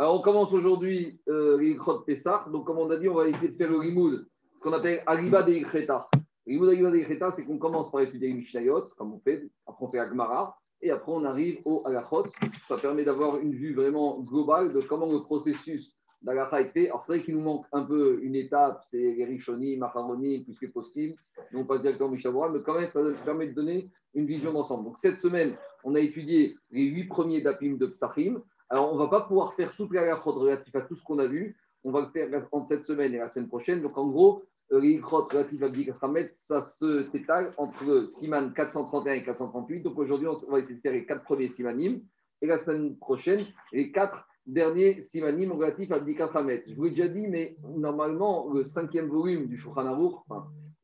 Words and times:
Alors, 0.00 0.18
on 0.18 0.22
commence 0.22 0.50
aujourd'hui 0.54 1.20
euh, 1.28 1.58
de 1.58 2.04
Pessah. 2.06 2.46
Donc, 2.50 2.64
comme 2.64 2.78
on 2.78 2.88
a 2.88 2.96
dit, 2.96 3.06
on 3.06 3.16
va 3.16 3.28
essayer 3.28 3.48
de 3.48 3.56
faire 3.58 3.70
le 3.70 3.82
limoud, 3.82 4.26
ce 4.54 4.58
qu'on 4.60 4.72
appelle 4.72 5.02
Ariba 5.04 5.42
de 5.42 5.52
Ikreta. 5.52 6.08
Le 6.46 6.54
limoud 6.54 6.70
Ariba 6.70 6.90
de 6.90 6.96
Ikreta, 6.96 7.32
c'est 7.32 7.44
qu'on 7.44 7.58
commence 7.58 7.90
par 7.90 8.00
étudier 8.00 8.32
Mishnayot, 8.32 8.86
comme 8.96 9.12
on 9.12 9.18
fait, 9.18 9.46
après 9.66 9.84
on 9.84 9.90
fait 9.90 9.98
Agmara, 9.98 10.56
et 10.80 10.90
après 10.90 11.12
on 11.12 11.22
arrive 11.26 11.58
au 11.66 11.82
Alachot. 11.84 12.28
Ça 12.66 12.78
permet 12.78 13.04
d'avoir 13.04 13.40
une 13.40 13.52
vue 13.52 13.74
vraiment 13.74 14.20
globale 14.20 14.72
de 14.72 14.80
comment 14.80 15.12
le 15.12 15.20
processus 15.20 15.94
d'Alacha 16.22 16.62
est 16.62 16.72
fait. 16.72 16.88
Alors, 16.88 17.04
c'est 17.04 17.16
vrai 17.16 17.22
qu'il 17.22 17.34
nous 17.34 17.42
manque 17.42 17.66
un 17.70 17.82
peu 17.82 18.20
une 18.22 18.36
étape, 18.36 18.80
c'est 18.90 18.96
les 18.96 19.26
Rishoni, 19.26 19.76
Macaroni, 19.76 20.44
plus 20.44 20.56
les 20.62 20.68
Poskim. 20.68 21.12
Non 21.52 21.66
pas 21.66 21.76
directement 21.76 22.08
Mishabura, 22.08 22.48
mais 22.48 22.62
quand 22.62 22.80
même, 22.80 22.88
ça 22.88 23.02
permet 23.26 23.48
de 23.48 23.54
donner 23.54 23.90
une 24.14 24.24
vision 24.24 24.54
d'ensemble. 24.54 24.84
Donc, 24.84 24.98
cette 24.98 25.18
semaine, 25.18 25.56
on 25.84 25.94
a 25.94 26.00
étudié 26.00 26.56
les 26.70 26.84
huit 26.84 27.04
premiers 27.04 27.42
dapim 27.42 27.76
de 27.76 27.84
Psachim. 27.84 28.40
Alors, 28.70 28.92
on 28.92 28.94
ne 28.94 29.00
va 29.00 29.08
pas 29.08 29.22
pouvoir 29.22 29.52
faire 29.54 29.74
toute 29.74 29.92
la 29.92 30.14
relative 30.14 30.76
à 30.76 30.82
tout 30.82 30.94
ce 30.94 31.02
qu'on 31.04 31.18
a 31.18 31.26
vu. 31.26 31.56
On 31.82 31.90
va 31.90 32.02
le 32.02 32.06
faire 32.06 32.28
entre 32.52 32.68
cette 32.68 32.86
semaine 32.86 33.12
et 33.12 33.18
la 33.18 33.28
semaine 33.28 33.48
prochaine. 33.48 33.82
Donc, 33.82 33.98
en 33.98 34.06
gros, 34.06 34.44
euh, 34.72 34.80
les 34.80 35.00
relatifs 35.00 35.62
à 35.62 35.68
Bdikatramet, 35.68 36.30
ça 36.32 36.64
se 36.64 37.02
t'étale 37.10 37.52
entre 37.56 38.06
Siman 38.08 38.52
431 38.54 39.14
et 39.14 39.24
438. 39.24 39.82
Donc, 39.82 39.98
aujourd'hui, 39.98 40.28
on 40.28 40.52
va 40.52 40.60
essayer 40.60 40.76
de 40.76 40.80
faire 40.80 40.92
les 40.92 41.04
quatre 41.04 41.24
premiers 41.24 41.48
Simanim. 41.48 42.00
Et 42.42 42.46
la 42.46 42.58
semaine 42.58 42.96
prochaine, 42.96 43.40
les 43.72 43.90
quatre 43.90 44.24
derniers 44.46 45.00
Simanim 45.00 45.50
relatifs 45.50 45.90
à 45.90 45.98
Bdikatramet. 45.98 46.62
Je 46.68 46.74
vous 46.76 46.84
l'ai 46.84 46.90
déjà 46.90 47.08
dit, 47.08 47.26
mais 47.26 47.56
normalement, 47.76 48.52
le 48.52 48.62
cinquième 48.62 49.08
volume 49.08 49.48
du 49.48 49.58
Shulchan 49.58 49.84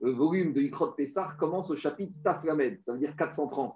le 0.01 0.13
volume 0.13 0.53
de 0.53 0.61
Ikrot 0.61 0.93
Pessar 0.93 1.37
commence 1.37 1.71
au 1.71 1.77
chapitre 1.77 2.13
Taflamed, 2.23 2.83
ça 2.83 2.93
veut 2.93 2.99
dire 2.99 3.17
430 3.17 3.75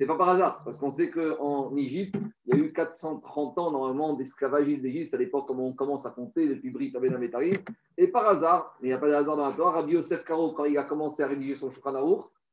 n'est 0.00 0.06
pas 0.06 0.16
par 0.16 0.30
hasard, 0.30 0.62
parce 0.64 0.78
qu'on 0.78 0.90
sait 0.90 1.10
qu'en 1.10 1.76
Égypte, 1.76 2.16
il 2.46 2.56
y 2.56 2.60
a 2.60 2.64
eu 2.64 2.72
430 2.72 3.58
ans 3.58 3.70
normalement 3.70 4.14
d'esclavagisme 4.14 4.82
d'Égypte, 4.82 5.10
ça 5.10 5.18
dépend 5.18 5.42
comment 5.42 5.66
on 5.66 5.72
commence 5.72 6.06
à 6.06 6.10
compter 6.10 6.48
depuis 6.48 6.70
Brit 6.70 6.92
Abenametari. 6.96 7.54
Et 7.98 8.08
par 8.08 8.26
hasard, 8.26 8.76
il 8.82 8.86
n'y 8.86 8.92
a 8.92 8.98
pas 8.98 9.08
de 9.08 9.14
hasard 9.14 9.36
dans 9.36 9.46
la 9.46 9.54
Torah, 9.54 9.72
Rabbi 9.72 9.92
Yosef 9.92 10.24
Karo, 10.24 10.52
quand 10.52 10.64
il 10.64 10.78
a 10.78 10.84
commencé 10.84 11.22
à 11.22 11.26
rédiger 11.26 11.56
son 11.56 11.70
Shulchan 11.70 11.92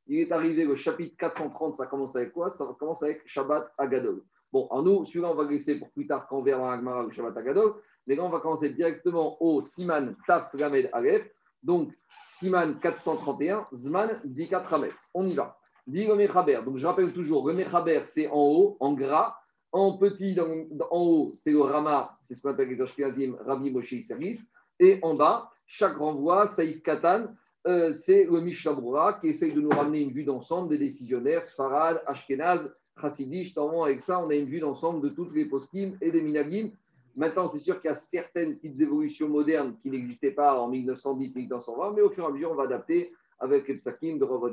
il 0.08 0.20
est 0.20 0.32
arrivé 0.32 0.66
au 0.66 0.74
chapitre 0.74 1.16
430, 1.18 1.76
ça 1.76 1.86
commence 1.86 2.16
avec 2.16 2.32
quoi? 2.32 2.50
Ça 2.50 2.64
commence 2.78 3.02
avec 3.02 3.22
Shabbat 3.26 3.70
Agadol. 3.76 4.22
Bon, 4.50 4.66
en 4.70 4.82
nous, 4.82 5.04
celui-là, 5.04 5.30
on 5.30 5.34
va 5.34 5.44
laisser 5.44 5.78
pour 5.78 5.90
plus 5.90 6.06
tard 6.06 6.26
quand 6.26 6.38
on 6.38 6.42
verra 6.42 6.72
Agmara 6.72 7.02
le 7.02 7.10
Shabbat 7.10 7.36
Agadol. 7.36 7.74
Mais 8.06 8.16
là, 8.16 8.24
on 8.24 8.30
va 8.30 8.40
commencer 8.40 8.70
directement 8.70 9.36
au 9.42 9.60
Siman 9.60 10.16
Taf 10.26 10.52
Lamed 10.54 10.88
Aleph. 10.94 11.30
Donc, 11.62 11.92
Siman 12.38 12.78
431, 12.80 13.68
Zman 13.74 14.20
Dikat 14.24 14.60
Rametz. 14.60 15.10
On 15.12 15.26
y 15.26 15.34
va. 15.34 15.58
Dit 15.88 16.06
le 16.06 16.14
Mechaber. 16.14 16.60
Donc 16.66 16.76
je 16.76 16.86
rappelle 16.86 17.14
toujours, 17.14 17.48
le 17.48 17.54
Mechaber, 17.54 18.02
c'est 18.04 18.28
en 18.28 18.42
haut, 18.42 18.76
en 18.78 18.92
gras. 18.92 19.34
En 19.72 19.96
petit, 19.96 20.38
en 20.38 20.98
haut, 20.98 21.34
c'est 21.36 21.50
le 21.50 21.62
Rama, 21.62 22.16
c'est 22.20 22.34
ce 22.34 22.42
qu'on 22.42 22.50
appelle 22.50 22.68
les 22.68 22.80
Ashkenazim, 22.80 23.36
Rabbi 23.40 23.70
Moshe 23.70 24.00
Service. 24.02 24.50
Et 24.78 24.98
en 25.02 25.14
bas, 25.14 25.50
chaque 25.66 25.96
renvoi, 25.96 26.48
Saïf 26.48 26.82
Katan, 26.82 27.28
euh, 27.66 27.92
c'est 27.94 28.24
le 28.24 28.40
Mishabura 28.40 29.14
qui 29.14 29.28
essaye 29.28 29.52
de 29.52 29.62
nous 29.62 29.70
ramener 29.70 30.00
une 30.00 30.12
vue 30.12 30.24
d'ensemble 30.24 30.68
des 30.68 30.78
décisionnaires, 30.78 31.44
Sfarad, 31.44 32.02
Ashkenaz, 32.06 32.70
Chassidish. 33.00 33.56
Normalement, 33.56 33.84
avec 33.84 34.02
ça, 34.02 34.22
on 34.22 34.28
a 34.28 34.34
une 34.34 34.48
vue 34.48 34.60
d'ensemble 34.60 35.02
de 35.02 35.14
toutes 35.14 35.34
les 35.34 35.46
poskim 35.46 35.96
et 36.02 36.10
des 36.10 36.20
minagim. 36.20 36.70
Maintenant, 37.16 37.48
c'est 37.48 37.58
sûr 37.58 37.80
qu'il 37.80 37.88
y 37.88 37.92
a 37.92 37.96
certaines 37.96 38.56
petites 38.56 38.80
évolutions 38.80 39.28
modernes 39.28 39.74
qui 39.82 39.90
n'existaient 39.90 40.32
pas 40.32 40.60
en 40.60 40.70
1910-1920, 40.70 41.94
mais 41.96 42.02
au 42.02 42.10
fur 42.10 42.24
et 42.24 42.26
à 42.26 42.30
mesure, 42.30 42.52
on 42.52 42.56
va 42.56 42.64
adapter 42.64 43.12
avec 43.40 43.68
les 43.68 43.76
psakim 43.76 44.18
de 44.18 44.24
Rav 44.24 44.52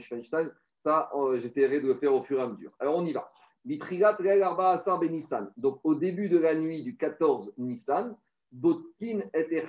Feinstein. 0.00 0.52
Ça, 0.82 1.10
euh, 1.14 1.38
j'essaierai 1.38 1.80
de 1.80 1.86
le 1.86 1.94
faire 1.94 2.14
au 2.14 2.22
fur 2.22 2.38
et 2.38 2.42
à 2.42 2.48
mesure. 2.48 2.72
Alors, 2.80 2.96
on 2.96 3.04
y 3.04 3.12
va. 3.12 3.30
Donc, 5.56 5.80
au 5.84 5.94
début 5.94 6.28
de 6.28 6.38
la 6.38 6.54
nuit 6.54 6.82
du 6.82 6.96
14 6.96 7.52
Nissan, 7.58 8.16
Botkin 8.50 9.20
et 9.32 9.62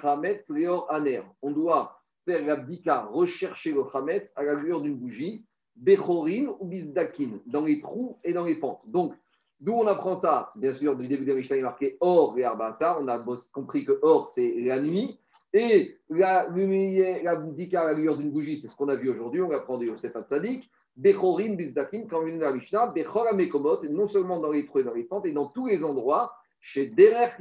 Aner. 0.90 1.22
On 1.42 1.52
doit 1.52 2.02
faire 2.26 2.46
l'abdika, 2.46 3.04
rechercher 3.06 3.72
le 3.72 3.84
Hametz 3.94 4.34
à 4.36 4.44
la 4.44 4.56
lueur 4.56 4.82
d'une 4.82 4.96
bougie, 4.96 5.46
Bechorin 5.76 6.56
ou 6.60 6.66
Bizdakin, 6.66 7.40
dans 7.46 7.66
les 7.66 7.82
trous 7.82 8.18
et 8.24 8.34
dans 8.34 8.46
les 8.46 8.56
pentes. 8.56 8.82
Donc, 8.86 9.14
d'où 9.60 9.74
on 9.74 9.88
apprend 9.88 10.16
ça? 10.16 10.52
Bien 10.56 10.74
sûr, 10.74 10.96
du 10.96 11.08
début 11.08 11.26
de 11.26 11.34
Mishnah, 11.34 11.58
il 11.58 11.60
est 11.60 11.64
marqué 11.64 11.98
Or 12.00 12.38
et 12.38 12.44
Arbasa. 12.44 13.00
On 13.00 13.08
a 13.08 13.24
compris 13.52 13.86
que 13.86 14.00
Or, 14.02 14.32
c'est 14.32 14.54
la 14.62 14.82
nuit. 14.82 15.20
Et 15.54 15.98
la, 16.10 16.48
l'abdika 16.50 17.82
à 17.82 17.92
la 17.92 17.94
lueur 17.94 18.18
d'une 18.18 18.32
bougie, 18.32 18.58
c'est 18.58 18.68
ce 18.68 18.76
qu'on 18.76 18.90
a 18.90 18.96
vu 18.96 19.10
aujourd'hui. 19.10 19.42
On 19.42 19.52
apprend 19.52 19.78
de 19.78 19.86
Yosef 19.86 20.16
Hatzadik. 20.16 20.70
Bechorin, 20.96 21.56
Bizdakin, 21.56 22.06
quand 22.08 22.22
on 22.22 22.38
la 22.38 22.54
Mishnah, 22.54 22.88
Bechor 22.88 23.28
Amekomot, 23.28 23.84
non 23.90 24.08
seulement 24.08 24.40
dans 24.40 24.52
les 24.52 24.66
trous 24.66 24.80
et 24.80 24.84
dans 24.84 24.94
les 24.94 25.04
pentes, 25.04 25.26
et 25.26 25.32
dans 25.32 25.48
tous 25.48 25.66
les 25.66 25.84
endroits, 25.84 26.34
chez 26.62 26.88
Derech 26.88 27.34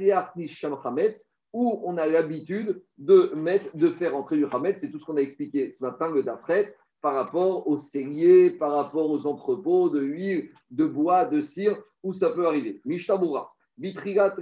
Sham 0.47 0.75
Hametz, 0.83 1.27
où 1.53 1.81
on 1.85 1.97
a 1.97 2.07
l'habitude 2.07 2.83
de, 2.97 3.31
mettre, 3.35 3.75
de 3.77 3.89
faire 3.89 4.15
entrer 4.15 4.37
du 4.37 4.45
Hametz. 4.51 4.81
C'est 4.81 4.89
tout 4.89 4.99
ce 4.99 5.05
qu'on 5.05 5.17
a 5.17 5.21
expliqué 5.21 5.69
ce 5.69 5.83
matin, 5.83 6.11
le 6.11 6.23
Dafret, 6.23 6.75
par 7.01 7.13
rapport 7.13 7.67
aux 7.67 7.77
celliers, 7.77 8.51
par 8.51 8.71
rapport 8.71 9.09
aux 9.09 9.27
entrepôts 9.27 9.89
de 9.89 10.01
huile, 10.01 10.49
de 10.71 10.85
bois, 10.85 11.25
de 11.25 11.41
cire, 11.41 11.77
où 12.01 12.11
ça 12.11 12.31
peut 12.31 12.47
arriver. 12.47 12.81
Mishtabura, 12.85 13.53
Vitrigat 13.77 14.35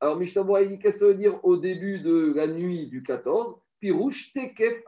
Alors, 0.00 0.16
Mishtabura, 0.16 0.60
il 0.62 0.68
dit 0.68 0.78
qu'est-ce 0.78 0.98
que 0.98 1.04
ça 1.06 1.08
veut 1.08 1.14
dire 1.14 1.42
au 1.42 1.56
début 1.56 2.00
de 2.00 2.34
la 2.36 2.46
nuit 2.46 2.86
du 2.88 3.02
14 3.02 3.56
Pirouche 3.80 4.32
Tekef 4.34 4.82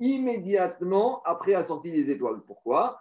Immédiatement 0.00 1.22
après 1.24 1.52
la 1.52 1.64
sortie 1.64 1.90
des 1.90 2.10
étoiles. 2.10 2.40
Pourquoi? 2.46 3.00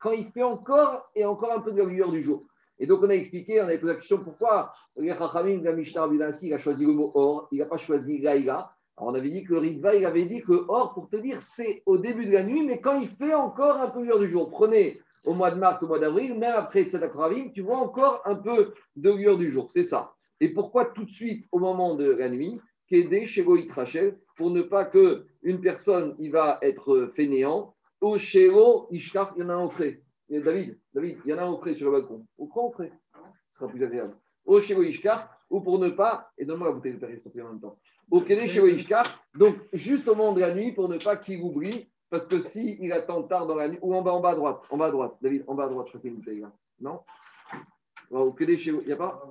Quand 0.00 0.10
il 0.10 0.30
fait 0.32 0.42
encore 0.42 1.10
et 1.14 1.24
encore 1.24 1.52
un 1.52 1.60
peu 1.60 1.72
de 1.72 1.78
la 1.78 1.84
lueur 1.84 2.10
du 2.10 2.22
jour. 2.22 2.44
Et 2.80 2.86
donc, 2.86 3.02
on 3.02 3.10
a 3.10 3.14
expliqué, 3.14 3.60
on 3.60 3.68
a 3.68 3.78
posé 3.78 3.92
la 3.92 3.94
question 3.94 4.18
pourquoi 4.18 4.72
Mishnah 4.96 6.08
il 6.42 6.52
a 6.52 6.58
choisi 6.58 6.84
le 6.84 6.92
mot 6.92 7.12
or, 7.14 7.48
il 7.52 7.58
n'a 7.58 7.66
pas 7.66 7.78
choisi 7.78 8.18
Laïla. 8.18 8.72
on 8.96 9.14
avait 9.14 9.30
dit 9.30 9.44
que 9.44 9.54
Ritva, 9.54 9.94
il 9.94 10.04
avait 10.04 10.26
dit 10.26 10.42
que 10.42 10.64
or, 10.68 10.92
pour 10.94 11.08
te 11.08 11.16
dire, 11.16 11.40
c'est 11.40 11.84
au 11.86 11.98
début 11.98 12.26
de 12.26 12.32
la 12.32 12.42
nuit, 12.42 12.66
mais 12.66 12.80
quand 12.80 12.98
il 12.98 13.08
fait 13.08 13.34
encore 13.34 13.76
un 13.78 13.90
peu 13.90 14.00
de 14.00 14.06
lueur 14.06 14.18
du 14.18 14.30
jour. 14.30 14.50
Prenez 14.50 15.00
au 15.24 15.34
mois 15.34 15.50
de 15.50 15.58
mars, 15.58 15.82
au 15.82 15.88
mois 15.88 15.98
d'avril, 15.98 16.34
même 16.38 16.54
après 16.54 16.84
Tzedakravim, 16.84 17.50
tu 17.52 17.62
vois 17.62 17.78
encore 17.78 18.22
un 18.24 18.34
peu 18.34 18.74
de 18.96 19.10
lueur 19.10 19.38
du 19.38 19.50
jour. 19.50 19.70
C'est 19.70 19.84
ça. 19.84 20.14
Et 20.40 20.50
pourquoi 20.50 20.86
tout 20.86 21.04
de 21.04 21.10
suite 21.10 21.46
au 21.52 21.58
moment 21.58 21.94
de 21.94 22.10
la 22.10 22.28
nuit 22.28 22.60
Qu'aider 22.86 23.26
chez 23.26 23.42
Goït 23.42 23.70
Rachel 23.72 24.18
pour 24.36 24.50
ne 24.50 24.62
pas 24.62 24.84
que 24.86 25.26
une 25.42 25.60
personne 25.60 26.14
il 26.18 26.30
va 26.30 26.58
être 26.62 27.12
fainéant. 27.14 27.74
Au 28.00 28.16
Shelo 28.16 28.86
Ishkar, 28.90 29.34
il 29.36 29.42
y 29.42 29.44
en 29.44 29.50
a 29.50 29.54
un 29.54 29.64
auprès. 29.64 30.00
David, 30.30 30.78
David, 30.94 31.18
il 31.24 31.30
y 31.30 31.34
en 31.34 31.38
a 31.38 31.44
un 31.44 31.74
sur 31.74 31.90
le 31.90 31.98
balcon. 31.98 32.26
Au 32.38 32.46
quoi 32.46 32.64
auprès 32.64 32.92
Ce 33.50 33.58
sera 33.58 33.68
plus 33.68 33.82
agréable. 33.84 34.16
Au 34.46 34.60
Shelo 34.60 34.82
Ishkar, 34.82 35.28
ou 35.50 35.60
pour 35.60 35.78
ne 35.78 35.90
pas, 35.90 36.30
et 36.38 36.44
donne-moi 36.44 36.68
la 36.68 36.74
bouteille 36.74 36.94
de 36.94 36.98
Paris, 36.98 37.20
en 37.26 37.48
même 37.48 37.60
temps. 37.60 37.78
Au 38.10 38.20
Kédé 38.20 38.46
Shelo 38.46 38.68
Ishkar, 38.68 39.04
donc 39.34 39.56
juste 39.72 40.06
au 40.08 40.14
moment 40.14 40.32
de 40.32 40.40
la 40.40 40.54
nuit 40.54 40.72
pour 40.72 40.88
ne 40.88 40.98
pas 40.98 41.16
qu'il 41.16 41.42
oublie, 41.42 41.90
parce 42.10 42.26
que 42.26 42.40
s'il 42.40 42.82
il 42.82 42.92
attend 42.92 43.22
tard 43.22 43.46
dans 43.46 43.56
la 43.56 43.68
nuit, 43.68 43.78
ou 43.82 43.94
en 43.94 44.02
bas, 44.02 44.12
en 44.12 44.20
bas 44.20 44.30
à 44.30 44.34
droite, 44.34 44.66
en 44.70 44.76
bas 44.76 44.86
à 44.86 44.90
droite, 44.90 45.16
David, 45.20 45.44
en 45.46 45.54
bas 45.54 45.64
à 45.64 45.68
droite, 45.68 45.88
je 45.92 45.98
a 45.98 46.00
une 46.04 46.16
bouteille 46.16 46.40
là. 46.40 46.52
Non 46.80 47.00
au 48.10 48.34
il 48.38 48.82
n'y 48.86 48.92
a 48.92 48.96
pas? 48.96 49.22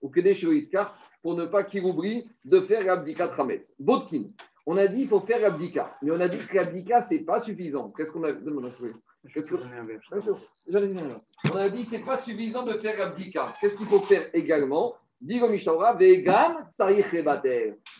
Au 0.00 0.12
Iskar, 0.52 0.96
pour 1.22 1.34
ne 1.34 1.46
pas 1.46 1.64
qu'il 1.64 1.84
oublie 1.84 2.28
de 2.44 2.60
faire 2.60 2.84
l'abdika 2.84 3.28
Trametz. 3.28 3.74
Botkin, 3.78 4.24
on 4.66 4.76
a 4.76 4.86
dit 4.86 5.00
qu'il 5.00 5.08
faut 5.08 5.20
faire 5.20 5.40
l'abdika, 5.40 5.90
mais 6.02 6.10
on 6.12 6.20
a 6.20 6.28
dit 6.28 6.38
que 6.38 6.56
l'abdika, 6.56 7.02
ce 7.02 7.14
n'est 7.14 7.20
pas 7.20 7.40
suffisant. 7.40 7.90
Qu'est-ce 7.90 8.12
qu'on 8.12 8.24
a 8.24 8.32
Qu'est-ce 8.32 9.50
que... 9.50 9.56
On 11.52 11.56
a 11.56 11.68
dit 11.68 11.82
que 11.82 11.86
ce 11.86 11.96
n'est 11.96 12.04
pas 12.04 12.16
suffisant 12.16 12.64
de 12.64 12.74
faire 12.74 12.96
l'abdika. 12.98 13.42
Qu'est-ce 13.60 13.76
qu'il 13.76 13.86
faut 13.86 14.00
faire 14.00 14.28
également? 14.34 14.94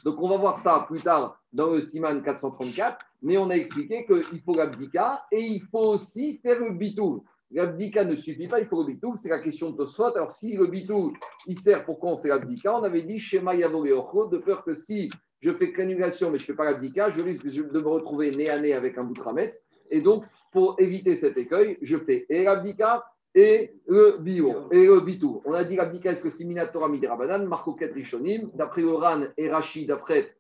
Donc 0.05 0.21
on 0.21 0.29
va 0.29 0.37
voir 0.37 0.59
ça 0.59 0.85
plus 0.89 1.01
tard 1.01 1.41
dans 1.53 1.71
le 1.71 1.81
Siman 1.81 2.21
434, 2.23 2.99
mais 3.23 3.39
on 3.39 3.49
a 3.51 3.55
expliqué 3.55 4.05
qu'il 4.05 4.41
faut 4.41 4.55
l'abdika 4.55 5.25
et 5.31 5.41
il 5.41 5.63
faut 5.71 5.93
aussi 5.93 6.39
faire 6.39 6.59
le 6.59 6.73
bitou. 6.73 7.25
L'abdika 7.53 8.05
ne 8.05 8.17
suffit 8.17 8.49
pas, 8.49 8.61
il 8.61 8.67
faut 8.67 8.83
le 8.83 8.95
bitou, 8.95 9.15
c'est 9.15 9.29
la 9.29 9.39
question 9.39 9.71
de 9.71 9.77
Tosfot. 9.77 10.17
Alors, 10.17 10.33
si 10.33 10.55
le 10.57 10.67
bitou, 10.67 11.13
il 11.47 11.59
sert 11.59 11.85
pourquoi 11.85 12.11
on 12.11 12.17
fait 12.17 12.29
l'abdika 12.29 12.75
On 12.77 12.83
avait 12.83 13.03
dit 13.03 13.21
Shema 13.21 13.55
Yavoreocho, 13.55 14.27
de 14.27 14.39
peur 14.39 14.65
que 14.65 14.73
si 14.73 15.11
je 15.41 15.53
fais 15.53 15.71
granulation 15.71 16.31
mais 16.31 16.39
je 16.39 16.45
ne 16.45 16.47
fais 16.47 16.55
pas 16.55 16.65
l'abdika, 16.65 17.11
je 17.11 17.21
risque 17.21 17.47
de 17.47 17.81
me 17.81 17.89
retrouver 17.89 18.31
nez 18.31 18.49
à 18.49 18.59
nez 18.59 18.73
avec 18.73 18.97
un 18.99 19.05
bout 19.05 19.15
de 19.15 19.21
rametz. 19.21 19.63
Et 19.91 20.01
donc, 20.01 20.25
pour 20.51 20.77
éviter 20.81 21.15
cet 21.15 21.37
écueil, 21.37 21.79
je 21.83 21.99
fais 21.99 22.27
et 22.31 22.45
l'abdika 22.45 23.05
et 23.35 23.73
le 23.87 24.19
bio, 24.19 24.69
et 24.71 24.87
le 24.87 25.01
bitou. 25.01 25.43
On 25.45 25.55
a 25.55 25.65
dit 25.65 25.77
l'abdika, 25.77 26.13
est-ce 26.13 26.23
que 26.23 26.31
c'est 26.31 26.45
Minatora 26.45 26.89
Midirabanan, 26.89 27.47
Marco 27.47 27.77
Rishonim, 27.81 28.51
d'après 28.55 28.85
Oran 28.85 29.23
et 29.37 29.51
Rachid, 29.51 29.89
d'après 29.89 30.35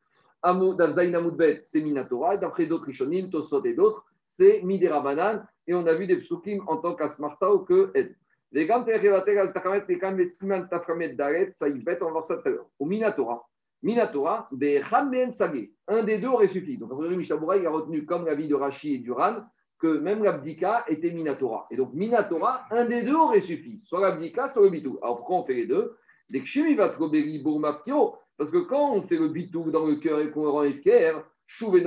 Zain 0.45 1.15
Amoudbet, 1.15 1.61
c'est 1.63 1.81
Minatora, 1.81 2.35
et 2.35 2.39
d'après 2.39 2.67
d'autres 2.67 2.87
Rishonim, 2.87 3.31
Tosfot 3.31 3.65
et 3.65 3.75
d'autres, 3.75 4.05
c'est 4.27 4.63
Midirabanan 4.63 5.47
et 5.67 5.75
on 5.75 5.87
a 5.87 5.95
vu 5.95 6.07
des 6.07 6.17
psukim 6.17 6.63
en 6.67 6.79
tant 6.79 6.95
qu'asmarta 6.95 7.53
ou 7.53 7.61
que 7.61 7.91
ed. 7.95 8.15
Les 8.51 8.67
gants 8.67 8.85
et 8.85 8.99
les 8.99 9.99
kam 9.99 10.19
les 10.19 10.27
siman 10.27 10.69
taframet 10.69 11.15
daret, 11.15 11.51
ça 11.53 11.69
y 11.69 11.79
bête, 11.79 12.03
on 12.03 12.07
va 12.07 12.11
voir 12.13 12.25
ça 12.25 12.37
tout 12.37 12.49
à 12.49 12.51
l'heure. 12.51 12.67
Au 12.79 12.85
Minatora, 12.85 13.49
Minatora, 13.83 14.49
un 15.89 16.03
des 16.05 16.19
deux 16.19 16.29
aurait 16.29 16.49
suffi. 16.49 16.77
Donc, 16.77 16.93
après, 16.93 17.17
Mishabura, 17.17 17.57
il 17.57 17.67
a 17.67 17.71
retenu 17.71 18.05
comme 18.05 18.27
la 18.27 18.35
vie 18.35 18.49
de 18.49 18.55
Rashi 18.55 18.95
et 18.95 18.99
d'Uran, 18.99 19.37
que 19.83 19.99
même 19.99 20.23
l'abdika 20.23 20.85
était 20.87 21.11
Minatora. 21.11 21.67
Et 21.73 21.77
donc, 21.77 21.93
Minatora, 21.93 22.67
un 22.71 22.85
des 22.85 23.03
deux 23.03 23.17
aurait 23.17 23.41
suffi, 23.41 23.83
soit 23.85 24.01
l'abdika, 24.01 24.47
soit 24.47 24.63
le 24.63 24.71
bitou. 24.71 25.01
Alors, 25.03 25.17
pourquoi 25.17 25.39
on 25.39 25.45
fait 25.45 25.55
les 25.55 25.67
deux? 25.67 25.99
Parce 28.39 28.51
que 28.51 28.59
quand 28.59 28.93
on 28.93 29.03
fait 29.03 29.17
le 29.17 29.29
bitou 29.29 29.73
dans 29.73 29.85
le 29.85 29.97
cœur 29.97 30.21
et 30.21 30.31
qu'on 30.31 30.49
rend 30.49 30.63
Efker, 30.63 31.15
Chouve 31.49 31.81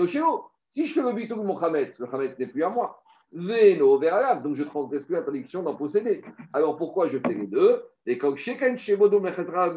Si 0.69 0.85
je 0.85 0.93
fais 0.93 1.01
le 1.01 1.13
bitou 1.13 1.37
mon 1.37 1.57
Hametz, 1.57 1.97
le 1.97 2.13
Hametz 2.13 2.37
n'est 2.37 2.47
plus 2.47 2.63
à 2.63 2.69
moi. 2.69 3.01
Veno 3.31 3.97
vers 3.97 4.41
donc 4.41 4.55
je 4.55 4.63
transgresse 4.63 5.05
plus 5.05 5.15
l'interdiction 5.15 5.63
d'en 5.63 5.75
posséder. 5.75 6.21
Alors 6.53 6.77
pourquoi 6.77 7.07
je 7.07 7.17
fais 7.17 7.33
les 7.33 7.47
deux? 7.47 7.81
Et 8.05 8.17
quand 8.17 8.35
chacun 8.35 8.77
chez 8.77 8.95
Bodo 8.95 9.19
mais 9.19 9.31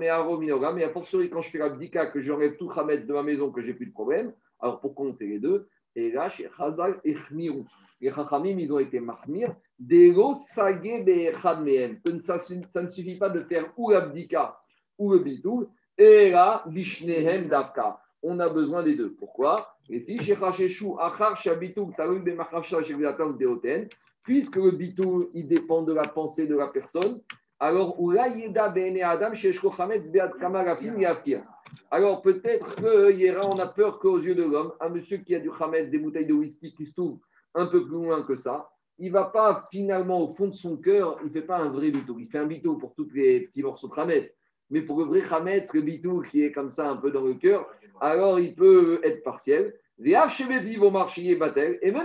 à 0.08 0.72
mais 0.72 0.84
à 0.84 0.90
fortiori 0.90 1.30
quand 1.30 1.40
je 1.40 1.50
fais 1.50 1.58
l'abdika, 1.58 2.06
que 2.06 2.20
j'enlève 2.20 2.56
tout 2.56 2.70
Hametz 2.76 3.06
de 3.06 3.12
ma 3.12 3.22
maison, 3.22 3.50
que 3.50 3.62
j'ai 3.62 3.74
plus 3.74 3.86
de 3.86 3.92
problème, 3.92 4.32
alors 4.60 4.80
pourquoi 4.80 5.06
on 5.06 5.14
fait 5.14 5.26
les 5.26 5.38
deux? 5.38 5.68
Et 5.94 6.10
là, 6.12 6.30
chez 6.30 6.48
Chazal 6.56 7.00
et. 7.04 7.16
Les 8.00 8.12
Chachamim, 8.12 8.58
ils 8.58 8.72
ont 8.72 8.78
été 8.78 9.00
mahmir. 9.00 9.54
Dego 9.78 10.34
sage 10.34 10.80
be'echad 11.04 11.62
mehem. 11.62 11.98
Ça, 12.20 12.38
ne 12.82 12.88
suffit 12.88 13.18
pas 13.18 13.28
de 13.28 13.42
faire 13.42 13.72
ou 13.76 13.90
l'abdika 13.90 14.60
ou 14.96 15.12
le 15.12 15.18
bitou. 15.18 15.68
Et 15.96 16.30
là, 16.30 16.62
vishnehem 16.68 17.48
davka. 17.48 18.00
On 18.22 18.38
a 18.40 18.48
besoin 18.48 18.82
des 18.82 18.94
deux. 18.94 19.14
Pourquoi? 19.14 19.76
Puisque 24.22 24.56
le 24.56 24.70
bitou, 24.72 25.30
il 25.34 25.48
dépend 25.48 25.82
de 25.82 25.92
la 25.92 26.02
pensée 26.02 26.46
de 26.46 26.56
la 26.56 26.68
personne, 26.68 27.20
alors 27.60 28.00
alors 31.90 32.22
peut-être 32.22 32.76
qu'on 32.76 33.58
a 33.58 33.66
peur 33.66 33.98
qu'aux 33.98 34.18
yeux 34.18 34.34
de 34.34 34.44
l'homme, 34.44 34.72
un 34.80 34.88
monsieur 34.88 35.18
qui 35.18 35.34
a 35.34 35.40
du 35.40 35.50
chametz, 35.58 35.90
des 35.90 35.98
bouteilles 35.98 36.26
de 36.26 36.34
whisky 36.34 36.74
qui 36.74 36.86
se 36.86 36.92
trouvent 36.92 37.18
un 37.54 37.66
peu 37.66 37.84
plus 37.84 37.94
loin 37.94 38.22
que 38.22 38.34
ça, 38.34 38.70
il 38.98 39.12
va 39.12 39.24
pas 39.24 39.68
finalement 39.70 40.20
au 40.22 40.34
fond 40.34 40.48
de 40.48 40.54
son 40.54 40.76
cœur, 40.76 41.18
il 41.24 41.30
fait 41.30 41.42
pas 41.42 41.58
un 41.58 41.70
vrai 41.70 41.90
bitou. 41.90 42.18
Il 42.18 42.28
fait 42.28 42.38
un 42.38 42.46
bitou 42.46 42.76
pour 42.78 42.94
tous 42.94 43.08
les 43.14 43.40
petits 43.46 43.62
morceaux 43.62 43.88
de 43.88 43.94
chametz. 43.94 44.34
Mais 44.70 44.82
pour 44.82 44.98
le 44.98 45.04
vrai 45.04 45.22
chametz, 45.22 45.72
le 45.72 45.80
bitou 45.82 46.22
qui 46.30 46.42
est 46.42 46.52
comme 46.52 46.70
ça 46.70 46.90
un 46.90 46.96
peu 46.96 47.10
dans 47.10 47.24
le 47.24 47.34
cœur, 47.34 47.66
alors 48.00 48.38
il 48.38 48.54
peut 48.54 49.00
être 49.02 49.22
partiel. 49.22 49.74
Et 50.00 50.12
même 50.12 50.28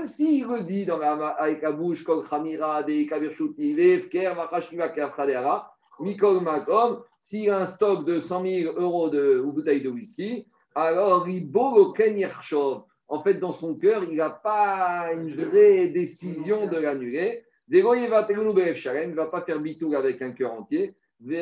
s'il 0.06 0.48
le 0.48 0.64
dit 0.64 0.86
dans 0.86 0.98
la, 0.98 1.12
avec 1.12 1.62
la 1.62 1.72
bouche, 1.72 2.04
Kol 2.04 2.28
Khamira, 2.28 2.82
De 2.84 3.08
Kavirshuti, 3.08 3.76
Vefker, 3.76 4.34
Makashkiva, 4.36 4.90
Kerkhadera, 4.90 5.73
Mikol 6.00 6.42
Makom, 6.42 7.04
s'il 7.20 7.50
a 7.50 7.62
un 7.62 7.68
stock 7.68 8.06
de 8.06 8.20
100 8.20 8.46
000 8.46 8.74
euros 8.80 9.10
de 9.10 9.42
ou 9.44 9.52
bouteilles 9.52 9.82
de 9.82 9.90
whisky, 9.90 10.46
alors 10.76 11.28
beau 11.46 11.94
En 13.08 13.24
fait, 13.24 13.36
dans 13.36 13.54
son 13.54 13.76
cœur, 13.76 14.04
il 14.04 14.18
n'a 14.18 14.30
pas 14.30 15.14
une 15.14 15.34
vraie 15.36 15.90
décision 15.90 16.68
de 16.68 16.78
l'annuler. 16.78 17.44
Il 17.70 17.84
ne 17.84 19.16
va 19.16 19.28
pas 19.28 19.42
faire 19.42 19.60
bitou 19.60 19.96
avec 19.96 20.22
un 20.22 20.32
cœur 20.32 20.54
entier. 20.54 20.96
Et 21.26 21.42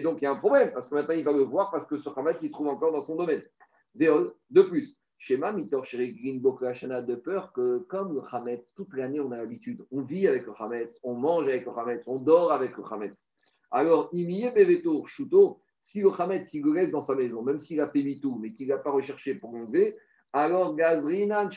donc, 0.00 0.18
il 0.20 0.24
y 0.24 0.26
a 0.26 0.30
un 0.30 0.36
problème, 0.36 0.70
parce 0.72 0.88
que 0.88 0.94
maintenant, 0.94 1.14
il 1.14 1.24
va 1.24 1.32
le 1.32 1.42
voir, 1.42 1.70
parce 1.70 1.84
que 1.86 1.96
ce 1.96 2.08
Hamas, 2.14 2.36
il 2.42 2.48
se 2.48 2.52
trouve 2.52 2.68
encore 2.68 2.92
dans 2.92 3.02
son 3.02 3.16
domaine. 3.16 3.42
De 3.94 4.62
plus, 4.62 5.01
schéma 5.22 5.52
Mitor 5.52 5.84
de 5.84 7.14
peur 7.14 7.52
que 7.52 7.78
comme 7.88 8.12
le 8.12 8.22
Hametz, 8.28 8.72
toute 8.74 8.92
l'année 8.94 9.20
on 9.20 9.30
a 9.30 9.36
l'habitude, 9.36 9.84
on 9.92 10.02
vit 10.02 10.26
avec 10.26 10.46
le 10.46 10.52
Hametz, 10.58 10.98
on 11.04 11.14
mange 11.14 11.44
avec 11.44 11.64
le 11.64 11.70
Hametz, 11.70 12.02
on 12.06 12.18
dort 12.18 12.50
avec 12.50 12.76
le 12.76 12.82
Hametz. 12.90 13.28
Alors, 13.70 14.08
Imiye 14.12 14.50
Beveto 14.50 15.06
Shuto, 15.06 15.60
si 15.80 16.00
le 16.00 16.10
Hametz 16.18 16.52
il 16.54 16.64
le 16.64 16.72
laisse 16.74 16.90
dans 16.90 17.02
sa 17.02 17.14
maison, 17.14 17.40
même 17.42 17.60
s'il 17.60 17.80
a 17.80 17.88
fait 17.88 18.18
tout, 18.20 18.36
mais 18.40 18.52
qu'il 18.52 18.66
n'a 18.66 18.78
pas 18.78 18.90
recherché 18.90 19.36
pour 19.36 19.52
l'enlever, 19.52 19.96
alors 20.32 20.74
Gazrinan 20.74 21.48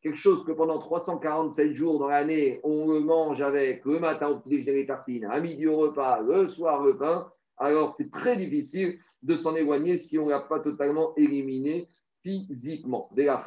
quelque 0.00 0.16
chose 0.16 0.44
que 0.44 0.52
pendant 0.52 0.78
347 0.78 1.74
jours 1.74 1.98
dans 1.98 2.08
l'année, 2.08 2.60
on 2.62 2.90
le 2.90 3.00
mange 3.00 3.42
avec 3.42 3.84
le 3.84 3.98
matin 3.98 4.28
au 4.28 4.38
petit 4.38 4.48
déjeuner 4.48 4.78
les 4.78 4.86
tartines, 4.86 5.26
à 5.26 5.40
midi 5.40 5.66
au 5.66 5.76
repas, 5.76 6.22
le 6.22 6.46
soir 6.46 6.82
le 6.82 6.96
pain, 6.96 7.30
alors 7.58 7.92
c'est 7.92 8.10
très 8.10 8.38
difficile 8.38 8.98
de 9.22 9.36
s'en 9.36 9.54
éloigner 9.56 9.98
si 9.98 10.18
on 10.18 10.24
ne 10.24 10.30
l'a 10.30 10.40
pas 10.40 10.60
totalement 10.60 11.14
éliminé 11.16 11.86
physiquement. 12.22 13.08
Dès 13.12 13.24
la 13.24 13.42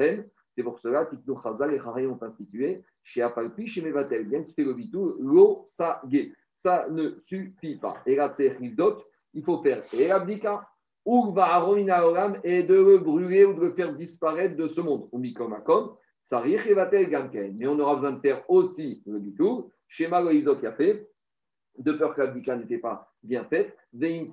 c'est 0.56 0.64
pour 0.64 0.80
cela 0.80 1.06
que 1.06 1.16
Chazal 1.44 1.82
ont 2.08 2.20
institué 2.22 2.84
chez 3.04 3.22
Apalpi, 3.22 3.68
chez 3.68 3.82
Mevatel, 3.82 4.28
bien 4.28 4.44
qu'il 4.44 4.54
fait 4.54 4.64
le 4.64 4.74
bitou, 4.74 5.16
l'eau, 5.20 5.64
ça 5.66 6.02
Ça 6.54 6.88
ne 6.90 7.18
suffit 7.22 7.78
pas. 7.78 7.96
Et 8.06 8.16
là, 8.16 8.34
il 9.34 9.44
faut 9.44 9.62
faire 9.64 9.84
l'abdika, 9.94 10.68
ou 11.06 11.34
et 12.44 12.64
de 12.64 12.76
le 12.76 12.98
brûler 13.00 13.46
ou 13.46 13.54
de 13.54 13.62
le 13.62 13.72
faire 13.74 13.96
disparaître 13.96 14.56
de 14.56 14.68
ce 14.68 14.82
monde. 14.82 15.08
Ou 15.12 15.18
mikomakom, 15.18 15.96
ça 16.24 16.44
Mais 16.44 17.68
on 17.68 17.80
aura 17.80 17.96
besoin 17.96 18.12
de 18.12 18.20
faire 18.20 18.44
aussi 18.50 19.02
le 19.06 19.20
bitou. 19.20 19.72
Chez 19.88 20.08
Malo 20.08 20.30
qui 20.30 20.68
a 20.68 20.74
fait, 20.74 21.10
de 21.78 21.94
peur 21.94 22.14
que 22.14 22.22
l'abdika 22.22 22.56
n'était 22.56 22.78
pas 22.78 23.11
bien 23.24 23.44
faite, 23.44 23.78
avec 23.94 24.32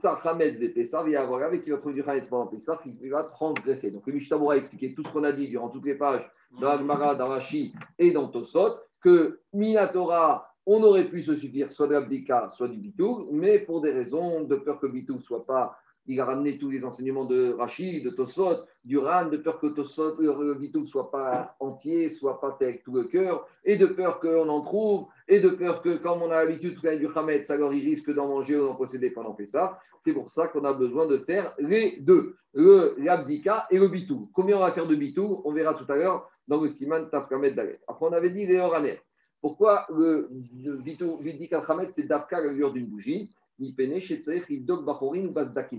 qui 1.64 1.70
va 1.70 1.76
produire 1.79 2.06
pendant 2.29 2.46
Pessah, 2.46 2.81
il 2.85 3.11
va 3.11 3.25
transgresser. 3.25 3.90
Donc 3.90 4.06
le 4.06 4.14
Mishtabura 4.14 4.55
a 4.55 4.56
expliqué 4.56 4.94
tout 4.94 5.02
ce 5.02 5.12
qu'on 5.12 5.25
a 5.25 5.32
dit 5.32 5.49
durant 5.49 5.69
toutes 5.69 5.85
les 5.85 5.94
pages 5.94 6.29
dans 6.61 6.69
Agmara, 6.69 7.14
dans 7.14 7.29
Rashi 7.29 7.75
et 7.99 8.11
dans 8.11 8.29
Tosot, 8.29 8.76
que 9.00 9.40
Minatora, 9.52 10.52
on 10.67 10.82
aurait 10.82 11.08
pu 11.08 11.23
se 11.23 11.35
suffire 11.37 11.70
soit 11.70 11.88
d'abdika, 11.88 12.50
soit 12.50 12.69
du 12.69 12.76
bitou, 12.76 13.29
mais 13.32 13.58
pour 13.58 13.81
des 13.81 13.90
raisons 13.90 14.44
de 14.44 14.56
peur 14.56 14.79
que 14.79 14.87
le 14.87 14.93
bitou 14.93 15.14
ne 15.14 15.20
soit 15.20 15.46
pas 15.46 15.79
il 16.08 16.19
a 16.20 16.25
ramené 16.25 16.58
tous 16.58 16.70
les 16.70 16.84
enseignements 16.84 17.26
de 17.26 17.52
Rachid, 17.52 18.02
de 18.02 18.10
Tosot, 18.10 18.64
du 18.84 18.96
Ran, 18.96 19.26
de 19.26 19.37
peur 19.37 19.60
que 19.60 19.66
Tosot, 19.66 20.16
le 20.19 20.81
ne 20.81 20.87
soit 20.87 21.10
pas 21.10 21.55
entier, 21.60 22.08
soit 22.08 22.40
pas 22.40 22.56
fait 22.58 22.64
avec 22.64 22.82
tout 22.82 22.94
le 22.94 23.05
cœur, 23.05 23.46
et 23.64 23.76
de 23.76 23.87
peur 23.87 24.19
qu'on 24.19 24.49
en 24.49 24.62
trouve, 24.62 25.06
et 25.28 25.38
de 25.38 25.50
peur 25.50 25.82
que, 25.82 25.99
comme 25.99 26.22
on 26.22 26.31
a 26.31 26.43
l'habitude 26.43 26.81
de 26.81 26.96
du 26.96 27.08
Hametz, 27.14 27.50
alors 27.50 27.75
il 27.75 27.84
risque 27.84 28.12
d'en 28.12 28.26
manger 28.26 28.56
ou 28.56 28.66
d'en 28.66 28.75
posséder 28.75 29.10
pendant 29.10 29.37
ça. 29.46 29.78
C'est 30.00 30.14
pour 30.14 30.31
ça 30.31 30.49
qu'on 30.49 30.64
a 30.64 30.72
besoin 30.72 31.06
de 31.06 31.19
faire 31.19 31.55
les 31.58 31.99
deux, 32.00 32.37
l'abdika 32.54 33.66
et 33.70 33.78
le 33.78 33.88
bitou. 33.88 34.31
Combien 34.32 34.56
on 34.56 34.61
va 34.61 34.72
faire 34.72 34.87
de 34.87 34.94
bitou 34.94 35.43
On 35.44 35.52
verra 35.52 35.75
tout 35.75 35.90
à 35.93 35.96
l'heure 35.96 36.31
dans 36.46 36.61
le 36.62 36.69
siman 36.69 37.11
Tafkamet 37.11 37.52
Dalet. 37.52 37.81
Après, 37.87 38.06
on 38.06 38.12
avait 38.12 38.31
dit 38.31 38.46
les 38.46 38.58
oraner. 38.58 38.99
Pourquoi 39.43 39.87
le, 39.94 40.28
bitou, 40.31 41.19
l'abdika 41.22 41.62
c'est 41.90 42.06
d'Afka 42.06 42.40
l'allure 42.40 42.72
d'une 42.72 42.87
bougie? 42.87 43.31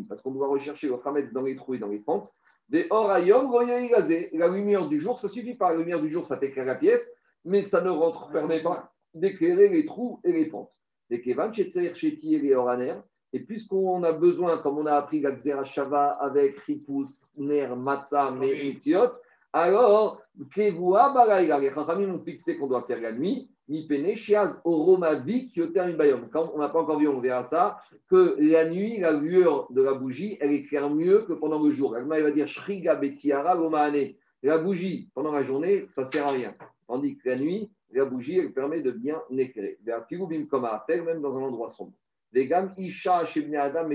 Parce 0.08 0.22
qu'on 0.22 0.31
doit 0.31 0.48
rechercher 0.48 0.88
le 0.88 0.96
Hametz 1.04 1.31
dans 1.31 1.44
les 1.44 1.56
trous 1.56 1.76
et 1.76 1.80
dans 1.80 1.88
les 1.88 2.00
fentes. 2.00 2.34
Des 2.68 2.86
orayom, 2.90 3.52
la 3.60 4.48
lumière 4.48 4.88
du 4.88 5.00
jour, 5.00 5.18
ça 5.20 5.28
suffit 5.28 5.56
pas. 5.56 5.72
La 5.72 5.78
lumière 5.78 6.02
du 6.02 6.10
jour, 6.10 6.26
ça 6.26 6.38
t'éclaire 6.38 6.66
la 6.66 6.76
pièce, 6.76 7.12
mais 7.46 7.64
ça 7.64 7.81
ne 7.81 7.90
rentre, 7.90 8.31
permet 8.31 8.62
pas 8.62 8.94
d'éclairer 9.14 9.70
les 9.70 9.86
trous 9.86 10.20
et 10.24 10.31
les 10.31 10.46
fentes. 10.46 10.74
Des 11.10 11.22
kevan, 11.22 11.51
et 11.56 12.39
les 12.39 12.53
oraner. 12.53 12.96
Et 13.34 13.39
puisqu'on 13.39 14.03
a 14.03 14.12
besoin, 14.12 14.58
comme 14.60 14.80
on 14.80 14.86
a 14.86 14.94
appris 14.94 15.22
la 15.22 15.63
Shava 15.63 16.12
avec 16.20 16.60
Ripus, 16.60 17.25
Ner, 17.38 17.75
Matzah, 17.75 18.32
Meritziot, 18.32 19.13
alors, 19.51 20.22
Kevoua, 20.53 21.12
les 21.42 21.74
Chachamim 21.74 22.13
ont 22.13 22.24
fixé 22.24 22.58
qu'on 22.58 22.68
doit 22.68 22.84
faire 22.84 23.01
la 23.01 23.12
nuit, 23.12 23.50
Mipene, 23.70 24.16
Shiaz, 24.16 24.60
Oromavik, 24.64 25.56
Yoter, 25.56 25.94
Bayom. 25.94 26.28
Quand 26.32 26.52
on 26.54 26.58
n'a 26.58 26.70
pas 26.70 26.82
encore 26.82 27.00
vu, 27.00 27.08
on 27.08 27.20
verra 27.20 27.44
ça, 27.46 27.80
que 28.10 28.36
la 28.40 28.68
nuit, 28.68 29.00
la 29.00 29.12
lueur 29.12 29.72
de 29.72 29.82
la 29.82 29.94
bougie, 29.94 30.38
elle 30.42 30.52
éclaire 30.52 30.90
mieux 30.90 31.22
que 31.22 31.34
pendant 31.34 31.64
le 31.64 31.72
jour. 31.72 31.96
Elle 31.96 32.08
va 32.08 32.32
dire 32.32 32.48
Shriga, 32.48 32.96
Betiara, 32.96 33.56
Lomaane. 33.56 34.14
La 34.42 34.58
bougie, 34.58 35.10
pendant 35.14 35.32
la 35.32 35.44
journée, 35.44 35.86
ça 35.90 36.02
ne 36.02 36.08
sert 36.08 36.26
à 36.26 36.32
rien. 36.32 36.56
Tandis 36.88 37.18
que 37.18 37.30
la 37.30 37.38
nuit, 37.38 37.70
la 37.92 38.06
bougie, 38.06 38.40
elle 38.40 38.54
permet 38.54 38.82
de 38.82 38.92
bien 38.92 39.22
éclairer. 39.38 39.78
comme 40.50 40.66
à 40.66 40.86
même 40.90 41.22
dans 41.22 41.38
un 41.38 41.42
endroit 41.42 41.70
sombre. 41.70 41.94
Vegam, 42.32 42.74
Isha, 42.78 43.26
Shebne 43.26 43.56
Adam, 43.56 43.90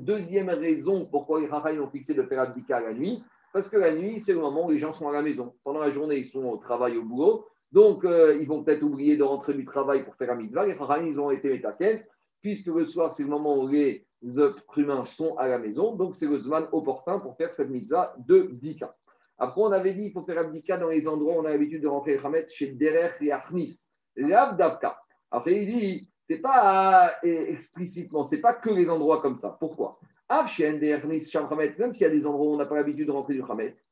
Deuxième 0.00 0.48
raison 0.48 1.06
pourquoi 1.10 1.40
les 1.40 1.48
Chachamim 1.48 1.82
ont 1.82 1.90
fixé 1.90 2.14
de 2.14 2.22
faire 2.22 2.40
abdika 2.40 2.80
la 2.80 2.94
nuit 2.94 3.22
parce 3.52 3.70
que 3.70 3.76
la 3.76 3.94
nuit, 3.94 4.20
c'est 4.20 4.34
le 4.34 4.40
moment 4.40 4.66
où 4.66 4.70
les 4.70 4.78
gens 4.78 4.92
sont 4.92 5.08
à 5.08 5.12
la 5.12 5.22
maison. 5.22 5.54
Pendant 5.64 5.80
la 5.80 5.90
journée, 5.90 6.18
ils 6.18 6.26
sont 6.26 6.44
au 6.44 6.58
travail, 6.58 6.96
au 6.98 7.02
boulot. 7.02 7.46
Donc, 7.72 8.04
euh, 8.04 8.38
ils 8.40 8.48
vont 8.48 8.62
peut-être 8.62 8.82
oublier 8.82 9.16
de 9.16 9.22
rentrer 9.22 9.54
du 9.54 9.64
travail 9.64 10.04
pour 10.04 10.14
faire 10.16 10.28
la 10.28 10.34
mitzvah. 10.34 10.66
Les 10.66 10.74
frères, 10.74 11.02
ils 11.02 11.18
ont 11.20 11.30
été 11.30 11.50
métaken, 11.50 12.02
puisque 12.40 12.66
le 12.66 12.84
soir, 12.86 13.12
c'est 13.12 13.24
le 13.24 13.28
moment 13.28 13.58
où 13.58 13.68
les 13.68 14.06
êtres 14.22 14.78
humains 14.78 15.04
sont 15.04 15.36
à 15.36 15.48
la 15.48 15.58
maison. 15.58 15.94
Donc, 15.94 16.14
c'est 16.14 16.26
le 16.26 16.38
zman 16.38 16.66
opportun 16.72 17.18
pour 17.18 17.36
faire 17.36 17.52
cette 17.52 17.70
mitzvah 17.70 18.14
de 18.18 18.50
Dika. 18.52 18.96
Après, 19.38 19.60
on 19.60 19.70
avait 19.70 19.94
dit 19.94 20.04
qu'il 20.04 20.12
faut 20.12 20.24
faire 20.24 20.38
Abdika 20.38 20.78
dans 20.78 20.88
les 20.88 21.06
endroits 21.06 21.36
où 21.36 21.40
on 21.40 21.44
a 21.44 21.50
l'habitude 21.50 21.82
de 21.82 21.88
rentrer 21.88 22.18
les 22.18 22.46
chez 22.48 22.72
Derech 22.72 23.20
et 23.20 23.30
Achnis. 23.30 23.78
L'Abdavka. 24.16 24.98
Après, 25.30 25.62
il 25.62 25.66
dit, 25.66 26.10
c'est 26.28 26.38
pas 26.38 27.12
euh, 27.24 27.46
explicitement, 27.46 28.24
c'est 28.24 28.40
pas 28.40 28.54
que 28.54 28.70
les 28.70 28.88
endroits 28.88 29.20
comme 29.22 29.38
ça. 29.38 29.56
Pourquoi? 29.60 30.00
Même 30.30 30.48
s'il 30.48 30.64
y 30.64 32.04
a 32.04 32.10
des 32.10 32.26
endroits 32.26 32.46
où 32.46 32.54
on 32.54 32.56
n'a 32.56 32.66
pas 32.66 32.74
l'habitude 32.74 33.06
de 33.06 33.12
rentrer 33.12 33.34
du 33.34 33.42
Hametz, 33.42 33.86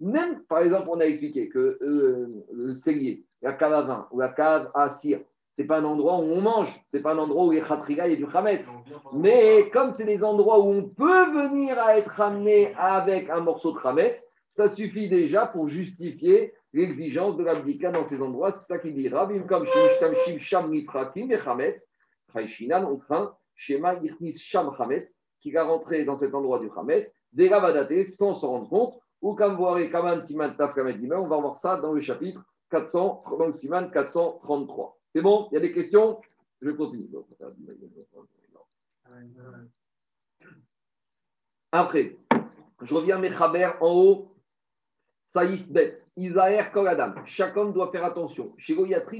même, 0.00 0.42
par 0.44 0.60
exemple, 0.60 0.88
on 0.90 1.00
a 1.00 1.04
expliqué 1.04 1.48
que 1.48 1.78
euh, 1.80 2.44
le 2.52 2.74
cellier, 2.74 3.24
la 3.42 3.52
cave 3.52 3.72
à 3.72 3.82
vin 3.82 4.08
ou 4.10 4.20
la 4.20 4.28
cave 4.28 4.70
à 4.74 4.88
cire, 4.88 5.20
c'est 5.56 5.64
pas 5.64 5.78
un 5.78 5.84
endroit 5.84 6.18
où 6.18 6.24
on 6.24 6.40
mange, 6.42 6.68
c'est 6.88 7.00
pas 7.00 7.14
un 7.14 7.18
endroit 7.18 7.46
où 7.46 7.52
il 7.52 7.58
y 7.58 7.62
a 7.62 7.64
khatriga 7.64 8.06
et 8.06 8.16
du 8.16 8.26
khametz. 8.26 8.70
Mais 9.14 9.70
comme 9.70 9.92
c'est 9.92 10.04
des 10.04 10.22
endroits 10.22 10.60
où 10.60 10.70
on 10.70 10.82
peut 10.82 11.30
venir 11.32 11.78
à 11.78 11.96
être 11.96 12.20
amené 12.20 12.74
avec 12.74 13.30
un 13.30 13.40
morceau 13.40 13.72
de 13.72 13.78
khametz, 13.78 14.22
ça 14.50 14.68
suffit 14.68 15.08
déjà 15.08 15.46
pour 15.46 15.68
justifier 15.68 16.52
l'exigence 16.72 17.36
de 17.36 17.44
l'abdika 17.44 17.90
dans 17.90 18.04
ces 18.04 18.20
endroits. 18.20 18.52
C'est 18.52 18.66
ça 18.66 18.78
qu'il 18.78 18.94
dit. 18.94 19.08
Rabim 19.08 19.46
comme 19.46 19.66
shim 19.66 20.38
sham 20.38 20.70
niprakim 20.70 21.30
et 21.30 21.38
chametz. 21.38 21.86
Chayshinan, 22.32 22.84
on 22.84 22.96
craint 22.96 23.34
shema 23.54 23.94
yichnis 23.94 24.38
sham 24.38 24.70
chametz, 24.76 25.14
qui 25.40 25.52
va 25.52 25.64
rentrer 25.64 26.04
dans 26.04 26.16
cet 26.16 26.34
endroit 26.34 26.60
du 26.60 26.70
chametz, 26.74 27.12
des 27.32 28.04
sans 28.04 28.34
s'en 28.34 28.48
rendre 28.48 28.68
compte. 28.68 28.94
Ou 29.26 29.34
kaman 29.34 30.22
siman 30.22 30.56
taf 30.56 30.78
on 30.78 31.26
va 31.26 31.40
voir 31.40 31.56
ça 31.56 31.76
dans 31.78 31.92
le 31.92 32.00
chapitre 32.00 32.40
400, 32.70 33.24
dans 33.36 33.46
le 33.46 33.52
siman 33.52 33.90
433. 33.90 34.96
C'est 35.12 35.20
bon? 35.20 35.48
Il 35.50 35.54
y 35.54 35.56
a 35.56 35.60
des 35.60 35.72
questions? 35.72 36.20
Je 36.62 36.70
continue. 36.70 37.08
Après, 41.72 42.16
je 42.82 42.94
reviens 42.94 43.16
à 43.16 43.18
Mechaber 43.18 43.72
en 43.80 43.90
haut. 43.90 44.32
Saïf 45.24 45.68
Bet, 45.68 46.04
Isaer 46.16 46.70
Koladam. 46.72 47.24
Homme 47.56 47.72
doit 47.72 47.90
faire 47.90 48.04
attention. 48.04 48.54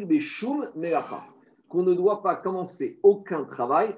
Beshum 0.06 0.70
Melacha. 0.76 1.25
Qu'on 1.68 1.82
ne 1.82 1.94
doit 1.94 2.22
pas 2.22 2.36
commencer 2.36 3.00
aucun 3.02 3.42
travail. 3.42 3.96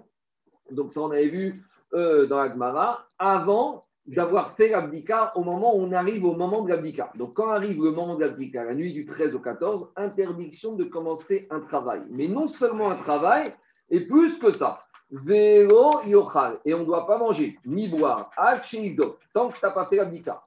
Donc, 0.70 0.90
ça, 0.90 1.02
on 1.02 1.10
avait 1.10 1.28
vu 1.28 1.62
euh, 1.92 2.26
dans 2.28 2.38
la 2.38 2.48
Gemara, 2.50 3.10
avant 3.18 3.87
d'avoir 4.08 4.56
fait 4.56 4.68
l'abdika 4.68 5.32
au 5.36 5.44
moment 5.44 5.76
où 5.76 5.82
on 5.82 5.92
arrive 5.92 6.24
au 6.24 6.34
moment 6.34 6.62
de 6.62 6.70
l'abdika. 6.70 7.12
Donc, 7.14 7.34
quand 7.34 7.48
arrive 7.48 7.84
le 7.84 7.90
moment 7.90 8.14
de 8.14 8.22
l'abdika, 8.22 8.64
la 8.64 8.74
nuit 8.74 8.94
du 8.94 9.04
13 9.04 9.34
au 9.34 9.38
14, 9.38 9.88
interdiction 9.96 10.74
de 10.74 10.84
commencer 10.84 11.46
un 11.50 11.60
travail. 11.60 12.00
Mais 12.10 12.26
non 12.26 12.48
seulement 12.48 12.90
un 12.90 12.96
travail, 12.96 13.54
et 13.90 14.00
plus 14.00 14.38
que 14.38 14.50
ça. 14.50 14.82
Vélo 15.10 16.02
yochal. 16.06 16.58
Et 16.64 16.74
on 16.74 16.80
ne 16.80 16.84
doit 16.84 17.06
pas 17.06 17.18
manger 17.18 17.58
ni 17.64 17.88
boire. 17.88 18.30
Tant 18.36 19.48
que 19.48 19.54
tu 19.54 19.60
n'as 19.62 19.70
pas 19.70 19.86
fait 19.86 19.96
l'abdika. 19.96 20.42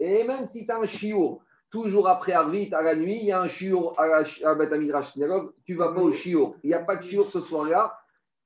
Et 0.00 0.24
même 0.24 0.46
si 0.46 0.66
tu 0.66 0.72
as 0.72 0.78
un 0.78 0.86
chiour, 0.86 1.40
toujours 1.70 2.08
après 2.08 2.32
Arvit, 2.32 2.74
à 2.74 2.82
la 2.82 2.96
nuit, 2.96 3.18
il 3.20 3.26
y 3.26 3.32
a 3.32 3.40
un 3.40 3.48
chiour 3.48 3.94
à 3.98 4.06
la 4.06 4.54
Beth 4.54 5.04
synagogue, 5.04 5.52
tu 5.64 5.74
ne 5.74 5.78
vas 5.78 5.92
pas 5.92 6.00
au 6.00 6.10
chiour. 6.10 6.56
Il 6.64 6.68
n'y 6.68 6.74
a 6.74 6.80
pas 6.80 6.96
de 6.96 7.04
chiour 7.04 7.30
ce 7.30 7.40
soir-là, 7.40 7.96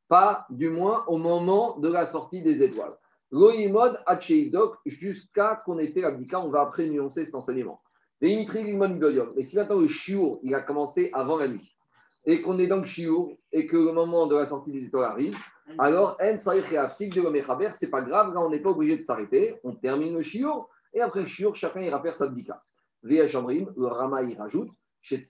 pas 0.08 0.46
du 0.50 0.68
moins 0.68 1.04
au 1.06 1.16
moment 1.16 1.78
de 1.78 1.88
la 1.88 2.06
sortie 2.06 2.42
des 2.42 2.62
étoiles. 2.62 2.96
Loïmod 3.32 4.00
Hacheidok, 4.06 4.76
jusqu'à 4.86 5.62
qu'on 5.64 5.78
ait 5.78 5.88
fait 5.88 6.00
l'abdika, 6.00 6.40
on 6.40 6.50
va 6.50 6.62
après 6.62 6.86
nuancer 6.88 7.24
cet 7.24 7.34
enseignement. 7.34 7.80
Mais 8.22 8.46
si 8.46 8.76
maintenant 8.76 9.80
le 9.80 9.88
chiour, 9.88 10.40
il 10.42 10.54
a 10.54 10.60
commencé 10.60 11.10
avant 11.12 11.36
la 11.36 11.48
nuit, 11.48 11.76
et 12.24 12.40
qu'on 12.40 12.58
est 12.58 12.66
dans 12.66 12.78
le 12.78 12.84
chiour, 12.84 13.36
et 13.52 13.66
que 13.66 13.76
le 13.76 13.92
moment 13.92 14.26
de 14.26 14.36
la 14.36 14.46
sortie 14.46 14.72
des 14.72 14.86
étoiles 14.86 15.10
arrive, 15.10 15.36
alors, 15.78 16.16
en 16.20 16.36
de 16.36 17.72
c'est 17.74 17.90
pas 17.90 18.02
grave, 18.02 18.32
là 18.32 18.40
on 18.40 18.50
n'est 18.50 18.60
pas 18.60 18.70
obligé 18.70 18.96
de 18.96 19.04
s'arrêter, 19.04 19.56
on 19.64 19.74
termine 19.74 20.14
le 20.14 20.22
shiur, 20.22 20.68
et 20.94 21.00
après 21.00 21.22
le 21.22 21.26
shiur, 21.26 21.56
chacun 21.56 21.80
ira 21.80 22.00
faire 22.00 22.14
sa 22.14 22.28
bdika. 22.28 22.62
le 23.02 23.86
Rama 23.86 24.22
il 24.22 24.38
rajoute, 24.38 24.70
chez 25.06 25.22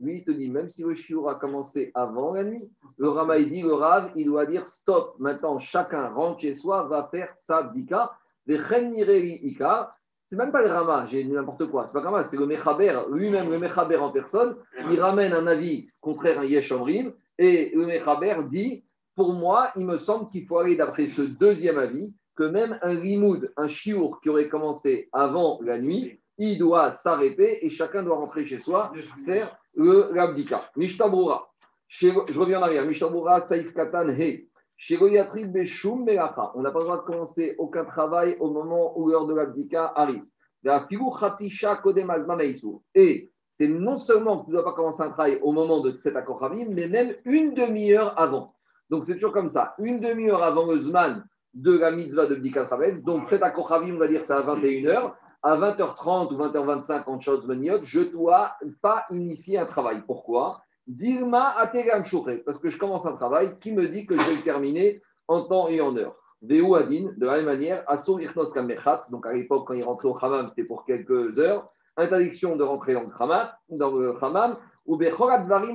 Lui, 0.00 0.18
il 0.18 0.24
te 0.24 0.30
dit, 0.30 0.50
même 0.50 0.68
si 0.68 0.82
le 0.82 0.92
shiur 0.92 1.28
a 1.30 1.36
commencé 1.36 1.90
avant 1.94 2.34
la 2.34 2.44
nuit, 2.44 2.70
le 2.98 3.08
Rama 3.08 3.38
il 3.38 3.48
dit, 3.48 3.62
le 3.62 3.72
Rav, 3.72 4.12
il 4.14 4.26
doit 4.26 4.44
dire 4.44 4.66
stop, 4.66 5.16
maintenant 5.18 5.58
chacun 5.58 6.10
rentre 6.10 6.40
chez 6.40 6.54
soi, 6.54 6.82
va 6.84 7.08
faire 7.10 7.32
sa 7.36 7.62
bdika. 7.62 8.12
C'est 8.46 10.36
même 10.36 10.52
pas 10.52 10.62
le 10.62 10.70
Rama, 10.70 11.06
j'ai 11.06 11.24
n'importe 11.24 11.66
quoi, 11.70 11.86
c'est 11.86 11.94
pas 11.94 12.02
Rama, 12.02 12.24
c'est 12.24 12.36
le 12.36 12.44
Mechaber, 12.44 13.00
lui-même, 13.10 13.48
le 13.48 13.58
Mechaber 13.58 13.96
en 13.96 14.10
personne, 14.10 14.56
il 14.90 15.00
ramène 15.00 15.32
un 15.32 15.46
avis 15.46 15.88
contraire 16.02 16.40
à 16.40 16.44
Yeshamrim, 16.44 17.14
et 17.38 17.72
le 17.74 17.86
Mechaber 17.86 18.36
dit, 18.50 18.84
pour 19.14 19.32
moi, 19.32 19.70
il 19.76 19.86
me 19.86 19.96
semble 19.96 20.28
qu'il 20.28 20.44
faut 20.44 20.58
aller 20.58 20.76
d'après 20.76 21.06
ce 21.06 21.22
deuxième 21.22 21.78
avis, 21.78 22.14
que 22.36 22.44
même 22.44 22.78
un 22.82 22.92
limoud, 22.92 23.50
un 23.56 23.68
chiour 23.68 24.20
qui 24.20 24.28
aurait 24.28 24.48
commencé 24.48 25.08
avant 25.12 25.58
la 25.62 25.78
nuit, 25.78 26.20
il 26.38 26.58
doit 26.58 26.90
s'arrêter 26.90 27.64
et 27.64 27.70
chacun 27.70 28.02
doit 28.02 28.16
rentrer 28.16 28.44
chez 28.44 28.58
soi, 28.58 28.92
faire 29.24 29.56
le 29.74 30.10
l'abdika. 30.12 30.62
Mishtabura. 30.76 31.48
Je 31.88 32.08
reviens 32.38 32.60
en 32.60 32.62
arrière. 32.62 32.84
Mishtabura, 32.84 33.40
Saïf 33.40 33.72
Katan, 33.72 34.08
He. 34.08 34.48
On 34.90 35.06
n'a 35.06 36.70
pas 36.70 36.78
le 36.78 36.84
droit 36.84 36.98
de 36.98 37.04
commencer 37.04 37.54
aucun 37.58 37.84
travail 37.84 38.36
au 38.40 38.50
moment 38.50 38.98
où 38.98 39.08
l'heure 39.08 39.26
de 39.26 39.34
l'abdika 39.34 39.92
arrive. 39.94 40.24
Et 42.94 43.30
c'est 43.50 43.68
non 43.68 43.98
seulement 43.98 44.40
que 44.40 44.44
tu 44.46 44.50
ne 44.50 44.56
dois 44.56 44.64
pas 44.64 44.72
commencer 44.72 45.02
un 45.02 45.10
travail 45.10 45.38
au 45.42 45.52
moment 45.52 45.80
de 45.80 45.96
cet 45.96 46.16
accord 46.16 46.50
mais 46.50 46.88
même 46.88 47.14
une 47.24 47.54
demi-heure 47.54 48.18
avant. 48.18 48.56
Donc 48.90 49.06
c'est 49.06 49.14
toujours 49.14 49.32
comme 49.32 49.50
ça. 49.50 49.74
Une 49.78 50.00
demi-heure 50.00 50.42
avant 50.42 50.66
le 50.66 50.80
Zman 50.80 51.24
de 51.54 51.78
la 51.78 51.92
mitzvah 51.92 52.26
de 52.26 52.34
Bdikat 52.34 52.68
donc 53.04 53.30
cet 53.30 53.42
Akochavim, 53.42 53.94
on 53.94 53.98
va 53.98 54.08
dire 54.08 54.24
c'est 54.24 54.32
à 54.32 54.42
21h, 54.42 55.12
à 55.44 55.56
20h30 55.56 56.32
ou 56.32 56.38
20h25 56.38 57.04
en 57.06 57.20
chose 57.20 57.46
je 57.84 58.00
ne 58.00 58.04
dois 58.04 58.56
pas 58.80 59.04
initier 59.10 59.58
un 59.58 59.66
travail. 59.66 60.02
Pourquoi? 60.06 60.62
Dirma 60.86 61.54
parce 62.44 62.58
que 62.58 62.70
je 62.70 62.78
commence 62.78 63.06
un 63.06 63.12
travail. 63.12 63.58
Qui 63.60 63.72
me 63.72 63.86
dit 63.88 64.06
que 64.06 64.16
je 64.16 64.22
vais 64.22 64.36
le 64.36 64.42
terminer 64.42 65.02
en 65.28 65.42
temps 65.42 65.68
et 65.68 65.80
en 65.82 65.94
heure? 65.96 66.16
Adin, 66.42 67.12
de 67.16 67.26
la 67.26 67.36
même 67.36 67.44
manière, 67.44 67.84
Asur 67.86 68.20
Ichnos 68.20 68.54
donc 69.10 69.26
à 69.26 69.32
l'époque 69.32 69.66
quand 69.66 69.74
il 69.74 69.84
rentrait 69.84 70.08
au 70.08 70.18
Hamam, 70.20 70.48
c'était 70.48 70.64
pour 70.64 70.84
quelques 70.84 71.38
heures, 71.38 71.70
interdiction 71.96 72.56
de 72.56 72.62
rentrer 72.62 72.94
dans 72.94 73.02
le 73.02 73.22
Hamam, 73.22 73.48
dans 73.68 73.90
le 73.90 74.56
ou 74.86 74.98
Varim 74.98 75.74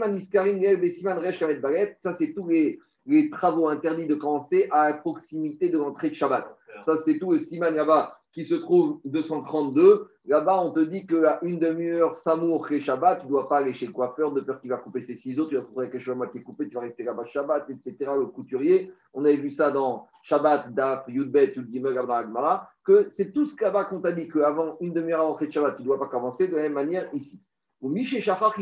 Besiman 0.80 1.18
Resh 1.18 1.44
Balet, 1.62 1.98
ça 2.02 2.14
c'est 2.14 2.34
tous 2.34 2.48
les 2.48 2.80
les 3.06 3.30
travaux 3.32 3.68
interdits 3.68 4.06
de 4.06 4.16
commencer 4.16 4.68
à 4.72 4.94
proximité 4.94 5.70
de 5.70 5.80
l'entrée 5.80 6.12
de 6.12 6.16
Shabbat. 6.16 6.46
Ça, 6.82 6.96
c'est 6.96 7.18
tout 7.18 7.32
le 7.32 7.40
Siman 7.40 7.74
là-bas 7.74 8.19
qui 8.32 8.46
se 8.46 8.56
trouve 8.56 9.00
232. 9.06 10.08
Là-bas, 10.26 10.62
on 10.62 10.72
te 10.72 10.80
dit 10.80 11.08
qu'à 11.08 11.40
une 11.42 11.60
demi-heure, 11.60 12.16
Samour 12.16 12.72
et 12.72 12.80
Shabbat, 12.80 13.22
tu 13.22 13.26
ne 13.26 13.32
dois 13.32 13.50
pas 13.50 13.58
aller 13.58 13.74
chez 13.74 13.88
le 13.88 13.92
coiffeur 13.92 14.32
de 14.32 14.42
peur 14.42 14.62
qu'il 14.62 14.70
va 14.70 14.78
couper 14.78 15.02
ses 15.02 15.16
ciseaux, 15.16 15.48
tu 15.48 15.56
vas 15.56 15.64
trouver 15.64 15.90
quelque 15.90 16.02
chose 16.02 16.14
à 16.14 16.18
moitié 16.18 16.44
coupé, 16.44 16.68
tu 16.68 16.76
vas 16.76 16.82
rester 16.82 17.04
là-bas 17.04 17.26
Shabbat, 17.26 17.70
etc. 17.70 18.12
Le 18.18 18.28
couturier. 18.28 18.92
On 19.14 19.26
avait 19.26 19.38
vu 19.38 19.50
ça 19.50 19.72
dans 19.72 20.08
Shabbat, 20.24 20.74
Daf, 20.74 21.06
Yudbet, 21.08 21.54
Yudgimel, 21.56 21.98
Agmara, 21.98 22.70
que 22.84 23.10
c'est 23.10 23.32
tout 23.32 23.46
ce 23.46 23.62
là-bas 23.62 23.86
qu'on 23.86 24.02
t'a 24.02 24.12
dit 24.12 24.28
qu'avant 24.28 24.78
une 24.82 24.94
demi-heure 24.94 25.38
de 25.40 25.52
Shabbat, 25.52 25.76
tu 25.76 25.82
ne 25.82 25.88
dois 25.88 26.00
pas 26.00 26.08
commencer 26.08 26.48
de 26.48 26.56
la 26.56 26.64
même 26.64 26.74
manière 26.74 27.10
ici. 27.14 27.42
Ou 27.82 27.90
Miché 27.90 28.22
Shachar, 28.22 28.54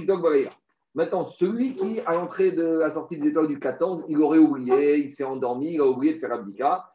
Maintenant, 0.98 1.26
celui 1.26 1.76
qui, 1.76 2.00
à 2.08 2.14
l'entrée 2.16 2.54
de 2.54 2.80
la 2.80 2.90
sortie 2.90 3.18
des 3.18 3.28
étoiles 3.28 3.48
du 3.48 3.60
14, 3.60 4.06
il 4.10 4.20
aurait 4.20 4.40
oublié, 4.40 4.98
il 4.98 5.12
s'est 5.12 5.24
endormi, 5.24 5.74
il 5.74 5.80
a 5.80 5.86
oublié 5.86 6.16
de 6.16 6.20
faire 6.20 6.32
abdika. 6.32 6.90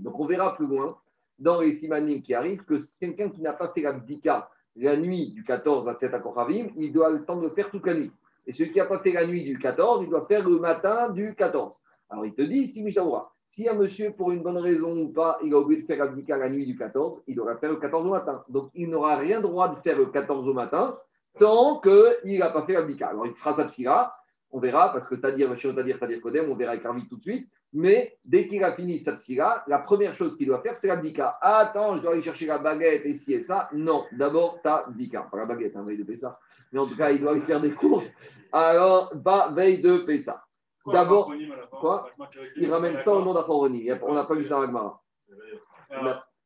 Donc, 0.00 0.18
on 0.18 0.26
verra 0.26 0.56
plus 0.56 0.66
loin 0.66 0.98
dans 1.38 1.60
les 1.60 1.70
simanim 1.72 2.20
qui 2.20 2.34
arrivent 2.34 2.64
que 2.64 2.74
quelqu'un 2.98 3.28
qui 3.28 3.40
n'a 3.40 3.52
pas 3.52 3.68
fait 3.68 3.82
l'abdika 3.82 4.50
la 4.74 4.96
nuit 4.96 5.30
du 5.30 5.44
14 5.44 5.86
à 5.88 5.94
7 5.94 6.14
Akoravim, 6.14 6.70
il 6.76 6.92
doit 6.92 7.10
le 7.10 7.24
temps 7.24 7.36
de 7.36 7.42
le 7.42 7.50
faire 7.50 7.70
toute 7.70 7.86
la 7.86 7.94
nuit. 7.94 8.10
Et 8.44 8.50
celui 8.50 8.72
qui 8.72 8.78
n'a 8.78 8.86
pas 8.86 8.98
fait 8.98 9.12
la 9.12 9.24
nuit 9.24 9.44
du 9.44 9.56
14, 9.56 10.02
il 10.02 10.10
doit 10.10 10.26
faire 10.26 10.48
le 10.48 10.58
matin 10.58 11.10
du 11.10 11.36
14. 11.36 11.74
Alors, 12.08 12.26
il 12.26 12.34
te 12.34 12.42
dit, 12.42 12.66
si 12.66 12.82
Mishaoura, 12.82 13.32
si 13.46 13.68
un 13.68 13.74
monsieur, 13.74 14.10
pour 14.10 14.32
une 14.32 14.42
bonne 14.42 14.58
raison 14.58 14.96
ou 14.96 15.08
pas, 15.10 15.38
il 15.44 15.54
a 15.54 15.58
oublié 15.58 15.82
de 15.82 15.86
faire 15.86 16.04
l'abdika 16.04 16.38
la 16.38 16.50
nuit 16.50 16.66
du 16.66 16.76
14, 16.76 17.22
il 17.28 17.36
devra 17.36 17.56
faire 17.56 17.70
le 17.70 17.76
14 17.76 18.04
au 18.04 18.10
matin. 18.10 18.42
Donc, 18.48 18.70
il 18.74 18.90
n'aura 18.90 19.16
rien 19.16 19.40
droit 19.40 19.68
de 19.68 19.80
faire 19.80 19.96
le 19.96 20.06
14 20.06 20.48
au 20.48 20.54
matin 20.54 20.98
tant 21.38 21.80
qu'il 21.80 22.40
n'a 22.40 22.50
pas 22.50 22.66
fait 22.66 22.72
l'abdika. 22.72 23.10
Alors, 23.10 23.28
il 23.28 23.34
fera 23.34 23.54
sa 23.54 23.68
tfila, 23.68 24.12
on 24.52 24.58
verra, 24.58 24.92
parce 24.92 25.08
que 25.08 25.14
Tadir, 25.14 25.54
Tadir, 25.56 25.98
Tadir 25.98 26.20
Kodem, 26.20 26.50
on 26.50 26.56
verra 26.56 26.72
avec 26.72 26.84
Arvi 26.84 27.08
tout 27.08 27.16
de 27.16 27.22
suite. 27.22 27.48
Mais 27.72 28.18
dès 28.24 28.48
qu'il 28.48 28.64
a 28.64 28.74
fini 28.74 28.98
sa 28.98 29.12
tfila, 29.12 29.62
la 29.68 29.78
première 29.78 30.14
chose 30.14 30.36
qu'il 30.36 30.48
doit 30.48 30.60
faire, 30.60 30.76
c'est 30.76 30.88
l'abdika. 30.88 31.38
Attends, 31.40 31.96
je 31.96 32.02
dois 32.02 32.12
aller 32.12 32.22
chercher 32.22 32.46
la 32.46 32.58
baguette 32.58 33.06
et 33.06 33.14
ci 33.14 33.32
et 33.32 33.42
ça. 33.42 33.68
Non, 33.72 34.06
d'abord, 34.12 34.60
ta 34.62 34.86
abdika. 34.88 35.28
Pas 35.30 35.38
la 35.38 35.46
baguette, 35.46 35.76
hein, 35.76 35.84
veille 35.84 35.98
de 35.98 36.02
Pessah. 36.02 36.38
Mais 36.72 36.80
en 36.80 36.86
tout 36.86 36.96
cas, 36.96 37.10
il 37.10 37.20
doit 37.20 37.32
aller 37.32 37.42
faire 37.42 37.60
des 37.60 37.72
courses. 37.72 38.12
Alors, 38.52 39.12
va 39.14 39.52
veille 39.52 39.80
de 39.80 39.98
Pessah. 39.98 40.44
D'abord, 40.86 41.32
quoi 41.80 42.10
Il 42.56 42.72
ramène 42.72 42.98
ça 42.98 43.12
au 43.12 43.22
nom 43.22 43.34
d'Aphoronim. 43.34 43.98
On 44.02 44.14
n'a 44.14 44.24
pas 44.24 44.34
vu 44.34 44.44
ça 44.44 44.58
à 44.58 44.64
Agmara. 44.64 45.00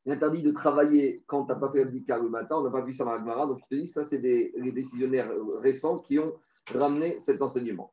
Il 0.06 0.12
interdit 0.12 0.42
de 0.42 0.50
travailler 0.50 1.23
quand 1.26 1.46
tu 1.46 1.52
n'as 1.52 1.58
pas 1.58 1.70
fait 1.70 1.78
l'abdika 1.78 2.18
le 2.18 2.28
matin. 2.28 2.56
On 2.56 2.64
n'a 2.64 2.70
pas 2.70 2.82
vu 2.82 2.92
ça 2.92 3.08
à 3.08 3.14
Agmara. 3.14 3.46
Donc, 3.46 3.61
je 3.61 3.76
te 3.76 3.80
dis, 3.80 3.88
ça, 3.88 4.04
c'est 4.04 4.18
des, 4.18 4.52
les 4.56 4.73
décisionnaires 4.73 5.30
récents 5.62 6.00
qui 6.00 6.18
ont 6.18 6.34
ramené 6.73 7.18
cet 7.21 7.42
enseignement. 7.42 7.90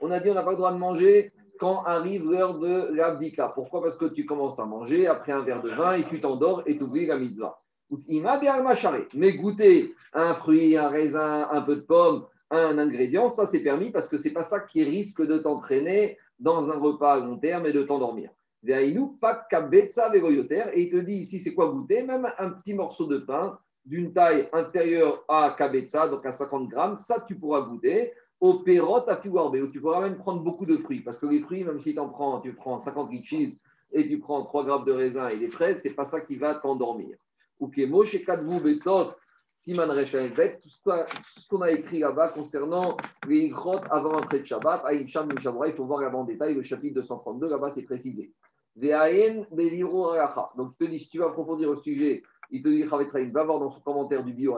on 0.00 0.10
a 0.10 0.20
dit 0.20 0.30
on 0.30 0.34
n'a 0.34 0.42
pas 0.42 0.50
le 0.50 0.56
droit 0.56 0.72
de 0.72 0.78
manger 0.78 1.32
quand 1.58 1.82
arrive 1.84 2.30
l'heure 2.30 2.58
de 2.58 2.94
l'abdika. 2.94 3.48
Pourquoi? 3.54 3.82
Parce 3.82 3.96
que 3.96 4.06
tu 4.06 4.26
commences 4.26 4.58
à 4.58 4.66
manger 4.66 5.06
après 5.06 5.32
un 5.32 5.42
verre 5.42 5.62
de 5.62 5.70
vin 5.70 5.94
et 5.94 6.06
tu 6.06 6.20
t'endors 6.20 6.62
et 6.66 6.76
tu 6.76 6.82
oublies 6.82 7.06
la 7.06 7.16
mitzvah. 7.18 7.60
Mais 9.14 9.32
goûter 9.34 9.94
un 10.12 10.34
fruit, 10.34 10.76
un 10.76 10.88
raisin, 10.88 11.48
un 11.50 11.62
peu 11.62 11.76
de 11.76 11.82
pomme, 11.82 12.26
un 12.50 12.78
ingrédient, 12.78 13.30
ça 13.30 13.46
c'est 13.46 13.62
permis 13.62 13.90
parce 13.90 14.08
que 14.08 14.18
c'est 14.18 14.32
pas 14.32 14.42
ça 14.42 14.60
qui 14.60 14.82
risque 14.82 15.24
de 15.24 15.38
t'entraîner 15.38 16.18
dans 16.38 16.70
un 16.70 16.78
repas 16.78 17.14
à 17.14 17.20
long 17.20 17.38
terme 17.38 17.66
et 17.66 17.72
de 17.72 17.82
t'endormir. 17.82 18.30
Et 18.68 18.90
il 18.90 18.94
te 20.90 20.96
dit 20.96 21.14
ici 21.14 21.38
c'est 21.38 21.54
quoi 21.54 21.68
goûter? 21.68 22.02
Même 22.02 22.28
un 22.38 22.50
petit 22.50 22.74
morceau 22.74 23.06
de 23.06 23.18
pain, 23.18 23.58
d'une 23.86 24.12
taille 24.12 24.48
inférieure 24.52 25.24
à 25.28 25.54
Kabetza, 25.56 26.08
donc 26.08 26.26
à 26.26 26.32
50 26.32 26.68
grammes, 26.68 26.98
ça 26.98 27.24
tu 27.26 27.36
pourras 27.36 27.62
goûter. 27.62 28.12
Au 28.38 28.58
Perot 28.58 29.08
à 29.08 29.16
Figuarbe, 29.16 29.54
où 29.54 29.68
tu 29.68 29.80
pourras 29.80 30.02
même 30.02 30.18
prendre 30.18 30.42
beaucoup 30.42 30.66
de 30.66 30.76
fruits, 30.76 31.00
parce 31.00 31.18
que 31.18 31.24
les 31.24 31.40
fruits, 31.40 31.64
même 31.64 31.80
si 31.80 31.94
tu 31.94 31.98
en 31.98 32.10
prends, 32.10 32.38
tu 32.42 32.52
prends 32.52 32.78
50 32.78 33.10
cheese 33.24 33.56
et 33.92 34.06
tu 34.06 34.18
prends 34.18 34.44
3 34.44 34.64
grammes 34.66 34.84
de 34.84 34.92
raisin 34.92 35.28
et 35.28 35.38
des 35.38 35.48
fraises, 35.48 35.80
c'est 35.82 35.94
pas 35.94 36.04
ça 36.04 36.20
qui 36.20 36.36
va 36.36 36.56
t'endormir. 36.56 37.16
Kemo, 37.74 38.04
chez 38.04 38.22
Kadvou 38.22 38.60
Besot, 38.60 39.12
Siman 39.50 39.90
Rechaïbet, 39.90 40.60
tout 40.62 40.68
ce 40.68 41.48
qu'on 41.48 41.62
a 41.62 41.70
écrit 41.70 42.00
là-bas 42.00 42.28
concernant 42.28 42.98
les 43.26 43.48
grottes 43.48 43.86
avant 43.90 44.12
l'entrée 44.12 44.40
de 44.40 44.44
Shabbat, 44.44 44.82
Aïcham 44.84 45.32
il 45.32 45.40
faut 45.72 45.86
voir 45.86 46.02
là-bas 46.02 46.18
en 46.18 46.24
détail, 46.24 46.52
le 46.54 46.62
chapitre 46.62 46.96
232, 46.96 47.48
là-bas 47.48 47.70
c'est 47.72 47.84
précisé. 47.84 48.34
Donc, 48.76 48.92
je 49.00 50.76
te 50.78 50.84
dis, 50.84 50.98
si 50.98 51.08
tu 51.08 51.16
vas 51.16 51.28
approfondir 51.28 51.70
le 51.70 51.78
sujet, 51.78 52.22
il 52.50 52.62
te 52.62 52.68
dit, 52.68 52.84
il 53.20 53.32
va 53.32 53.44
voir 53.44 53.58
dans 53.58 53.70
son 53.70 53.80
commentaire 53.80 54.24
du 54.24 54.32
bio 54.32 54.56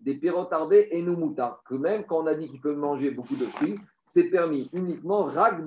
des 0.00 0.14
pérotardés 0.16 0.88
et 0.90 1.02
noumuta, 1.02 1.60
que 1.66 1.74
même 1.74 2.04
quand 2.04 2.22
on 2.22 2.26
a 2.26 2.34
dit 2.34 2.50
qu'il 2.50 2.60
peut 2.60 2.74
manger 2.74 3.10
beaucoup 3.10 3.36
de 3.36 3.44
fruits, 3.46 3.78
c'est 4.06 4.24
permis 4.24 4.68
uniquement 4.72 5.24
rag 5.24 5.64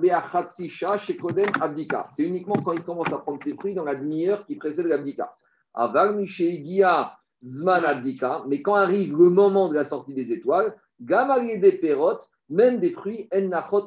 chez 0.98 1.16
Kodem 1.16 1.50
abdika. 1.60 2.08
C'est 2.12 2.22
uniquement 2.22 2.62
quand 2.64 2.72
il 2.72 2.84
commence 2.84 3.12
à 3.12 3.18
prendre 3.18 3.42
ses 3.42 3.54
fruits 3.54 3.74
dans 3.74 3.84
la 3.84 3.96
demi-heure 3.96 4.46
qui 4.46 4.56
précède 4.56 4.86
l'abdika. 4.86 5.34
Aval 5.74 6.24
zman 7.42 7.84
abdika, 7.84 8.42
mais 8.48 8.62
quand 8.62 8.74
arrive 8.74 9.16
le 9.16 9.30
moment 9.30 9.68
de 9.68 9.74
la 9.74 9.84
sortie 9.84 10.14
des 10.14 10.32
étoiles, 10.32 10.74
gamalier 11.00 11.58
des 11.58 11.72
pérotes, 11.72 12.28
même 12.48 12.80
des 12.80 12.90
fruits, 12.90 13.28
en 13.32 13.48
nachot 13.48 13.86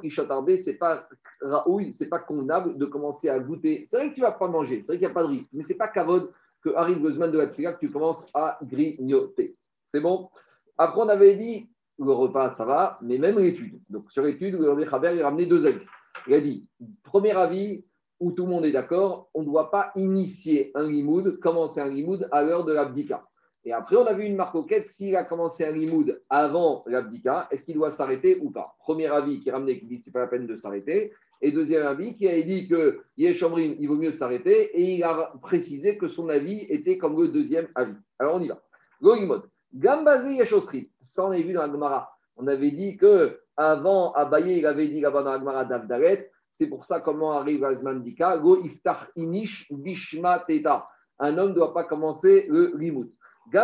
c'est 0.58 0.78
pas 0.78 1.08
raoui, 1.42 1.94
c'est 1.94 2.08
pas 2.08 2.20
convenable 2.20 2.78
de 2.78 2.86
commencer 2.86 3.30
à 3.30 3.40
goûter. 3.40 3.86
C'est 3.88 3.98
vrai 3.98 4.10
que 4.10 4.16
tu 4.16 4.22
vas 4.22 4.32
pas 4.32 4.48
manger, 4.48 4.82
c'est 4.82 4.94
vrai 4.94 4.98
qu'il 4.98 5.08
n'y 5.08 5.12
a 5.12 5.13
pas 5.13 5.24
de 5.24 5.30
risque, 5.30 5.50
mais 5.54 5.63
c'est 5.63 5.78
pas 5.78 5.88
kavod 5.88 6.32
que 6.63 6.70
arrive 6.75 7.03
le 7.03 7.12
zman 7.12 7.32
de 7.32 7.38
la 7.38 7.48
tfila 7.48 7.74
que 7.74 7.80
tu 7.80 7.91
commences 7.91 8.27
à 8.34 8.60
grignoter. 8.63 9.56
C'est 9.86 10.00
bon? 10.00 10.30
Après, 10.77 11.01
on 11.01 11.10
avait 11.10 11.36
dit, 11.36 11.70
le 12.00 12.12
repas, 12.12 12.51
ça 12.51 12.65
va, 12.65 12.98
mais 13.01 13.18
même 13.18 13.39
l'étude. 13.39 13.80
Donc, 13.89 14.12
sur 14.12 14.24
l'étude, 14.24 14.56
le 14.56 14.70
Rabbi 14.70 14.86
Chaber, 14.89 15.12
il 15.15 15.22
a 15.22 15.25
ramené 15.25 15.46
deux 15.46 15.65
avis. 15.65 15.82
Il 16.27 16.34
a 16.34 16.41
dit, 16.41 16.68
premier 17.03 17.32
avis, 17.32 17.86
où 18.20 18.32
tout 18.32 18.44
le 18.44 18.50
monde 18.50 18.65
est 18.65 18.72
d'accord, 18.72 19.30
on 19.34 19.41
ne 19.41 19.46
doit 19.46 19.72
pas 19.72 19.91
initier 19.96 20.72
un 20.75 20.88
limoud, 20.88 21.39
commencer 21.39 21.82
un 21.82 21.89
limoud 21.89 22.27
à 22.32 22.44
l'heure 22.44 22.65
de 22.65 22.72
l'abdika. 22.72 23.25
Et 23.63 23.74
après, 23.74 23.96
on 23.96 24.06
a 24.06 24.13
vu 24.13 24.25
une 24.25 24.36
marque 24.36 24.53
marcoquette, 24.53 24.88
s'il 24.88 25.15
a 25.15 25.24
commencé 25.24 25.65
un 25.65 25.72
limoud 25.72 26.22
avant 26.30 26.84
l'abdika, 26.88 27.48
est-ce 27.51 27.65
qu'il 27.65 27.75
doit 27.75 27.91
s'arrêter 27.91 28.39
ou 28.41 28.51
pas? 28.51 28.75
Premier 28.80 29.08
avis 29.08 29.41
qui 29.41 29.51
ramenait 29.51 29.80
qui 29.80 29.88
dit 29.88 30.12
pas 30.12 30.20
la 30.20 30.27
peine 30.27 30.48
de 30.48 30.56
s'arrêter. 30.56 31.12
Et 31.41 31.51
deuxième 31.51 31.88
avis 31.88 32.15
qui 32.15 32.27
a 32.27 32.41
dit 32.41 32.67
que 32.67 33.01
Yeshomrin, 33.17 33.75
il 33.79 33.88
vaut 33.88 33.95
mieux 33.95 34.12
s'arrêter. 34.12 34.77
Et 34.79 34.95
il 34.95 35.03
a 35.03 35.33
précisé 35.41 35.98
que 35.98 36.07
son 36.07 36.29
avis 36.29 36.60
était 36.69 36.98
comme 36.98 37.19
le 37.19 37.29
deuxième 37.29 37.67
avis. 37.75 37.95
Alors 38.19 38.36
on 38.36 38.41
y 38.41 38.48
va. 38.48 38.62
Goïmod. 39.01 39.43
Gambazé 39.74 40.36
Yeshosri. 40.36 40.91
Ça, 41.01 41.25
on 41.25 41.31
avait 41.31 41.43
vu 41.43 41.53
dans 41.53 41.65
la 41.65 41.71
Gemara. 41.71 42.15
On 42.38 42.48
avait 42.48 42.71
dit 42.71 42.98
que 42.98 43.39
avant 43.57 44.12
Abaye, 44.13 44.60
il 44.60 44.65
avait 44.65 44.88
dit 44.88 45.01
là-bas 45.01 45.24
dans 45.24 45.31
la 45.31 45.39
Gemara 45.39 45.65
d'Avdaret. 45.65 46.31
C'est 46.51 46.67
pour 46.67 46.86
ça 46.86 47.00
comment 47.00 47.33
arrive 47.33 47.63
Azmandika. 47.63 48.38
Go 48.38 48.63
iftach 48.63 49.10
inish 49.15 49.67
bishma 49.71 50.43
teta. 50.48 50.88
Un 51.19 51.38
homme 51.38 51.50
ne 51.50 51.55
doit 51.55 51.74
pas 51.74 51.86
commencer 51.86 52.48
le 52.50 52.74
limoud. 52.77 53.12
De 53.51 53.57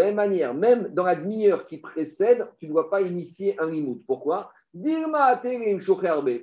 la 0.00 0.06
même 0.06 0.14
manière, 0.16 0.54
même 0.54 0.88
dans 0.88 1.04
la 1.04 1.16
demi-heure 1.16 1.66
qui 1.66 1.78
précède, 1.78 2.48
tu 2.58 2.66
ne 2.66 2.72
dois 2.72 2.90
pas 2.90 3.00
initier 3.02 3.58
un 3.60 3.70
limoud. 3.70 4.02
Pourquoi? 4.06 4.52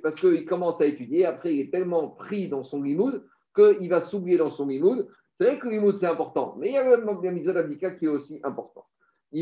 Parce 0.02 0.16
qu'il 0.16 0.44
commence 0.46 0.80
à 0.80 0.86
étudier, 0.86 1.26
après 1.26 1.54
il 1.54 1.60
est 1.60 1.70
tellement 1.70 2.08
pris 2.08 2.48
dans 2.48 2.64
son 2.64 2.82
limoud 2.82 3.24
qu'il 3.54 3.88
va 3.88 4.00
s'oublier 4.00 4.38
dans 4.38 4.50
son 4.50 4.66
limoud. 4.66 5.06
C'est 5.34 5.44
vrai 5.44 5.58
que 5.58 5.66
le 5.66 5.72
limoud 5.72 5.98
c'est 5.98 6.06
important, 6.06 6.56
mais 6.58 6.68
il 6.68 6.72
y 6.74 6.78
a 6.78 6.96
le 6.96 7.30
misode 7.30 7.56
abdika 7.56 7.90
qui 7.92 8.06
est 8.06 8.08
aussi 8.08 8.40
important. 8.42 8.86
Mais 9.32 9.40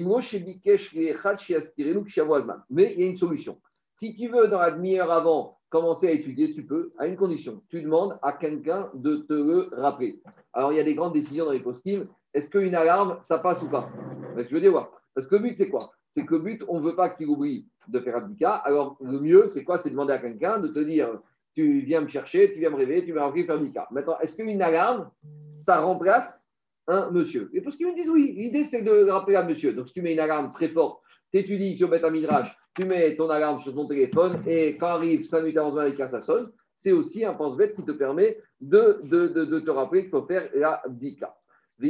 il 2.93 3.01
y 3.01 3.03
a 3.03 3.07
une 3.07 3.17
solution. 3.17 3.61
Si 3.97 4.17
tu 4.17 4.29
veux, 4.29 4.49
dans 4.49 4.61
la 4.61 4.71
demi-heure 4.71 5.11
avant, 5.11 5.59
commencer 5.69 6.09
à 6.09 6.13
étudier, 6.13 6.53
tu 6.53 6.65
peux, 6.65 6.93
à 6.99 7.07
une 7.07 7.17
condition. 7.17 7.63
Tu 7.69 7.83
demandes 7.83 8.19
à 8.23 8.33
quelqu'un 8.33 8.91
de 8.95 9.17
te 9.17 9.33
le 9.33 9.69
rappeler. 9.73 10.23
Alors, 10.53 10.73
il 10.73 10.77
y 10.77 10.81
a 10.81 10.85
des 10.85 10.95
grandes 10.95 11.13
décisions 11.15 11.45
dans 11.45 11.53
les 11.53 11.61
post 11.61 11.87
Est-ce 12.33 12.51
qu'une 12.51 12.75
alarme, 12.75 13.19
ça 13.21 13.39
passe 13.39 13.63
ou 13.63 13.69
pas? 13.69 13.91
Je 14.37 14.55
veux 14.55 14.61
dire, 14.61 14.71
voir. 14.71 14.91
Parce 15.15 15.27
que 15.27 15.37
le 15.37 15.43
but, 15.43 15.57
c'est 15.57 15.69
quoi? 15.69 15.93
C'est 16.11 16.25
que 16.25 16.35
le 16.35 16.41
but, 16.41 16.65
on 16.69 16.81
ne 16.81 16.85
veut 16.85 16.97
pas 16.97 17.11
qu'il 17.11 17.29
oublie 17.29 17.67
de 17.89 18.01
faire 18.01 18.17
abdika. 18.17 18.55
Alors, 18.55 18.97
le 19.01 19.21
mieux, 19.21 19.49
c'est 19.49 19.65
quoi? 19.65 19.79
C'est 19.79 19.91
demander 19.91 20.13
à 20.13 20.19
quelqu'un 20.19 20.59
de 20.59 20.69
te 20.69 20.81
dire 20.81 21.21
tu 21.55 21.81
viens 21.81 22.01
me 22.01 22.09
chercher, 22.09 22.53
tu 22.53 22.61
viens 22.61 22.71
me 22.71 22.77
réveiller, 22.77 23.05
tu 23.05 23.13
vas 23.13 23.25
remplir 23.25 23.47
faire 23.47 23.57
abdika. 23.57 23.89
Maintenant, 23.91 24.19
est-ce 24.21 24.37
qu'une 24.37 24.63
alarme, 24.63 25.11
ça 25.51 25.81
remplace 25.81 26.49
un 26.87 27.11
monsieur? 27.11 27.51
Et 27.53 27.61
parce 27.61 27.77
qu'ils 27.77 27.89
me 27.89 27.95
disent 27.95 28.11
oui, 28.11 28.35
l'idée, 28.37 28.65
c'est 28.65 28.83
de 28.83 29.09
rappeler 29.09 29.37
à 29.37 29.45
monsieur. 29.45 29.73
Donc, 29.73 29.89
si 29.89 29.95
tu 29.95 30.03
mets 30.03 30.13
une 30.13 30.21
alarme 30.21 30.53
très 30.53 30.69
forte, 30.69 31.01
tu 31.33 31.39
étudies 31.39 31.77
sur 31.77 31.89
Beth 31.89 32.05
Midrash, 32.11 32.57
tu 32.75 32.85
mets 32.85 33.17
ton 33.17 33.29
alarme 33.31 33.61
sur 33.61 33.75
ton 33.75 33.87
téléphone 33.87 34.43
et 34.47 34.77
quand 34.77 34.89
arrive 34.89 35.23
5 35.23 35.41
minutes 35.41 35.59
avant 35.59 35.75
le 35.75 35.97
ça 36.09 36.21
sonne, 36.21 36.51
c'est 36.77 36.93
aussi 36.93 37.25
un 37.25 37.35
pense-bête 37.35 37.75
qui 37.77 37.85
te 37.85 37.93
permet 37.93 38.39
de, 38.61 39.01
de, 39.05 39.29
de, 39.29 39.61
te 39.61 39.71
rappeler 39.71 40.03
qu'il 40.03 40.11
faut 40.11 40.27
faire 40.27 40.49
la 40.55 40.83
bdika. 40.89 41.37
Et 41.83 41.89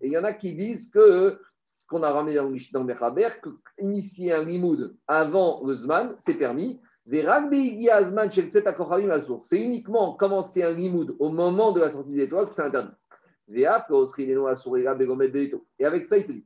il 0.00 0.12
y 0.12 0.18
en 0.18 0.24
a 0.24 0.32
qui 0.34 0.54
disent 0.54 0.90
que 0.90 1.38
ce 1.68 1.86
qu'on 1.86 2.02
a 2.02 2.10
ramené 2.10 2.34
dans 2.34 2.48
le 2.48 2.84
Mechaber, 2.84 3.28
qu'initier 3.76 4.32
un 4.32 4.42
limoud 4.44 4.96
avant 5.06 5.62
le 5.64 5.76
Zman, 5.76 6.16
c'est 6.18 6.34
permis. 6.34 6.80
C'est 9.42 9.60
uniquement 9.60 10.14
commencer 10.14 10.62
un 10.62 10.72
limoud 10.72 11.14
au 11.18 11.28
moment 11.28 11.72
de 11.72 11.80
la 11.80 11.90
sortie 11.90 12.12
des 12.12 12.24
étoiles 12.24 12.46
que 12.46 12.52
c'est 12.52 12.62
interdit. 12.62 12.92
Et 13.50 13.66
avec 15.86 16.06
ça, 16.06 16.18
il 16.18 16.26
te 16.26 16.32
dit 16.32 16.44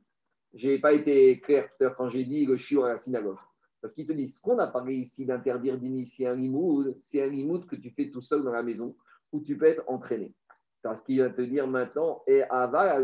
je 0.53 0.69
n'ai 0.69 0.79
pas 0.79 0.93
été 0.93 1.39
clair 1.39 1.67
tout 1.67 1.75
à 1.79 1.83
l'heure 1.85 1.95
quand 1.95 2.09
j'ai 2.09 2.25
dit 2.25 2.45
le 2.45 2.57
chiot 2.57 2.83
à 2.83 2.89
la 2.89 2.97
synagogue. 2.97 3.37
Parce 3.81 3.93
qu'ils 3.93 4.05
te 4.05 4.13
disent, 4.13 4.37
ce 4.37 4.41
qu'on 4.41 4.59
a 4.59 4.67
parlé 4.67 4.95
ici 4.95 5.25
d'interdire 5.25 5.77
d'initier 5.77 6.27
un 6.27 6.35
limoud, 6.35 6.95
c'est 6.99 7.23
un 7.23 7.27
limoud 7.27 7.65
que 7.65 7.75
tu 7.75 7.89
fais 7.89 8.11
tout 8.11 8.21
seul 8.21 8.43
dans 8.43 8.51
la 8.51 8.63
maison, 8.63 8.95
où 9.31 9.41
tu 9.41 9.57
peux 9.57 9.65
être 9.65 9.83
entraîné. 9.87 10.33
Parce 10.81 11.01
qu'il 11.01 11.21
va 11.21 11.29
te 11.29 11.41
dire 11.41 11.67
maintenant, 11.67 12.21
et 12.27 12.43
aval, 12.43 13.03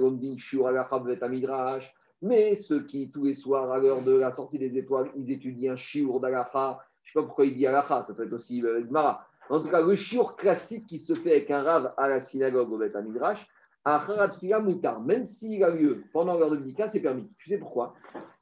midrash. 1.29 1.93
Mais 2.21 2.55
ceux 2.55 2.83
qui, 2.83 3.11
tous 3.11 3.25
les 3.25 3.35
soirs, 3.35 3.71
à 3.71 3.77
l'heure 3.77 4.01
de 4.01 4.13
la 4.13 4.31
sortie 4.31 4.59
des 4.59 4.77
étoiles, 4.77 5.09
ils 5.15 5.31
étudient 5.31 5.73
un 5.73 5.77
shiur 5.77 6.19
d'alacha, 6.19 6.79
je 7.03 7.09
ne 7.09 7.13
sais 7.13 7.19
pas 7.19 7.23
pourquoi 7.23 7.45
il 7.45 7.55
dit 7.55 7.65
alacha, 7.65 8.03
ça 8.03 8.13
peut 8.13 8.25
être 8.25 8.33
aussi 8.33 8.61
le 8.61 8.85
Gemara. 8.85 9.25
En 9.49 9.61
tout 9.61 9.69
cas, 9.69 9.81
le 9.81 9.95
shiur 9.95 10.35
classique 10.35 10.85
qui 10.87 10.99
se 10.99 11.13
fait 11.13 11.31
avec 11.31 11.51
un 11.51 11.63
rave 11.63 11.93
à 11.97 12.07
la 12.07 12.19
synagogue 12.19 12.71
au 12.71 12.77
Bet 12.77 12.91
Midrash, 13.01 13.47
même 13.85 15.23
s'il 15.23 15.63
a 15.63 15.69
lieu 15.69 16.03
pendant 16.13 16.37
l'heure 16.37 16.51
de 16.51 16.57
Bidika, 16.57 16.89
c'est 16.89 16.99
permis. 16.99 17.27
Tu 17.37 17.49
sais 17.49 17.57
pourquoi? 17.57 17.95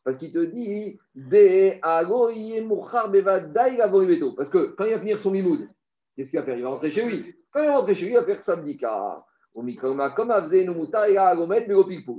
Parce 0.04 0.18
qu'il 0.18 0.34
te 0.34 0.44
dit 0.44 1.00
Parce 4.36 4.50
que 4.50 4.66
quand 4.76 4.86
il 4.86 4.94
va 4.94 5.00
finir 5.00 5.20
son 5.20 5.32
mimoud, 5.32 5.70
qu'est-ce 6.16 6.32
qu'il 6.32 6.40
va 6.40 6.46
faire? 6.46 6.58
Il 6.58 6.64
va 6.64 6.70
rentrer 6.70 6.92
chez 6.92 7.06
lui. 7.06 7.36
Quand 7.52 7.62
il 7.62 7.68
va 7.68 7.78
rentrer 7.78 7.96
chez 7.96 8.06
lui, 8.06 8.14
il 8.14 8.18
va 8.18 8.24
faire 8.24 8.42
sa. 8.42 8.58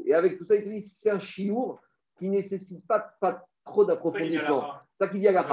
Et 0.06 0.14
avec 0.14 0.38
tout 0.38 0.44
ça, 0.44 0.56
il 0.56 0.64
te 0.64 0.68
dit 0.68 0.80
c'est 0.80 1.10
un 1.10 1.20
chiour 1.20 1.80
qui 2.18 2.28
ne 2.28 2.32
nécessite 2.32 2.86
pas, 2.86 3.14
pas 3.20 3.46
trop 3.64 3.84
d'approfondissement. 3.84 4.64
Ça 4.98 5.08
qui 5.08 5.20
dit 5.20 5.28
à 5.28 5.32
la 5.32 5.44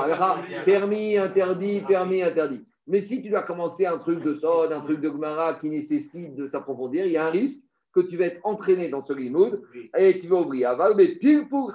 permis, 0.66 1.18
interdit, 1.18 1.82
permis, 1.82 2.24
interdit. 2.24 2.66
Mais 2.88 3.02
si 3.02 3.22
tu 3.22 3.30
dois 3.30 3.44
commencer 3.44 3.86
un 3.86 3.98
truc 3.98 4.24
de 4.24 4.34
Sod, 4.36 4.72
un 4.72 4.82
truc 4.82 5.02
de 5.02 5.10
Gmara 5.10 5.56
qui 5.56 5.70
nécessite 5.70 6.36
de 6.36 6.48
s'approfondir, 6.48 7.06
il 7.06 7.12
y 7.14 7.18
a 7.18 7.28
un 7.28 7.32
risque 7.32 7.64
que 7.94 8.02
tu 8.02 8.18
vas 8.18 8.26
être 8.26 8.42
entraîné 8.44 8.90
dans 8.90 9.04
ce 9.04 9.14
limoud 9.14 9.62
et 9.98 10.20
tu 10.20 10.28
vas 10.28 10.42
oublier. 10.42 10.68
Mais 10.96 11.16
pile 11.16 11.48
pour 11.48 11.72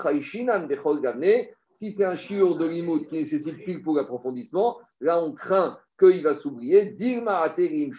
si 1.72 1.92
c'est 1.92 2.04
un 2.04 2.16
chiur 2.16 2.58
de 2.58 2.66
limoud 2.66 3.06
qui 3.06 3.14
nécessite 3.14 3.64
pile 3.64 3.82
pour 3.82 3.96
l'approfondissement, 3.96 4.78
là 5.00 5.22
on 5.22 5.32
craint 5.32 5.78
qu'il 5.98 6.22
va 6.22 6.34
s'oublier. 6.34 6.96
Aterim 7.26 7.92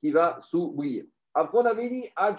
qui 0.00 0.10
va 0.10 0.38
s'oublier. 0.40 1.08
Après, 1.38 1.58
on 1.58 1.66
avait 1.66 1.88
dit 1.88 2.04
Ad 2.16 2.36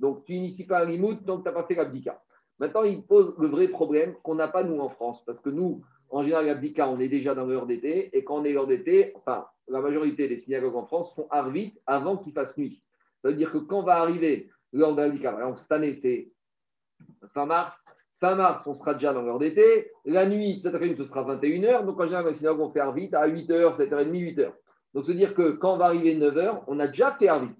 Donc, 0.00 0.24
tu 0.24 0.32
n'inities 0.32 0.64
pas 0.64 0.80
un 0.80 0.86
limoud, 0.86 1.22
donc 1.22 1.42
tu 1.42 1.48
n'as 1.48 1.52
pas 1.52 1.64
fait 1.64 1.74
l'abdika. 1.74 2.18
Maintenant, 2.58 2.82
il 2.82 3.06
pose 3.06 3.34
le 3.38 3.46
vrai 3.46 3.68
problème 3.68 4.14
qu'on 4.22 4.36
n'a 4.36 4.48
pas 4.48 4.64
nous 4.64 4.80
en 4.80 4.88
France. 4.88 5.22
Parce 5.26 5.42
que 5.42 5.50
nous, 5.50 5.82
en 6.08 6.22
général, 6.22 6.46
l'abdika, 6.46 6.88
on 6.88 6.98
est 6.98 7.10
déjà 7.10 7.34
dans 7.34 7.44
l'heure 7.44 7.66
d'été. 7.66 8.08
Et 8.16 8.24
quand 8.24 8.36
on 8.36 8.44
est 8.46 8.54
l'heure 8.54 8.66
d'été, 8.66 9.12
enfin, 9.16 9.46
la 9.68 9.82
majorité 9.82 10.28
des 10.28 10.38
synagogues 10.38 10.76
en 10.76 10.86
France 10.86 11.14
font 11.14 11.26
arvit 11.30 11.74
avant 11.86 12.16
qu'il 12.16 12.32
fasse 12.32 12.56
nuit. 12.56 12.82
Ça 13.20 13.28
veut 13.28 13.34
dire 13.34 13.52
que 13.52 13.58
quand 13.58 13.82
va 13.82 13.96
arriver 13.96 14.48
l'heure 14.72 14.94
d'abdika, 14.94 15.32
par 15.32 15.40
exemple, 15.40 15.60
cette 15.60 15.72
année, 15.72 15.94
c'est 15.94 16.32
fin 17.34 17.44
mars. 17.44 17.84
Fin 18.18 18.34
mars, 18.34 18.66
on 18.66 18.74
sera 18.74 18.94
déjà 18.94 19.12
dans 19.12 19.24
l'heure 19.24 19.40
d'été. 19.40 19.90
La 20.06 20.26
nuit, 20.26 20.60
cette 20.62 20.74
après-midi, 20.74 20.96
ce 20.96 21.04
sera 21.04 21.22
21h. 21.36 21.84
Donc, 21.84 22.00
en 22.00 22.04
général, 22.04 22.26
les 22.26 22.32
synagogues, 22.32 22.70
on 22.70 22.72
fait 22.72 22.80
arvit 22.80 23.10
à 23.12 23.28
8h, 23.28 23.76
7h30, 23.76 24.10
8h. 24.10 24.52
Donc, 24.94 25.04
se 25.04 25.12
dire 25.12 25.34
que 25.34 25.50
quand 25.50 25.76
va 25.76 25.84
arriver 25.84 26.18
9h, 26.18 26.62
on 26.66 26.80
a 26.80 26.88
déjà 26.88 27.12
fait 27.12 27.28
arvit. 27.28 27.54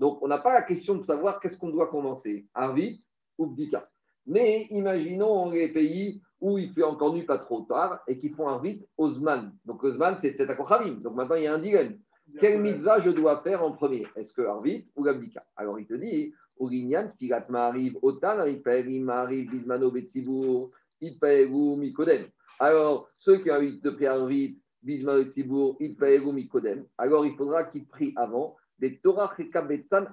Donc, 0.00 0.22
on 0.22 0.28
n'a 0.28 0.38
pas 0.38 0.54
la 0.54 0.62
question 0.62 0.94
de 0.94 1.02
savoir 1.02 1.38
qu'est-ce 1.40 1.58
qu'on 1.58 1.68
doit 1.68 1.88
commencer, 1.88 2.46
arvit 2.54 3.02
ou 3.36 3.46
bdika. 3.46 3.86
Mais 4.26 4.66
imaginons 4.70 5.50
les 5.50 5.68
pays 5.68 6.22
où 6.40 6.56
il 6.56 6.72
fait 6.72 6.82
encore 6.82 7.12
nuit 7.12 7.26
pas 7.26 7.36
trop 7.36 7.60
tard 7.62 8.00
et 8.08 8.16
qui 8.16 8.30
font 8.30 8.56
rite 8.56 8.88
Osman. 8.96 9.52
Donc 9.66 9.84
Osman, 9.84 10.16
c'est 10.16 10.32
Tzetakochavim. 10.32 11.02
Donc 11.02 11.14
maintenant, 11.16 11.36
il 11.36 11.42
y 11.42 11.46
a 11.46 11.54
un 11.54 11.58
dilemme. 11.58 11.98
quelle 12.38 12.62
mitzvah 12.62 13.00
je 13.00 13.10
dois 13.10 13.42
faire 13.42 13.62
en 13.62 13.72
premier? 13.72 14.06
Est-ce 14.16 14.32
que 14.32 14.40
Arvit 14.40 14.90
ou 14.96 15.04
l'Abdika 15.04 15.44
Alors 15.54 15.78
il 15.78 15.86
te 15.86 15.94
dit, 15.94 16.32
Olignan, 16.58 17.06
Stigat 17.08 17.44
m'arrive 17.50 17.98
Otan, 18.00 18.46
il 18.46 19.04
m'arrive 19.04 19.50
Bismano 19.50 19.90
Betsibour, 19.90 20.70
ou 21.02 21.76
Mikodem. 21.76 22.24
Alors, 22.58 23.10
ceux 23.18 23.38
qui 23.38 23.50
ont 23.50 23.54
envie 23.54 23.78
de 23.78 23.90
prier 23.90 24.08
Arvit, 24.08 24.58
Bismano 24.82 25.24
Betsibour, 25.24 25.76
ou 25.78 26.32
Mikodem, 26.32 26.86
alors 26.96 27.26
il 27.26 27.36
faudra 27.36 27.64
qu'ils 27.64 27.86
prient 27.86 28.14
avant 28.16 28.56
des 28.80 28.98
Torah 28.98 29.32
Bekabetsan 29.36 30.08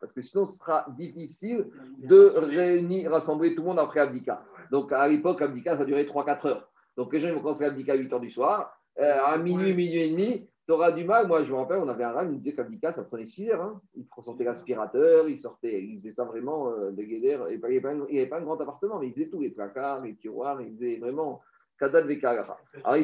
parce 0.00 0.12
que 0.12 0.20
sinon 0.20 0.44
ce 0.44 0.58
sera 0.58 0.86
difficile 0.96 1.66
de 1.98 2.32
réunir, 2.36 3.10
rassembler 3.10 3.54
tout 3.54 3.62
le 3.62 3.68
monde 3.68 3.78
après 3.78 4.00
Abdika. 4.00 4.42
Donc 4.70 4.92
à 4.92 5.06
l'époque, 5.08 5.40
Abdika, 5.40 5.76
ça 5.76 5.84
durait 5.84 6.04
3-4 6.04 6.48
heures. 6.48 6.70
Donc 6.96 7.12
les 7.12 7.20
gens 7.20 7.32
vont 7.32 7.40
commencer 7.40 7.64
Abdika 7.64 7.92
à 7.92 7.96
8 7.96 8.12
heures 8.12 8.20
du 8.20 8.30
soir. 8.30 8.74
Euh, 8.98 9.18
à 9.24 9.38
minuit, 9.38 9.74
minuit 9.74 10.02
et 10.02 10.10
demi, 10.10 10.50
tu 10.66 10.72
auras 10.72 10.90
du 10.90 11.04
mal. 11.04 11.28
Moi, 11.28 11.44
je 11.44 11.52
me 11.52 11.58
rappelle, 11.58 11.78
on 11.78 11.88
avait 11.88 12.02
un 12.02 12.10
ram, 12.10 12.26
il 12.26 12.32
me 12.32 12.38
disait 12.38 12.54
qu'Abdika, 12.54 12.92
ça 12.92 13.04
prenait 13.04 13.26
6 13.26 13.50
heures. 13.50 13.62
Hein. 13.62 13.80
Il 13.94 14.04
sortait 14.24 14.42
l'aspirateur, 14.42 15.28
il 15.28 15.38
sortait, 15.38 15.84
il 15.84 15.98
faisait 15.98 16.12
ça 16.12 16.24
vraiment 16.24 16.70
euh, 16.70 16.90
de 16.90 17.02
guédère. 17.02 17.48
Il 17.50 17.60
n'y 17.60 17.64
avait, 17.64 18.26
pas 18.26 18.38
un 18.38 18.42
grand 18.42 18.60
appartement, 18.60 18.98
mais 18.98 19.06
il 19.06 19.14
faisait 19.14 19.28
tout, 19.28 19.40
les 19.40 19.50
placards, 19.50 20.02
les 20.02 20.16
tiroirs, 20.16 20.60
il 20.60 20.74
faisait 20.76 20.98
vraiment 20.98 21.40
Kadat 21.78 22.02
Vekaracha. 22.02 22.58
Alors, 22.84 22.96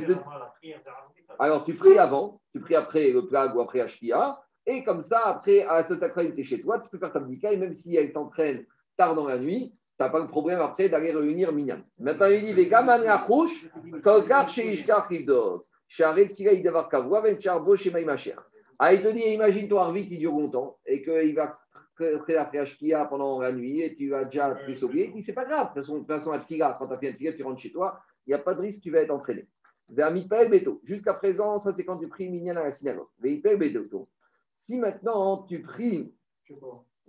Alors, 1.39 1.65
tu 1.65 1.75
pries 1.75 1.99
avant, 1.99 2.41
tu 2.53 2.61
pries 2.61 2.75
après 2.75 3.13
le 3.13 3.27
plag 3.27 3.55
ou 3.55 3.61
après 3.61 3.81
Ashkia. 3.81 4.41
Et 4.67 4.83
comme 4.83 5.03
ça, 5.03 5.27
après, 5.27 5.63
à 5.63 5.85
ce 5.87 5.95
tu 5.95 6.41
es 6.41 6.45
chez 6.45 6.61
toi, 6.61 6.81
tu 6.81 6.89
peux 6.89 6.99
faire 6.99 7.13
ta 7.13 7.21
bdika, 7.21 7.53
et 7.53 7.57
même 7.57 7.75
si 7.75 7.97
elle 7.97 8.13
t'entraîne 8.13 8.65
tard 8.97 9.15
dans 9.15 9.27
la 9.27 9.39
nuit, 9.39 9.73
tu 9.97 10.03
n'as 10.03 10.09
pas 10.09 10.21
le 10.21 10.29
problème 10.29 10.61
après 10.61 10.89
d'aller 10.89 11.13
réunir 11.13 11.53
Minyan. 11.53 11.81
Maintenant, 11.99 12.27
il 12.27 12.45
dit 12.45 12.53
Vegaman 12.53 13.07
Achouch, 13.07 13.71
Kolkar 14.03 14.49
Sheishkar 14.49 15.09
Kivdor, 15.09 15.65
Sharet 15.87 16.29
Sira 16.31 16.53
Idavar 16.53 16.89
Kavua, 16.89 17.21
Vencharbo 17.21 17.77
Shemaim 17.77 18.09
Asher. 18.09 18.37
Ah, 18.79 18.93
il 18.93 19.03
te 19.03 19.09
dit, 19.09 19.21
imagine-toi, 19.21 19.93
vite, 19.93 20.09
il 20.11 20.19
dure 20.19 20.33
longtemps, 20.33 20.79
et 20.87 21.03
qu'il 21.03 21.35
va 21.35 21.59
faire 21.97 22.51
la 22.53 22.61
Ashkia 22.63 23.05
pendant 23.05 23.41
la 23.41 23.53
nuit, 23.53 23.83
et 23.83 23.95
tu 23.95 24.09
vas 24.09 24.25
déjà 24.25 24.51
plus 24.51 24.83
oublier. 24.83 25.13
Il 25.15 25.23
c'est 25.23 25.35
pas 25.35 25.45
grave. 25.45 25.75
De 25.77 25.83
toute 25.83 26.07
façon, 26.07 26.33
à 26.33 26.39
Tfiga, 26.39 26.77
quand 26.79 26.89
tu 26.89 26.95
as 26.95 26.99
fait 26.99 27.09
un 27.11 27.13
Tfiga, 27.13 27.33
tu 27.35 27.43
rentres 27.43 27.61
chez 27.61 27.71
toi, 27.71 28.01
il 28.27 28.31
n'y 28.31 28.35
a 28.35 28.39
pas 28.39 28.55
de 28.55 28.63
risque, 28.63 28.83
tu 28.83 28.91
vas 28.91 29.01
être 29.01 29.11
entraîné. 29.11 29.47
Vers 29.89 30.13
Beto. 30.13 30.81
Jusqu'à 30.85 31.15
présent, 31.15 31.59
ça 31.59 31.73
c'est 31.73 31.85
quand 31.85 31.99
tu 31.99 32.09
pries 32.09 32.29
Minyan 32.29 32.57
à 32.57 32.65
la 32.65 32.73
synagogue. 32.73 33.09
Mitpael 33.21 33.59
Beto. 33.59 34.09
Si 34.55 34.79
maintenant 34.79 35.43
tu 35.43 35.61
pries, 35.63 36.15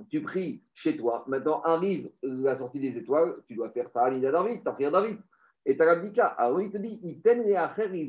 tu 0.09 0.21
pries 0.21 0.63
chez 0.73 0.97
toi, 0.97 1.23
maintenant 1.27 1.61
arrive 1.61 2.11
la 2.21 2.55
sortie 2.55 2.79
des 2.79 2.97
étoiles, 2.97 3.35
tu 3.47 3.55
dois 3.55 3.69
faire 3.69 3.91
ta 3.91 4.01
Amida 4.01 4.31
David, 4.31 4.63
ta 4.63 4.71
prière 4.71 4.91
David. 4.91 5.17
Et 5.65 5.77
ta 5.77 5.85
Rabdika, 5.85 6.25
alors 6.25 6.61
il 6.61 6.71
te 6.71 6.77
dit, 6.77 6.99
il 7.01 7.21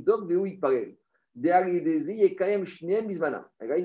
dort 0.04 0.24
où 0.28 0.46
il 0.46 0.60
parle. 0.60 0.94
il 1.34 1.46
y 1.46 1.50
a 1.50 1.70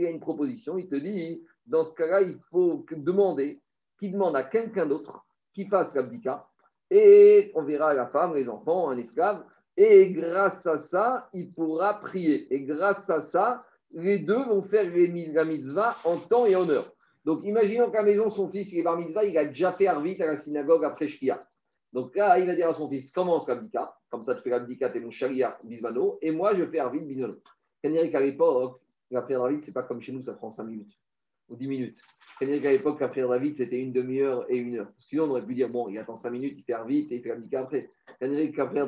une 0.09 0.19
proposition, 0.19 0.77
il 0.77 0.89
te 0.89 0.95
dit, 0.95 1.41
dans 1.65 1.83
ce 1.83 1.95
cas-là, 1.95 2.21
il 2.21 2.37
faut 2.49 2.85
demander, 2.91 3.61
qu'il 3.97 4.13
demande 4.13 4.35
à 4.35 4.43
quelqu'un 4.43 4.85
d'autre 4.85 5.25
qui 5.53 5.65
fasse 5.67 5.95
l'abdika, 5.95 6.47
et 6.89 7.51
on 7.55 7.63
verra 7.63 7.93
la 7.93 8.07
femme, 8.07 8.33
les 8.35 8.49
enfants, 8.49 8.89
un 8.89 8.97
esclave, 8.97 9.45
et 9.77 10.11
grâce 10.11 10.65
à 10.65 10.77
ça, 10.77 11.29
il 11.33 11.53
pourra 11.53 11.99
prier. 12.01 12.53
Et 12.53 12.63
grâce 12.63 13.09
à 13.09 13.21
ça, 13.21 13.63
les 13.93 14.19
deux 14.19 14.43
vont 14.43 14.63
faire 14.63 14.85
la 14.85 15.45
mitzvah 15.45 15.97
en 16.03 16.17
temps 16.17 16.45
et 16.45 16.55
en 16.55 16.69
heure. 16.69 16.91
Donc, 17.23 17.41
imaginons 17.43 17.91
qu'à 17.91 17.99
la 17.99 18.05
maison, 18.05 18.29
son 18.29 18.49
fils, 18.49 18.73
il 18.73 18.79
est 18.79 18.83
bar 18.83 18.97
mitzvah, 18.97 19.23
il 19.25 19.37
a 19.37 19.45
déjà 19.45 19.73
fait 19.73 19.87
Arvit 19.87 20.21
à 20.21 20.25
la 20.25 20.37
synagogue 20.37 20.83
après 20.83 21.07
Shkia. 21.07 21.45
Donc 21.93 22.15
là, 22.15 22.39
il 22.39 22.47
va 22.47 22.55
dire 22.55 22.69
à 22.69 22.73
son 22.73 22.89
fils, 22.89 23.11
commence 23.11 23.49
l'abdika, 23.49 23.93
comme 24.09 24.23
ça 24.23 24.35
tu 24.35 24.41
fais 24.43 24.49
l'abdika, 24.49 24.89
t'es 24.89 24.99
mon 25.01 25.11
sharia 25.11 25.57
bismano, 25.63 26.17
et 26.21 26.31
moi 26.31 26.55
je 26.55 26.65
fais 26.65 26.79
Arvit 26.79 27.01
bismano. 27.01 27.35
C'est-à-dire 27.83 28.19
l'époque, 28.19 28.79
la 29.09 29.21
prière 29.21 29.49
c'est 29.61 29.73
pas 29.73 29.83
comme 29.83 30.01
chez 30.01 30.13
nous, 30.13 30.23
ça 30.23 30.33
prend 30.33 30.53
5 30.53 30.63
minutes 30.63 30.97
ou 31.49 31.57
10 31.57 31.67
minutes. 31.67 31.97
C'est-à-dire 32.39 32.71
l'époque, 32.71 33.01
la 33.01 33.09
prière 33.09 33.29
c'était 33.57 33.79
une 33.79 33.91
demi-heure 33.91 34.45
et 34.49 34.55
une 34.57 34.77
heure. 34.77 34.91
Sinon, 34.99 35.25
on 35.25 35.29
aurait 35.31 35.45
pu 35.45 35.53
dire, 35.53 35.69
bon, 35.69 35.89
il 35.89 35.97
attend 35.97 36.15
5 36.15 36.29
minutes, 36.29 36.53
il 36.57 36.63
fait 36.63 36.73
Arvit 36.73 37.07
et 37.11 37.15
il 37.17 37.21
fait 37.21 37.29
l'abdika 37.29 37.61
après. 37.61 37.89
C'est-à-dire 38.17 38.51
que 38.53 38.57
la 38.57 38.65
prière 38.67 38.87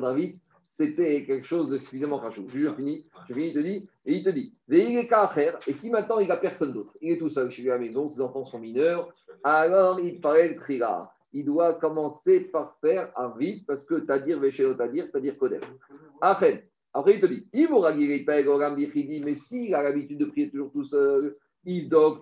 c'était 0.64 1.24
quelque 1.24 1.46
chose 1.46 1.68
de 1.68 1.76
suffisamment 1.76 2.16
rachou. 2.16 2.44
Je 2.48 2.72
finis, 2.74 3.06
je 3.28 3.34
finis, 3.34 3.48
il 3.48 3.54
te 3.54 3.58
dit, 3.60 3.88
et 4.06 4.14
il 4.14 4.24
te 4.24 4.30
dit, 4.30 4.52
et 4.70 5.72
si 5.72 5.90
maintenant 5.90 6.18
il 6.18 6.28
n'a 6.28 6.36
personne 6.36 6.72
d'autre, 6.72 6.96
il 7.00 7.12
est 7.12 7.18
tout 7.18 7.28
seul 7.28 7.50
chez 7.50 7.62
lui 7.62 7.70
à 7.70 7.74
la 7.74 7.80
maison, 7.80 8.08
ses 8.08 8.20
enfants 8.20 8.44
sont 8.44 8.58
mineurs, 8.58 9.14
alors 9.44 10.00
il 10.00 10.20
paraît 10.20 10.48
le 10.48 10.56
trira. 10.56 11.14
Il 11.32 11.44
doit 11.44 11.74
commencer 11.74 12.40
par 12.40 12.76
faire 12.80 13.12
un 13.16 13.36
vide 13.36 13.64
parce 13.66 13.84
que 13.84 13.96
Tadir 13.96 14.40
Véchélo 14.40 14.74
Tadir, 14.74 15.10
Tadir 15.10 15.36
Kodem. 15.36 15.60
Après, 16.20 16.68
après 16.92 17.14
il 17.14 17.20
te 17.20 17.26
dit, 17.26 17.46
il 17.52 19.24
mais 19.24 19.34
s'il 19.34 19.74
a 19.74 19.82
l'habitude 19.82 20.18
de 20.18 20.24
prier 20.26 20.50
toujours 20.50 20.72
tout 20.72 20.84
seul, 20.84 21.36
il 21.64 21.88
dog 21.88 22.20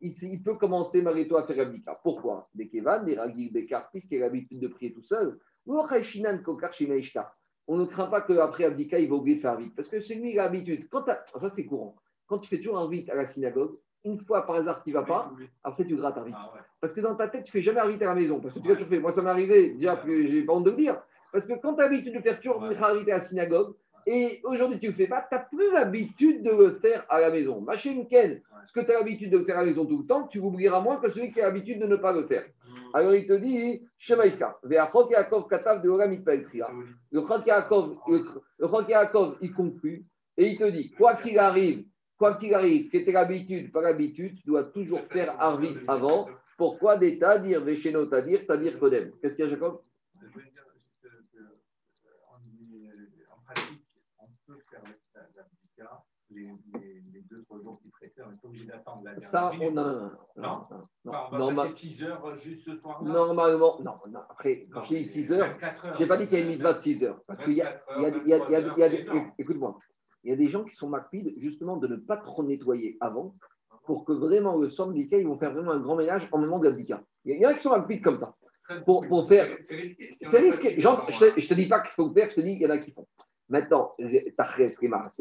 il 0.00 0.42
peut 0.42 0.56
commencer 0.56 1.00
malgré 1.00 1.26
toi 1.26 1.42
à 1.42 1.46
faire 1.46 1.66
Abdika. 1.66 1.98
Pourquoi? 2.02 2.48
Des 2.54 2.68
Kevan, 2.68 3.04
des 3.04 3.16
Ragil 3.16 3.52
Bekar, 3.52 3.88
puisqu'il 3.90 4.22
a 4.22 4.26
l'habitude 4.26 4.60
de 4.60 4.68
prier 4.68 4.92
tout 4.92 5.02
seul. 5.02 5.38
On 7.66 7.78
ne 7.78 7.84
craint 7.86 8.06
pas 8.06 8.20
qu'après 8.20 8.64
Abdika, 8.64 8.98
il 8.98 9.08
va 9.08 9.16
oublier 9.16 9.36
de 9.36 9.40
faire 9.40 9.56
vite. 9.56 9.74
Parce 9.74 9.88
que 9.88 10.00
c'est 10.00 10.14
lui, 10.14 10.32
il 10.32 10.38
a 10.38 10.44
l'habitude. 10.44 10.86
Ça, 11.40 11.50
c'est 11.50 11.64
courant. 11.64 11.96
Quand 12.26 12.38
tu 12.38 12.48
fais 12.48 12.58
toujours 12.58 12.78
un 12.78 12.88
vite 12.88 13.08
à 13.10 13.14
la 13.14 13.24
synagogue, 13.24 13.76
une 14.04 14.18
fois 14.18 14.46
par 14.46 14.56
hasard, 14.56 14.82
tu 14.82 14.90
ne 14.90 14.94
vas 14.94 15.02
pas, 15.02 15.32
après 15.62 15.84
tu 15.86 15.96
grattes 15.96 16.18
un 16.18 16.24
vite. 16.24 16.34
Ah 16.36 16.52
parce 16.80 16.92
que 16.92 17.00
dans 17.00 17.14
ta 17.14 17.28
tête, 17.28 17.44
tu 17.44 17.48
ne 17.48 17.52
fais 17.52 17.62
jamais 17.62 17.80
un 17.80 17.88
vite 17.88 18.02
à 18.02 18.06
la 18.06 18.14
maison. 18.14 18.38
Parce 18.40 18.54
que 18.54 18.60
tu 18.60 18.70
as 18.70 18.74
toujours 18.74 18.90
fait. 18.90 18.98
Moi, 18.98 19.12
ça 19.12 19.22
m'est 19.22 19.30
arrivé, 19.30 19.72
déjà, 19.74 20.02
j'ai 20.06 20.42
pas 20.42 20.52
honte 20.52 20.64
de 20.64 20.70
le 20.70 20.76
dire. 20.76 21.00
Parce 21.32 21.46
que 21.46 21.54
quand 21.54 21.74
tu 21.74 21.82
as 21.82 21.88
l'habitude 21.88 22.14
de 22.14 22.20
faire 22.20 22.38
toujours 22.38 22.62
un 22.62 22.68
vite 22.68 23.08
à 23.08 23.14
la 23.14 23.20
synagogue, 23.20 23.74
et 24.06 24.40
aujourd'hui 24.44 24.78
tu 24.78 24.86
ne 24.86 24.90
le 24.90 24.96
fais 24.96 25.06
pas, 25.06 25.26
tu 25.28 25.34
n'as 25.34 25.40
plus 25.40 25.72
l'habitude 25.72 26.42
de 26.42 26.50
le 26.50 26.72
faire 26.72 27.06
à 27.08 27.20
la 27.20 27.30
maison. 27.30 27.60
Machine 27.62 28.06
Ken, 28.06 28.40
ce 28.66 28.72
que 28.72 28.80
tu 28.80 28.90
as 28.92 28.98
l'habitude 28.98 29.30
de 29.30 29.38
le 29.38 29.44
faire 29.44 29.56
à 29.56 29.60
la 29.60 29.66
maison 29.66 29.86
tout 29.86 29.98
le 29.98 30.06
temps, 30.06 30.26
tu 30.26 30.40
l'oublieras 30.40 30.80
moins 30.80 30.98
que 30.98 31.10
celui 31.10 31.32
qui 31.32 31.40
a 31.40 31.46
l'habitude 31.46 31.80
de 31.80 31.86
ne 31.86 31.96
pas 31.96 32.12
le 32.12 32.26
faire. 32.26 32.44
Alors 32.96 33.12
il 33.12 33.26
te 33.26 33.32
dit, 33.32 33.82
Shemaïka, 33.98 34.60
Ve'achot 34.62 35.10
Yaakov 35.10 35.48
katav 35.48 35.82
de 35.82 35.88
Olam 35.88 36.16
Le 37.10 37.20
Chot 37.20 37.42
Yaakov, 37.44 37.98
le 38.60 39.36
il 39.42 39.52
conclut 39.52 40.06
et 40.36 40.50
il 40.50 40.56
te 40.56 40.70
dit, 40.70 40.92
quoi 40.92 41.16
qu'il 41.16 41.36
arrive, 41.40 41.86
quoi 42.16 42.34
qu'il 42.36 42.54
arrive, 42.54 42.90
que 42.90 42.98
tu 42.98 43.10
l'habitude, 43.10 43.72
pas 43.72 43.82
l'habitude, 43.82 44.36
tu 44.36 44.46
dois 44.46 44.64
toujours 44.64 45.00
faire 45.10 45.34
Arvit 45.40 45.76
avant. 45.88 46.28
Pourquoi 46.56 46.96
des 46.96 47.18
Tadir, 47.18 47.64
Vesheno 47.64 48.06
Tadir, 48.06 48.46
Tadir 48.46 48.78
Kodem? 48.78 49.10
Qu'est-ce 49.20 49.34
qu'il 49.34 49.44
y 49.44 49.48
a, 49.48 49.50
Jacob 49.50 49.80
on 54.20 54.26
peut 54.46 54.58
faire 54.70 54.84
les, 56.34 57.02
les, 57.12 57.20
deux, 57.30 57.42
trois 57.44 57.60
jours 57.60 57.78
qui 57.80 57.88
précèdent, 57.88 58.24
on 58.28 58.32
est 58.32 58.44
obligé 58.46 58.66
d'attendre 58.66 59.02
la 59.04 59.12
dernière 59.12 59.28
Ça, 59.28 59.50
minute. 59.52 59.70
on 59.72 59.76
a. 59.78 59.82
Non, 60.36 60.66
non, 60.70 60.88
non? 61.04 61.12
on 61.32 61.52
va 61.52 61.64
passer 61.64 61.88
6 61.88 62.02
heures 62.04 62.24
euh, 62.26 62.36
juste 62.36 62.64
ce 62.64 62.76
soir-là? 62.76 63.10
Normalement, 63.10 63.80
non, 63.80 63.94
non. 64.08 64.20
Après, 64.28 64.66
quand 64.72 64.82
je 64.82 64.96
dis 64.96 65.04
6 65.04 65.32
heures, 65.32 65.56
je 65.94 66.00
n'ai 66.00 66.06
pas 66.06 66.16
dit 66.16 66.26
qu'il 66.26 66.38
y 66.38 66.42
a 66.42 66.44
une 66.44 66.50
mitzvah 66.50 66.74
de 66.74 66.80
6 66.80 67.04
heures. 67.04 67.20
Parce 67.26 67.42
qu'il 67.42 67.54
y 67.54 67.62
a. 67.62 67.80
Écoute-moi, 69.38 69.78
il 70.24 70.30
y 70.30 70.32
a 70.32 70.36
des 70.36 70.48
gens 70.48 70.64
qui 70.64 70.74
sont 70.74 70.88
mapides 70.88 71.34
justement 71.38 71.76
de 71.76 71.86
ne 71.86 71.96
pas 71.96 72.16
trop 72.16 72.42
nettoyer 72.42 72.96
avant 73.00 73.34
pour 73.84 74.04
que 74.04 74.12
vraiment 74.12 74.56
le 74.56 74.92
d'Ika, 74.92 75.18
ils 75.18 75.26
vont 75.26 75.38
faire 75.38 75.52
vraiment 75.52 75.72
un 75.72 75.80
grand 75.80 75.96
ménage 75.96 76.28
en 76.32 76.38
moment 76.38 76.58
de 76.58 76.68
l'abdika. 76.68 77.02
Il 77.24 77.38
y 77.38 77.46
en 77.46 77.50
a 77.50 77.54
qui 77.54 77.60
sont 77.60 77.70
mapides 77.70 78.02
comme 78.02 78.18
ça. 78.18 78.34
Pour, 78.86 79.06
pour 79.06 79.28
faire. 79.28 79.58
C'est 79.64 79.76
risqué. 79.76 80.10
C'est 80.22 80.38
risqué. 80.38 80.80
Genre, 80.80 81.06
je 81.10 81.26
ne 81.26 81.30
te 81.32 81.54
dis 81.54 81.68
pas 81.68 81.80
qu'il 81.80 81.90
faut 81.90 82.08
le 82.08 82.14
faire, 82.14 82.30
je 82.30 82.36
te 82.36 82.40
dis 82.40 82.52
qu'il 82.52 82.62
y 82.62 82.66
en 82.66 82.70
a 82.70 82.78
qui 82.78 82.92
font. 82.92 83.06
Maintenant, 83.50 83.94
Tachres 84.38 84.80
Kemarase, 84.80 85.20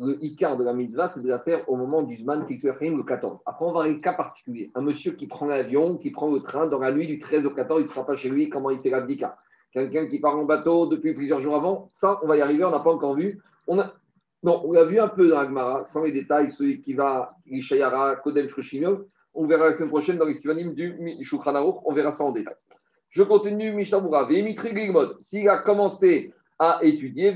le 0.00 0.24
Icar 0.24 0.56
de 0.56 0.64
la 0.64 0.72
mitzvah, 0.72 1.10
c'est 1.10 1.22
de 1.22 1.28
la 1.28 1.38
faire 1.38 1.68
au 1.68 1.76
moment 1.76 2.02
du 2.02 2.16
Zman 2.16 2.46
Kixerachim, 2.46 2.96
le 2.96 3.02
14. 3.02 3.40
Après, 3.44 3.64
on 3.66 3.72
va 3.72 3.82
un 3.82 4.00
cas 4.00 4.14
particulier. 4.14 4.70
Un 4.74 4.80
monsieur 4.80 5.12
qui 5.12 5.26
prend 5.26 5.46
l'avion, 5.46 5.98
qui 5.98 6.10
prend 6.10 6.32
le 6.32 6.40
train 6.40 6.66
dans 6.66 6.78
la 6.78 6.90
nuit 6.90 7.06
du 7.06 7.18
13 7.18 7.44
au 7.44 7.50
14, 7.50 7.82
il 7.82 7.84
ne 7.84 7.88
sera 7.88 8.06
pas 8.06 8.16
chez 8.16 8.30
lui, 8.30 8.48
comment 8.48 8.70
il 8.70 8.78
fait 8.80 8.88
l'abdika? 8.88 9.36
Quelqu'un 9.72 10.08
qui 10.08 10.18
part 10.18 10.36
en 10.36 10.44
bateau 10.44 10.86
depuis 10.86 11.12
plusieurs 11.12 11.40
jours 11.40 11.54
avant, 11.54 11.90
ça, 11.92 12.18
on 12.22 12.26
va 12.26 12.38
y 12.38 12.40
arriver, 12.40 12.64
on 12.64 12.70
n'a 12.70 12.80
pas 12.80 12.90
encore 12.90 13.14
vu. 13.14 13.40
On 13.66 13.78
a, 13.78 13.92
non, 14.42 14.62
on 14.64 14.72
l'a 14.72 14.84
vu 14.84 14.98
un 14.98 15.08
peu 15.08 15.28
dans 15.28 15.38
Agmara, 15.38 15.84
sans 15.84 16.02
les 16.04 16.12
détails, 16.12 16.50
celui 16.50 16.80
qui 16.80 16.94
va, 16.94 17.36
Ishayara, 17.46 18.16
Kodem 18.16 18.48
Shkoshimov, 18.48 19.04
on 19.34 19.46
verra 19.46 19.66
la 19.66 19.74
semaine 19.74 19.90
prochaine 19.90 20.16
dans 20.16 20.24
les 20.24 20.34
Sivanim 20.34 20.72
du 20.72 21.18
Shukranarok, 21.22 21.82
on 21.84 21.92
verra 21.92 22.10
ça 22.10 22.24
en 22.24 22.32
détail. 22.32 22.56
Je 23.10 23.22
continue 23.22 23.72
Mishnabura, 23.72 24.24
Vemitri 24.24 24.72
Gligmod, 24.72 25.18
s'il 25.20 25.48
a 25.48 25.58
commencé 25.58 26.32
à 26.58 26.78
étudier, 26.82 27.34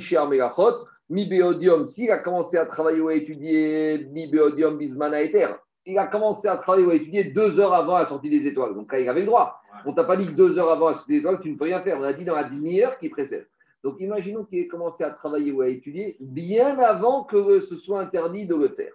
Shiar 0.00 0.28
Megachot, 0.28 0.86
Mi 1.08 1.26
Beodium, 1.26 1.86
s'il 1.86 2.10
a 2.10 2.18
commencé 2.18 2.56
à 2.56 2.66
travailler 2.66 3.00
ou 3.00 3.08
à 3.08 3.14
étudier 3.14 4.06
Mi 4.10 4.26
Beodium 4.26 4.76
Bismana 4.76 5.22
Eter, 5.22 5.48
il 5.84 5.96
a 5.98 6.06
commencé 6.06 6.48
à 6.48 6.56
travailler 6.56 6.86
ou 6.86 6.90
à 6.90 6.94
étudier 6.96 7.24
deux 7.24 7.60
heures 7.60 7.74
avant 7.74 7.98
la 7.98 8.06
sortie 8.06 8.28
des 8.28 8.46
étoiles. 8.46 8.74
Donc 8.74 8.92
là, 8.92 8.98
il 8.98 9.08
avait 9.08 9.20
le 9.20 9.26
droit. 9.26 9.60
On 9.84 9.92
t'a 9.92 10.02
pas 10.02 10.16
dit 10.16 10.26
que 10.26 10.32
deux 10.32 10.58
heures 10.58 10.70
avant 10.70 10.88
la 10.88 10.94
sortie 10.94 11.12
des 11.12 11.18
étoiles, 11.18 11.40
tu 11.40 11.50
ne 11.50 11.56
peux 11.56 11.64
rien 11.64 11.80
faire. 11.82 11.98
On 11.98 12.02
a 12.02 12.12
dit 12.12 12.24
dans 12.24 12.34
la 12.34 12.44
demi-heure 12.44 12.98
qui 12.98 13.08
précède. 13.08 13.46
Donc 13.84 14.00
imaginons 14.00 14.44
qu'il 14.44 14.58
ait 14.58 14.66
commencé 14.66 15.04
à 15.04 15.10
travailler 15.10 15.52
ou 15.52 15.60
à 15.60 15.68
étudier 15.68 16.16
bien 16.18 16.76
avant 16.80 17.22
que 17.22 17.60
ce 17.60 17.76
soit 17.76 18.00
interdit 18.00 18.48
de 18.48 18.56
le 18.56 18.68
faire. 18.70 18.92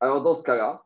Alors 0.00 0.22
dans 0.22 0.34
ce 0.34 0.42
cas-là, 0.42 0.82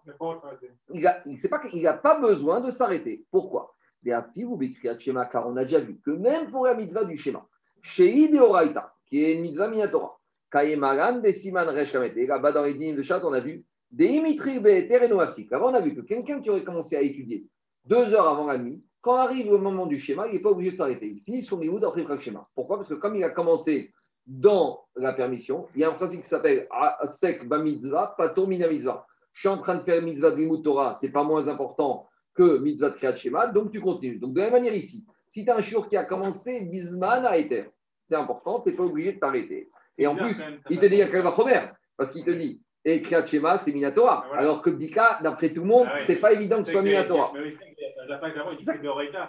il 0.94 1.82
n'a 1.82 1.94
pas 1.94 2.20
besoin 2.20 2.60
de 2.60 2.70
s'arrêter. 2.70 3.24
Pourquoi? 3.32 3.74
Car 4.04 5.48
on 5.48 5.56
a 5.56 5.64
déjà 5.64 5.80
vu 5.80 5.98
que 6.04 6.12
même 6.12 6.52
pour 6.52 6.66
la 6.66 6.74
mitzvah 6.74 7.04
du 7.04 7.16
schéma, 7.16 7.44
chez 7.82 8.10
Ideoraita, 8.10 8.94
qui 9.06 9.22
est 9.22 9.34
une 9.34 9.42
mitzvah 9.42 9.68
Minatora, 9.68 10.18
Kaemaran, 10.50 11.18
des 11.18 11.32
Siman 11.32 11.68
Reshkamet. 11.68 12.14
Et 12.16 12.26
là-bas, 12.26 12.52
dans 12.52 12.64
les 12.64 12.74
dîmes 12.74 12.96
de 12.96 13.02
chat, 13.02 13.20
on 13.24 13.32
a 13.32 13.40
vu 13.40 13.64
des 13.90 14.06
Imitri 14.06 14.58
Be'eter 14.58 15.04
et. 15.04 15.52
Avant, 15.52 15.70
on 15.70 15.74
a 15.74 15.80
vu 15.80 15.94
que 15.94 16.00
quelqu'un 16.00 16.40
qui 16.40 16.50
aurait 16.50 16.64
commencé 16.64 16.96
à 16.96 17.02
étudier 17.02 17.46
deux 17.84 18.14
heures 18.14 18.28
avant 18.28 18.46
la 18.46 18.58
nuit, 18.58 18.82
quand 19.00 19.16
arrive 19.16 19.50
le 19.50 19.58
moment 19.58 19.86
du 19.86 19.98
schéma, 19.98 20.28
il 20.28 20.34
n'est 20.34 20.40
pas 20.40 20.50
obligé 20.50 20.72
de 20.72 20.76
s'arrêter. 20.76 21.08
Il 21.08 21.20
finit 21.22 21.42
son 21.42 21.58
niveau 21.58 21.84
après 21.84 22.04
le 22.04 22.18
schéma. 22.20 22.48
Pourquoi? 22.54 22.76
Parce 22.78 22.88
que 22.88 22.94
comme 22.94 23.16
il 23.16 23.24
a 23.24 23.30
commencé 23.30 23.92
dans 24.26 24.84
la 24.94 25.12
permission, 25.12 25.66
il 25.74 25.80
y 25.80 25.84
a 25.84 25.90
un 25.90 25.94
principe 25.94 26.22
qui 26.22 26.28
s'appelle 26.28 26.68
Sek 27.06 27.48
Bamitzvah, 27.48 28.14
Pato 28.16 28.46
Minamitzvah. 28.46 29.04
Je 29.32 29.40
suis 29.40 29.48
en 29.48 29.58
train 29.58 29.76
de 29.76 29.82
faire 29.82 30.00
mitzvah 30.02 30.30
de 30.30 30.62
Torah, 30.62 30.94
c'est 30.94 31.10
pas 31.10 31.24
moins 31.24 31.48
important 31.48 32.08
que 32.34 32.58
mitzvah 32.58 32.90
de 32.90 32.96
Kriyat 32.96 33.16
Shema, 33.16 33.46
donc 33.48 33.72
tu 33.72 33.80
continues. 33.80 34.18
Donc 34.18 34.34
de 34.34 34.38
la 34.38 34.44
même 34.46 34.54
manière 34.54 34.74
ici, 34.74 35.04
si 35.32 35.44
tu 35.44 35.50
as 35.50 35.56
un 35.56 35.60
jour 35.62 35.88
qui 35.88 35.96
a 35.96 36.04
commencé, 36.04 36.60
Bisman 36.60 37.24
a 37.24 37.38
été. 37.38 37.64
C'est 38.08 38.16
important, 38.16 38.60
tu 38.60 38.68
n'es 38.68 38.76
pas 38.76 38.82
obligé 38.82 39.12
de 39.12 39.18
t'arrêter. 39.18 39.70
Et 39.96 40.06
en 40.06 40.14
plus, 40.14 40.38
il 40.68 40.78
te 40.78 40.86
dit 40.86 41.00
à 41.00 41.08
quel 41.08 41.22
première, 41.22 41.74
parce 41.96 42.10
qu'il 42.10 42.24
te 42.24 42.30
dit, 42.30 42.62
et 42.84 43.00
Kriyat 43.00 43.26
Shema, 43.26 43.58
c'est 43.58 43.72
Minatora. 43.72 44.26
Ah, 44.32 44.38
alors 44.38 44.60
que 44.60 44.68
Bdika, 44.68 45.20
d'après 45.22 45.50
tout 45.54 45.60
le 45.60 45.68
monde, 45.68 45.86
ah 45.88 46.00
c'est 46.00 46.16
pas 46.16 46.32
évident 46.32 46.58
que 46.58 46.64
ce 46.64 46.72
soit 46.72 46.82
Minatora. 46.82 47.32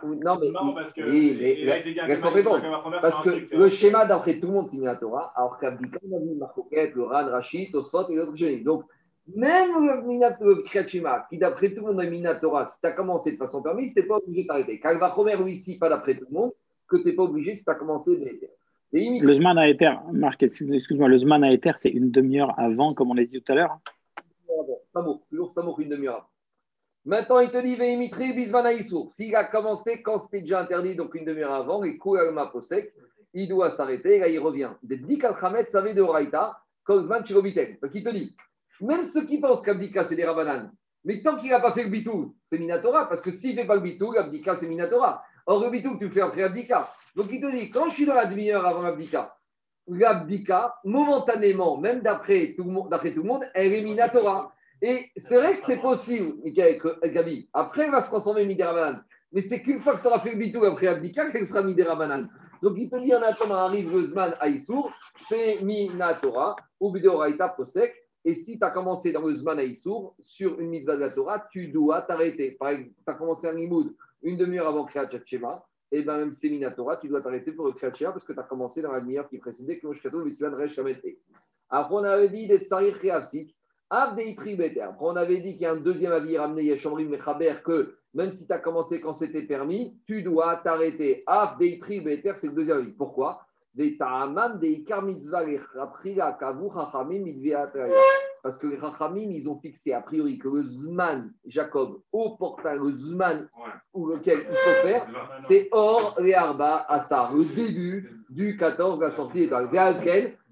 Non, 0.04 0.39
mais, 0.42 0.52
parce 0.74 0.92
que 0.92 1.02
oui, 1.04 1.38
mais 1.39 1.84
laisse-moi 2.08 2.32
répondre. 2.32 3.00
Parce 3.00 3.22
que 3.24 3.56
le 3.56 3.70
schéma 3.70 4.06
d'après 4.06 4.39
tout 4.39 4.48
le 4.48 4.54
monde, 4.54 4.70
c'est 4.70 4.78
Minatora, 4.78 5.32
alors 5.36 5.58
qu'Abdika, 5.60 6.00
on 6.10 6.18
a 6.18 6.20
vu 6.20 6.36
Marcoquet, 6.38 6.92
le 6.96 7.04
Ran, 7.04 7.30
Rachid, 7.30 7.72
Tosfot 7.72 8.10
et 8.10 8.16
d'autres 8.16 8.36
génies. 8.36 8.63
Donc, 8.63 8.84
même 9.36 9.71
le 9.86 10.88
Shema, 10.88 11.25
qui 11.29 11.38
d'après 11.38 11.73
tout 11.73 11.86
le 11.86 11.93
monde 11.93 12.01
est 12.03 12.09
Minatora, 12.09 12.65
si 12.65 12.79
tu 12.79 12.88
as 12.88 12.91
commencé 12.91 13.31
de 13.31 13.38
façon 13.38 13.62
permise, 13.62 13.93
tu 13.93 14.01
n'es 14.01 14.07
pas 14.07 14.17
obligé 14.17 14.43
de 14.43 14.47
t'arrêter. 14.47 14.79
Kalvachomer, 14.79 15.38
lui, 15.38 15.53
ici, 15.53 15.77
pas 15.77 15.89
d'après 15.89 16.17
tout 16.17 16.25
le 16.29 16.33
monde, 16.33 16.51
que 16.88 16.97
tu 16.97 17.05
n'es 17.05 17.13
pas 17.13 17.23
obligé 17.23 17.55
si 17.55 17.63
tu 17.63 17.69
as 17.69 17.75
commencé 17.75 18.17
de 18.17 18.25
le 18.93 19.33
Zman 19.33 19.57
à 19.57 19.67
Ether, 19.67 19.93
Marc, 20.12 20.43
excuse-moi, 20.43 21.07
le 21.07 21.17
Zman 21.17 21.43
à 21.43 21.51
Ether, 21.51 21.71
c'est 21.77 21.89
une 21.89 22.12
demi-heure 22.12 22.53
avant, 22.59 22.93
comme 22.93 23.09
on 23.09 23.15
l'a 23.15 23.25
dit 23.25 23.41
tout 23.41 23.51
à 23.51 23.55
l'heure 23.55 23.79
Ça 24.86 25.01
vaut, 25.01 25.23
toujours 25.31 25.51
ça 25.51 25.63
vaut 25.63 25.75
une 25.79 25.89
demi-heure 25.89 26.15
avant. 26.15 26.29
Maintenant, 27.05 27.39
il 27.39 27.49
te 27.49 27.57
dit 27.57 27.75
Veimitri 27.75 28.33
Bisman 28.33 28.65
S'il 29.09 29.36
a 29.36 29.45
commencé 29.45 30.03
quand 30.03 30.19
c'était 30.19 30.41
déjà 30.41 30.62
interdit, 30.62 30.95
donc 30.95 31.15
une 31.15 31.25
demi-heure 31.25 31.53
avant, 31.53 31.83
et 31.83 31.97
Koualma 31.97 32.45
Posek, 32.47 32.93
il 33.33 33.49
doit 33.49 33.71
s'arrêter, 33.71 34.17
et 34.17 34.19
là 34.19 34.27
il 34.27 34.38
revient. 34.38 34.69
Des 34.83 34.97
Dikal 34.97 35.36
Khamet, 35.39 35.65
savait 35.69 35.95
de 35.95 36.01
Raïta, 36.03 36.59
Kozman 36.83 37.23
Chirobitek. 37.23 37.79
Parce 37.79 37.91
qu'il 37.91 38.03
te 38.03 38.09
dit, 38.09 38.36
même 38.81 39.03
ceux 39.03 39.25
qui 39.25 39.39
pensent 39.39 39.63
qu'Abdika 39.63 40.03
c'est 40.03 40.15
des 40.15 40.25
Rabanan, 40.25 40.71
mais 41.05 41.21
tant 41.21 41.38
qu'il 41.38 41.49
n'a 41.49 41.59
pas 41.59 41.73
fait 41.73 41.83
le 41.83 41.89
bitou, 41.89 42.36
c'est 42.43 42.57
Minatora, 42.57 43.07
parce 43.09 43.21
que 43.21 43.31
s'il 43.31 43.55
ne 43.55 43.62
fait 43.62 43.67
pas 43.67 43.75
le 43.75 43.81
bitou, 43.81 44.12
l'Abdika 44.12 44.55
c'est 44.55 44.67
Minatora. 44.67 45.23
Or, 45.45 45.62
le 45.62 45.69
bitou, 45.69 45.97
tu 45.97 46.05
le 46.05 46.12
fais 46.12 46.21
après 46.21 46.43
Abdika. 46.43 46.89
Donc 47.15 47.27
il 47.31 47.41
te 47.41 47.51
dit, 47.51 47.69
quand 47.69 47.89
je 47.89 47.93
suis 47.93 48.05
dans 48.05 48.15
la 48.15 48.25
demi-heure 48.25 48.65
avant 48.65 48.81
l'abdika, 48.81 49.36
l'abdika, 49.88 50.75
momentanément, 50.83 51.77
même 51.77 52.01
d'après 52.01 52.55
tout, 52.57 52.63
tout, 52.63 52.69
le 52.69 53.23
monde, 53.23 53.45
elle 53.53 53.73
est 53.73 53.81
minatora. 53.81 54.53
Et 54.81 55.12
c'est 55.15 55.38
vrai 55.38 55.59
que 55.59 55.65
c'est 55.65 55.77
possible, 55.77 56.33
Gabi. 56.45 57.49
Après, 57.53 57.86
elle 57.86 57.91
va 57.91 58.01
se 58.01 58.07
transformer 58.07 58.43
en 58.43 58.47
midirabanan. 58.47 59.03
Mais 59.31 59.41
c'est 59.41 59.62
qu'une 59.62 59.79
fois 59.79 59.95
que 59.95 60.01
tu 60.01 60.07
auras 60.07 60.19
fait 60.19 60.31
le 60.31 60.38
bitou 60.38 60.63
après 60.65 60.88
abdika, 60.88 61.29
qu'elle 61.31 61.45
sera 61.45 61.62
midirabanan. 61.62 62.29
Donc 62.62 62.73
il 62.77 62.89
te 62.89 62.95
dit, 62.97 63.13
en 63.13 63.21
attendant, 63.21 63.55
arrive 63.55 63.93
le 63.93 64.03
Zman 64.05 64.36
Aïsour, 64.39 64.91
c'est 65.17 65.62
Minatora, 65.62 66.55
ou 66.79 66.91
Bideoraita 66.91 67.49
Posek. 67.49 67.93
Et 68.25 68.36
si 68.36 68.57
tu 68.57 68.63
as 68.63 68.71
commencé 68.71 69.12
dans 69.12 69.25
le 69.27 69.33
Zman 69.33 69.59
Aïsour, 69.59 70.15
sur 70.19 70.59
une 70.59 70.69
mitzvah 70.69 70.95
de 70.95 71.01
la 71.01 71.09
Torah, 71.09 71.45
tu 71.51 71.67
dois 71.67 72.01
t'arrêter. 72.01 72.51
Par 72.51 72.69
exemple, 72.69 72.91
tu 73.05 73.12
as 73.12 73.15
commencé 73.15 73.47
un 73.47 73.53
limoud 73.53 73.93
une 74.23 74.38
demi-heure 74.38 74.67
avant 74.67 74.86
Kriyat 74.86 75.09
Shema 75.25 75.63
et 75.91 76.01
bien 76.01 76.17
même 76.17 76.31
c'est 76.31 76.49
Minatora, 76.49 76.97
tu 76.97 77.07
dois 77.07 77.21
t'arrêter 77.21 77.51
pour 77.51 77.67
le 77.67 77.73
Kriyat 77.73 78.12
parce 78.12 78.25
que 78.25 78.33
tu 78.33 78.39
as 78.39 78.43
commencé 78.43 78.81
dans 78.81 78.91
la 78.91 78.99
demi-heure 78.99 79.29
qui 79.29 79.38
précédait, 79.38 79.79
que 79.79 79.88
Après, 81.69 81.95
on 81.95 82.03
avait 82.03 82.29
dit 82.29 82.47
d'être 82.47 82.65
Sarir 82.65 82.95
Après, 83.89 84.36
on 84.99 85.15
avait 85.15 85.41
dit 85.41 85.53
qu'il 85.53 85.62
y 85.62 85.65
a 85.65 85.73
un 85.73 85.77
deuxième 85.77 86.13
avis 86.13 86.38
ramené 86.38 86.63
Yeshomrim 86.63 87.09
Mechaber 87.09 87.55
que 87.63 87.95
même 88.15 88.31
si 88.31 88.47
tu 88.47 88.53
as 88.53 88.59
commencé 88.59 89.01
quand 89.01 89.13
c'était 89.13 89.43
permis, 89.43 89.95
tu 90.07 90.23
dois 90.23 90.57
t'arrêter. 90.57 91.23
Av 91.27 91.57
Deitri 91.59 91.99
Beter, 91.99 92.33
c'est 92.38 92.47
le 92.47 92.53
deuxième 92.53 92.77
avis. 92.77 92.91
Pourquoi? 92.91 93.45
Parce 98.43 98.57
que 98.57 98.67
les 98.67 98.77
Rachamim, 98.77 99.31
ils 99.31 99.49
ont 99.49 99.57
fixé 99.57 99.93
a 99.93 100.01
priori 100.01 100.38
que 100.38 100.47
le 100.47 100.63
Zman, 100.63 101.31
Jacob, 101.45 102.01
au 102.12 102.36
portail, 102.36 102.77
le 102.77 102.91
Zman 102.91 103.49
ou 103.93 104.07
lequel 104.07 104.45
il 104.49 104.55
faut 104.55 104.88
faire, 104.88 105.05
c'est 105.41 105.69
Or 105.71 106.19
et 106.23 106.36
Arba 106.36 106.86
Assar, 106.88 107.33
le 107.33 107.45
début 107.45 108.23
du 108.29 108.57
14, 108.57 108.99
la 108.99 109.09
sortie 109.09 109.43
étoile. 109.43 109.69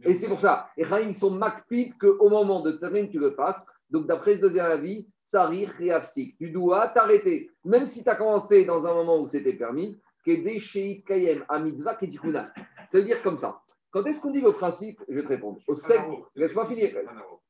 Et 0.04 0.14
c'est 0.14 0.28
pour 0.28 0.40
ça, 0.40 0.70
les 0.76 0.84
Rachamim, 0.84 1.10
ils 1.10 1.16
sont 1.16 1.32
makpid 1.32 1.98
qu'au 1.98 2.30
moment 2.30 2.62
de 2.62 2.72
Tsamin, 2.72 3.08
tu 3.08 3.20
le 3.20 3.32
fasses. 3.32 3.66
Donc, 3.92 4.08
d'après 4.08 4.38
ce 4.38 4.42
deuxième 4.42 4.66
avis, 4.66 5.08
Sarir 5.24 5.74
et 5.80 5.92
Tu 6.38 6.50
dois 6.50 6.90
t'arrêter, 6.90 7.52
même 7.64 7.88
si 7.88 8.04
tu 8.04 8.10
as 8.10 8.16
commencé 8.16 8.66
dans 8.66 8.86
un 8.86 8.94
moment 8.94 9.20
où 9.20 9.28
c'était 9.30 9.54
permis, 9.54 9.98
que 10.26 10.44
des 10.44 11.04
Kayem, 11.08 11.46
Amidva. 11.48 11.98
Ça 12.92 12.98
veut 12.98 13.06
dire 13.06 13.24
comme 13.24 13.38
ça. 13.38 13.62
Quand 13.92 14.04
est-ce 14.06 14.22
qu'on 14.22 14.32
dit 14.32 14.42
le 14.42 14.52
principe 14.52 15.02
Je 15.08 15.16
vais 15.16 15.24
te 15.24 15.30
répondre. 15.30 15.60
Au 15.68 15.76
laisse-moi 16.36 16.68
finir. 16.68 16.94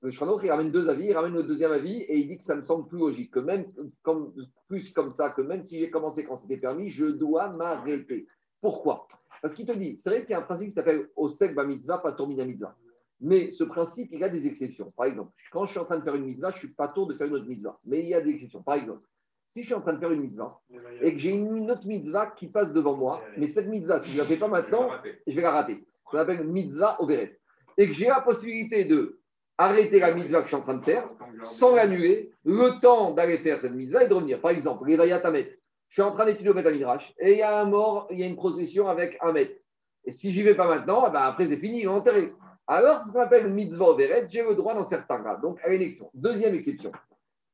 Le 0.02 0.12
Shranor, 0.12 0.44
il 0.44 0.52
ramène 0.52 0.72
deux 0.72 0.88
avis, 0.88 1.06
il 1.06 1.14
ramène 1.14 1.34
le 1.34 1.44
deuxième 1.44 1.72
avis 1.72 2.02
et 2.02 2.18
il 2.18 2.28
dit 2.28 2.38
que 2.38 2.44
ça 2.44 2.56
me 2.56 2.62
semble 2.62 2.88
plus 2.88 3.00
logique, 3.00 3.32
que 3.32 3.40
même 3.40 3.66
comme, 4.04 4.34
plus 4.68 4.92
comme 4.94 5.12
ça, 5.12 5.32
que 5.32 5.42
même 5.42 5.64
si 5.64 5.80
j'ai 5.80 5.90
commencé 5.90 6.24
quand 6.24 6.38
c'était 6.38 6.58
permis, 6.58 6.90
je 6.90 7.06
dois 7.06 7.50
m'arrêter. 7.50 8.28
Pourquoi? 8.62 9.08
Parce 9.42 9.56
qu'il 9.56 9.66
te 9.66 9.72
dit, 9.72 9.98
c'est 9.98 10.12
vrai 10.12 10.22
qu'il 10.22 10.32
y 10.32 10.34
a 10.36 10.40
un 10.40 10.44
principe 10.44 10.70
qui 10.70 10.76
s'appelle 10.76 11.10
Osek 11.16 11.56
ba 11.56 11.66
mitzvah, 11.66 11.98
pas 11.98 12.12
Tormina 12.12 12.46
mitzvah. 12.46 12.76
Mais 13.20 13.52
ce 13.52 13.64
principe, 13.64 14.10
il 14.12 14.24
a 14.24 14.30
des 14.30 14.46
exceptions. 14.46 14.92
Par 14.96 15.08
exemple, 15.08 15.32
quand 15.52 15.66
je 15.66 15.72
suis 15.72 15.80
en 15.80 15.86
train 15.86 15.98
de 15.98 16.04
faire 16.04 16.16
une 16.16 16.26
mitzvah, 16.26 16.52
je 16.52 16.56
ne 16.56 16.60
suis 16.60 16.74
pas 16.74 16.88
tour 16.88 17.08
de 17.08 17.16
faire 17.16 17.28
une 17.28 17.34
autre 17.34 17.48
mitzvah. 17.48 17.80
Mais 17.86 18.02
il 18.04 18.10
y 18.10 18.14
a 18.14 18.22
des 18.22 18.32
exceptions. 18.32 18.62
Par 18.62 18.76
exemple, 18.76 19.02
si 19.52 19.62
je 19.62 19.68
suis 19.68 19.76
en 19.76 19.82
train 19.82 19.94
de 19.94 20.00
faire 20.00 20.12
une 20.12 20.22
mitzvah 20.22 20.60
et 21.02 21.14
que 21.14 21.20
j'ai 21.20 21.32
une 21.32 21.70
autre 21.70 21.86
mitzvah 21.86 22.28
qui 22.28 22.48
passe 22.48 22.72
devant 22.72 22.96
moi, 22.96 23.22
mais 23.38 23.48
cette 23.48 23.68
mitzvah, 23.68 24.02
si 24.02 24.12
je 24.12 24.16
ne 24.16 24.22
la 24.22 24.26
fais 24.26 24.38
pas 24.38 24.48
maintenant, 24.48 24.90
je 25.28 25.36
vais 25.36 25.42
la 25.42 25.52
rater. 25.52 25.86
On 26.14 26.18
appelle 26.18 26.48
mitzvah 26.48 27.02
overet. 27.02 27.38
Et 27.78 27.88
que 27.88 27.94
j'ai 27.94 28.08
la 28.08 28.22
possibilité 28.22 28.86
de 28.86 29.20
arrêter 29.58 30.00
la 30.00 30.14
mitzvah 30.14 30.40
que 30.40 30.46
je 30.46 30.56
suis 30.56 30.56
en 30.56 30.62
train 30.62 30.78
de 30.78 30.86
faire 30.86 31.08
sans 31.44 31.76
l'annuler, 31.76 32.32
le 32.46 32.80
temps 32.82 33.12
d'aller 33.12 33.40
faire 33.40 33.60
cette 33.60 33.74
mitzvah 33.74 34.06
et 34.06 34.08
de 34.08 34.14
revenir. 34.14 34.40
Par 34.40 34.52
exemple, 34.52 34.88
les 34.88 34.98
Tamet. 35.22 35.58
Je 35.90 35.96
suis 35.96 36.02
en 36.02 36.14
train 36.14 36.26
d'étudier 36.26 36.52
au 36.52 36.54
Betamidrash 36.54 37.14
et 37.20 37.34
il 37.34 37.38
y 37.40 37.42
a 37.42 37.60
un 37.60 37.66
mort, 37.66 38.08
il 38.10 38.20
y 38.20 38.24
a 38.24 38.28
une 38.28 38.38
procession 38.38 38.88
avec 38.88 39.18
un 39.22 39.34
maître. 39.34 39.60
Et 40.06 40.12
si 40.12 40.32
j'y 40.32 40.44
vais 40.44 40.56
pas 40.56 40.68
maintenant, 40.68 41.06
eh 41.10 41.12
ben 41.12 41.20
après 41.20 41.48
c'est 41.48 41.58
fini, 41.58 41.80
il 41.80 41.84
est 41.84 41.88
enterré. 41.88 42.32
Alors, 42.68 43.02
ce 43.02 43.12
qu'on 43.12 43.20
appelle 43.20 43.52
mitzvah 43.52 43.90
overet, 43.90 44.28
j'ai 44.30 44.44
le 44.44 44.56
droit 44.56 44.74
dans 44.74 44.86
certains 44.86 45.22
cas. 45.22 45.36
Donc, 45.36 45.60
à 45.62 45.74
une 45.74 45.82
exception. 45.82 46.10
Deuxième 46.14 46.56
exception. 46.56 46.94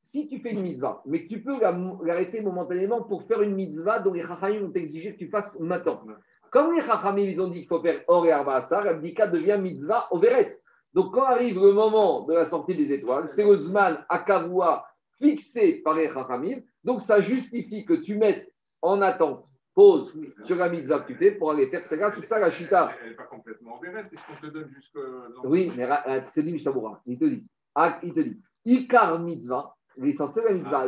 Si 0.09 0.29
tu 0.29 0.39
fais 0.39 0.51
une 0.51 0.61
mitzvah, 0.61 1.01
mais 1.05 1.23
que 1.23 1.27
tu 1.27 1.43
peux 1.43 1.59
l'arrêter 1.59 2.39
momentanément 2.39 3.03
pour 3.03 3.23
faire 3.23 3.41
une 3.41 3.55
mitzvah 3.55 3.99
dont 3.99 4.13
les 4.13 4.23
chachamim 4.23 4.63
ont 4.63 4.71
exigé 4.71 5.11
que 5.11 5.17
tu 5.17 5.27
fasses 5.27 5.59
maintenant. 5.59 6.01
Comme 6.49 6.73
les 6.73 6.81
chachamim, 6.81 7.23
ils 7.23 7.41
ont 7.41 7.49
dit 7.49 7.59
qu'il 7.59 7.67
faut 7.67 7.81
faire 7.81 8.01
or 8.07 8.25
et 8.25 8.31
arba 8.31 8.55
asar, 8.55 8.85
l'abdika 8.85 9.27
devient 9.27 9.57
mitzvah 9.61 10.07
overet. 10.11 10.61
Donc, 10.93 11.13
quand 11.13 11.23
arrive 11.23 11.59
le 11.59 11.73
moment 11.73 12.21
de 12.21 12.33
la 12.33 12.45
sortie 12.45 12.73
des 12.73 12.89
étoiles, 12.89 13.27
c'est 13.27 13.43
Osman 13.43 13.97
Akavua 14.07 14.87
fixé 15.21 15.81
par 15.83 15.95
les 15.95 16.07
Chachamim. 16.07 16.61
Donc, 16.85 17.01
ça 17.01 17.19
justifie 17.19 17.83
que 17.83 17.95
tu 17.95 18.15
mettes 18.15 18.49
en 18.81 19.01
attente, 19.01 19.45
pause 19.75 20.17
sur 20.45 20.55
la 20.55 20.69
mitzvah 20.69 21.01
que 21.01 21.11
tu 21.11 21.15
fais 21.15 21.31
pour 21.31 21.51
aller 21.51 21.67
faire 21.67 21.85
C'est 21.85 21.97
ça 21.97 22.39
la 22.39 22.49
chita. 22.49 22.93
Elle 23.03 23.09
n'est 23.09 23.15
pas 23.15 23.25
complètement 23.25 23.73
en 23.73 23.79
puisqu'on 24.07 24.41
te 24.41 24.47
donne 24.53 24.69
jusque. 24.73 24.97
Oui, 25.43 25.69
mais 25.75 25.85
c'est 26.31 26.43
dit 26.43 26.53
Mishabura. 26.53 27.01
Il 27.05 27.19
te 27.19 27.25
dit. 27.25 27.45
Ah, 27.75 27.99
il 28.03 28.13
te 28.13 28.21
dit. 28.21 28.39
Ikar 28.65 29.19
mitzvah, 29.19 29.76
l'essentiel 29.97 30.45
de 30.45 30.49
la 30.49 30.87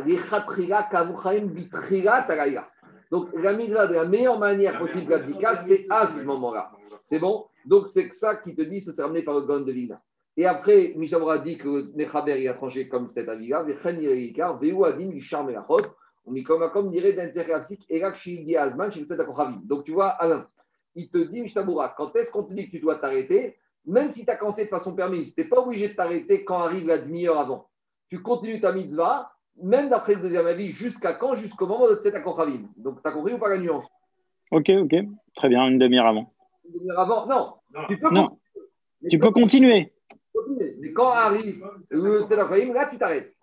Donc, 3.10 3.28
la 3.34 3.52
mitzvah 3.52 3.86
de 3.86 3.94
la 3.94 4.04
meilleure 4.04 4.38
manière 4.38 4.78
possible 4.78 5.08
d'appliquer, 5.08 5.52
c'est 5.56 5.86
à 5.90 6.06
ce 6.06 6.24
moment-là. 6.24 6.72
C'est 7.02 7.18
bon? 7.18 7.46
Donc, 7.64 7.88
c'est 7.88 8.12
ça 8.12 8.36
qui 8.36 8.54
te 8.54 8.62
dit, 8.62 8.80
ça 8.80 8.92
s'est 8.92 9.02
ramené 9.02 9.22
par 9.22 9.34
le 9.34 9.42
Gon 9.42 9.60
de. 9.60 9.74
Et 10.36 10.46
après, 10.46 10.94
Mishabra 10.96 11.38
dit 11.38 11.58
que 11.58 11.94
Mechaber 11.96 12.46
a 12.48 12.54
tranché 12.54 12.88
comme 12.88 13.08
cet 13.08 13.28
avis-là, 13.28 13.66
comme 16.72 16.90
dirait 16.90 17.12
Donc 19.64 19.84
tu 19.84 19.92
vois, 19.92 20.08
Alain, 20.08 20.46
il 20.94 21.10
te 21.10 21.18
dit, 21.18 21.40
Mishabura, 21.40 21.94
quand 21.96 22.14
est-ce 22.16 22.30
qu'on 22.30 22.44
te 22.44 22.52
dit 22.54 22.66
que 22.66 22.70
tu 22.70 22.80
dois 22.80 22.96
t'arrêter 22.96 23.56
Même 23.86 24.10
si 24.10 24.24
tu 24.24 24.30
as 24.30 24.36
commencé 24.36 24.64
de 24.64 24.70
façon 24.70 24.94
permise, 24.94 25.34
tu 25.34 25.40
n'es 25.40 25.48
pas 25.48 25.60
obligé 25.60 25.88
de 25.88 25.94
t'arrêter 25.94 26.44
quand 26.44 26.58
arrive 26.60 26.86
la 26.86 26.98
demi-heure 26.98 27.38
avant. 27.38 27.69
Tu 28.10 28.20
continues 28.20 28.60
ta 28.60 28.72
mitzvah, 28.72 29.32
même 29.62 29.88
d'après 29.88 30.16
le 30.16 30.22
deuxième 30.22 30.46
avis, 30.46 30.72
jusqu'à 30.72 31.14
quand 31.14 31.36
Jusqu'au 31.36 31.66
moment 31.66 31.88
de 31.88 31.94
Tset 31.94 32.12
Donc 32.76 33.02
tu 33.02 33.08
as 33.08 33.12
compris 33.12 33.34
ou 33.34 33.38
pas 33.38 33.48
la 33.48 33.58
nuance? 33.58 33.86
Ok, 34.50 34.68
ok, 34.68 34.94
très 35.36 35.48
bien, 35.48 35.68
une 35.68 35.78
demi-heure 35.78 36.06
avant. 36.06 36.34
Une 36.64 36.72
demi-heure 36.72 36.98
avant? 36.98 37.26
Non, 37.26 37.54
tu 37.88 37.98
peux, 37.98 38.10
non. 38.10 38.36
Tu 39.08 39.18
peux 39.18 39.30
continuer. 39.30 39.92
Mais 40.80 40.92
quand 40.92 41.10
arrive 41.10 41.64
le 41.88 42.22
Tzedakayim, 42.22 42.74
là, 42.74 42.88
tu 42.90 42.98
t'arrêtes. 42.98 43.36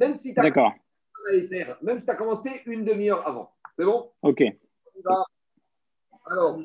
Même 0.00 0.16
si 0.16 0.34
tu 0.34 0.40
as, 0.40 0.78
même 1.82 2.00
si 2.00 2.10
as 2.10 2.16
commencé 2.16 2.50
une 2.66 2.84
demi-heure 2.84 3.24
avant. 3.26 3.52
C'est 3.76 3.84
bon? 3.84 4.10
Ok. 4.22 4.42
Alors. 6.26 6.58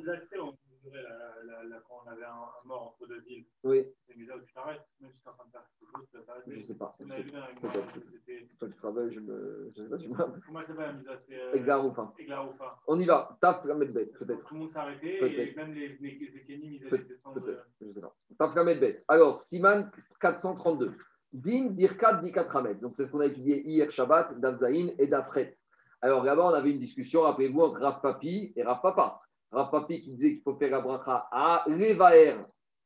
On 2.14 2.22
a 2.22 2.26
avait 2.26 2.26
un, 2.26 2.44
un 2.64 2.68
mort 2.68 2.84
entre 3.00 3.08
deux 3.08 3.22
villes. 3.22 3.46
Oui, 3.64 3.86
C'est 4.08 4.16
bizarre 4.18 4.38
où 4.38 4.46
tu 4.46 4.54
t'arrêtes, 4.54 4.82
même 5.02 5.12
si 5.14 5.22
tu 5.22 5.28
es 5.28 5.32
en 5.32 5.34
train 5.34 5.46
de 5.46 5.52
faire 5.52 5.64
quelque 5.80 5.92
chose, 5.98 6.08
tu 6.12 6.18
vas 6.18 6.24
t'arrêter. 6.24 6.56
je 6.56 6.62
sais 6.62 6.76
pas. 6.76 6.92
Qu'on 6.98 7.10
avait 7.10 7.24
vu 7.24 7.32
un 7.36 7.56
Peut-être. 7.60 9.10
je 9.12 9.20
ne 9.20 9.72
je 9.76 9.82
sais 9.82 9.88
pas, 9.90 9.98
tu 9.98 10.10
me. 10.10 10.16
Comment 10.46 10.62
ça 10.62 10.68
s'appelle 10.68 10.86
la 10.86 10.94
Misa 10.94 11.12
C'est. 11.28 11.40
euh, 11.42 11.54
Eglar 11.54 11.86
ou 11.86 11.92
pas. 11.92 12.14
Eglaroufa. 12.20 12.80
On 12.88 13.00
y 13.00 13.06
va. 13.06 13.38
Taf, 13.42 13.66
la 13.66 13.76
Medbet, 13.76 14.06
peut-être. 14.08 14.44
Tout 14.46 14.54
le 14.54 14.60
monde 14.62 14.70
s'arrêtait 14.70 15.50
et 15.50 15.56
même 15.56 15.74
les, 15.74 15.98
Kenim, 16.46 16.74
ils 16.74 16.86
allaient 16.88 17.04
descendre. 17.04 17.42
euh, 17.48 17.64
je 17.82 17.92
sais 17.92 18.02
pas. 18.02 18.16
Taf, 18.38 18.56
la 18.56 18.64
Medbet. 18.64 19.04
Alors, 19.08 19.40
Siman 19.40 19.90
432. 20.20 20.94
Din, 21.32 21.72
Birkat, 21.72 22.18
Dikat, 22.22 22.44
Ramet. 22.44 22.76
Donc, 22.76 22.96
c'est 22.96 23.08
ce 23.08 23.12
qu'on 23.12 23.22
a 23.22 23.26
étudié 23.26 23.68
hier, 23.68 23.90
Shabbat, 23.90 24.40
Davzaïn 24.40 24.92
et 25.00 25.08
Dafret. 25.08 25.58
Alors, 26.02 26.24
là-bas, 26.24 26.46
on 26.52 26.54
avait 26.54 26.72
une 26.72 26.80
discussion, 26.80 27.22
rappelez-vous, 27.22 27.62
entre 27.62 27.80
Rav 27.82 28.02
Papi 28.02 28.54
et 28.56 28.62
Rav 28.62 28.82
Papa. 28.82 29.20
Rav 29.54 29.70
Papi 29.72 30.02
qui 30.02 30.12
disait 30.12 30.32
qu'il 30.32 30.42
faut 30.42 30.56
faire 30.56 30.72
la 30.72 30.82
bracha 30.82 31.28
à 31.32 31.64
Levaer 31.68 32.38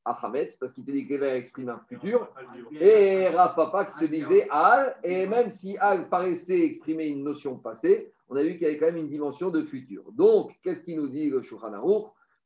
à 0.06 0.26
Hametz, 0.26 0.58
parce 0.58 0.74
qu'il 0.74 0.86
te 0.86 0.92
dit 0.92 1.08
que 1.08 1.14
Levaer 1.14 1.38
exprime 1.38 1.70
un 1.70 1.80
futur. 1.88 2.28
Et 2.80 3.30
Rav 3.30 3.56
Papa 3.56 3.86
qui 3.86 4.00
te 4.00 4.06
disait 4.06 4.48
Al, 4.52 4.98
et 5.04 5.26
même 5.26 5.50
si 5.50 5.78
Al 5.78 6.10
paraissait 6.10 6.62
exprimer 6.62 7.08
une 7.08 7.24
notion 7.24 7.58
passée, 7.58 8.12
on 8.30 8.36
a 8.36 8.44
vu 8.44 8.54
qu'il 8.54 8.64
y 8.64 8.66
avait 8.66 8.78
quand 8.78 8.88
même 8.88 8.98
une 8.98 9.10
dimension 9.10 9.50
de 9.50 9.64
futur. 9.64 10.04
Donc, 10.12 10.52
qu'est-ce 10.62 10.84
qu'il 10.84 10.98
nous 10.98 11.08
dit 11.08 11.30
le 11.30 11.42
Shulchan 11.42 11.72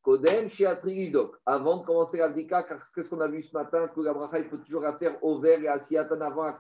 Kodem 0.02 0.50
Sheatri 0.50 0.96
Livdok. 0.96 1.38
Avant 1.46 1.78
de 1.78 1.86
commencer 1.86 2.18
l'Abdika, 2.18 2.64
car 2.64 2.80
qu'est-ce 2.94 3.10
qu'on 3.10 3.22
a 3.22 3.28
vu 3.28 3.44
ce 3.44 3.54
matin? 3.54 3.88
Que 3.88 4.02
la 4.02 4.14
bracha, 4.14 4.40
il 4.40 4.46
faut 4.46 4.58
toujours 4.58 4.82
la 4.82 4.98
faire 4.98 5.24
au 5.24 5.40
vert 5.40 5.62
et 5.62 5.68
à 5.68 5.80
Siatan 5.80 6.22
avant 6.22 6.44
Al, 6.44 6.56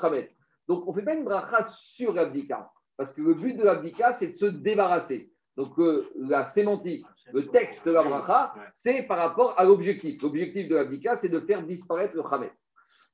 Chametz. 0.00 0.30
Donc, 0.68 0.86
on 0.86 0.90
ne 0.90 0.96
fait 0.96 1.04
pas 1.04 1.14
une 1.14 1.24
bracha 1.24 1.64
sur 1.64 2.12
l'Abdika, 2.12 2.70
parce 2.96 3.12
que 3.12 3.22
le 3.22 3.34
but 3.34 3.54
de 3.54 3.62
l'Abdika, 3.62 4.12
c'est 4.12 4.28
de 4.28 4.36
se 4.36 4.46
débarrasser. 4.46 5.32
Donc, 5.56 5.78
euh, 5.78 6.04
la 6.16 6.46
sémantique, 6.46 7.06
le 7.32 7.46
texte 7.48 7.86
de 7.86 7.92
la 7.92 8.02
bracha, 8.02 8.54
c'est 8.74 9.02
par 9.04 9.18
rapport 9.18 9.58
à 9.58 9.64
l'objectif. 9.64 10.22
L'objectif 10.22 10.68
de 10.68 10.74
l'abdika, 10.74 11.16
c'est 11.16 11.30
de 11.30 11.40
faire 11.40 11.64
disparaître 11.64 12.14
le 12.14 12.22
chametz. 12.28 12.70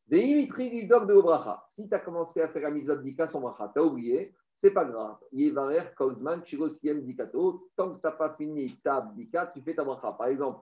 Ve'imitri 0.08 0.86
de 0.86 1.20
bracha. 1.20 1.62
Si 1.68 1.88
tu 1.88 1.94
as 1.94 2.00
commencé 2.00 2.42
à 2.42 2.48
faire 2.48 2.62
la 2.62 2.70
mise 2.72 2.86
d'abdika 2.86 3.28
sans 3.28 3.40
bracha, 3.40 3.70
tu 3.72 3.80
as 3.80 3.84
oublié, 3.84 4.34
c'est 4.56 4.72
pas 4.72 4.84
grave. 4.84 5.16
Yevarer 5.30 5.94
chirosiem 6.44 7.02
dikato. 7.02 7.68
Tant 7.76 7.94
que 7.94 8.00
tu 8.00 8.06
n'as 8.06 8.12
pas 8.12 8.34
fini 8.36 8.74
ta 8.82 8.96
abdika, 8.96 9.46
tu 9.54 9.62
fais 9.62 9.74
ta 9.74 9.84
bracha. 9.84 10.12
Par 10.12 10.26
exemple, 10.26 10.60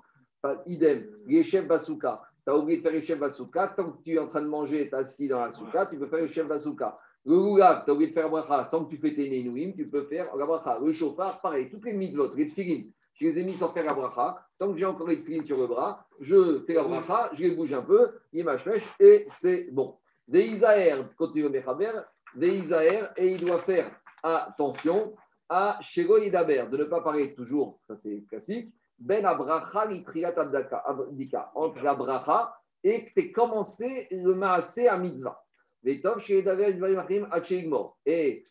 idem, 0.67 1.07
yeshev 1.27 1.67
basuka. 1.67 2.23
Tu 2.45 2.53
as 2.53 2.57
oublié 2.57 2.79
de 2.79 2.83
faire 2.83 2.95
yeshev 2.95 3.19
basuka. 3.19 3.69
Tant 3.69 3.91
que 3.91 4.03
tu 4.03 4.15
es 4.15 4.19
en 4.19 4.29
train 4.29 4.43
de 4.43 4.49
manger, 4.49 4.91
tu 4.91 4.95
es 4.95 4.99
assis 4.99 5.29
dans 5.29 5.41
la 5.41 5.53
souka, 5.55 5.87
tu 5.87 5.99
peux 5.99 6.07
faire 6.09 6.21
yeshev 6.21 6.47
basuka. 6.47 6.99
Le 7.25 7.37
lulav, 7.37 7.85
tu 7.85 7.91
as 7.91 7.95
oublié 7.95 8.11
de 8.11 8.15
faire 8.15 8.25
la 8.25 8.31
bracha. 8.31 8.69
Tant 8.71 8.85
que 8.85 8.91
tu 8.91 9.01
fais 9.01 9.15
tes 9.15 9.29
nenouim, 9.29 9.73
tu 9.77 9.89
peux 9.89 10.05
faire 10.05 10.35
la 10.35 10.47
bracha. 10.47 10.79
Le 10.79 10.93
chauffard, 10.93 11.41
pareil. 11.41 11.69
Toutes 11.71 11.85
les 11.85 11.93
mitzvot, 11.93 12.35
les 12.35 12.49
tfilin, 12.49 12.85
je 13.15 13.27
les 13.27 13.39
ai 13.39 13.45
mis 13.45 13.53
sans 13.53 13.69
faire 13.69 13.85
la 13.85 13.95
bracha. 13.95 14.47
Tant 14.59 14.73
que 14.73 14.79
j'ai 14.79 14.87
encore 14.87 15.09
les 15.09 15.21
tefilines 15.21 15.45
sur 15.45 15.59
le 15.59 15.67
bras, 15.67 16.07
je 16.21 16.63
fais 16.67 16.75
la 16.75 16.85
bracha, 16.85 17.31
je 17.35 17.43
les 17.45 17.55
bouge 17.55 17.73
un 17.73 17.83
peu, 17.83 18.11
mèche 18.33 18.67
et 18.99 19.27
c'est 19.29 19.71
bon. 19.71 19.97
Des 20.29 20.47
Isaër, 20.47 21.15
continue 21.17 21.45
le 21.45 21.51
Mechaber, 21.51 21.93
des 22.35 22.59
Isaër, 22.59 23.13
et 23.17 23.33
il 23.33 23.45
doit 23.45 23.63
faire 23.63 23.91
attention 24.23 25.15
à 25.49 25.79
Shego 25.81 26.19
Yedaber, 26.19 26.67
de 26.71 26.77
ne 26.77 26.85
pas 26.85 27.01
parler 27.01 27.35
toujours, 27.35 27.81
ça 27.87 27.97
c'est 27.97 28.23
classique, 28.29 28.73
Ben 28.99 29.25
Abracha 29.25 29.87
Litriat 29.87 30.35
Abdika, 30.39 31.51
entre 31.55 31.83
la 31.83 31.95
bracha 31.95 32.55
et 32.85 33.07
que 33.07 33.21
tu 33.21 33.33
commencé 33.33 34.09
le 34.11 34.35
maasé 34.35 34.89
à 34.89 34.97
mitzvah. 34.99 35.43
Et 35.85 36.03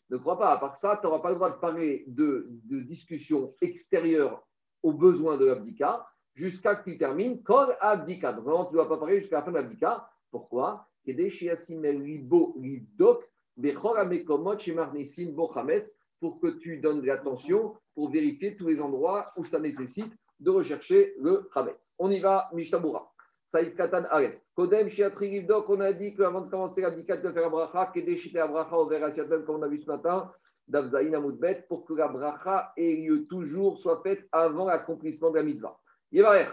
ne 0.10 0.18
crois 0.18 0.38
pas, 0.40 0.52
à 0.52 0.58
part 0.58 0.76
ça, 0.76 0.98
tu 1.00 1.06
n'auras 1.06 1.20
pas 1.20 1.30
le 1.30 1.36
droit 1.36 1.52
de 1.52 1.60
parler 1.60 2.04
de, 2.08 2.48
de 2.66 2.80
discussions 2.80 3.54
extérieures 3.62 4.48
aux 4.82 4.94
besoins 4.94 5.38
de 5.38 5.46
l'abdika 5.46 6.08
jusqu'à 6.36 6.76
que 6.76 6.90
tu 6.90 6.98
termines 6.98 7.44
Kol 7.44 7.76
Abdika. 7.82 8.34
Donc 8.34 8.46
vraiment, 8.46 8.66
tu 8.66 8.72
ne 8.72 8.78
dois 8.78 8.90
pas 8.90 8.98
parler 8.98 9.20
jusqu'à 9.20 9.38
la 9.38 9.44
fin 9.44 9.52
de 9.52 9.58
l'abdika. 9.58 10.10
Pourquoi? 10.32 10.88
Pour 16.20 16.40
que 16.40 16.48
tu 16.48 16.78
donnes 16.78 17.02
de 17.02 17.08
l'attention 17.08 17.76
pour 17.94 18.12
vérifier 18.12 18.56
tous 18.56 18.68
les 18.68 18.80
endroits 18.82 19.32
où 19.38 19.44
ça 19.44 19.60
nécessite 19.60 20.14
de 20.40 20.50
rechercher 20.50 21.14
le 21.20 21.50
Chametz. 21.54 21.94
On 21.98 22.10
y 22.10 22.20
va, 22.20 22.50
Mishtabura. 22.54 23.09
Saïf 23.52 23.76
Katan 23.76 24.06
Aref. 24.12 24.40
Kodem 24.56 24.90
Shiatri 24.90 25.32
Livdok, 25.32 25.70
on 25.70 25.80
a 25.80 25.92
dit 25.92 26.16
qu'avant 26.16 26.42
de 26.42 26.52
commencer 26.52 26.82
l'abdika, 26.82 27.18
tu 27.18 27.24
dois 27.24 27.34
faire 27.34 27.44
la 27.44 27.50
bracha, 27.50 27.92
Kedeshite 27.92 28.34
la 28.34 28.48
bracha, 28.48 28.78
au 28.78 28.92
Asiatel, 28.92 29.44
comme 29.44 29.56
on 29.56 29.64
a 29.64 29.68
vu 29.68 29.82
ce 29.82 29.88
matin, 29.88 30.32
d'Avzaïn 30.68 31.16
Amoudbet, 31.16 31.66
pour 31.68 31.84
que 31.86 31.94
la 31.94 32.08
bracha 32.10 32.72
ait 32.78 32.96
lieu 32.98 33.26
toujours, 33.26 33.80
soit 33.80 34.02
faite 34.04 34.28
avant 34.32 34.66
l'accomplissement 34.66 35.32
de 35.32 35.38
la 35.38 35.44
mitzvah. 35.44 35.80
Yevarech. 36.12 36.50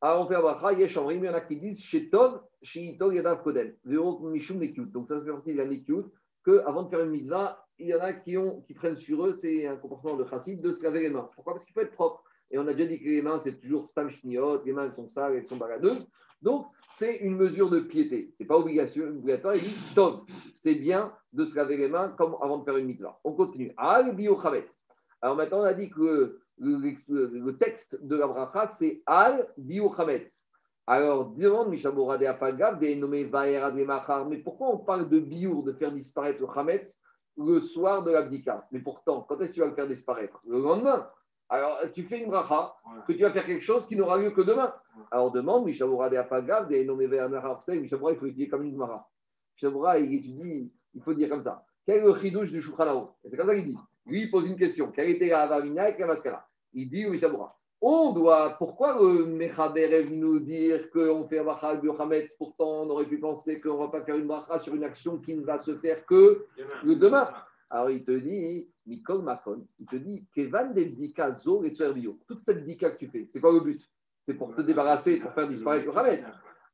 Alors 0.00 0.24
on 0.24 0.26
fait 0.26 0.34
la 0.34 0.40
bracha, 0.40 0.72
Yeshamrim, 0.72 1.22
il 1.22 1.26
y 1.26 1.30
en 1.30 1.34
a 1.34 1.40
qui 1.42 1.56
disent 1.56 1.80
chez 1.80 2.10
Tov, 2.10 2.40
chez 2.60 2.96
Tov, 2.98 3.14
Yadav 3.14 3.44
Kodem. 3.44 3.74
Mishum 3.84 4.58
Nekyut. 4.58 4.86
Donc 4.86 5.06
ça, 5.06 5.20
ça 5.20 5.24
fait 5.24 5.30
partie 5.30 5.52
de 5.52 5.58
la 5.58 5.66
Nekyut, 5.66 6.06
qu'avant 6.44 6.82
de 6.82 6.90
faire 6.90 7.04
une 7.04 7.10
mitzvah, 7.10 7.64
il 7.78 7.86
y 7.86 7.94
en 7.94 8.00
a 8.00 8.12
qui, 8.12 8.36
prennent 8.74 8.96
sur 8.96 9.26
eux, 9.26 9.32
c'est 9.32 9.66
un 9.68 9.76
comportement 9.76 10.16
de 10.16 10.24
chassid, 10.24 10.60
de 10.60 10.72
se 10.72 10.82
laver 10.82 11.02
les 11.02 11.10
mains. 11.10 11.28
Pourquoi? 11.36 11.54
Parce 11.54 11.64
qu'il 11.64 11.72
faut 11.74 11.80
être 11.80 11.92
propre. 11.92 12.24
Et 12.50 12.58
on 12.58 12.66
a 12.66 12.74
déjà 12.74 12.88
dit 12.88 12.98
que 12.98 13.08
les 13.08 13.22
mains, 13.22 13.38
c'est 13.38 13.60
toujours 13.60 13.86
stam 13.86 14.10
les 14.24 14.72
mains 14.72 14.84
elles 14.84 14.92
sont 14.92 15.08
sales, 15.08 15.36
elles 15.36 15.46
sont 15.46 15.56
baladeuses. 15.56 16.06
Donc, 16.42 16.66
c'est 16.96 17.16
une 17.18 17.36
mesure 17.36 17.70
de 17.70 17.80
piété. 17.80 18.30
Ce 18.32 18.42
n'est 18.42 18.46
pas 18.46 18.58
obligation, 18.58 19.04
obligatoire. 19.04 19.56
Il 19.56 19.62
dit, 19.62 19.76
Tov, 19.94 20.24
c'est 20.54 20.74
bien 20.74 21.12
de 21.32 21.44
se 21.44 21.56
laver 21.56 21.76
les 21.76 21.88
mains 21.88 22.10
comme 22.18 22.36
avant 22.42 22.58
de 22.58 22.64
faire 22.64 22.76
une 22.76 22.86
mitzvah. 22.86 23.18
On 23.24 23.32
continue. 23.32 23.72
Al 23.76 24.14
bio 24.14 24.40
chavetz. 24.40 24.84
Alors 25.20 25.36
maintenant, 25.36 25.60
on 25.60 25.64
a 25.64 25.74
dit 25.74 25.88
que 25.88 26.40
le, 26.58 27.52
texte 27.52 28.04
de 28.04 28.16
la 28.16 28.26
bracha, 28.26 28.66
c'est 28.66 29.02
Al 29.06 29.48
bio 29.56 29.92
chavetz. 29.96 30.42
Alors, 30.86 31.26
demande 31.26 31.68
Mishabura 31.68 32.18
de 32.18 32.26
Apagav, 32.26 32.80
des 32.80 32.96
nommés 32.96 33.24
Vaera 33.24 33.70
de 33.70 33.84
Machar. 33.84 34.26
Mais 34.26 34.38
pourquoi 34.38 34.68
on 34.68 34.78
parle 34.78 35.08
de 35.08 35.20
biour, 35.20 35.62
de 35.62 35.72
faire 35.72 35.92
disparaître 35.92 36.40
le 36.40 36.48
chametz 36.52 37.02
le 37.36 37.60
soir 37.60 38.02
de 38.02 38.10
l'abdika? 38.10 38.66
Mais 38.72 38.80
pourtant, 38.80 39.22
quand 39.22 39.40
est-ce 39.40 39.50
que 39.50 39.54
tu 39.54 39.60
vas 39.60 39.68
le 39.68 39.74
faire 39.74 39.86
disparaître? 39.86 40.40
Le 40.44 40.60
lendemain. 40.60 41.08
Alors, 41.52 41.78
tu 41.92 42.04
fais 42.04 42.20
une 42.20 42.30
bracha, 42.30 42.74
que 43.06 43.12
tu 43.12 43.20
vas 43.20 43.30
faire 43.30 43.44
quelque 43.44 43.62
chose 43.62 43.86
qui 43.86 43.94
n'aura 43.94 44.16
lieu 44.16 44.30
que 44.30 44.40
demain. 44.40 44.72
Alors, 45.10 45.30
demande 45.30 45.66
Mishabura 45.66 46.08
de 46.08 46.16
Apagav, 46.16 46.66
des 46.66 46.82
nommés 46.86 47.10
savez, 47.10 47.78
Mishabura, 47.78 48.12
il 48.12 48.18
faut 48.18 48.24
étudier 48.24 48.48
comme 48.48 48.62
une 48.62 48.74
mara. 48.74 49.06
Mishabura, 49.54 49.98
il 49.98 50.14
étudie, 50.14 50.72
il 50.94 51.02
faut 51.02 51.12
dire 51.12 51.28
comme 51.28 51.42
ça. 51.42 51.62
Quel 51.84 51.98
est 51.98 52.06
le 52.06 52.16
chidouche 52.18 52.50
du 52.50 52.60
Et 52.60 53.28
c'est 53.28 53.36
comme 53.36 53.48
ça 53.48 53.54
qu'il 53.54 53.66
dit. 53.66 53.78
Lui, 54.06 54.22
il 54.22 54.30
pose 54.30 54.46
une 54.46 54.56
question. 54.56 54.90
Quelle 54.92 55.10
était 55.10 55.26
la 55.26 55.42
Avamina 55.42 55.90
et 55.90 55.98
la 55.98 56.06
Maskara 56.06 56.48
Il 56.72 56.88
dit 56.88 57.04
Mishabura. 57.04 57.50
On 57.82 58.12
doit. 58.12 58.56
Pourquoi 58.56 58.98
le 58.98 59.26
Mechaber 59.26 59.92
est 59.92 60.04
venu 60.04 60.20
nous 60.20 60.40
dire 60.40 60.90
qu'on 60.90 61.28
fait 61.28 61.40
un 61.40 61.44
bracha 61.44 61.68
al 61.68 61.82
Hametz 61.98 62.32
Pourtant, 62.38 62.84
on 62.84 62.88
aurait 62.88 63.04
pu 63.04 63.18
penser 63.18 63.60
qu'on 63.60 63.74
ne 63.74 63.78
va 63.78 63.88
pas 63.88 64.00
faire 64.00 64.16
une 64.16 64.26
bracha 64.26 64.58
sur 64.58 64.74
une 64.74 64.84
action 64.84 65.18
qui 65.18 65.36
ne 65.36 65.44
va 65.44 65.58
se 65.58 65.76
faire 65.76 66.06
que 66.06 66.46
le 66.82 66.96
demain. 66.96 67.28
Alors, 67.68 67.90
il 67.90 68.04
te 68.04 68.12
dit, 68.12 68.71
Mikol 68.86 69.22
Makon, 69.22 69.66
il 69.78 69.86
te 69.86 69.96
dit, 69.96 70.26
Kevan 70.34 70.72
Devdika 70.74 71.32
Zo 71.32 71.62
et. 71.64 71.72
Toute 71.72 72.42
cette 72.42 72.64
dika 72.64 72.90
que 72.90 72.98
tu 72.98 73.08
fais, 73.08 73.28
c'est 73.32 73.40
quoi 73.40 73.52
le 73.52 73.60
but? 73.60 73.80
C'est 74.24 74.34
pour 74.34 74.54
te 74.54 74.62
débarrasser, 74.62 75.18
pour 75.18 75.32
faire 75.32 75.48
disparaître 75.48 75.86
le 75.86 75.96
Hametz. 75.96 76.24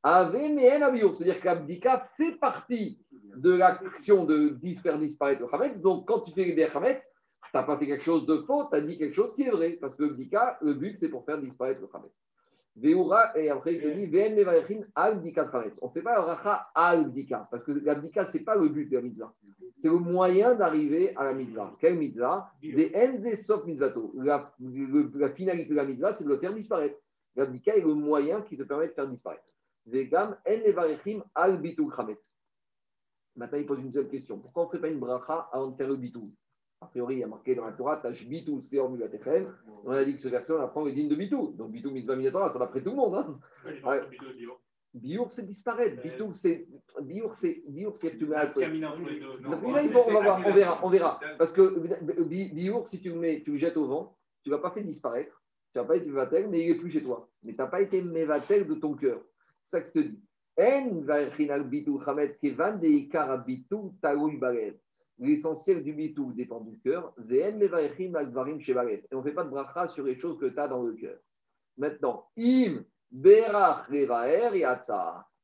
Ave 0.02 0.32
Mehen 0.32 0.82
Abiyur, 0.82 1.16
c'est-à-dire 1.16 1.40
que 1.40 1.46
l'abdika 1.46 2.08
fait 2.16 2.32
partie 2.36 3.04
de 3.36 3.52
l'action 3.52 4.24
de 4.24 4.56
faire 4.82 4.98
disparaître 4.98 5.42
le 5.42 5.54
Hametz. 5.54 5.80
Donc, 5.80 6.06
quand 6.06 6.20
tu 6.20 6.32
fais 6.32 6.44
le 6.44 6.76
Hametz, 6.76 7.02
tu 7.44 7.50
n'as 7.54 7.62
pas 7.62 7.78
fait 7.78 7.86
quelque 7.86 8.04
chose 8.04 8.26
de 8.26 8.38
faux, 8.42 8.64
tu 8.70 8.76
as 8.76 8.80
dit 8.80 8.98
quelque 8.98 9.14
chose 9.14 9.34
qui 9.34 9.42
est 9.42 9.50
vrai. 9.50 9.78
Parce 9.80 9.94
que 9.94 10.04
l'abdika, 10.04 10.58
le 10.62 10.74
but, 10.74 10.98
c'est 10.98 11.08
pour 11.08 11.24
faire 11.24 11.38
disparaître 11.40 11.80
le 11.80 11.88
Hametz. 11.92 12.12
Veura, 12.80 13.36
et 13.36 13.50
après, 13.50 13.74
il 13.74 13.82
te 13.82 13.88
dit, 13.88 14.06
Ven 14.06 14.38
al. 14.94 15.20
On 15.82 15.86
ne 15.88 15.92
fait 15.92 16.02
pas 16.02 16.14
le 16.14 16.20
racha 16.20 16.68
al 16.74 17.12
Dika, 17.12 17.48
parce 17.50 17.64
que 17.64 17.72
l'abdika, 17.72 18.24
ce 18.24 18.38
n'est 18.38 18.44
pas 18.44 18.54
le 18.54 18.68
but 18.68 18.88
de 18.88 18.96
la 18.96 19.02
mitzvah. 19.02 19.34
C'est 19.78 19.88
le 19.88 19.98
moyen 19.98 20.54
d'arriver 20.54 21.16
à 21.16 21.24
la 21.24 21.34
mitzvah. 21.34 21.76
Quelle 21.80 21.98
mitzvah? 21.98 22.52
Des 22.62 22.92
enze 22.94 23.64
mitzvato. 23.66 24.12
La, 24.16 24.54
la 25.14 25.30
finalité 25.30 25.70
de 25.70 25.74
la 25.74 25.84
mitzvah, 25.84 26.12
c'est 26.12 26.24
de 26.24 26.28
le 26.28 26.38
faire 26.38 26.54
disparaître. 26.54 26.98
L'abdika 27.34 27.76
est 27.76 27.80
le 27.80 27.94
moyen 27.94 28.42
qui 28.42 28.56
te 28.56 28.62
permet 28.62 28.88
de 28.88 28.92
faire 28.92 29.08
disparaître. 29.08 29.44
Vegam 29.86 30.36
en 30.46 31.22
al 31.34 31.60
bitul. 31.60 31.92
Maintenant, 33.34 33.58
il 33.58 33.66
pose 33.66 33.80
une 33.80 33.92
seule 33.92 34.08
question. 34.08 34.38
Pourquoi 34.38 34.64
on 34.64 34.66
ne 34.66 34.70
fait 34.72 34.80
pas 34.80 34.88
une 34.88 34.98
bracha 34.98 35.48
avant 35.52 35.68
de 35.68 35.76
faire 35.76 35.88
le 35.88 35.96
bitul 35.96 36.30
A 36.80 36.86
priori, 36.86 37.16
il 37.16 37.18
y 37.20 37.24
a 37.24 37.26
marqué 37.26 37.55
dans 37.57 37.64
la 37.64 37.72
Torah, 37.72 37.96
Tash 37.96 38.24
bitul 38.26 38.62
seor 38.62 38.88
mulatechem. 38.90 39.53
On 39.84 39.90
a 39.90 40.05
dit 40.05 40.14
que 40.14 40.20
ce 40.20 40.28
verset, 40.28 40.53
on 40.53 40.61
apprend 40.61 40.84
le 40.84 40.92
digne 40.92 41.09
de 41.09 41.16
bitul. 41.16 41.57
Donc, 41.57 41.72
bitul 41.72 41.92
mitzvah 41.92 42.14
minatora, 42.16 42.50
ça 42.53 42.59
va 42.59 42.68
près 42.68 42.82
tout 42.82 42.90
le 42.90 42.96
monde. 42.96 43.14
Hein. 43.16 43.38
Ouais. 43.84 44.00
Biour, 44.94 45.30
c'est 45.30 45.44
disparaître. 45.44 46.00
C'est. 46.34 46.66
Biour, 47.03 47.34
c'est. 47.34 47.62
Tu 49.61 49.66
mets 49.72 49.88
faut- 49.92 49.98
on 50.09 50.12
va 50.14 50.20
voir, 50.22 50.38
on 50.46 50.53
verra, 50.55 50.80
on 50.84 50.88
verra. 50.88 51.20
Parce 51.36 51.53
que 51.53 52.22
bi- 52.24 52.53
biour, 52.55 52.86
si 52.86 53.00
tu 53.00 53.11
le 53.11 53.16
mets, 53.16 53.42
tu 53.42 53.53
le 53.53 53.57
jettes 53.59 53.76
au 53.76 53.86
vent, 53.86 54.16
tu 54.42 54.50
ne 54.50 54.55
vas 54.55 54.61
pas 54.62 54.70
faire 54.70 54.84
disparaître. 54.84 55.42
Tu 55.72 55.78
n'as 55.78 55.84
pas 55.84 55.96
été 55.96 56.07
mévatel, 56.07 56.48
mais 56.48 56.62
il 56.64 56.68
n'est 56.72 56.78
plus 56.78 56.90
chez 56.90 57.03
toi. 57.05 57.28
Mais 57.42 57.53
tu 57.53 57.59
n'as 57.59 57.66
pas 57.66 57.82
été 57.82 58.00
mévatel 58.03 58.66
de 58.66 58.74
ton 58.74 58.94
cœur. 58.94 59.20
C'est 59.64 59.78
ça 59.78 59.82
que 59.82 59.88
je 59.88 60.00
te 60.00 60.09
dis. 60.09 60.22
Chametz 65.18 65.28
l'essentiel 65.28 65.82
du 65.82 65.92
bitou 65.92 66.32
dépend 66.32 66.60
du 66.60 66.78
cœur. 66.78 67.12
Et 67.30 67.54
on 67.54 69.18
ne 69.18 69.22
fait 69.22 69.32
pas 69.32 69.44
de 69.44 69.50
bracha 69.50 69.88
sur 69.88 70.04
les 70.04 70.18
choses 70.18 70.38
que 70.38 70.46
tu 70.46 70.58
as 70.58 70.68
dans 70.68 70.82
le 70.82 70.94
cœur. 70.94 71.18
Maintenant, 71.76 72.28
im 72.36 72.84
berach. 73.10 73.88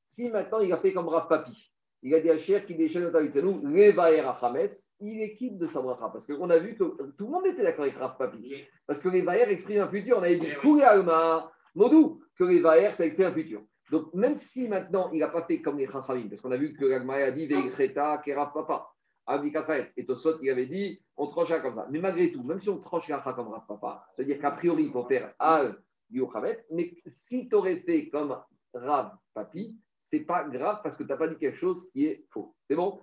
Si 0.06 0.30
maintenant 0.30 0.60
il 0.60 0.72
a 0.72 0.76
fait 0.78 0.92
comme 0.92 1.08
Rav 1.08 1.28
Papi, 1.28 1.72
il 2.02 2.14
a 2.14 2.20
dit 2.20 2.30
à 2.30 2.38
Cher 2.38 2.66
qui 2.66 2.74
déchaîne 2.74 3.10
nous 3.42 3.66
levaer 3.66 4.20
achametz, 4.20 4.90
il 5.00 5.22
est 5.22 5.34
quitte 5.34 5.58
de 5.58 5.66
sa 5.66 5.80
bracha. 5.80 6.08
Parce 6.08 6.26
qu'on 6.26 6.50
a 6.50 6.58
vu 6.58 6.76
que 6.76 6.84
tout 7.12 7.26
le 7.26 7.30
monde 7.30 7.46
était 7.46 7.62
d'accord 7.62 7.84
avec 7.84 7.96
Rav 7.96 8.16
Papi. 8.18 8.66
Parce 8.86 9.00
que 9.00 9.08
levaer 9.08 9.50
exprime 9.50 9.80
un 9.82 9.88
futur. 9.88 10.18
On 10.18 10.22
avait 10.22 10.38
dit 10.38 10.54
Koulé 10.60 10.82
alma, 10.82 11.50
modou, 11.74 12.22
que 12.36 12.44
levaer 12.44 12.92
ça 12.92 13.06
exprime 13.06 13.28
un 13.28 13.32
futur. 13.32 13.62
Donc, 13.90 14.14
même 14.14 14.34
si 14.34 14.68
maintenant 14.68 15.10
il 15.12 15.18
n'a 15.18 15.28
pas 15.28 15.44
fait 15.44 15.60
comme 15.60 15.78
les 15.78 15.86
Chachamim, 15.86 16.28
parce 16.28 16.40
qu'on 16.40 16.52
a 16.52 16.56
vu 16.56 16.72
que 16.72 16.84
l'Agmaï 16.86 17.22
a 17.22 17.30
dit 17.32 17.46
Veicheta, 17.46 18.18
Kera 18.24 18.52
Papa, 18.52 18.93
Abdi 19.26 19.52
Kafret, 19.52 19.92
et 19.96 20.04
Tosot, 20.04 20.38
il 20.42 20.50
avait 20.50 20.66
dit 20.66 21.00
on 21.16 21.28
tranche 21.28 21.50
un 21.50 21.60
comme 21.60 21.76
ça. 21.76 21.86
Mais 21.90 21.98
malgré 21.98 22.30
tout, 22.32 22.42
même 22.42 22.60
si 22.60 22.68
on 22.68 22.78
tranche 22.78 23.10
un 23.10 23.20
comme 23.20 23.48
Rav 23.48 23.66
Papa, 23.66 24.06
c'est-à-dire 24.12 24.38
qu'a 24.38 24.50
priori, 24.52 24.84
il 24.84 24.92
faut 24.92 25.04
faire 25.04 25.34
Al 25.38 25.82
Yochametz, 26.10 26.64
mais 26.70 26.94
si 27.06 27.48
tu 27.48 27.54
aurais 27.54 27.76
fait 27.80 28.08
comme 28.10 28.36
Rav 28.74 29.16
Papi, 29.32 29.76
c'est 29.98 30.24
pas 30.24 30.44
grave 30.48 30.80
parce 30.82 30.96
que 30.96 31.02
tu 31.02 31.08
n'as 31.08 31.16
pas 31.16 31.28
dit 31.28 31.36
quelque 31.38 31.56
chose 31.58 31.90
qui 31.90 32.04
est 32.06 32.26
faux. 32.30 32.54
C'est 32.68 32.76
bon? 32.76 33.00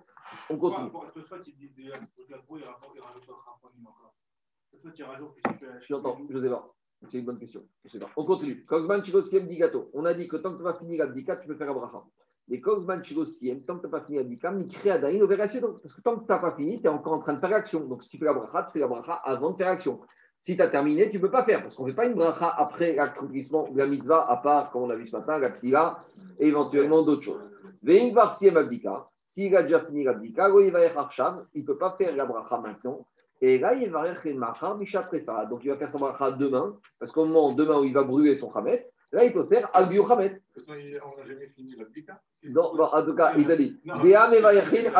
On 0.50 0.56
continue. 0.56 0.90
Pour 0.90 1.02
pour- 1.02 1.10
Je 5.82 5.92
l'entends, 5.92 6.20
je 6.30 6.38
sais 6.38 6.48
pas. 6.48 6.74
C'est 7.08 7.18
une 7.18 7.24
bonne 7.24 7.38
question. 7.40 7.66
Je 7.84 7.90
sais 7.90 7.98
pas. 7.98 8.08
On 8.16 8.24
continue. 8.24 8.64
Digato. 9.48 9.90
On 9.92 10.04
a 10.04 10.14
dit 10.14 10.28
que 10.28 10.36
tant 10.36 10.52
que 10.52 10.58
tu 10.58 10.62
vas 10.62 10.74
finir 10.74 11.04
l'abdika, 11.04 11.36
tu 11.36 11.48
peux 11.48 11.56
faire 11.56 11.70
Abraham. 11.70 12.04
Mais 12.48 12.60
Kozman 12.60 13.04
Chirosiem, 13.04 13.62
tant 13.62 13.76
que 13.76 13.86
tu 13.86 13.86
n'as 13.86 13.98
pas 13.98 14.04
fini 14.04 14.18
l'abdika, 14.18 14.50
Mikre 14.50 14.90
Adain 14.90 15.20
Overation. 15.20 15.78
Parce 15.80 15.94
que 15.94 16.00
tant 16.00 16.16
que 16.16 16.26
tu 16.26 16.32
n'as 16.32 16.38
pas 16.38 16.54
fini, 16.56 16.80
tu 16.80 16.86
es 16.86 16.88
encore 16.88 17.14
en 17.14 17.20
train 17.20 17.34
de 17.34 17.40
faire 17.40 17.50
l'action. 17.50 17.80
Donc 17.86 18.02
si 18.02 18.10
tu 18.10 18.18
fais 18.18 18.24
la 18.24 18.34
bracha, 18.34 18.64
tu 18.64 18.72
fais 18.72 18.78
la 18.80 18.88
bracha 18.88 19.12
avant 19.12 19.50
de 19.50 19.56
faire 19.56 19.68
l'action. 19.68 20.00
Si 20.40 20.56
tu 20.56 20.62
as 20.62 20.68
terminé, 20.68 21.08
tu 21.08 21.18
ne 21.18 21.22
peux 21.22 21.30
pas 21.30 21.44
faire. 21.44 21.62
Parce 21.62 21.76
qu'on 21.76 21.84
ne 21.84 21.90
fait 21.90 21.96
pas 21.96 22.06
une 22.06 22.14
bracha 22.14 22.48
après 22.48 22.94
l'accomplissement 22.94 23.68
de 23.70 23.78
la 23.78 23.86
mitzvah, 23.86 24.28
à 24.28 24.36
part, 24.38 24.70
comme 24.70 24.82
on 24.82 24.90
a 24.90 24.96
vu 24.96 25.06
ce 25.06 25.16
matin, 25.16 25.38
la 25.38 25.50
pila 25.50 26.04
et 26.40 26.48
éventuellement 26.48 27.02
d'autres 27.02 27.22
choses. 27.22 27.42
Vein 27.82 28.12
Varsiem 28.12 28.56
Abdika. 28.56 29.08
S'il 29.24 29.56
a 29.56 29.62
déjà 29.62 29.80
fini 29.80 30.04
l'abdika, 30.04 30.48
il 30.48 30.72
ne 30.72 31.62
peut 31.62 31.78
pas 31.78 31.94
faire 31.96 32.16
la 32.16 32.26
bracha 32.26 32.58
maintenant. 32.58 33.06
Et 33.40 33.58
là, 33.58 33.74
il 33.74 33.90
va 33.90 34.14
faire. 34.16 34.36
Donc, 35.48 35.64
il 35.64 35.70
va 35.70 35.76
faire 35.76 35.90
son 35.90 35.98
bracha 35.98 36.32
demain, 36.32 36.76
parce 36.98 37.12
qu'au 37.12 37.24
moment 37.24 37.52
demain 37.52 37.80
où 37.80 37.84
il 37.84 37.94
va 37.94 38.02
brûler 38.04 38.36
son 38.36 38.52
chametz, 38.52 38.92
là, 39.12 39.24
il 39.24 39.32
peut 39.32 39.46
faire 39.46 39.70
al 39.74 39.88
bio 39.88 40.06
chametz. 40.08 40.32
De 40.34 40.38
toute 40.54 40.66
façon, 40.66 40.78
il- 40.78 41.00
on 41.04 41.18
n'a 41.20 41.26
jamais 41.26 41.48
fini 41.48 41.76
l'abdika. 41.76 42.20
Non, 42.44 42.74
bon, 42.74 42.84
en 42.84 43.04
tout 43.04 43.14
cas, 43.14 43.34
il 43.36 43.46
dit. 43.46 43.80
Dea 43.84 44.28
mevayachin 44.28 44.90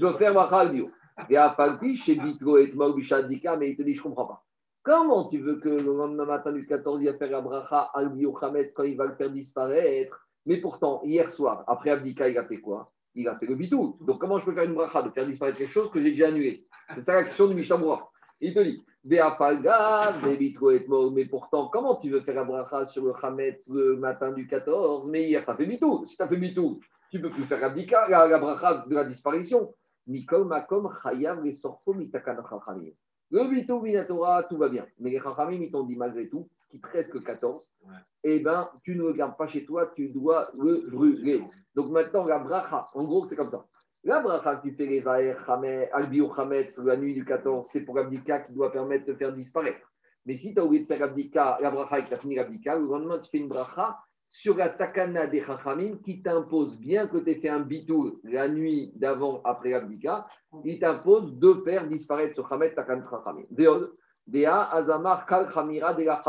peut 0.00 0.18
faire 0.18 0.34
bracha 0.34 0.58
al 0.58 0.72
bio. 0.72 0.90
Dea 1.28 1.50
palpi, 1.56 1.96
chez 1.96 2.16
bitro 2.16 2.58
et 2.58 2.72
ou 2.72 3.00
dika, 3.28 3.56
mais 3.56 3.70
il 3.70 3.76
te 3.76 3.82
dit, 3.82 3.94
je 3.94 4.00
ne 4.00 4.04
comprends 4.04 4.26
pas. 4.26 4.44
Comment 4.82 5.28
tu 5.28 5.38
veux 5.38 5.56
que 5.56 5.68
le 5.68 5.82
lendemain 5.82 6.24
matin 6.24 6.52
du 6.52 6.66
14, 6.66 7.02
il 7.02 7.06
va 7.10 7.18
faire 7.18 7.30
la 7.30 7.40
bracha 7.40 7.90
al 7.94 8.08
bio 8.10 8.36
chametz 8.40 8.72
quand 8.72 8.84
il 8.84 8.96
va 8.96 9.06
le 9.06 9.14
faire 9.14 9.30
disparaître? 9.30 10.26
Mais 10.46 10.56
pourtant, 10.56 11.02
hier 11.04 11.30
soir, 11.30 11.64
après 11.66 11.90
Abdika, 11.90 12.28
il 12.28 12.38
a 12.38 12.46
fait 12.46 12.60
quoi? 12.60 12.90
Il 13.14 13.28
a 13.28 13.36
fait 13.38 13.46
le 13.46 13.56
bitou. 13.56 13.98
Donc, 14.00 14.20
comment 14.20 14.38
je 14.38 14.46
peux 14.46 14.54
faire 14.54 14.64
une 14.64 14.74
bracha 14.74 15.02
de 15.02 15.10
faire 15.10 15.26
disparaître 15.26 15.58
quelque 15.58 15.72
chose 15.72 15.90
que 15.90 16.00
j'ai 16.02 16.12
déjà 16.12 16.28
annulé? 16.28 16.66
C'est 16.94 17.02
ça 17.02 17.14
la 17.14 17.24
question 17.24 17.46
du 17.48 17.54
Mishnah 17.54 17.76
Il 18.40 18.54
te 18.54 18.60
dit 18.60 18.82
Mais 19.04 19.20
pourtant, 21.24 21.68
comment 21.68 21.96
tu 21.96 22.10
veux 22.10 22.20
faire 22.20 22.34
la 22.34 22.44
bracha 22.44 22.84
sur 22.84 23.04
le 23.04 23.12
Hametz 23.22 23.68
le 23.70 23.96
matin 23.96 24.32
du 24.32 24.46
14 24.46 25.08
Mais 25.08 25.28
hier, 25.28 25.44
tu 25.44 25.50
as 25.50 25.56
fait 25.56 25.66
bitou. 25.66 26.04
Si 26.06 26.16
tu 26.16 26.22
as 26.22 26.28
fait 26.28 26.36
bitou, 26.36 26.80
tu 27.10 27.18
ne 27.18 27.22
peux 27.22 27.30
plus 27.30 27.44
faire 27.44 27.60
la, 27.60 28.26
la 28.28 28.38
bracha 28.38 28.84
de 28.86 28.94
la 28.94 29.04
disparition. 29.04 29.74
Le 33.32 33.48
bitou 33.48 33.80
Minatora, 33.80 34.42
tout 34.44 34.56
va 34.58 34.68
bien. 34.68 34.86
Mais 34.98 35.10
les 35.10 35.20
Chachamim, 35.20 35.62
ils 35.62 35.70
t'ont 35.70 35.84
dit 35.84 35.96
malgré 35.96 36.28
tout, 36.28 36.48
ce 36.56 36.68
qui 36.68 36.80
te 36.80 36.88
reste 36.88 37.10
que 37.12 37.18
14, 37.18 37.64
Ouais. 37.86 37.94
eh 38.24 38.40
ben, 38.40 38.68
tu 38.82 38.96
ne 38.96 39.04
le 39.04 39.12
gardes 39.12 39.36
pas 39.36 39.46
chez 39.46 39.64
toi, 39.64 39.86
tu 39.94 40.08
dois 40.08 40.50
le 40.58 40.88
brûler. 40.90 41.44
Donc 41.74 41.90
maintenant, 41.90 42.24
la 42.26 42.40
bracha, 42.40 42.88
en 42.92 43.04
gros, 43.04 43.26
c'est 43.28 43.36
comme 43.36 43.50
ça. 43.50 43.64
La 44.02 44.20
bracha 44.20 44.56
que 44.56 44.68
tu 44.68 44.74
fais 44.74 44.86
les 44.86 45.06
albi 45.92 46.20
ou 46.22 46.34
chametz, 46.34 46.78
la 46.78 46.96
nuit 46.96 47.12
du 47.12 47.24
14, 47.24 47.68
c'est 47.70 47.84
pour 47.84 47.96
l'abdika 47.96 48.40
qui 48.40 48.54
doit 48.54 48.72
permettre 48.72 49.04
de 49.04 49.14
faire 49.14 49.32
disparaître. 49.32 49.86
Mais 50.24 50.36
si 50.36 50.54
tu 50.54 50.60
as 50.60 50.64
oublié 50.64 50.82
de 50.82 50.86
faire 50.86 51.00
l'abdika, 51.00 51.58
la 51.60 51.70
bracha 51.70 51.98
et 51.98 52.04
tu 52.04 52.14
as 52.14 52.16
fini 52.16 52.36
l'abdika, 52.36 52.76
le 52.76 52.86
lendemain, 52.86 53.18
tu 53.18 53.30
fais 53.30 53.38
une 53.38 53.48
bracha 53.48 53.98
sur 54.30 54.56
la 54.56 54.70
takana 54.70 55.26
des 55.26 55.42
chachamim 55.44 55.98
qui 56.02 56.22
t'impose, 56.22 56.78
bien 56.78 57.08
que 57.08 57.18
tu 57.18 57.30
aies 57.30 57.40
fait 57.40 57.48
un 57.50 57.60
bitou 57.60 58.20
la 58.24 58.48
nuit 58.48 58.92
d'avant, 58.96 59.42
après 59.44 59.70
l'abdika, 59.70 60.26
il 60.64 60.78
t'impose 60.78 61.38
de 61.38 61.62
faire 61.64 61.86
disparaître 61.86 62.36
ce 62.36 62.48
chamet 62.48 62.74
takan 62.74 63.02
chachamim. 63.10 63.44
Dea, 64.26 64.70
azamar, 64.70 65.26
kal 65.26 65.50
chamira 65.52 65.92
de 65.92 66.04
la. 66.04 66.22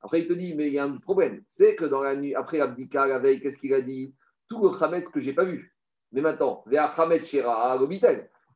Après, 0.00 0.20
il 0.20 0.28
te 0.28 0.32
dit, 0.32 0.54
mais 0.54 0.68
il 0.68 0.74
y 0.74 0.78
a 0.78 0.84
un 0.84 0.98
problème. 0.98 1.42
C'est 1.46 1.74
que 1.74 1.84
dans 1.84 2.02
la 2.02 2.14
nuit, 2.14 2.34
après 2.34 2.58
l'abdika, 2.58 3.06
la 3.06 3.18
veille, 3.18 3.40
qu'est-ce 3.40 3.58
qu'il 3.58 3.74
a 3.74 3.82
dit? 3.82 4.14
Tout 4.48 4.62
le 4.62 4.78
chametz 4.78 5.08
que 5.08 5.20
je 5.20 5.26
n'ai 5.26 5.34
pas 5.34 5.44
vu. 5.44 5.73
Mais 6.14 6.22
maintenant. 6.22 6.64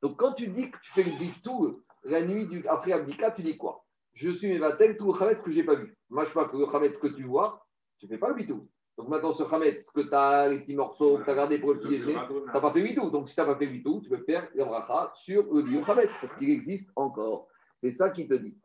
Donc, 0.00 0.16
quand 0.16 0.32
tu 0.32 0.46
dis 0.48 0.70
que 0.70 0.78
tu 0.80 0.92
fais 0.92 1.02
le 1.02 1.10
bitou 1.18 1.82
la 2.04 2.24
nuit 2.24 2.46
du, 2.46 2.66
après 2.68 2.92
abdika, 2.92 3.32
tu 3.32 3.42
dis 3.42 3.56
quoi? 3.56 3.84
Je 4.14 4.30
suis 4.30 4.48
mévatel, 4.48 4.96
tout 4.96 5.12
le 5.12 5.18
chametz 5.18 5.40
que 5.42 5.50
je 5.50 5.58
n'ai 5.58 5.64
pas 5.64 5.74
vu. 5.74 5.96
Moi, 6.08 6.24
je 6.24 6.28
sais 6.28 6.34
pas 6.34 6.48
que 6.48 6.56
le 6.56 6.66
chametz 6.70 6.96
que 6.98 7.08
tu 7.08 7.24
vois, 7.24 7.66
tu 7.98 8.06
ne 8.06 8.10
fais 8.10 8.18
pas 8.18 8.28
le 8.28 8.34
bitou. 8.36 8.68
Donc 8.96 9.08
maintenant, 9.08 9.32
ce 9.32 9.42
chametz 9.48 9.90
que 9.90 10.02
tu 10.02 10.14
as, 10.14 10.48
les 10.48 10.60
petits 10.60 10.76
morceaux 10.76 11.18
que 11.18 11.24
tu 11.24 11.30
as 11.30 11.34
gardés 11.34 11.58
pour 11.58 11.72
le 11.72 11.80
petit 11.80 11.88
déjeuner, 11.88 12.16
tu 12.28 12.34
n'as 12.52 12.60
pas 12.60 12.72
fait 12.72 12.82
bitou. 12.82 13.10
Donc 13.10 13.28
si 13.28 13.34
tu 13.34 13.40
n'as 13.40 13.46
pas 13.46 13.56
fait 13.56 13.66
bitou, 13.66 14.00
tu 14.02 14.08
peux 14.08 14.22
faire 14.24 14.48
la 14.54 14.64
bracha 14.64 15.12
sur 15.14 15.52
le 15.52 15.62
bio 15.62 15.84
chametz, 15.84 16.12
parce 16.20 16.34
qu'il 16.34 16.50
existe 16.50 16.90
encore. 16.96 17.48
C'est 17.82 17.92
ça 17.92 18.10
qui 18.10 18.26
te 18.26 18.34
dit. 18.34 18.56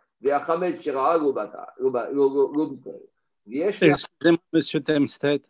Excusez-moi, 3.45 4.37
monsieur 4.53 4.79
Temstedt, 4.79 5.45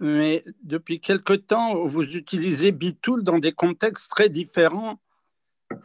mais 0.00 0.44
depuis 0.62 1.00
quelque 1.00 1.32
temps, 1.32 1.84
vous 1.84 2.02
utilisez 2.02 2.72
Bitoul 2.72 3.24
dans 3.24 3.38
des 3.38 3.52
contextes 3.52 4.10
très 4.10 4.28
différents, 4.28 5.00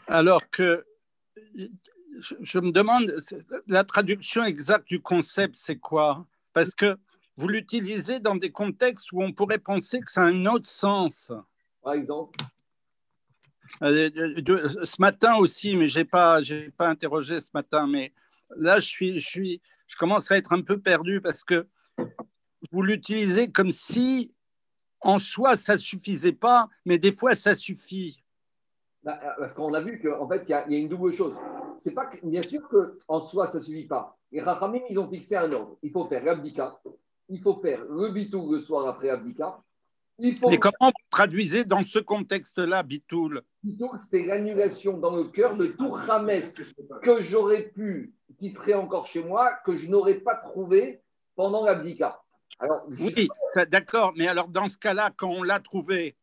alors 0.07 0.49
que 0.49 0.85
je, 2.19 2.59
me 2.59 2.71
demande, 2.71 3.15
la 3.67 3.83
traduction 3.83 4.43
exacte 4.43 4.87
du 4.87 5.01
concept, 5.01 5.55
c'est 5.55 5.77
quoi? 5.77 6.25
Parce 6.53 6.75
que 6.75 6.97
vous 7.37 7.47
l'utilisez 7.47 8.19
dans 8.19 8.35
des 8.35 8.51
contextes 8.51 9.11
où 9.11 9.23
on 9.23 9.31
pourrait 9.31 9.59
penser 9.59 10.01
que 10.01 10.11
ça 10.11 10.23
a 10.23 10.25
un 10.25 10.45
autre 10.45 10.69
sens. 10.69 11.31
par 11.81 11.93
exemple. 11.93 12.37
Euh, 13.83 14.09
ce 14.83 14.99
matin 14.99 15.35
aussi, 15.35 15.75
mais 15.75 15.87
je 15.87 15.99
n'ai 15.99 16.05
pas, 16.05 16.41
pas 16.75 16.89
interrogé 16.89 17.39
ce 17.39 17.49
matin, 17.53 17.87
mais 17.87 18.13
là, 18.57 18.79
je, 18.79 18.87
suis, 18.87 19.19
je, 19.19 19.27
suis, 19.27 19.61
je 19.87 19.95
commence 19.95 20.31
à 20.31 20.37
être 20.37 20.51
un 20.51 20.61
peu 20.61 20.79
perdu 20.79 21.21
parce 21.21 21.43
que 21.43 21.67
vous 22.71 22.81
l'utilisez 22.81 23.51
comme 23.51 23.71
si 23.71 24.31
en 25.01 25.17
soi, 25.19 25.55
ça 25.55 25.73
ne 25.73 25.77
suffisait 25.79 26.33
pas, 26.33 26.69
mais 26.85 26.97
des 26.97 27.15
fois, 27.15 27.33
ça 27.35 27.55
suffit. 27.55 28.21
Bah, 29.01 29.17
euh, 29.23 29.29
Parce 29.39 29.53
qu'on 29.53 29.73
a 29.73 29.81
vu 29.81 30.01
qu'en 30.01 30.27
fait, 30.27 30.43
il 30.47 30.49
y, 30.49 30.53
a- 30.53 30.65
il 30.67 30.73
y 30.73 30.75
a 30.75 30.79
une 30.79 30.89
double 30.89 31.13
chose. 31.13 31.33
C'est 31.77 31.93
pas 31.93 32.05
que, 32.07 32.17
bien 32.25 32.43
sûr 32.43 32.67
qu'en 32.67 33.21
soi, 33.21 33.47
ça 33.47 33.59
ne 33.59 33.63
suffit 33.63 33.87
pas. 33.87 34.17
Les 34.31 34.41
Rachamim, 34.41 34.81
ils 34.89 34.99
ont 34.99 35.09
fixé 35.09 35.37
un 35.37 35.51
ordre. 35.53 35.77
Il 35.81 35.91
faut 35.91 36.05
faire 36.05 36.23
l'abdika, 36.25 36.79
il 37.29 37.41
faut 37.41 37.59
faire 37.61 37.85
le 37.85 38.09
bitou 38.09 38.51
le 38.51 38.59
soir 38.59 38.87
après 38.87 39.09
abdika. 39.09 39.61
Il 40.21 40.37
faut 40.37 40.49
Mais 40.49 40.57
comment 40.57 40.73
vous 40.81 40.91
traduisez 41.09 41.63
dans 41.63 41.85
ce 41.85 41.99
contexte-là, 41.99 42.83
Bitoul? 42.83 43.41
Bitou, 43.63 43.89
c'est 43.95 44.25
l'annulation 44.25 44.97
dans 44.97 45.15
le 45.15 45.23
cœur 45.29 45.55
de 45.55 45.67
tout 45.67 45.95
Hametz 46.09 46.73
que 47.01 47.21
j'aurais 47.23 47.69
pu, 47.69 48.13
qui 48.37 48.49
serait 48.49 48.73
encore 48.73 49.05
chez 49.05 49.23
moi, 49.23 49.53
que 49.65 49.77
je 49.77 49.87
n'aurais 49.87 50.15
pas 50.19 50.35
trouvé 50.35 51.01
pendant 51.37 51.63
l'abdika. 51.63 52.21
Alors, 52.59 52.85
Oui, 52.99 53.27
d'accord, 53.69 54.13
mais 54.17 54.27
alors 54.27 54.47
dans 54.49 54.67
ce 54.67 54.77
cas-là, 54.77 55.11
quand 55.15 55.29
on 55.29 55.43
l'a 55.43 55.59
trouvé, 55.59 56.15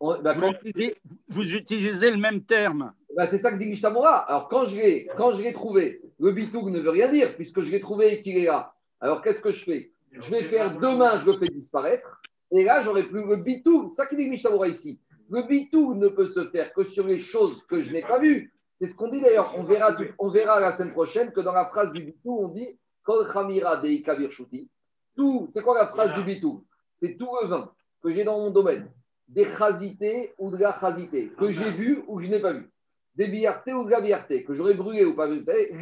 on- 0.00 0.18
bah, 0.20 0.32
vous 0.32 0.40
quand- 0.40 0.52
utilisez, 0.52 0.96
vous 1.28 1.54
utilisez 1.54 2.10
le 2.10 2.16
même 2.16 2.42
terme. 2.42 2.92
Bah, 3.16 3.26
c'est 3.26 3.38
ça 3.38 3.52
que 3.52 3.58
dit 3.58 3.66
Mishtamura. 3.66 4.16
Alors, 4.28 4.48
quand 4.48 4.64
je 4.66 4.74
l'ai, 4.76 5.08
quand 5.16 5.32
je 5.36 5.42
l'ai 5.42 5.52
trouvé, 5.52 6.00
le 6.18 6.32
bitoug 6.32 6.70
ne 6.70 6.80
veut 6.80 6.90
rien 6.90 7.10
dire, 7.12 7.36
puisque 7.36 7.60
je 7.60 7.70
l'ai 7.70 7.80
trouvé 7.80 8.14
et 8.14 8.22
qu'il 8.22 8.36
est 8.38 8.46
là. 8.46 8.74
Alors, 9.00 9.22
qu'est-ce 9.22 9.40
que 9.42 9.52
je 9.52 9.62
fais? 9.64 9.92
Je 10.12 10.30
vais 10.30 10.44
faire 10.44 10.78
demain, 10.78 11.20
je 11.20 11.26
le 11.30 11.38
fais 11.38 11.48
disparaître. 11.48 12.20
Et 12.50 12.64
là, 12.64 12.82
j'aurai 12.82 13.04
plus 13.04 13.24
le 13.26 13.36
bitoug. 13.36 13.88
C'est 13.88 13.94
ça 13.96 14.06
qui 14.06 14.16
dit 14.16 14.28
Mishtamura 14.30 14.68
ici. 14.68 15.00
Le 15.30 15.42
bitoug 15.46 15.96
ne 15.96 16.08
peut 16.08 16.28
se 16.28 16.48
faire 16.50 16.72
que 16.72 16.84
sur 16.84 17.06
les 17.06 17.18
choses 17.18 17.64
que 17.66 17.82
je 17.82 17.90
n'ai 17.90 18.02
pas 18.02 18.18
vues. 18.18 18.52
C'est 18.80 18.88
ce 18.88 18.96
qu'on 18.96 19.08
dit 19.08 19.20
d'ailleurs. 19.20 19.54
On 19.56 19.64
verra, 19.64 19.96
on 20.18 20.30
verra 20.30 20.58
la 20.60 20.72
semaine 20.72 20.92
prochaine 20.92 21.32
que 21.32 21.40
dans 21.40 21.52
la 21.52 21.66
phrase 21.66 21.92
du 21.92 22.02
bitoug, 22.02 22.40
on 22.44 22.48
dit 22.48 22.78
Kol 23.02 23.26
Khamira 23.32 23.76
Deika. 23.78 24.16
Tout, 25.16 25.48
c'est 25.50 25.62
quoi 25.62 25.78
la 25.78 25.88
phrase 25.88 26.14
du 26.14 26.24
bitoug 26.24 26.64
C'est 26.92 27.16
tout 27.16 27.28
le 27.42 27.48
vin 27.48 27.70
que 28.02 28.12
j'ai 28.12 28.24
dans 28.24 28.38
mon 28.38 28.50
domaine, 28.50 28.90
des 29.28 29.44
chazités 29.44 30.34
ou 30.38 30.50
de 30.50 30.56
la 30.56 30.78
chazité, 30.78 31.30
que 31.30 31.50
j'ai 31.52 31.70
vu 31.70 32.02
ou 32.06 32.18
que 32.18 32.24
je 32.24 32.30
n'ai 32.30 32.40
pas 32.40 32.52
vu 32.52 32.70
des 33.14 33.28
billartés 33.28 33.72
ou 33.72 33.84
de 33.84 33.90
la 33.90 34.00
billarté, 34.00 34.44
que 34.44 34.54
j'aurais 34.54 34.74
brûlé 34.74 35.04
ou 35.04 35.14
pas 35.14 35.28
brûlé, 35.28 35.72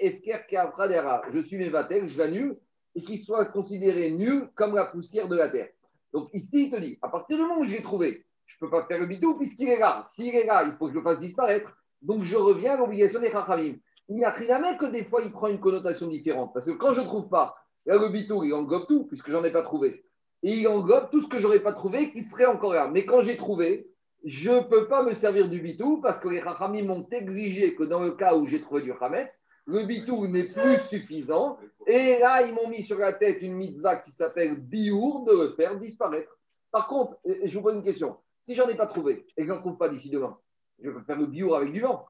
efker, 0.00 0.46
keavradera. 0.48 1.22
Je 1.32 1.40
suis 1.40 1.56
mes 1.56 1.68
vatel, 1.68 2.08
je 2.08 2.18
l'annule, 2.18 2.56
et 2.94 3.02
qu'il 3.02 3.20
soit 3.20 3.44
considéré 3.46 4.10
nul 4.10 4.48
comme 4.54 4.74
la 4.74 4.86
poussière 4.86 5.28
de 5.28 5.36
la 5.36 5.48
terre. 5.48 5.68
Donc 6.12 6.28
ici, 6.32 6.64
il 6.64 6.70
te 6.70 6.80
dit, 6.80 6.98
à 7.02 7.08
partir 7.08 7.36
du 7.36 7.42
moment 7.42 7.60
où 7.60 7.64
je 7.64 7.76
l'ai 7.76 7.82
trouvé, 7.82 8.26
je 8.46 8.56
ne 8.56 8.60
peux 8.60 8.70
pas 8.70 8.84
faire 8.86 8.98
le 8.98 9.06
bitou 9.06 9.36
puisqu'il 9.36 9.68
est 9.68 9.78
là. 9.78 10.02
S'il 10.04 10.34
est 10.34 10.46
là, 10.46 10.64
il 10.64 10.72
faut 10.72 10.86
que 10.86 10.92
je 10.92 10.98
le 10.98 11.04
fasse 11.04 11.20
disparaître. 11.20 11.72
Donc 12.02 12.24
je 12.24 12.36
reviens 12.36 12.72
à 12.72 12.76
l'obligation 12.78 13.20
des 13.20 13.30
chachamim. 13.30 13.76
Il 14.08 14.16
n'y 14.16 14.24
a 14.24 14.30
rien 14.30 14.76
que 14.76 14.86
des 14.86 15.04
fois 15.04 15.22
il 15.22 15.30
prend 15.30 15.46
une 15.46 15.60
connotation 15.60 16.08
différente. 16.08 16.52
Parce 16.52 16.66
que 16.66 16.72
quand 16.72 16.94
je 16.94 17.02
ne 17.02 17.06
trouve 17.06 17.28
pas, 17.28 17.54
là 17.90 17.96
le 17.96 18.08
bitou, 18.08 18.44
il 18.44 18.54
englobe 18.54 18.86
tout, 18.86 19.04
puisque 19.04 19.30
j'en 19.30 19.42
ai 19.42 19.50
pas 19.50 19.62
trouvé. 19.62 20.04
Et 20.42 20.54
il 20.54 20.68
englobe 20.68 21.10
tout 21.10 21.20
ce 21.20 21.28
que 21.28 21.38
je 21.38 21.42
n'aurais 21.42 21.60
pas 21.60 21.72
trouvé 21.72 22.10
qui 22.10 22.22
serait 22.22 22.46
encore 22.46 22.72
là. 22.72 22.88
Mais 22.88 23.04
quand 23.04 23.22
j'ai 23.22 23.36
trouvé, 23.36 23.90
je 24.24 24.50
ne 24.50 24.60
peux 24.60 24.86
pas 24.86 25.02
me 25.02 25.12
servir 25.12 25.48
du 25.48 25.60
bitou 25.60 26.00
parce 26.00 26.20
que 26.20 26.28
les 26.28 26.40
chachamim 26.40 26.84
m'ont 26.84 27.08
exigé 27.10 27.74
que 27.74 27.82
dans 27.82 28.00
le 28.00 28.12
cas 28.12 28.36
où 28.36 28.46
j'ai 28.46 28.60
trouvé 28.60 28.82
du 28.82 28.92
chametz, 28.98 29.42
le 29.66 29.84
bitou 29.84 30.28
n'est 30.28 30.44
plus 30.44 30.78
suffisant. 30.88 31.58
Et 31.86 32.18
là, 32.20 32.42
ils 32.42 32.54
m'ont 32.54 32.68
mis 32.68 32.84
sur 32.84 32.98
la 32.98 33.12
tête 33.12 33.42
une 33.42 33.54
mitzvah 33.54 33.96
qui 33.96 34.12
s'appelle 34.12 34.54
biour 34.56 35.24
de 35.24 35.32
le 35.32 35.54
faire 35.54 35.76
disparaître. 35.78 36.38
Par 36.70 36.86
contre, 36.86 37.18
je 37.24 37.52
vous 37.56 37.62
pose 37.62 37.74
une 37.74 37.84
question. 37.84 38.16
Si 38.38 38.54
j'en 38.54 38.68
ai 38.68 38.76
pas 38.76 38.86
trouvé 38.86 39.26
et 39.36 39.42
que 39.42 39.48
j'en 39.48 39.58
trouve 39.58 39.76
pas 39.76 39.88
d'ici 39.88 40.10
demain, 40.10 40.38
je 40.80 40.90
peux 40.90 41.02
faire 41.02 41.18
le 41.18 41.26
biour 41.26 41.56
avec 41.56 41.72
du 41.72 41.80
vent. 41.80 42.06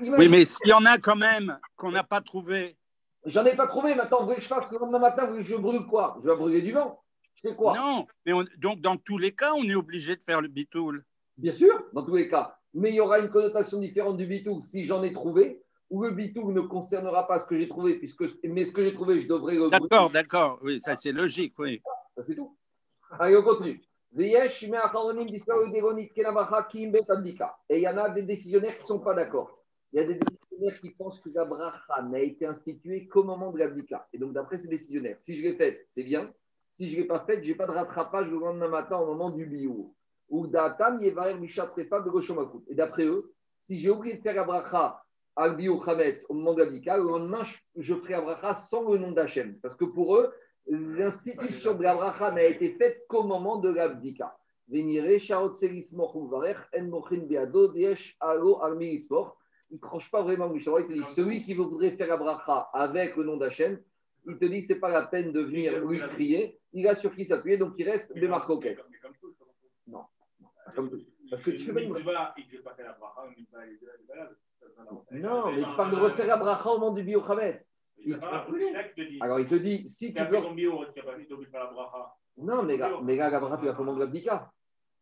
Oui, 0.00 0.28
mais 0.28 0.44
s'il 0.44 0.68
y 0.68 0.72
en 0.72 0.84
a 0.84 0.98
quand 0.98 1.14
même 1.16 1.56
qu'on 1.76 1.92
n'a 1.92 2.02
pas 2.02 2.20
trouvé. 2.20 2.76
J'en 3.26 3.44
ai 3.44 3.54
pas 3.54 3.66
trouvé. 3.66 3.94
Maintenant, 3.94 4.20
vous 4.20 4.26
voulez 4.26 4.36
que 4.36 4.42
je 4.42 4.48
fasse 4.48 4.72
le 4.72 4.78
lendemain 4.78 4.98
matin, 5.00 5.26
vous 5.26 5.32
voulez 5.32 5.44
que 5.44 5.50
je 5.50 5.56
brûle 5.56 5.86
quoi? 5.86 6.18
Je 6.22 6.28
vais 6.28 6.36
brûler 6.36 6.62
du 6.62 6.72
vent. 6.72 7.02
Sais 7.42 7.54
quoi? 7.54 7.76
Non, 7.76 8.06
mais 8.24 8.32
donc 8.56 8.80
dans 8.80 8.96
tous 8.96 9.18
les 9.18 9.34
cas, 9.34 9.52
on 9.54 9.64
est 9.64 9.74
obligé 9.74 10.16
de 10.16 10.22
faire 10.22 10.40
le 10.40 10.48
bitoul. 10.48 11.04
Bien 11.36 11.52
sûr, 11.52 11.84
dans 11.92 12.04
tous 12.04 12.14
les 12.14 12.28
cas. 12.28 12.56
Mais 12.72 12.90
il 12.90 12.96
y 12.96 13.00
aura 13.00 13.18
une 13.18 13.30
connotation 13.30 13.78
différente 13.78 14.16
du 14.16 14.26
bitoul 14.26 14.62
si 14.62 14.86
j'en 14.86 15.02
ai 15.02 15.12
trouvé 15.12 15.62
ou 15.90 16.02
le 16.02 16.10
bitoul 16.10 16.52
ne 16.52 16.60
concernera 16.62 17.26
pas 17.26 17.38
ce 17.38 17.46
que 17.46 17.56
j'ai 17.56 17.68
trouvé, 17.68 17.94
puisque 17.98 18.24
mais 18.44 18.64
ce 18.64 18.72
que 18.72 18.82
j'ai 18.84 18.94
trouvé, 18.94 19.20
je 19.20 19.28
devrais 19.28 19.54
le 19.54 19.70
D'accord, 19.70 20.10
d'accord, 20.10 20.58
oui, 20.62 20.80
ça 20.82 20.96
c'est 20.96 21.12
logique, 21.12 21.54
oui. 21.58 21.80
Ça 22.16 22.24
c'est 22.24 22.34
tout. 22.34 22.56
Allez, 23.18 23.36
on 23.36 23.42
continue. 23.42 23.82
Et 24.18 24.28
il 27.70 27.82
y 27.82 27.88
en 27.88 27.96
a 27.98 28.08
des 28.08 28.22
décisionnaires 28.22 28.74
qui 28.74 28.80
ne 28.80 28.86
sont 28.86 29.00
pas 29.00 29.14
d'accord. 29.14 29.62
Il 29.92 30.00
y 30.00 30.02
a 30.02 30.06
des 30.06 30.14
décisionnaires 30.14 30.45
qui 30.80 30.90
pensent 30.90 31.20
que 31.20 31.30
la 31.30 31.44
bracha 31.44 32.02
n'a 32.02 32.20
été 32.20 32.46
instituée 32.46 33.06
qu'au 33.06 33.24
moment 33.24 33.52
de 33.52 33.58
l'abdika. 33.58 34.08
Et 34.12 34.18
donc, 34.18 34.32
d'après 34.32 34.58
ces 34.58 34.68
décisionnaires, 34.68 35.18
si 35.20 35.36
je 35.36 35.42
l'ai 35.42 35.56
faite, 35.56 35.84
c'est 35.88 36.02
bien. 36.02 36.32
Si 36.72 36.90
je 36.90 36.96
ne 36.96 37.02
l'ai 37.02 37.06
pas 37.06 37.20
faite, 37.20 37.42
je 37.42 37.48
n'ai 37.48 37.54
pas 37.54 37.66
de 37.66 37.72
rattrapage 37.72 38.28
le 38.28 38.38
lendemain 38.38 38.68
matin 38.68 38.98
au 38.98 39.06
moment 39.06 39.30
du 39.30 39.46
bio. 39.46 39.94
Ou 40.28 40.46
d'atam, 40.46 40.98
Et 41.02 42.74
d'après 42.74 43.04
eux, 43.04 43.32
si 43.60 43.80
j'ai 43.80 43.90
oublié 43.90 44.16
de 44.16 44.22
faire 44.22 44.34
la 44.34 44.44
bracha 44.44 45.02
al 45.36 45.56
bio 45.56 45.82
au 46.28 46.34
moment 46.34 46.54
de 46.54 46.62
l'abdika, 46.62 46.96
le 46.96 47.04
lendemain, 47.04 47.44
je 47.76 47.94
ferai 47.94 48.12
la 48.12 48.54
sans 48.54 48.90
le 48.90 48.98
nom 48.98 49.12
d'Hachem. 49.12 49.58
Parce 49.60 49.76
que 49.76 49.84
pour 49.84 50.16
eux, 50.16 50.32
l'institution 50.66 51.74
de 51.74 51.82
la 51.82 51.94
bracha 51.94 52.32
n'a 52.32 52.44
été 52.44 52.74
faite 52.74 53.04
qu'au 53.08 53.22
moment 53.22 53.58
de 53.58 53.68
l'abdika. 53.68 54.36
Il 59.70 59.76
ne 59.76 59.80
tranche 59.80 60.10
pas 60.10 60.22
vraiment 60.22 60.52
Il 60.54 60.62
te 60.62 60.92
dit 60.92 61.04
celui 61.04 61.42
qui 61.42 61.54
voudrait 61.54 61.90
faire 61.90 62.08
la 62.08 62.16
bracha 62.16 62.68
avec 62.72 63.16
le 63.16 63.24
nom 63.24 63.36
d'Hachem, 63.36 63.80
il 64.26 64.38
te 64.38 64.44
dit 64.44 64.62
c'est 64.62 64.78
pas 64.78 64.90
la 64.90 65.06
peine 65.06 65.32
de 65.32 65.40
venir 65.40 65.84
lui 65.84 66.00
crier. 66.00 66.58
Il 66.72 66.86
a 66.86 66.94
sur 66.94 67.14
qui 67.14 67.24
s'appuyer, 67.24 67.58
donc 67.58 67.74
il 67.78 67.88
reste 67.88 68.12
des 68.14 68.28
marques 68.28 68.48
Non. 69.86 70.04
Parce 71.30 71.42
que 71.42 71.50
tu 71.50 71.58
fais 71.58 71.72
pas 71.72 71.80
une 71.80 71.92
Non, 75.10 75.52
mais 75.52 75.62
tu 75.62 75.76
parles 75.76 75.90
de 75.90 75.96
refaire 75.96 76.26
la 76.26 76.36
bracha 76.36 76.70
au 76.70 76.78
moment 76.78 76.92
du 76.92 77.02
biochametz. 77.02 77.66
Alors 79.20 79.40
il 79.40 79.46
te 79.46 79.54
dit, 79.56 79.88
si 79.88 80.12
tu 80.12 80.22
veux. 80.22 80.38
Non, 82.36 82.62
mais 82.62 82.76
là, 82.76 83.00
mais 83.02 83.16
là, 83.16 83.30
la 83.30 83.40
bracha, 83.40 83.56
tu 83.58 83.78
moment 83.78 83.94
de 83.94 84.00
l'abdika. 84.00 84.52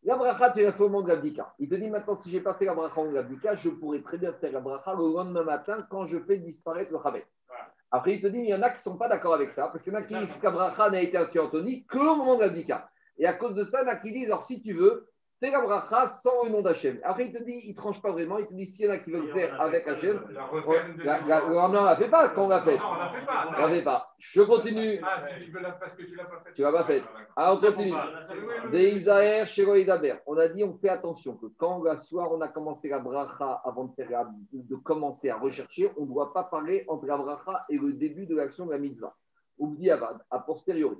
La 0.07 0.17
bracha, 0.17 0.51
tu 0.51 0.61
l'as 0.61 0.73
fait 0.73 0.83
au 0.83 0.91
moment 0.91 1.03
de 1.03 1.09
l'abdika. 1.09 1.55
Il 1.59 1.67
te 1.67 1.75
dit 1.77 1.89
maintenant, 1.89 2.21
si 2.21 2.31
je 2.31 2.37
n'ai 2.37 2.43
pas 2.43 2.53
fait 2.55 2.67
la 2.67 2.75
bracha 2.75 3.01
au 3.01 3.05
moment 3.05 3.13
de 3.13 3.17
l'abdika, 3.17 3.55
je 3.55 3.71
pourrais 3.71 4.03
très 4.03 4.19
bien 4.19 4.35
faire 4.35 4.53
la 4.53 4.61
bracha 4.61 4.93
le 4.93 5.13
lendemain 5.13 5.45
matin 5.45 5.87
quand 5.89 6.07
je 6.07 6.19
fais 6.19 6.37
disparaître 6.37 6.93
le 6.93 6.99
chametz. 7.03 7.47
Après, 7.91 8.17
il 8.17 8.21
te 8.21 8.27
dit, 8.27 8.41
il 8.41 8.49
y 8.49 8.55
en 8.55 8.61
a 8.61 8.69
qui 8.69 8.77
ne 8.77 8.81
sont 8.81 8.99
pas 8.99 9.09
d'accord 9.09 9.33
avec 9.33 9.55
ça, 9.55 9.69
parce 9.69 9.83
qu'il 9.83 9.95
y 9.95 9.97
en 9.97 10.01
a 10.01 10.03
qui 10.03 10.15
disent 10.15 10.39
que 10.39 10.45
la 10.45 10.51
bracha 10.51 10.91
n'a 10.91 11.01
été 11.01 11.17
instituée 11.17 11.41
Anthony 11.41 11.87
qu'au 11.87 12.17
moment 12.17 12.35
de 12.35 12.41
l'abdika. 12.41 12.91
Et 13.17 13.27
à 13.27 13.33
cause 13.33 13.55
de 13.55 13.65
ça, 13.65 13.81
il 13.81 13.87
y 13.87 13.89
en 13.89 13.93
a 13.93 13.97
qui 13.97 14.13
disent, 14.13 14.27
alors 14.27 14.45
si 14.45 14.61
tu 14.61 14.75
veux, 14.75 15.07
fais 15.41 15.51
la 15.51 15.61
bracha 15.61 16.07
sans 16.09 16.45
le 16.45 16.51
nom 16.51 16.63
d'Hachem. 16.63 16.99
Après, 17.03 17.27
il 17.27 17.33
te 17.33 17.43
dit, 17.43 17.61
il 17.65 17.71
ne 17.71 17.77
tranche 17.77 18.01
pas 18.01 18.13
vraiment. 18.13 18.39
Il 18.39 18.47
te 18.47 18.55
dit, 18.55 18.67
s'il 18.67 18.87
y 18.87 18.89
en 18.89 18.93
a 18.93 18.99
qui 18.99 19.11
veulent 19.11 19.27
le 19.27 19.33
faire 19.33 19.61
avec 19.61 19.87
Hachem, 19.87 20.21
non, 20.33 20.43
on 20.53 21.69
ne 21.69 21.85
la 21.85 21.97
fait 21.97 22.09
pas 22.09 22.29
quand 22.31 22.45
on 22.45 22.49
l'a 22.49 22.63
fait. 22.63 22.77
Non, 22.77 22.85
on 22.91 22.95
ne 22.95 22.99
la 22.99 23.11
fait 23.11 23.27
pas. 23.27 23.45
On 23.47 23.61
la 23.61 23.69
fait 23.69 23.85
pas. 23.85 24.15
Je 24.19 24.43
continue. 24.43 25.01
Ah, 25.03 25.21
si 25.21 25.45
tu 25.45 25.51
veux 25.51 25.61
la 25.61 25.73
parce 25.73 25.95
que 25.95 26.03
tu 26.03 26.13
ne 26.13 26.17
l'as 26.19 26.25
pas 26.25 26.41
fait. 26.45 26.53
Tu 26.53 26.63
ne 26.63 26.67
l'as 26.67 26.73
pas 26.73 26.85
fait. 26.85 27.03
Alors, 27.37 27.59
on 27.63 27.73
continue. 27.73 28.71
Des 28.71 28.91
Isaïr, 28.91 29.47
Daber. 29.87 30.17
On 30.27 30.37
a 30.37 30.49
dit, 30.49 30.65
on 30.65 30.75
fait 30.75 30.89
attention 30.89 31.37
que 31.37 31.47
quand 31.57 31.83
le 31.83 31.97
soir, 31.97 32.33
on 32.33 32.41
a 32.41 32.49
commencé 32.49 32.89
la 32.89 32.99
bracha 32.99 33.63
avant 33.65 33.85
de, 33.85 33.95
faire 33.95 34.27
de 34.53 34.77
commencer 34.77 35.31
à 35.31 35.37
rechercher, 35.37 35.91
on 35.97 36.03
ne 36.03 36.09
doit 36.09 36.33
pas 36.33 36.45
parler 36.45 36.85
entre 36.89 37.07
la 37.07 37.17
bracha 37.17 37.65
et 37.69 37.79
le 37.79 37.93
début 37.93 38.27
de 38.27 38.37
l'action 38.37 38.67
de 38.67 38.73
la 38.73 38.79
mitzvah. 38.79 39.15
Oubdi 39.59 39.91
Avad, 39.91 40.19
a 40.31 40.41
posteriori. 40.41 40.99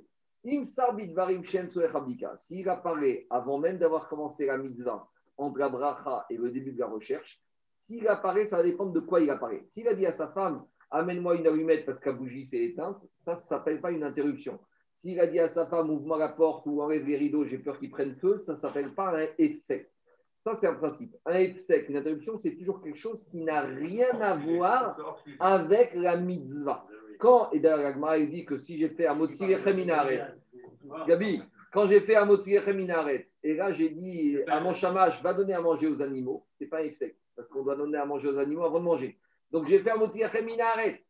S'il 2.37 2.69
apparaît 2.69 3.25
avant 3.29 3.57
même 3.57 3.77
d'avoir 3.77 4.07
commencé 4.07 4.45
la 4.45 4.57
mitzvah 4.57 5.07
entre 5.37 5.57
la 5.59 5.69
bracha 5.69 6.25
et 6.29 6.37
le 6.37 6.51
début 6.51 6.71
de 6.71 6.79
la 6.79 6.87
recherche, 6.87 7.41
s'il 7.73 8.07
apparaît, 8.07 8.45
ça 8.45 8.57
va 8.57 8.63
dépendre 8.63 8.93
de 8.93 8.99
quoi 8.99 9.21
il 9.21 9.29
apparaît. 9.29 9.65
S'il 9.69 9.87
a 9.87 9.95
dit 9.95 10.05
à 10.05 10.11
sa 10.11 10.27
femme, 10.29 10.65
amène-moi 10.91 11.35
une 11.35 11.47
allumette 11.47 11.85
parce 11.85 11.99
que 11.99 12.09
la 12.09 12.15
bougie 12.15 12.45
s'est 12.45 12.63
éteinte, 12.63 12.97
ça 13.23 13.33
ne 13.33 13.39
s'appelle 13.39 13.81
pas 13.81 13.91
une 13.91 14.03
interruption. 14.03 14.59
S'il 14.93 15.19
a 15.19 15.27
dit 15.27 15.39
à 15.39 15.49
sa 15.49 15.65
femme, 15.65 15.89
ouvre-moi 15.89 16.17
la 16.17 16.29
porte 16.29 16.65
ou 16.67 16.81
enlève 16.81 17.05
les 17.05 17.17
rideaux, 17.17 17.45
j'ai 17.45 17.57
peur 17.57 17.79
qu'ils 17.79 17.91
prennent 17.91 18.15
feu, 18.15 18.39
ça 18.39 18.53
ne 18.53 18.57
s'appelle 18.57 18.93
pas 18.95 19.17
un 19.17 19.27
efsek. 19.37 19.91
Ça, 20.37 20.55
c'est 20.55 20.67
un 20.67 20.75
principe. 20.75 21.15
Un 21.25 21.35
efsek, 21.35 21.89
une 21.89 21.97
interruption, 21.97 22.37
c'est 22.37 22.55
toujours 22.55 22.81
quelque 22.81 22.99
chose 22.99 23.25
qui 23.25 23.41
n'a 23.41 23.61
rien 23.61 24.21
à 24.21 24.37
voir 24.37 24.97
avec 25.39 25.95
la 25.95 26.17
mitzvah. 26.17 26.85
Quand, 27.19 27.51
et 27.51 27.59
d'ailleurs, 27.59 27.95
il 28.17 28.29
dit 28.29 28.45
que 28.45 28.57
si 28.57 28.77
j'ai 28.77 28.89
fait 28.89 29.07
un 29.07 29.15
Minaret, 29.15 30.35
Gabi, 31.07 31.41
quand 31.71 31.87
j'ai 31.87 32.01
fait 32.01 32.15
un 32.15 32.25
Minaret, 32.25 33.29
et 33.43 33.53
là 33.53 33.73
j'ai 33.73 33.89
dit 33.89 34.37
à 34.47 34.59
mon 34.59 34.73
chamash, 34.73 35.21
va 35.21 35.33
donner 35.33 35.53
à 35.53 35.61
manger 35.61 35.87
aux 35.87 36.01
animaux, 36.01 36.45
c'est 36.57 36.67
pas 36.67 36.81
sec, 36.91 37.15
parce 37.35 37.47
qu'on 37.49 37.63
doit 37.63 37.75
donner 37.75 37.97
à 37.97 38.05
manger 38.05 38.29
aux 38.29 38.37
animaux 38.37 38.63
avant 38.63 38.79
de 38.79 38.85
manger. 38.85 39.17
Donc 39.51 39.67
j'ai 39.67 39.79
fait 39.79 39.91
un 39.91 40.41
Minaret, 40.41 41.03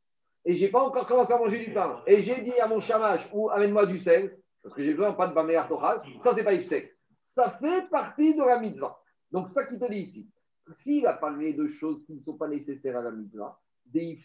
et 0.44 0.56
j'ai 0.56 0.70
pas 0.70 0.82
encore 0.82 1.08
commencé 1.08 1.34
à 1.34 1.38
manger 1.38 1.66
du 1.66 1.74
pain. 1.74 2.02
Et 2.08 2.22
j'ai 2.22 2.42
dit 2.42 2.54
à 2.60 2.68
mon 2.68 2.80
chamash, 2.80 3.30
ou 3.34 3.50
amène-moi 3.50 3.86
du 3.86 4.00
sel, 4.00 4.38
parce 4.62 4.76
que 4.76 4.84
j'ai 4.84 4.94
besoin 4.94 5.14
pas 5.14 5.28
de 5.28 5.34
baméar 5.34 5.68
tochal, 5.68 6.02
ça 6.20 6.34
c'est 6.34 6.44
pas 6.44 6.62
sec. 6.64 6.96
Ça 7.22 7.58
fait 7.60 7.90
partie 7.90 8.36
de 8.36 8.44
la 8.44 8.60
mitzvah. 8.60 9.00
Donc 9.32 9.48
ça 9.48 9.66
qui 9.66 9.80
te 9.80 9.90
dit 9.90 10.00
ici, 10.00 10.30
s'il 10.74 11.06
a 11.06 11.14
parlé 11.14 11.54
de 11.54 11.68
choses 11.68 12.06
qui 12.06 12.14
ne 12.14 12.20
sont 12.20 12.38
pas 12.38 12.48
nécessaires 12.48 12.98
à 12.98 13.02
la 13.02 13.12
mitzvah, 13.12 13.60
des 13.86 14.20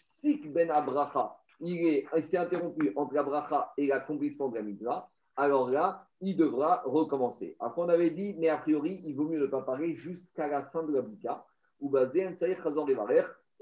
ben 0.45 0.71
abracha, 0.71 1.35
il 1.61 2.05
s'est 2.21 2.37
interrompu 2.37 2.91
entre 2.95 3.13
la 3.13 3.23
bracha 3.23 3.73
et 3.77 3.87
l'accomplissement 3.87 4.49
de 4.49 4.55
la 4.55 4.63
mitzvah, 4.63 5.09
alors 5.37 5.69
là, 5.69 6.05
il 6.19 6.35
devra 6.35 6.81
recommencer. 6.85 7.55
Après, 7.59 7.81
on 7.81 7.89
avait 7.89 8.11
dit, 8.11 8.35
mais 8.37 8.49
a 8.49 8.57
priori, 8.57 9.01
il 9.05 9.15
vaut 9.15 9.27
mieux 9.27 9.39
ne 9.39 9.47
pas 9.47 9.61
parler 9.61 9.93
jusqu'à 9.95 10.47
la 10.47 10.63
fin 10.63 10.83
de 10.83 10.93
la 10.93 11.01
bouka, 11.01 11.45
ou 11.79 11.89
basé 11.89 12.27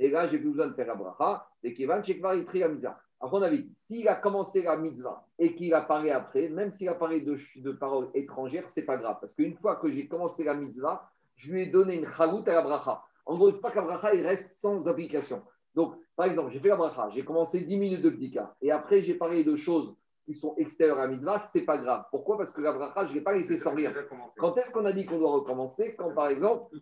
et 0.02 0.10
là, 0.10 0.28
j'ai 0.28 0.40
plus 0.40 0.50
besoin 0.50 0.68
de 0.68 0.74
faire 0.74 0.88
la 0.88 0.96
bracha, 0.96 1.46
et 1.62 1.74
qu'il 1.74 1.88
va 1.88 2.02
la 2.02 2.68
mitzvah. 2.70 3.00
Après, 3.22 3.38
on 3.38 3.42
avait 3.42 3.58
dit, 3.58 3.72
s'il 3.76 4.08
a 4.08 4.16
commencé 4.16 4.62
la 4.64 4.78
mitzvah 4.78 5.26
et 5.38 5.54
qu'il 5.54 5.74
a 5.74 5.82
parlé 5.82 6.10
après, 6.10 6.48
même 6.48 6.72
s'il 6.72 6.88
a 6.88 6.96
parlé 6.96 7.20
de, 7.20 7.38
de 7.58 7.72
paroles 7.74 8.10
étrangères, 8.14 8.70
c'est 8.70 8.86
pas 8.86 8.98
grave, 8.98 9.18
parce 9.20 9.36
qu'une 9.36 9.58
fois 9.58 9.76
que 9.76 9.90
j'ai 9.90 10.08
commencé 10.08 10.46
la 10.46 10.54
mitzvah, 10.54 11.12
je 11.36 11.52
lui 11.52 11.64
ai 11.64 11.66
donné 11.66 11.96
une 11.96 12.08
chalout 12.08 12.44
à 12.48 12.54
la 12.54 12.62
bracha. 12.62 13.04
En 13.26 13.36
gros, 13.36 13.50
il 13.50 13.56
ne 13.56 13.60
pas 13.60 13.72
que 13.72 13.76
la 13.76 13.82
bracha 13.82 14.16
il 14.16 14.26
reste 14.26 14.56
sans 14.56 14.88
application. 14.88 15.44
Donc, 15.76 15.96
par 16.20 16.28
exemple, 16.28 16.52
j'ai 16.52 16.60
fait 16.60 16.68
la 16.68 16.76
bracha, 16.76 17.08
j'ai 17.12 17.24
commencé 17.24 17.62
10 17.62 17.78
minutes 17.78 18.02
de 18.02 18.10
bdika, 18.10 18.54
et 18.62 18.72
après 18.72 19.02
j'ai 19.02 19.14
parlé 19.14 19.46
de 19.46 19.56
choses 19.56 19.96
qui 20.26 20.34
sont 20.34 20.54
extérieures 20.58 20.98
à 20.98 21.04
la 21.04 21.08
mitzvah, 21.08 21.40
ce 21.40 21.58
n'est 21.58 21.64
pas 21.64 21.78
grave. 21.78 22.04
Pourquoi? 22.12 22.38
Parce 22.38 22.52
que 22.52 22.60
la 22.60 22.74
bracha, 22.74 23.06
je 23.06 23.12
ne 23.12 23.16
l'ai 23.16 23.22
pas 23.22 23.32
laissé 23.32 23.56
sortir. 23.56 23.94
Quand 24.38 24.58
est-ce 24.58 24.74
qu'on 24.74 24.84
a 24.84 24.92
dit 24.92 25.06
qu'on 25.06 25.18
doit 25.18 25.32
recommencer? 25.32 25.96
Quand, 25.96 26.14
par 26.14 26.28
exemple, 26.28 26.76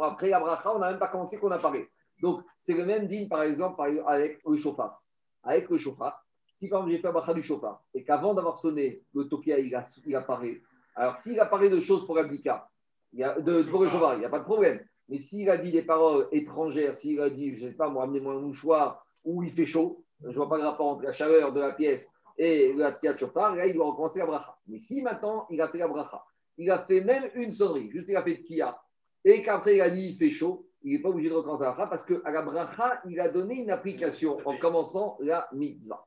après 0.00 0.30
la 0.30 0.40
bracha, 0.40 0.74
on 0.74 0.78
n'a 0.78 0.92
même 0.92 0.98
pas 0.98 1.08
commencé 1.08 1.36
qu'on 1.36 1.50
a 1.50 1.58
parlé. 1.58 1.90
Donc, 2.22 2.40
c'est 2.56 2.72
le 2.72 2.86
même 2.86 3.06
digne, 3.06 3.28
par 3.28 3.42
exemple, 3.42 3.78
avec 4.06 4.40
le 4.46 4.56
chauffard. 4.56 5.02
Avec 5.42 5.68
le 5.68 5.76
chauffard, 5.76 6.24
si 6.54 6.70
quand 6.70 6.88
j'ai 6.88 6.96
fait 6.96 7.08
la 7.08 7.12
bracha 7.12 7.34
du 7.34 7.42
chauffard, 7.42 7.82
et 7.92 8.02
qu'avant 8.02 8.32
d'avoir 8.32 8.56
sonné, 8.56 9.02
le 9.14 9.28
tokia, 9.28 9.58
il, 9.58 9.78
il 10.06 10.16
apparaît, 10.16 10.62
alors 10.94 11.18
s'il 11.18 11.38
apparaît 11.38 11.68
de 11.68 11.80
choses 11.80 12.06
pour 12.06 12.16
l'abdika, 12.16 12.66
de, 13.12 13.62
pour 13.64 13.82
le 13.82 13.90
chauffard, 13.90 14.14
il 14.14 14.20
n'y 14.20 14.24
a 14.24 14.30
pas 14.30 14.38
de 14.38 14.44
problème. 14.44 14.80
Mais 15.08 15.18
s'il 15.18 15.50
a 15.50 15.58
dit 15.58 15.72
des 15.72 15.82
paroles 15.82 16.28
étrangères, 16.32 16.96
s'il 16.96 17.20
a 17.20 17.30
dit, 17.30 17.54
je 17.56 17.64
ne 17.64 17.70
sais 17.70 17.76
pas, 17.76 17.88
moi, 17.88 18.04
amenez-moi 18.04 18.34
un 18.34 18.40
mouchoir 18.40 19.04
où 19.24 19.42
il 19.42 19.52
fait 19.52 19.66
chaud, 19.66 20.04
je 20.22 20.28
ne 20.28 20.34
vois 20.34 20.48
pas 20.48 20.58
de 20.58 20.64
rapport 20.64 20.86
entre 20.86 21.02
la 21.02 21.12
chaleur 21.12 21.52
de 21.52 21.60
la 21.60 21.72
pièce 21.72 22.10
et 22.38 22.72
la 22.72 22.92
de 22.92 23.18
chauffard, 23.18 23.54
là, 23.54 23.66
il 23.66 23.74
doit 23.74 23.86
recommencer 23.86 24.18
la 24.18 24.26
bracha. 24.26 24.56
Mais 24.66 24.78
si 24.78 25.02
maintenant, 25.02 25.46
il 25.50 25.60
a 25.60 25.68
fait 25.68 25.78
la 25.78 25.88
bracha, 25.88 26.24
il 26.56 26.70
a 26.70 26.78
fait 26.78 27.00
même 27.00 27.30
une 27.34 27.52
sonnerie, 27.52 27.90
juste 27.90 28.08
il 28.08 28.16
a 28.16 28.22
fait 28.22 28.36
de 28.36 28.42
kia, 28.42 28.80
et 29.24 29.42
qu'après 29.42 29.76
il 29.76 29.80
a 29.80 29.90
dit, 29.90 30.08
il 30.08 30.16
fait 30.16 30.30
chaud, 30.30 30.66
il 30.82 30.94
n'est 30.94 31.02
pas 31.02 31.08
obligé 31.10 31.28
de 31.30 31.34
recommencer 31.34 31.64
la 31.64 31.72
bracha 31.72 31.86
parce 31.86 32.04
qu'à 32.04 32.30
la 32.30 32.42
bracha, 32.42 33.00
il 33.08 33.20
a 33.20 33.28
donné 33.28 33.56
une 33.56 33.70
application 33.70 34.38
en 34.44 34.56
commençant 34.58 35.16
la 35.20 35.48
mitzvah. 35.52 36.04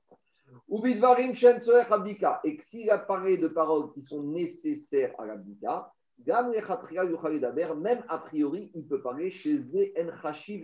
Et 2.43 2.57
s'il 2.61 2.89
apparaît 2.89 3.37
de 3.37 3.47
paroles 3.47 3.91
qui 3.93 4.01
sont 4.01 4.23
nécessaires 4.23 5.13
à 5.17 5.25
l'abdika, 5.25 5.93
Même 6.25 8.03
a 8.09 8.17
priori, 8.17 8.71
il 8.73 8.87
peut 8.87 9.01
parler 9.01 9.29
chez 9.31 9.57
en 9.57 10.07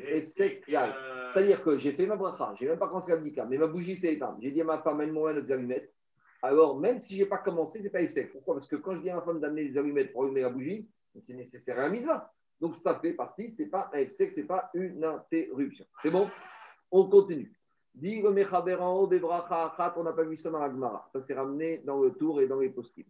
efsek 0.07 0.65
klal. 0.65 0.93
C'est-à-dire 1.31 1.63
que 1.63 1.77
j'ai 1.77 1.93
fait 1.93 2.05
ma 2.05 2.15
bracha, 2.15 2.53
j'ai 2.55 2.67
même 2.67 2.79
pas 2.79 2.87
commencé 2.87 3.11
à 3.11 3.15
l'abdika, 3.15 3.45
mais 3.45 3.57
ma 3.57 3.67
bougie 3.67 3.95
s'est 3.95 4.13
éteinte. 4.13 4.37
J'ai 4.41 4.51
dit 4.51 4.61
à 4.61 4.65
ma 4.65 4.79
femme, 4.79 4.99
amène-moi 5.01 5.41
des 5.41 5.51
allumettes. 5.51 5.93
Alors, 6.41 6.79
même 6.79 6.99
si 6.99 7.15
j'ai 7.15 7.25
pas 7.25 7.37
commencé, 7.37 7.81
c'est 7.81 7.89
pas 7.89 8.01
efsek. 8.01 8.33
Pourquoi? 8.33 8.55
Parce 8.55 8.67
que 8.67 8.75
quand 8.75 8.95
je 8.95 9.01
dis 9.01 9.09
à 9.09 9.15
ma 9.15 9.21
femme 9.21 9.39
d'amener 9.39 9.69
des 9.69 9.77
allumettes 9.77 10.11
pour 10.11 10.23
allumer 10.23 10.41
la 10.41 10.49
bougie, 10.49 10.89
c'est 11.19 11.33
nécessaire 11.33 11.79
à 11.79 11.83
la 11.83 11.89
mitzvah. 11.89 12.31
Donc, 12.59 12.75
ça 12.75 12.99
fait 12.99 13.13
partie, 13.13 13.49
c'est 13.49 13.69
pas 13.69 13.89
un 13.93 13.99
efsek, 13.99 14.33
c'est 14.33 14.43
pas 14.43 14.69
une 14.73 15.05
interruption. 15.05 15.85
C'est 16.01 16.11
bon? 16.11 16.27
On 16.91 17.09
continue. 17.09 17.57
Dit 17.95 18.21
le 18.21 18.81
en 18.81 18.99
haut, 18.99 19.09
on 19.09 20.03
n'a 20.03 20.13
pas 20.13 20.23
vu 20.23 20.35
ça 20.35 20.49
dans 20.49 20.59
la 20.59 20.69
Gemara. 20.69 21.07
Ça 21.13 21.21
s'est 21.21 21.35
ramené 21.35 21.77
dans 21.79 22.01
le 22.01 22.11
tour 22.11 22.41
et 22.41 22.47
dans 22.47 22.59
les 22.59 22.69
poskim. 22.69 23.05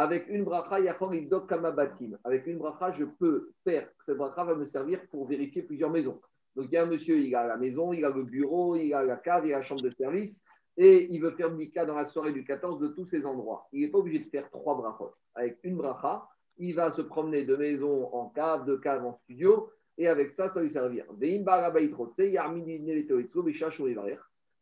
Avec 0.00 0.28
une 0.28 0.44
bracha, 0.44 0.78
yachor 0.78 1.12
kamabatim. 1.48 2.16
Avec 2.22 2.46
une 2.46 2.58
bracha, 2.58 2.92
je 2.92 3.02
peux 3.04 3.50
faire, 3.64 3.90
cette 4.06 4.16
bracha 4.16 4.44
va 4.44 4.54
me 4.54 4.64
servir 4.64 5.04
pour 5.10 5.26
vérifier 5.26 5.62
plusieurs 5.62 5.90
maisons. 5.90 6.20
Donc, 6.54 6.66
il 6.70 6.74
y 6.74 6.76
a 6.76 6.84
un 6.84 6.86
monsieur, 6.86 7.18
il 7.18 7.34
a 7.34 7.48
la 7.48 7.56
maison, 7.56 7.92
il 7.92 8.04
a 8.04 8.10
le 8.10 8.22
bureau, 8.22 8.76
il 8.76 8.94
a 8.94 9.02
la 9.02 9.16
cave, 9.16 9.46
il 9.46 9.52
a 9.52 9.58
la 9.58 9.64
chambre 9.64 9.82
de 9.82 9.90
service, 9.90 10.40
et 10.76 11.08
il 11.10 11.20
veut 11.20 11.32
faire 11.32 11.50
Nika 11.50 11.84
dans 11.84 11.96
la 11.96 12.04
soirée 12.06 12.32
du 12.32 12.44
14 12.44 12.78
de 12.78 12.86
tous 12.86 13.06
ces 13.06 13.26
endroits. 13.26 13.66
Il 13.72 13.80
n'est 13.80 13.88
pas 13.88 13.98
obligé 13.98 14.24
de 14.24 14.30
faire 14.30 14.48
trois 14.50 14.76
brachot. 14.76 15.12
Avec 15.34 15.58
une 15.64 15.76
bracha, 15.76 16.28
il 16.58 16.76
va 16.76 16.92
se 16.92 17.02
promener 17.02 17.44
de 17.44 17.56
maison 17.56 18.14
en 18.14 18.28
cave, 18.28 18.66
de 18.66 18.76
cave 18.76 19.04
en 19.04 19.14
studio, 19.24 19.68
et 19.96 20.06
avec 20.06 20.32
ça, 20.32 20.48
ça 20.48 20.60
va 20.60 20.62
lui 20.62 20.70
servir. 20.70 21.06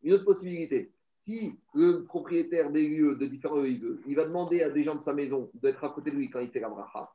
Une 0.03 0.13
autre 0.15 0.25
possibilité, 0.25 0.93
si 1.27 1.59
le 1.75 2.05
propriétaire 2.05 2.71
des 2.71 2.87
lieux 2.87 3.17
de 3.17 3.27
différents 3.27 3.57
lieux, 3.57 4.01
il 4.07 4.15
va 4.15 4.27
demander 4.27 4.63
à 4.63 4.71
des 4.71 4.85
gens 4.85 4.95
de 4.95 5.03
sa 5.03 5.13
maison 5.13 5.51
d'être 5.55 5.83
à 5.83 5.89
côté 5.89 6.13
de 6.13 6.17
lui 6.17 6.31
quand 6.31 6.39
il 6.39 6.51
fait 6.51 6.61
la 6.61 6.69
bracha, 6.69 7.11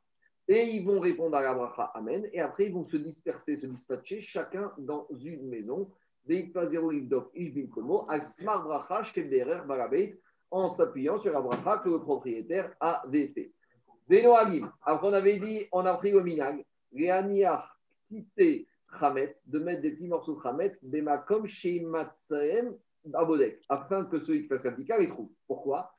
et 0.48 0.64
ils 0.64 0.84
vont 0.84 1.00
répondre 1.00 1.34
à 1.34 1.40
la 1.40 1.54
bracha 1.54 1.84
Amen, 1.94 2.28
et 2.30 2.40
après 2.40 2.66
ils 2.66 2.74
vont 2.74 2.84
se 2.84 2.98
disperser, 2.98 3.56
se 3.56 3.64
dispatcher, 3.64 4.20
chacun 4.20 4.70
dans 4.76 5.08
une 5.18 5.48
maison, 5.48 5.90
en 10.50 10.68
s'appuyant 10.68 11.18
sur 11.18 11.32
la 11.32 11.40
bracha 11.40 11.78
que 11.78 11.88
le 11.88 12.00
propriétaire 12.00 12.76
avait 12.80 13.28
fait. 13.28 13.50
Après 14.82 15.08
on 15.08 15.14
avait 15.14 15.38
dit, 15.38 15.66
on 15.72 15.86
a 15.86 15.94
pris 15.94 16.10
le 16.10 16.22
minag, 16.22 16.62
de 16.92 18.66
mettre 19.58 19.80
des 19.80 19.92
petits 19.92 20.06
morceaux 20.06 20.36
de 20.36 20.42
Chametz, 20.42 20.84
Bemakom, 20.84 21.46
Sheimatsaem, 21.46 22.76
Abodek, 23.12 23.60
afin 23.68 24.04
que 24.04 24.18
ceux 24.20 24.36
qui 24.38 24.46
fassent 24.46 24.64
l'abdika 24.64 24.98
les 24.98 25.08
trouvent. 25.08 25.32
Pourquoi? 25.46 25.92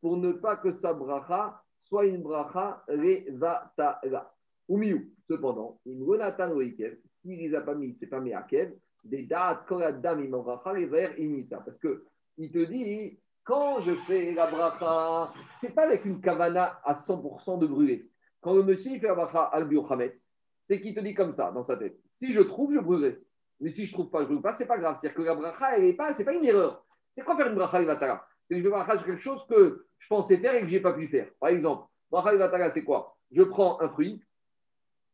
Pour 0.00 0.16
ne 0.16 0.32
pas 0.32 0.56
que 0.56 0.72
sa 0.72 0.94
bracha 0.94 1.62
soit 1.78 2.06
une 2.06 2.22
bracha 2.22 2.82
Levatala. 2.88 4.32
Ou 4.68 4.76
mieux, 4.76 5.10
cependant, 5.26 5.80
une 5.86 6.02
Ronatan 6.02 6.52
Oikev, 6.52 6.98
s'il 7.08 7.38
les 7.38 7.54
a 7.54 7.62
pas 7.62 7.74
mis, 7.74 7.94
c'est 7.94 8.06
pas 8.06 8.20
mis 8.20 8.32
à 8.32 8.42
Kev, 8.42 8.74
des 9.04 9.22
Imavracha, 9.22 10.72
les 10.74 10.86
vers. 10.86 11.14
Parce 11.50 11.78
que 11.78 12.04
il 12.36 12.50
te 12.50 12.64
dit, 12.64 13.18
quand 13.44 13.80
je 13.80 13.94
fais 13.94 14.32
la 14.34 14.50
bracha, 14.50 15.32
c'est 15.52 15.74
pas 15.74 15.86
avec 15.86 16.04
une 16.04 16.20
kavana 16.20 16.80
à 16.84 16.94
100% 16.94 17.58
de 17.58 17.66
brûler. 17.66 18.10
Quand 18.40 18.54
le 18.54 18.62
monsieur 18.62 18.92
il 18.92 19.00
fait 19.00 19.08
la 19.08 19.14
bracha 19.14 19.44
al 19.44 19.68
c'est 20.60 20.80
qu'il 20.80 20.94
te 20.94 21.00
dit 21.00 21.14
comme 21.14 21.32
ça 21.32 21.50
dans 21.50 21.64
sa 21.64 21.76
tête. 21.76 21.98
Si 22.08 22.32
je 22.32 22.42
trouve, 22.42 22.74
je 22.74 22.78
brûlerai. 22.78 23.22
Mais 23.60 23.70
si 23.70 23.86
je 23.86 23.92
trouve 23.92 24.10
pas, 24.10 24.22
je 24.22 24.26
brûle 24.26 24.40
pas, 24.40 24.54
c'est 24.54 24.66
pas 24.66 24.78
grave. 24.78 24.96
C'est-à-dire 25.00 25.16
que 25.16 25.22
la 25.22 25.34
bracha, 25.34 25.76
elle 25.76 25.84
est 25.84 25.94
pas, 25.94 26.12
pas 26.12 26.32
une 26.32 26.44
erreur. 26.44 26.84
C'est 27.12 27.22
quoi 27.22 27.36
faire 27.36 27.48
une 27.48 27.54
bracha 27.54 27.82
Ivatara 27.82 28.24
C'est 28.46 28.54
que 28.54 28.60
je 28.60 28.64
vais 28.64 28.70
bracha 28.70 28.96
sur 28.96 29.06
quelque 29.06 29.22
chose 29.22 29.44
que 29.48 29.86
je 29.98 30.08
pensais 30.08 30.38
faire 30.38 30.54
et 30.54 30.60
que 30.60 30.68
j'ai 30.68 30.80
pas 30.80 30.92
pu 30.92 31.08
faire. 31.08 31.28
Par 31.40 31.50
exemple, 31.50 31.86
bracha 32.10 32.34
Ivatara, 32.34 32.70
c'est 32.70 32.84
quoi? 32.84 33.16
Je 33.32 33.42
prends 33.42 33.80
un 33.80 33.88
fruit, 33.88 34.22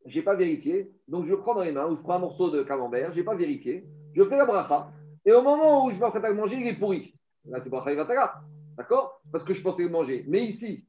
j'ai 0.06 0.22
pas 0.22 0.34
vérifié, 0.34 0.92
donc 1.08 1.24
je 1.24 1.34
prends 1.34 1.54
dans 1.54 1.62
les 1.62 1.72
mains, 1.72 1.86
ou 1.86 1.96
je 1.96 2.02
prends 2.02 2.14
un 2.14 2.18
morceau 2.20 2.50
de 2.50 2.62
camembert, 2.62 3.12
j'ai 3.12 3.24
pas 3.24 3.34
vérifié, 3.34 3.86
je 4.14 4.22
fais 4.24 4.36
la 4.36 4.44
bracha, 4.44 4.92
et 5.24 5.32
au 5.32 5.42
moment 5.42 5.86
où 5.86 5.90
je 5.90 5.98
vais 5.98 6.28
le 6.28 6.34
manger, 6.34 6.56
il 6.56 6.68
est 6.68 6.78
pourri. 6.78 7.14
Là, 7.46 7.60
c'est 7.60 7.70
bracha 7.70 7.92
Ivatara. 7.92 8.42
D'accord? 8.76 9.20
Parce 9.30 9.44
que 9.44 9.54
je 9.54 9.62
pensais 9.62 9.84
le 9.84 9.90
manger. 9.90 10.24
Mais 10.28 10.44
ici, 10.44 10.84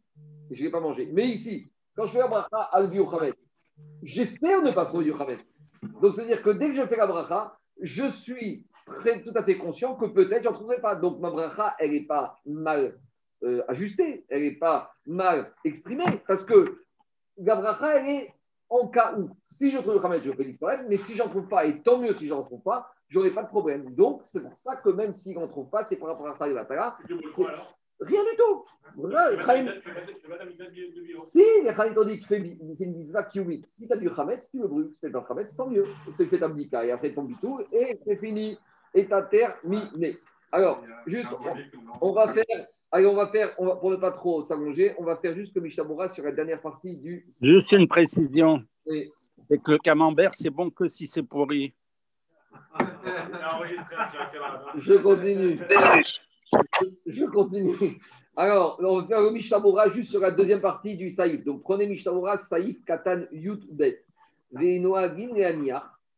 je 0.51 0.59
ne 0.59 0.65
l'ai 0.65 0.71
pas 0.71 0.79
mangé. 0.79 1.09
Mais 1.13 1.27
ici, 1.27 1.71
quand 1.95 2.05
je 2.05 2.13
fais 2.13 2.19
la 2.19 2.27
bracha 2.27 2.69
al 2.71 2.89
j'espère 4.01 4.61
ne 4.61 4.71
pas 4.71 4.85
trouver 4.85 5.05
du. 5.05 5.13
Donc, 6.01 6.15
c'est-à-dire 6.15 6.41
que 6.41 6.51
dès 6.51 6.69
que 6.69 6.75
je 6.75 6.85
fais 6.85 6.97
la 6.97 7.07
bracha, 7.07 7.57
je 7.81 8.05
suis 8.07 8.65
très, 8.85 9.21
tout 9.21 9.33
à 9.35 9.43
fait 9.43 9.55
conscient 9.55 9.95
que 9.95 10.05
peut-être 10.05 10.43
je 10.43 10.49
n'en 10.49 10.53
trouverai 10.53 10.79
pas. 10.79 10.95
Donc, 10.95 11.19
ma 11.19 11.29
bracha, 11.29 11.75
elle 11.79 11.91
n'est 11.91 12.05
pas 12.05 12.39
mal 12.45 12.97
euh, 13.43 13.63
ajustée, 13.67 14.25
elle 14.29 14.43
n'est 14.43 14.55
pas 14.57 14.91
mal 15.05 15.53
exprimée, 15.63 16.21
parce 16.27 16.45
que 16.45 16.81
la 17.37 17.55
bracha, 17.55 17.99
elle 17.99 18.09
est 18.09 18.33
en 18.69 18.87
cas 18.87 19.15
où, 19.17 19.29
si 19.45 19.71
je 19.71 19.77
trouve 19.77 19.93
le 19.93 19.99
khamet, 19.99 20.21
je 20.21 20.31
fais 20.31 20.45
disparaître, 20.45 20.85
mais 20.89 20.97
si 20.97 21.15
j'en 21.15 21.29
trouve 21.29 21.47
pas, 21.47 21.65
et 21.65 21.81
tant 21.81 21.99
mieux 21.99 22.15
si 22.15 22.27
j'en 22.27 22.43
trouve 22.43 22.61
pas, 22.61 22.91
j'aurai 23.09 23.31
pas 23.31 23.43
de 23.43 23.49
problème. 23.49 23.93
Donc, 23.93 24.21
c'est 24.23 24.41
pour 24.41 24.57
ça 24.57 24.77
que 24.77 24.89
même 24.89 25.13
s'il 25.13 25.37
n'en 25.37 25.47
trouve 25.47 25.69
pas, 25.69 25.83
c'est 25.83 25.97
par 25.97 26.09
rapport 26.09 26.27
à 26.41 26.47
la 26.47 26.97
Rien 28.01 28.21
du 28.23 28.37
tout. 28.37 28.65
Si, 31.25 31.43
les 31.63 31.73
Khalim 31.73 31.93
t'ont 31.93 32.03
dit 32.03 32.19
que 32.19 32.25
c'est 32.25 32.83
une 32.83 32.97
mitzvah 32.97 33.23
qui 33.23 33.39
Si 33.67 33.87
tu 33.87 33.93
as 33.93 33.97
du 33.97 34.09
Khametz, 34.09 34.49
tu 34.49 34.59
le 34.59 34.67
brûles. 34.67 34.91
Si 34.93 34.99
tu 35.01 35.05
as 35.05 35.09
du 35.09 35.25
Khametz, 35.25 35.55
tant 35.55 35.67
mieux. 35.67 35.85
Tu 36.17 36.25
fais 36.25 36.39
ta 36.39 36.49
bdika 36.49 36.85
et 36.85 36.91
après 36.91 37.13
ton 37.13 37.23
bitou 37.23 37.61
et 37.71 37.97
c'est 38.03 38.17
fini. 38.17 38.57
Et 38.93 39.07
ta 39.07 39.21
terre 39.21 39.57
terminé. 39.61 40.17
Alors, 40.51 40.83
juste, 41.05 41.29
on, 42.01 42.13
va 42.13 42.27
faire. 42.27 42.45
Allez, 42.91 43.05
on 43.07 43.15
va 43.15 43.27
faire, 43.27 43.53
on 43.57 43.65
va, 43.65 43.75
pour 43.75 43.91
ne 43.91 43.97
pas 43.97 44.11
trop 44.11 44.45
s'allonger, 44.45 44.95
on 44.97 45.03
va 45.03 45.17
faire 45.17 45.33
juste 45.33 45.53
comme 45.53 45.63
Mishabura 45.63 46.07
sur 46.07 46.23
la 46.23 46.31
dernière 46.31 46.61
partie 46.61 46.95
du. 46.97 47.25
Juste 47.41 47.73
une 47.73 47.87
précision. 47.87 48.63
C'est 48.85 49.61
que 49.61 49.71
le 49.71 49.77
camembert, 49.77 50.33
c'est 50.33 50.49
bon 50.49 50.69
que 50.69 50.87
si 50.87 51.07
c'est 51.07 51.23
pourri. 51.23 51.73
Je 54.77 54.93
continue. 54.95 55.59
Je 57.05 57.25
continue. 57.25 57.99
Alors, 58.35 58.79
on 58.83 59.01
va 59.01 59.07
faire 59.07 59.21
le 59.21 59.31
Mishabura 59.31 59.89
juste 59.89 60.11
sur 60.11 60.19
la 60.19 60.31
deuxième 60.31 60.61
partie 60.61 60.97
du 60.97 61.11
Saïf. 61.11 61.43
Donc, 61.43 61.63
prenez 61.63 61.87
Mishabura, 61.87 62.37
Saïf, 62.37 62.83
Katan, 62.83 63.23
Yut, 63.31 63.61
Bet. 63.71 64.03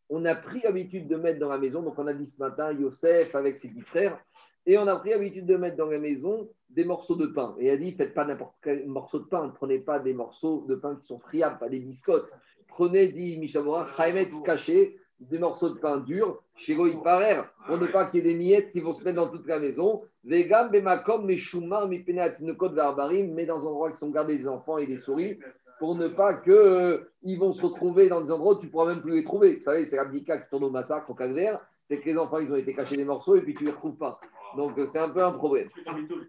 On 0.09 0.25
a 0.25 0.35
pris 0.35 0.61
l'habitude 0.63 1.07
de 1.07 1.15
mettre 1.15 1.39
dans 1.39 1.49
la 1.49 1.57
maison, 1.57 1.81
donc 1.81 1.95
on 1.97 2.07
a 2.07 2.13
dit 2.13 2.25
ce 2.25 2.41
matin 2.41 2.71
Yosef 2.71 3.35
avec 3.35 3.59
ses 3.59 3.67
dix 3.67 3.81
frères, 3.81 4.17
et 4.65 4.77
on 4.77 4.87
a 4.87 4.95
pris 4.95 5.09
l'habitude 5.09 5.45
de 5.45 5.57
mettre 5.57 5.75
dans 5.75 5.87
la 5.87 5.99
maison 5.99 6.49
des 6.69 6.85
morceaux 6.85 7.15
de 7.15 7.27
pain. 7.27 7.55
Et 7.59 7.65
il 7.65 7.69
a 7.71 7.77
dit 7.77 7.91
faites 7.91 8.13
pas 8.13 8.25
n'importe 8.25 8.55
quel 8.61 8.87
morceau 8.87 9.19
de 9.19 9.25
pain, 9.25 9.47
ne 9.47 9.51
prenez 9.51 9.79
pas 9.79 9.99
des 9.99 10.13
morceaux 10.13 10.65
de 10.67 10.75
pain 10.75 10.95
qui 10.95 11.05
sont 11.05 11.19
friables, 11.19 11.59
pas 11.59 11.69
des 11.69 11.79
biscottes. 11.79 12.31
Prenez, 12.67 13.07
dit 13.07 13.37
Mishabura, 13.37 13.87
Chaimetz 13.97 14.39
caché, 14.45 14.97
des 15.19 15.39
morceaux 15.39 15.69
de 15.69 15.79
pain 15.79 15.97
dur, 15.97 16.41
chez 16.55 16.75
Parer, 17.03 17.41
pour 17.65 17.77
ne 17.77 17.87
pas 17.87 18.05
qu'il 18.05 18.23
y 18.23 18.27
ait 18.27 18.33
des 18.33 18.37
miettes 18.37 18.71
qui 18.71 18.79
vont 18.79 18.93
se 18.93 19.03
mettre 19.03 19.17
dans 19.17 19.29
toute 19.29 19.47
la 19.47 19.59
maison. 19.59 20.03
Vegam, 20.23 20.69
Bemakom, 20.69 21.25
Meshumar, 21.25 21.87
Mipenat, 21.87 22.39
Nekot, 22.39 22.69
Barbarim, 22.69 23.33
mais 23.33 23.45
dans 23.45 23.59
un 23.61 23.69
endroit 23.69 23.91
qui 23.91 23.97
sont 23.97 24.09
gardés 24.09 24.37
des 24.37 24.47
enfants 24.47 24.77
et 24.77 24.87
des 24.87 24.97
souris, 24.97 25.39
pour 25.79 25.95
ne 25.95 26.07
pas 26.07 26.33
qu'ils 26.35 26.53
euh, 26.53 26.99
vont 27.37 27.53
se 27.53 27.65
retrouver 27.65 28.09
dans 28.09 28.21
des 28.21 28.31
endroits 28.31 28.55
où 28.55 28.59
tu 28.59 28.67
ne 28.67 28.71
pourras 28.71 28.87
même 28.87 29.01
plus 29.01 29.15
les 29.15 29.23
trouver. 29.23 29.55
Vous 29.55 29.61
savez, 29.61 29.85
c'est 29.85 29.95
l'abdicat 29.95 30.39
qui 30.39 30.49
tourne 30.49 30.63
au 30.63 30.69
massacre, 30.69 31.09
au 31.09 31.13
calvaire, 31.13 31.59
c'est 31.85 31.99
que 31.99 32.09
les 32.09 32.17
enfants, 32.17 32.39
ils 32.39 32.51
ont 32.51 32.55
été 32.55 32.73
cachés 32.73 32.97
des 32.97 33.05
morceaux 33.05 33.35
et 33.35 33.41
puis 33.41 33.53
tu 33.53 33.63
ne 33.63 33.69
les 33.69 33.75
retrouves 33.75 33.97
pas. 33.97 34.19
Donc, 34.55 34.77
euh, 34.77 34.87
c'est 34.87 34.99
un 34.99 35.09
peu 35.09 35.23
un 35.23 35.31
problème. 35.31 35.69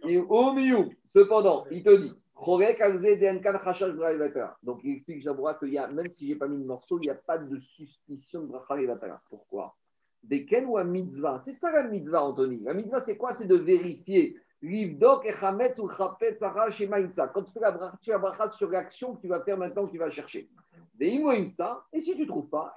Et 0.07 0.19
au 0.19 0.53
milieu, 0.53 0.89
cependant, 1.05 1.65
il 1.71 1.83
te 1.83 1.97
dit, 1.97 2.13
donc 4.63 4.81
il 4.85 4.93
explique 4.93 5.25
que 5.25 5.67
y 5.67 5.79
a, 5.79 5.89
même 5.89 6.11
si 6.13 6.27
je 6.27 6.33
n'ai 6.33 6.39
pas 6.39 6.47
mis 6.47 6.59
de 6.59 6.65
morceau, 6.65 6.99
il 6.99 7.03
n'y 7.03 7.11
a 7.11 7.15
pas 7.15 7.37
de 7.37 7.59
suspicion 7.59 8.43
de 8.43 8.47
bracha 8.47 9.21
Pourquoi? 9.29 9.75
Des 10.23 10.47
ken 10.47 10.67
ou 10.67 10.79
un 10.79 10.85
mitzvah? 10.85 11.41
C'est 11.45 11.53
ça 11.53 11.73
la 11.73 11.83
mitzvah, 11.85 12.23
Anthony. 12.23 12.61
La 12.61 12.75
mitzvah, 12.75 13.01
c'est 13.01 13.17
quoi? 13.17 13.33
C'est 13.33 13.47
de 13.47 13.57
vérifier. 13.57 14.37
Livdok 14.63 15.25
et 15.27 15.35
ou 15.81 15.89
chapet 15.89 16.37
Quand 16.41 17.43
tu 17.43 17.53
fais 17.53 17.61
la 17.61 17.93
tu 18.01 18.13
bracha 18.13 18.51
sur 18.51 18.71
l'action 18.71 19.17
que 19.17 19.21
tu 19.21 19.29
vas 19.29 19.43
faire 19.43 19.59
maintenant, 19.59 19.87
que 19.87 19.93
tu 19.93 19.99
vas 19.99 20.11
chercher. 20.11 20.49
Et 21.01 22.01
si 22.01 22.15
tu 22.15 22.23
ne 22.23 22.27
trouves 22.27 22.49
pas, 22.49 22.75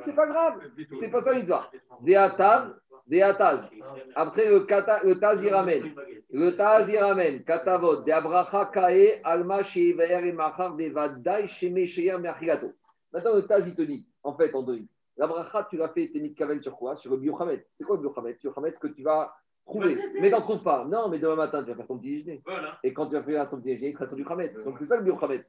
c'est 0.00 0.14
pas 0.14 0.26
grave. 0.26 0.60
C'est 0.98 1.08
pas 1.08 1.20
ça 1.20 1.34
mitzvah. 1.34 1.70
Des 2.00 2.16
atav, 2.16 2.74
des 3.06 3.22
ataz. 3.22 3.70
Après 4.14 4.48
le, 4.48 4.60
kata, 4.60 5.02
le 5.04 5.18
taz, 5.18 5.42
il 5.42 5.52
ramène. 5.52 5.94
Le 6.30 6.56
taz, 6.56 6.88
il 6.88 6.98
ramène. 6.98 7.44
Katavot, 7.44 8.02
de 8.02 8.10
abracha 8.10 8.70
kae, 8.72 9.20
alma 9.24 9.62
sheivaer 9.62 10.26
et 10.26 10.32
machar 10.32 10.76
de 10.76 10.88
vadai 10.88 11.48
sheme 11.48 11.86
sheyer 11.86 12.18
meachigato. 12.18 12.72
Maintenant, 13.12 13.34
le 13.34 13.42
taz, 13.46 13.66
il 13.66 13.74
te 13.74 13.82
dit, 13.82 14.06
en 14.22 14.34
fait, 14.34 14.54
en 14.54 14.62
deux. 14.62 14.82
La 15.16 15.26
bracha, 15.26 15.66
tu 15.68 15.76
l'as 15.76 15.88
fait, 15.88 16.10
t'es 16.12 16.20
mis 16.20 16.30
de 16.30 16.62
sur 16.62 16.76
quoi? 16.76 16.96
Sur 16.96 17.12
le 17.12 17.18
biochamet. 17.18 17.62
C'est 17.68 17.84
quoi 17.84 17.96
le 17.96 18.02
biochamet 18.02 18.30
Le 18.30 18.38
biochamet, 18.38 18.72
ce 18.72 18.80
que 18.80 18.88
tu 18.88 19.02
vas 19.02 19.34
trouver. 19.66 19.98
Mais 20.20 20.30
t'en 20.30 20.40
trouves 20.40 20.62
pas. 20.62 20.84
Non, 20.86 21.08
mais 21.08 21.18
demain 21.18 21.36
matin, 21.36 21.62
tu 21.62 21.70
vas 21.70 21.76
faire 21.76 21.86
ton 21.86 21.98
petit 21.98 22.16
déjeuner. 22.16 22.42
Voilà. 22.44 22.78
Et 22.82 22.92
quand 22.92 23.06
tu 23.06 23.14
vas 23.14 23.22
faire 23.22 23.50
ton 23.50 23.58
petit 23.58 23.74
déjeuner, 23.74 23.90
il 23.90 23.94
te 23.94 23.98
reste 23.98 24.14
du 24.14 24.24
chamet. 24.24 24.54
Donc 24.64 24.76
c'est 24.78 24.86
ça 24.86 24.96
le 24.96 25.02
biochamet. 25.02 25.44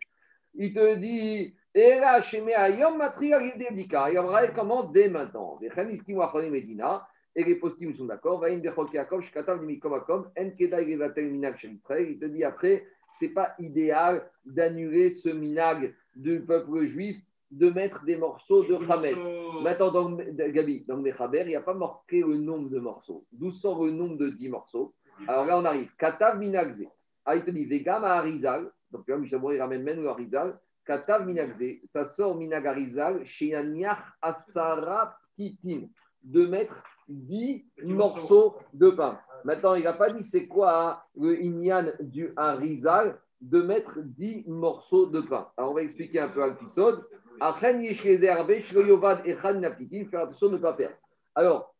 Il 0.55 0.73
te 0.73 0.95
dit, 0.95 1.55
et 1.73 1.95
là, 1.99 2.21
chez 2.21 2.43
Ayom 2.53 2.97
Matri 2.97 3.29
Yom 3.29 4.25
Raël 4.25 4.53
commence 4.53 4.91
dès 4.91 5.09
maintenant. 5.09 5.57
Medina. 5.59 7.07
Et 7.35 7.43
les 7.43 7.55
postim 7.55 7.95
sont 7.95 8.05
d'accord. 8.05 8.39
Va 8.39 8.51
in 8.51 8.59
bechol 8.59 8.89
keakov, 8.91 9.23
shkatav 9.25 9.61
nimikom 9.61 9.93
akom, 9.97 10.27
en 10.37 10.51
kedai 10.57 10.85
levatel 10.85 11.31
minag 11.31 11.57
shel 11.57 11.73
Israël. 11.73 12.11
Il 12.11 12.19
te 12.19 12.25
dit 12.25 12.43
après, 12.43 12.85
c'est 13.07 13.33
pas 13.33 13.55
idéal 13.59 14.29
d'annuler 14.45 15.09
ce 15.09 15.29
minag 15.29 15.95
du 16.15 16.41
peuple 16.41 16.85
juif 16.85 17.17
de 17.53 17.69
mettre 17.69 18.03
des 18.03 18.17
morceaux 18.17 18.63
de 18.63 18.77
chametz. 18.85 19.17
Maintenant, 19.61 19.91
dans, 19.91 20.17
Gabi, 20.17 20.83
dans 20.87 20.97
Mechaber, 20.97 21.41
il 21.41 21.49
n'y 21.49 21.55
a 21.55 21.61
pas 21.61 21.73
marqué 21.73 22.21
le 22.21 22.37
nombre 22.37 22.69
de 22.69 22.79
morceaux. 22.79 23.25
D'où 23.31 23.51
sort 23.51 23.85
le 23.85 23.91
nombre 23.91 24.17
de 24.17 24.29
10 24.29 24.49
morceaux 24.49 24.93
Alors 25.27 25.45
là, 25.45 25.59
on 25.59 25.65
arrive. 25.65 25.89
Katav 25.97 26.39
minagze. 26.39 26.85
Ah, 27.25 27.35
il 27.35 27.43
te 27.43 27.51
dit, 27.51 27.65
Vegam 27.65 28.03
Harizal. 28.03 28.71
Donc 28.91 29.07
là, 29.07 29.17
Michel 29.17 29.39
il 29.51 29.61
ramène 29.61 29.83
même 29.83 30.01
le 30.01 30.09
Harizal. 30.09 30.59
Katav 30.85 31.27
minagze. 31.27 31.79
Ça 31.91 32.05
sort 32.05 32.35
minag 32.35 32.65
Harizal 32.65 33.23
chez 33.25 33.47
Yaniach 33.47 34.03
Asara 34.21 35.15
Titin. 35.35 35.87
De 36.23 36.47
mettre 36.47 36.83
10 37.09 37.65
morceaux 37.83 38.55
de 38.73 38.89
pain. 38.89 39.19
Maintenant, 39.43 39.75
il 39.75 39.83
n'a 39.83 39.93
pas 39.93 40.09
dit 40.09 40.23
c'est 40.23 40.47
quoi 40.47 41.05
le 41.15 41.41
Inyan 41.41 41.91
du 41.99 42.31
Harizal 42.35 43.19
de 43.41 43.61
mettre 43.61 43.99
10 43.99 44.45
morceaux 44.47 45.07
de 45.07 45.21
pain. 45.21 45.49
Alors, 45.57 45.71
on 45.71 45.73
va 45.73 45.81
expliquer 45.81 46.19
un 46.19 46.29
peu 46.29 46.41
à 46.43 46.47
l'épisode. 46.47 47.03
Faire 47.39 47.47
attention 50.21 50.47
de 50.47 50.53
ne 50.53 50.57
pas 50.57 50.73
perdre. 50.73 50.95
Alors, 51.35 51.73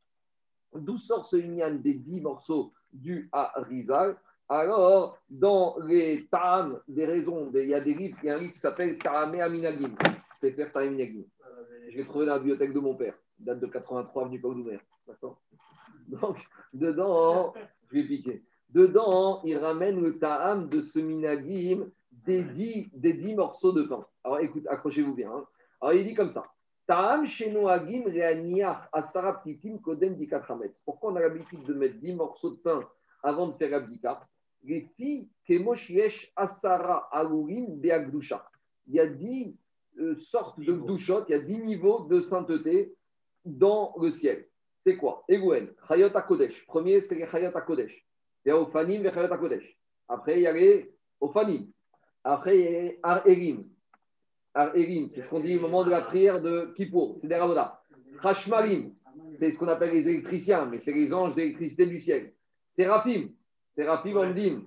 d'où 0.74 0.98
sort 0.98 1.26
ce 1.26 1.38
Inyan 1.38 1.76
des 1.76 1.94
10 1.94 2.22
morceaux 2.22 2.74
du 2.92 3.30
Harizal? 3.32 4.18
Alors, 4.50 5.18
dans 5.30 5.78
les 5.86 6.28
Ta'am, 6.30 6.82
des 6.88 7.06
raisons, 7.06 7.50
il 7.54 7.70
y 7.70 7.74
a 7.74 7.80
des 7.80 7.94
livres, 7.94 8.18
il 8.24 8.28
y 8.28 8.30
a 8.30 8.36
un 8.36 8.40
livre 8.40 8.52
qui 8.52 8.60
s'appelle 8.60 8.98
Ta'ame 8.98 9.40
Aminagim. 9.40 9.96
C'est 10.40 10.52
faire 10.52 10.70
Ta'ame 10.72 10.90
Aminagim. 10.90 11.24
Je 11.90 11.98
l'ai 11.98 12.04
trouvé 12.04 12.26
dans 12.26 12.34
la 12.34 12.40
bibliothèque 12.40 12.74
de 12.74 12.80
mon 12.80 12.96
père, 12.96 13.14
date 13.40 13.60
de 13.60 13.68
83, 13.68 14.24
avenue 14.24 14.40
Paul 14.40 14.80
D'accord? 15.08 15.42
Donc, 16.08 16.38
dedans, 16.74 17.54
je 17.90 17.96
vais 17.96 18.04
piquer. 18.04 18.44
Dedans, 18.70 19.42
il 19.44 19.58
ramène 19.58 20.02
le 20.02 20.18
ta'am 20.18 20.68
de 20.68 20.82
ce 20.82 21.00
minagim 21.00 21.90
des 22.26 22.44
dix, 22.44 22.90
des 22.94 23.14
dix 23.14 23.36
morceaux 23.36 23.72
de 23.72 23.84
pain. 23.84 24.06
Alors 24.24 24.40
écoute, 24.40 24.66
accrochez-vous 24.68 25.14
bien. 25.14 25.32
Hein. 25.32 25.46
Alors 25.82 25.94
il 25.94 26.06
dit 26.06 26.16
comme 26.16 26.32
ça. 26.32 26.46
Ta'am 26.88 27.26
shenoagim 27.26 28.06
re'aniach 28.06 28.90
asara 28.92 29.34
ptitim 29.34 29.78
kodem 29.80 30.16
dikatrametz. 30.16 30.82
Pourquoi 30.84 31.12
on 31.12 31.16
a 31.16 31.20
l'habitude 31.20 31.64
de 31.66 31.74
mettre 31.74 32.00
dix 32.00 32.14
morceaux 32.14 32.52
de 32.52 32.56
pain 32.56 32.82
avant 33.22 33.48
de 33.48 33.54
faire 33.54 33.70
l'abdika 33.70 34.28
Les 34.64 34.82
filles 34.98 35.30
kemosh 35.46 35.92
asara 36.36 37.10
alurim 37.12 37.80
beagdusha. 37.80 38.44
Il 38.88 38.96
y 38.96 39.00
a 39.00 39.08
dix 39.08 39.56
euh, 40.00 40.16
sortes 40.18 40.60
de 40.60 40.74
douchotes, 40.74 41.26
il 41.30 41.34
y 41.34 41.36
a 41.36 41.44
dix 41.44 41.60
niveaux 41.60 42.06
de 42.06 42.22
sainteté 42.22 42.96
dans 43.46 43.94
le 44.00 44.10
ciel. 44.12 44.48
C'est 44.80 44.98
quoi? 44.98 45.24
Egouen, 45.30 45.68
Chayot 45.88 46.10
Kodesh. 46.28 46.66
Premier, 46.66 47.02
c'est 47.02 47.16
les 47.16 47.26
Chayot 47.26 47.52
Kodesh. 47.52 48.06
Il 48.46 48.50
y 48.50 48.52
a 48.52 48.60
Ofanim 48.60 49.06
et 49.06 49.12
Chayot 49.12 49.38
Kodesh. 49.38 49.78
Après, 50.08 50.38
il 50.38 50.42
y 50.42 50.48
a 50.48 50.52
les 50.52 50.94
Ofanim. 51.22 51.68
Après, 52.24 52.58
il 52.58 52.64
y 52.64 52.90
a 52.90 52.92
Ar 53.04 53.28
Erim. 53.28 53.66
Ar 54.54 54.76
Erim, 54.76 55.08
c'est 55.10 55.22
ce 55.22 55.30
qu'on 55.30 55.40
dit 55.40 55.58
au 55.58 55.62
moment 55.62 55.84
de 55.84 55.90
la 55.90 56.02
prière 56.02 56.42
de 56.42 56.74
Kippour. 56.76 57.18
C'est 57.22 57.28
des 57.28 57.36
Ravoda. 57.36 57.82
Hashmalim, 58.22 58.94
c'est 59.38 59.52
ce 59.52 59.58
qu'on 59.58 59.68
appelle 59.68 59.92
les 59.92 60.08
électriciens, 60.08 60.66
mais 60.66 60.80
c'est 60.80 60.94
les 60.94 61.14
anges 61.14 61.36
d'électricité 61.36 61.86
du 61.86 62.00
ciel. 62.00 62.34
Sérafim, 62.68 63.30
Sérafim 63.76 64.18
Amdim. 64.18 64.64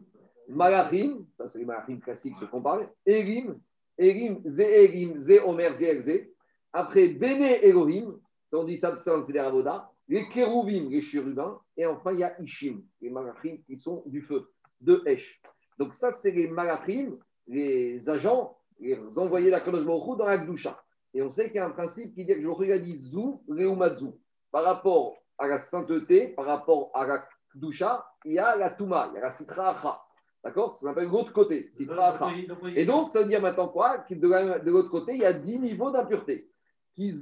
Malachim, 0.48 1.26
ça 1.36 1.48
c'est 1.48 1.58
les 1.58 1.64
Malachim 1.64 1.98
classiques, 2.00 2.36
ce 2.36 2.44
qu'on 2.44 2.62
parle. 2.62 2.88
Erim, 3.04 3.58
Erim, 3.98 4.42
Ze 4.46 4.62
Erim, 4.62 5.18
Ze 5.18 5.40
Omer, 5.44 5.74
Ze 5.76 6.02
Ze. 6.02 6.30
Après, 6.72 7.08
Bene 7.08 7.62
Elohim, 7.62 8.18
on 8.52 8.64
dit 8.64 8.76
ça, 8.76 8.96
c'est 9.02 9.32
des 9.32 9.40
Ravoda 9.40 9.90
les 10.08 10.28
kérouvim, 10.28 10.88
les 10.90 11.02
chérubins, 11.02 11.58
et 11.76 11.86
enfin 11.86 12.12
il 12.12 12.20
y 12.20 12.24
a 12.24 12.40
Ishim, 12.40 12.82
les 13.00 13.10
malachim 13.10 13.58
qui 13.66 13.76
sont 13.76 14.02
du 14.06 14.22
feu, 14.22 14.50
de 14.80 15.02
Esh. 15.06 15.40
Donc 15.78 15.94
ça, 15.94 16.12
c'est 16.12 16.30
les 16.30 16.48
malachim, 16.48 17.18
les 17.48 18.08
agents, 18.08 18.56
les 18.78 18.98
envoyés 19.18 19.50
d'Akadosh 19.50 19.84
Baruch 19.84 20.18
dans 20.18 20.26
la 20.26 20.38
Gdusha. 20.38 20.80
Et 21.14 21.22
on 21.22 21.30
sait 21.30 21.46
qu'il 21.46 21.56
y 21.56 21.58
a 21.58 21.66
un 21.66 21.70
principe 21.70 22.14
qui 22.14 22.24
dit 22.24 22.34
que 22.34 22.42
je 22.42 22.48
regarde 22.48 22.82
dit 22.82 22.96
Zou, 22.96 23.42
Reumatzu. 23.48 24.06
Par 24.52 24.64
rapport 24.64 25.16
à 25.38 25.46
la 25.48 25.58
sainteté, 25.58 26.28
par 26.28 26.44
rapport 26.44 26.90
à 26.94 27.06
la 27.06 27.26
Gdusha, 27.56 28.06
il 28.24 28.32
y 28.32 28.38
a 28.38 28.56
la 28.56 28.70
Touma, 28.70 29.08
il 29.12 29.16
y 29.16 29.18
a 29.18 29.22
la 29.22 29.30
Sitra 29.30 30.02
D'accord? 30.44 30.74
Ça 30.74 30.86
s'appelle 30.86 31.08
l'autre 31.08 31.32
côté, 31.32 31.72
Sitra 31.76 32.32
Et 32.76 32.84
donc, 32.84 33.10
ça 33.10 33.22
veut 33.22 33.28
dire 33.28 33.42
maintenant 33.42 33.68
quoi? 33.68 33.98
Que 33.98 34.14
de 34.14 34.70
l'autre 34.70 34.90
côté, 34.90 35.14
il 35.14 35.20
y 35.20 35.24
a 35.24 35.32
10 35.32 35.58
niveaux 35.58 35.90
d'impureté 35.90 36.48
qui 36.96 37.12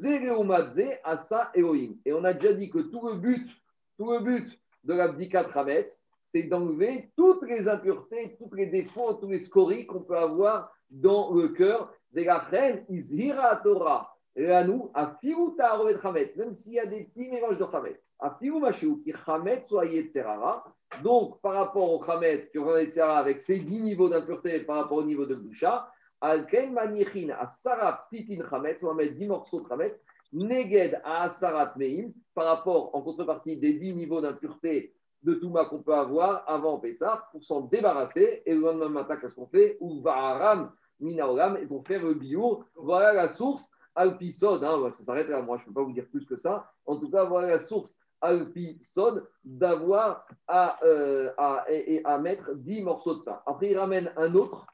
à 1.03 1.11
asa 1.11 1.51
Elohim. 1.55 1.97
Et 2.05 2.13
on 2.13 2.25
a 2.25 2.33
déjà 2.33 2.55
dit 2.55 2.71
que 2.71 2.79
tout 2.79 3.07
le 3.07 3.17
but, 3.17 3.51
tout 3.99 4.13
le 4.13 4.21
but 4.21 4.59
de 4.85 4.95
l'abdikat 4.95 5.49
Rametz, 5.49 6.05
c'est 6.23 6.45
d'enlever 6.45 7.11
toutes 7.17 7.43
les 7.43 7.69
impuretés, 7.69 8.37
tous 8.39 8.55
les 8.55 8.67
défauts, 8.67 9.15
tous 9.15 9.29
les 9.29 9.39
scories 9.39 9.87
qu'on 9.87 10.01
peut 10.01 10.17
avoir 10.17 10.73
dans 10.91 11.35
le 11.35 11.49
cœur 11.49 11.93
de 12.13 12.23
la 12.23 12.39
reine 12.39 12.85
Izhira 12.89 13.57
Torah. 13.57 14.17
nous, 14.37 14.91
à 14.95 15.17
Firuta 15.21 15.77
Chametz, 16.01 16.37
même 16.37 16.55
s'il 16.55 16.75
y 16.75 16.79
a 16.79 16.87
des 16.87 17.05
petits 17.05 17.29
mélanges 17.29 17.59
de 17.59 17.67
Chametz, 17.71 18.15
à 18.21 18.37
Firumashu, 18.41 19.03
qui 19.03 19.13
Chametz 19.27 19.67
soit 19.67 19.87
Yetzerara. 19.87 20.65
Donc, 21.03 21.41
par 21.41 21.55
rapport 21.55 21.93
au 21.93 22.05
Chametz, 22.05 22.49
qui 22.51 22.59
est 22.59 22.99
avec 22.99 23.41
ses 23.41 23.59
10 23.59 23.83
niveaux 23.83 24.09
d'impureté 24.09 24.61
par 24.61 24.77
rapport 24.77 24.99
au 24.99 25.05
niveau 25.05 25.27
de 25.27 25.35
Boucha, 25.35 25.89
à 26.25 27.47
Sarat 27.47 28.07
Titin 28.11 28.49
Chametz, 28.49 28.83
on 28.83 28.89
va 28.89 28.95
mettre 28.95 29.15
10 29.15 29.27
morceaux 29.27 29.61
de 29.61 29.69
Chametz, 29.69 30.01
Neged 30.33 31.01
à 31.05 31.29
Sarat 31.29 31.75
Meim, 31.77 32.13
par 32.35 32.47
rapport, 32.47 32.95
en 32.95 33.03
contrepartie 33.03 33.59
des 33.59 33.75
10 33.75 33.95
niveaux 33.95 34.21
d'impureté 34.21 34.95
de 35.23 35.35
Touma 35.35 35.65
qu'on 35.67 35.83
peut 35.83 35.95
avoir 35.95 36.45
avant 36.49 36.79
Pessah, 36.79 37.29
pour 37.31 37.45
s'en 37.45 37.63
débarrasser. 37.63 38.43
Et 38.47 38.55
le 38.55 38.61
lendemain 38.61 38.89
matin, 38.89 39.17
qu'est-ce 39.17 39.35
qu'on 39.35 39.47
fait? 39.47 39.77
Ou 39.81 40.01
Vaharam, 40.01 40.73
Minaoram, 41.01 41.57
et 41.57 41.67
pour 41.67 41.87
faire 41.87 42.03
le 42.03 42.15
bio. 42.15 42.65
Voilà 42.75 43.13
la 43.13 43.29
source 43.29 43.71
Alpisod, 43.97 44.65
hein, 44.65 44.91
ça 44.91 45.05
s'arrête 45.05 45.29
là, 45.29 45.41
moi 45.41 45.57
je 45.57 45.63
ne 45.63 45.69
peux 45.69 45.75
pas 45.75 45.85
vous 45.85 45.93
dire 45.93 46.09
plus 46.11 46.27
que 46.27 46.37
ça. 46.37 46.69
En 46.85 46.97
tout 46.97 47.11
cas, 47.11 47.25
voilà 47.25 47.49
la 47.49 47.59
source 47.61 47.97
Alpisod 48.21 49.25
d'avoir 49.45 50.27
à, 50.49 50.83
euh, 50.85 51.31
à, 51.39 51.65
à, 52.05 52.19
mettre 52.19 52.55
10 52.55 52.83
morceaux 52.83 53.15
de 53.17 53.23
pain. 53.23 53.41
Après, 53.47 53.71
il 53.71 53.79
ramène 53.79 54.13
un 54.17 54.35
autre 54.35 54.67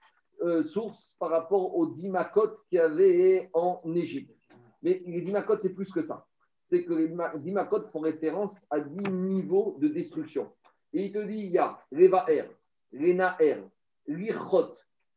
euh, 0.42 0.62
source 0.62 1.16
par 1.18 1.30
rapport 1.30 1.76
aux 1.76 1.86
dix 1.86 2.08
makotes 2.08 2.64
qu'il 2.68 2.76
y 2.76 2.80
avait 2.80 3.50
en 3.52 3.80
Égypte. 3.94 4.34
Mais 4.82 5.02
les 5.06 5.20
dix 5.20 5.32
makotes, 5.32 5.62
c'est 5.62 5.74
plus 5.74 5.92
que 5.92 6.02
ça. 6.02 6.26
C'est 6.62 6.84
que 6.84 6.94
les 6.94 7.12
dix 7.36 7.52
makotes 7.52 7.88
font 7.90 8.00
référence 8.00 8.66
à 8.70 8.80
dix 8.80 9.10
niveaux 9.10 9.76
de 9.80 9.88
destruction. 9.88 10.50
Et 10.92 11.06
il 11.06 11.12
te 11.12 11.18
dit, 11.18 11.38
il 11.38 11.50
y 11.50 11.58
a 11.58 11.78
les 11.92 12.08
va'er, 12.08 12.44
les 12.92 13.14
na'er, 13.14 13.62
l'ichot, 14.06 14.74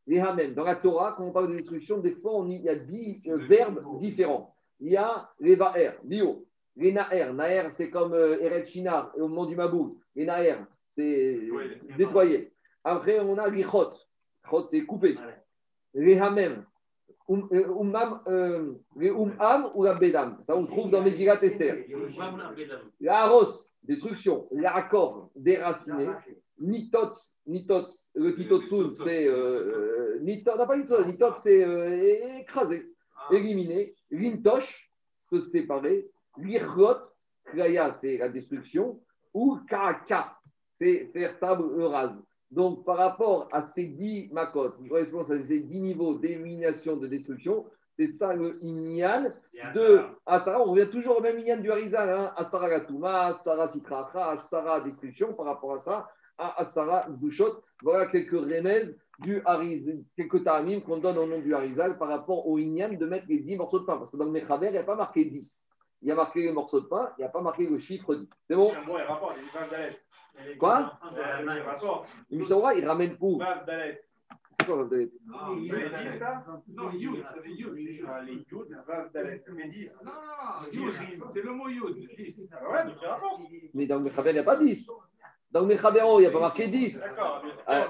les 0.08 0.20
hamem. 0.20 0.54
Dans 0.54 0.64
la 0.64 0.76
Torah, 0.76 1.14
quand 1.18 1.26
on 1.26 1.32
parle 1.32 1.52
de 1.52 1.56
destruction, 1.56 2.00
des 2.00 2.16
fois, 2.16 2.46
il 2.48 2.62
y 2.62 2.70
a 2.70 2.76
dix 2.76 3.24
euh, 3.28 3.38
verbes 3.48 3.84
différents. 3.98 4.56
Il 4.80 4.92
y 4.92 4.98
a 4.98 5.30
les 5.40 5.56
va'er, 5.56 5.92
bio, 6.04 6.46
les 6.76 6.92
na'er. 6.92 7.34
Na'er, 7.34 7.70
c'est 7.72 7.90
comme 7.90 8.14
euh, 8.14 8.40
Eret 8.42 8.66
Shinar, 8.66 9.12
au 9.16 9.28
moment 9.28 9.46
du 9.46 9.56
Mabou. 9.56 10.00
Les 10.16 10.26
na'er, 10.26 10.58
c'est 10.90 11.40
nettoyer. 11.98 12.54
Après, 12.84 13.20
on 13.20 13.38
a 13.38 13.50
l'ichot 14.44 14.68
c'est 14.70 14.86
coupé. 14.86 15.18
Les 15.94 16.18
hamem, 16.18 16.66
euh, 17.30 17.44
euh, 18.28 18.74
les 18.98 19.12
ou 19.12 19.84
la 19.84 19.94
bedam. 19.96 20.44
Ça, 20.46 20.56
on 20.56 20.66
trouve 20.66 20.90
dans 20.90 21.02
Megillat 21.02 21.42
Esther. 21.44 21.86
La 23.00 23.24
haros, 23.24 23.70
destruction. 23.84 24.48
L'accord, 24.52 25.30
déraciné. 25.36 26.10
Nitot, 26.60 27.14
nitot, 27.48 27.88
le 28.16 28.36
titotsun, 28.36 28.94
c'est. 28.96 29.28
Euh, 29.28 30.20
nitot, 30.22 30.58
non 30.58 30.68
pas 30.68 30.78
nitot, 30.78 31.04
nitot, 31.06 31.36
c'est 31.38 32.40
écrasé, 32.42 32.92
éliminé. 33.32 33.96
Lintosh, 34.12 34.92
se 35.20 35.40
séparer. 35.40 36.10
Lirgot, 36.38 37.00
kraya, 37.46 37.94
c'est 37.94 38.18
la 38.18 38.30
destruction. 38.30 39.00
Ou 39.34 39.60
kaka, 39.68 40.38
c'est 40.76 41.10
faire 41.12 41.40
table 41.40 41.84
rase. 41.84 42.22
Donc, 42.54 42.86
par 42.86 42.98
rapport 42.98 43.50
à 43.52 43.64
ces 43.64 43.86
dix 43.86 44.30
makot, 44.32 44.72
qui 44.74 44.88
correspondent 44.88 45.32
à 45.32 45.44
ces 45.44 45.62
dix 45.62 45.80
niveaux 45.80 46.14
d'élimination, 46.14 46.98
de 46.98 47.08
destruction, 47.08 47.66
c'est 47.98 48.06
ça 48.06 48.36
le 48.36 48.60
inyan 48.64 49.32
de 49.74 50.02
Asara. 50.28 50.62
On 50.62 50.72
revient 50.72 50.90
toujours 50.92 51.18
au 51.18 51.22
même 51.22 51.40
inyan 51.40 51.60
du 51.60 51.72
Harizal, 51.72 52.10
hein, 52.10 52.32
Asara 52.38 52.70
Gatuma, 52.70 53.28
Asara 53.28 53.68
Sitratra, 53.68 54.32
Asara 54.32 54.82
Destruction, 54.82 55.34
par 55.34 55.48
rapport 55.48 55.74
à 55.74 55.80
ça, 55.80 56.10
à 56.38 56.62
Asara 56.62 57.08
Dushot. 57.10 57.64
Voilà 57.82 58.06
quelques 58.06 58.32
remèdes 58.32 58.98
du 59.20 59.42
Harizal, 59.46 60.04
quelques 60.16 60.44
ta'amim 60.44 60.82
qu'on 60.82 60.98
donne 60.98 61.18
au 61.18 61.26
nom 61.26 61.40
du 61.40 61.56
Harizal 61.56 61.98
par 61.98 62.10
rapport 62.10 62.48
au 62.48 62.60
inyan 62.60 62.94
de 62.94 63.06
mettre 63.08 63.26
les 63.30 63.40
dix 63.40 63.56
morceaux 63.56 63.80
de 63.80 63.86
pain. 63.86 63.98
Parce 63.98 64.12
que 64.12 64.18
dans 64.18 64.26
le 64.26 64.32
Mechaber, 64.32 64.68
il 64.68 64.74
n'y 64.74 64.78
a 64.78 64.84
pas 64.84 64.96
marqué 64.96 65.26
10. 65.26 65.66
Il 66.04 66.10
y 66.10 66.12
a 66.12 66.16
marqué 66.16 66.42
les 66.44 66.52
morceaux 66.52 66.82
de 66.82 66.86
pain, 66.86 67.12
il 67.18 67.22
n'y 67.22 67.26
a 67.26 67.30
pas 67.30 67.40
marqué 67.42 67.66
le 67.66 67.80
chiffre 67.80 68.14
10. 68.14 68.28
C'est 68.50 68.56
bon 68.56 68.70
Quoi 70.60 71.00
Mishnah, 72.30 72.74
il 72.76 72.86
ramène 72.86 73.16
où 73.22 73.40
C'est 74.60 74.66
quoi, 74.66 74.76
Vav 74.78 74.90
Dalet 74.90 75.12
Non, 75.26 75.56
Il 75.58 75.72
dit 75.72 76.20
ça 76.20 76.44
Non, 76.68 76.92
Yud, 76.92 77.24
c'est 77.34 77.48
les 77.48 77.54
Yud. 77.54 78.06
Ah, 78.08 78.22
Les 78.22 78.34
Yud, 78.34 78.78
Vav, 78.86 79.12
Dalet, 79.14 79.44
mais 79.56 79.68
10. 79.70 79.90
Non, 80.04 80.12
non, 80.12 80.70
Yud, 80.72 80.94
c'est 81.34 81.42
le 81.42 81.52
mot 81.54 81.70
Yud. 81.70 81.96
dix. 82.18 82.36
Ah 82.52 82.70
ouais, 82.70 82.86
donc. 82.86 82.96
Mais 83.74 83.88
dans 83.88 83.98
le 83.98 84.04
Mechaber, 84.04 84.30
il 84.32 84.34
n'y 84.34 84.40
a 84.40 84.44
pas 84.44 84.58
10. 84.58 84.90
Dans 85.52 85.62
le 85.62 85.68
Mechabero, 85.68 86.20
il 86.20 86.24
n'y 86.24 86.28
a 86.28 86.32
pas 86.32 86.40
marqué 86.40 86.68
10. 86.68 87.00
D'accord, 87.00 87.44
Ah, 87.68 87.88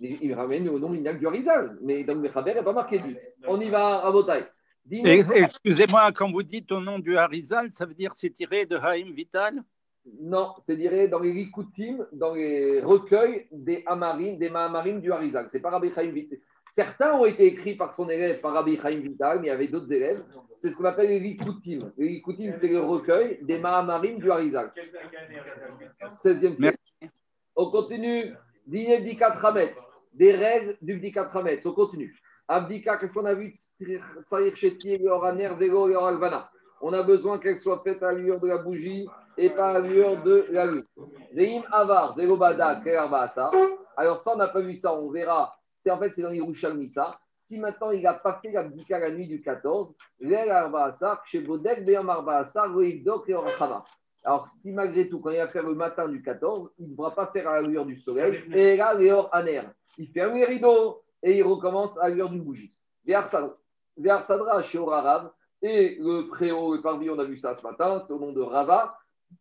il 0.00 0.34
ramène 0.34 0.68
au 0.68 0.78
nom 0.78 0.90
du 0.90 1.26
Harizal. 1.26 1.78
Mais 1.80 2.04
dans 2.04 2.14
le 2.14 2.20
Mechaber, 2.20 2.50
il 2.50 2.54
n'y 2.54 2.60
a 2.60 2.64
pas 2.64 2.72
marqué 2.72 2.98
10. 2.98 3.36
On 3.46 3.60
y 3.60 3.70
va. 3.70 4.10
Dis-nous- 4.10 4.36
Et- 4.36 4.44
Excusez-moi, 4.90 6.10
quand 6.12 6.30
vous 6.30 6.42
dites 6.42 6.70
au 6.72 6.80
nom 6.80 6.98
du 6.98 7.16
Harizal, 7.16 7.70
ça 7.72 7.86
veut 7.86 7.94
dire 7.94 8.10
c'est 8.16 8.30
tiré 8.30 8.66
de 8.66 8.76
Haïm 8.76 9.12
Vital? 9.12 9.62
Non, 10.18 10.54
c'est 10.62 10.76
dirait 10.76 11.08
dans 11.08 11.18
les 11.18 11.32
Likutim, 11.32 12.06
dans 12.12 12.34
les 12.34 12.80
recueils 12.80 13.46
des 13.52 13.82
Amarim, 13.86 14.38
des 14.38 14.48
Mahamarim 14.48 15.00
du 15.00 15.12
Harizal. 15.12 15.46
C'est 15.50 15.60
pas 15.60 15.70
Rabbi 15.70 15.92
Chaim 15.94 16.10
Vital. 16.10 16.38
Certains 16.68 17.14
ont 17.14 17.26
été 17.26 17.46
écrits 17.46 17.74
par 17.74 17.92
son 17.94 18.08
élève, 18.08 18.40
par 18.40 18.54
Rabbi 18.54 18.78
Chaim 18.80 19.00
Vital, 19.00 19.40
mais 19.40 19.46
il 19.46 19.48
y 19.48 19.52
avait 19.52 19.68
d'autres 19.68 19.92
élèves. 19.92 20.24
C'est 20.56 20.70
ce 20.70 20.76
qu'on 20.76 20.84
appelle 20.84 21.08
les 21.08 21.20
Likutim. 21.20 21.92
Les 21.98 22.08
Likutim, 22.08 22.52
c'est 22.52 22.68
le 22.68 22.80
recueil 22.80 23.38
des 23.42 23.58
Mahamarim 23.58 24.18
du 24.18 24.30
Harizal. 24.30 24.72
Quelle 24.74 24.90
année 25.16 25.38
16e 26.06 26.56
siècle. 26.56 26.78
On 27.54 27.70
continue. 27.70 28.34
Dîner 28.66 29.00
Bdikat 29.00 29.36
Hametz. 29.42 29.78
Des 30.14 30.32
règles 30.32 30.76
du 30.80 30.96
Bdikat 30.96 31.30
Hametz. 31.34 31.64
On 31.66 31.72
continue. 31.72 32.16
Abdika, 32.52 32.96
qu'est-ce 32.96 33.12
qu'on 33.12 33.26
a 33.26 33.34
vu? 33.34 33.54
On 36.82 36.92
a 36.92 37.02
besoin 37.04 37.38
qu'elle 37.38 37.58
soit 37.58 37.80
faite 37.84 38.02
à 38.02 38.10
l'allure 38.10 38.40
de 38.40 38.48
la 38.48 38.58
bougie 38.58 39.08
et 39.38 39.50
pas 39.50 39.68
à 39.70 39.74
l'allure 39.74 40.20
de 40.24 40.46
la 40.50 40.66
lune. 40.66 41.62
Avar. 41.70 42.16
Alors 43.96 44.20
ça, 44.20 44.32
on 44.34 44.36
n'a 44.36 44.48
pas 44.48 44.60
vu 44.62 44.74
ça. 44.74 44.92
On 44.92 45.12
verra. 45.12 45.54
C'est 45.78 45.92
en 45.92 45.98
fait, 46.00 46.10
c'est 46.12 46.22
dans 46.22 46.32
Yerushalmi 46.32 46.90
ça. 46.90 47.20
Si 47.36 47.56
maintenant 47.56 47.92
il 47.92 48.02
n'a 48.02 48.14
pas 48.14 48.40
fait 48.42 48.50
l'abdika 48.50 48.98
la 48.98 49.12
nuit 49.12 49.28
du 49.28 49.40
14, 49.40 49.94
l'El 50.18 50.50
Arbaasa, 50.50 51.22
chez 51.26 51.40
Bodek, 51.40 51.84
Beyam 51.84 52.10
Arbaasa, 52.10 52.66
Roivdok 52.66 53.28
et 53.28 53.34
Orachama. 53.34 53.84
Alors, 54.24 54.48
si 54.48 54.72
malgré 54.72 55.08
tout, 55.08 55.20
quand 55.20 55.30
il 55.30 55.38
va 55.38 55.48
faire 55.48 55.66
le 55.66 55.74
matin 55.74 56.08
du 56.08 56.20
14, 56.20 56.70
il 56.80 56.86
ne 56.86 56.90
devra 56.90 57.14
pas 57.14 57.26
faire 57.28 57.48
à 57.48 57.60
la 57.60 57.68
lueur 57.68 57.86
du 57.86 57.98
soleil, 58.00 58.42
et 58.52 58.76
là. 58.76 58.94
Il 59.98 60.08
ferme 60.12 60.34
les 60.34 60.44
rideaux 60.44 61.00
et 61.22 61.38
il 61.38 61.42
recommence 61.42 61.98
à 61.98 62.08
lueur 62.08 62.30
d'une 62.30 62.42
bougie. 62.42 62.72
Sadra, 63.06 64.62
chez 64.62 64.78
Orarav, 64.78 65.30
et 65.62 65.96
le 66.00 66.28
préau, 66.28 66.74
le 66.74 67.10
on 67.10 67.18
a 67.18 67.24
vu 67.24 67.36
ça 67.36 67.54
ce 67.54 67.62
matin, 67.62 68.00
c'est 68.00 68.12
au 68.12 68.18
nom 68.18 68.32
de 68.32 68.40
Rava. 68.40 68.96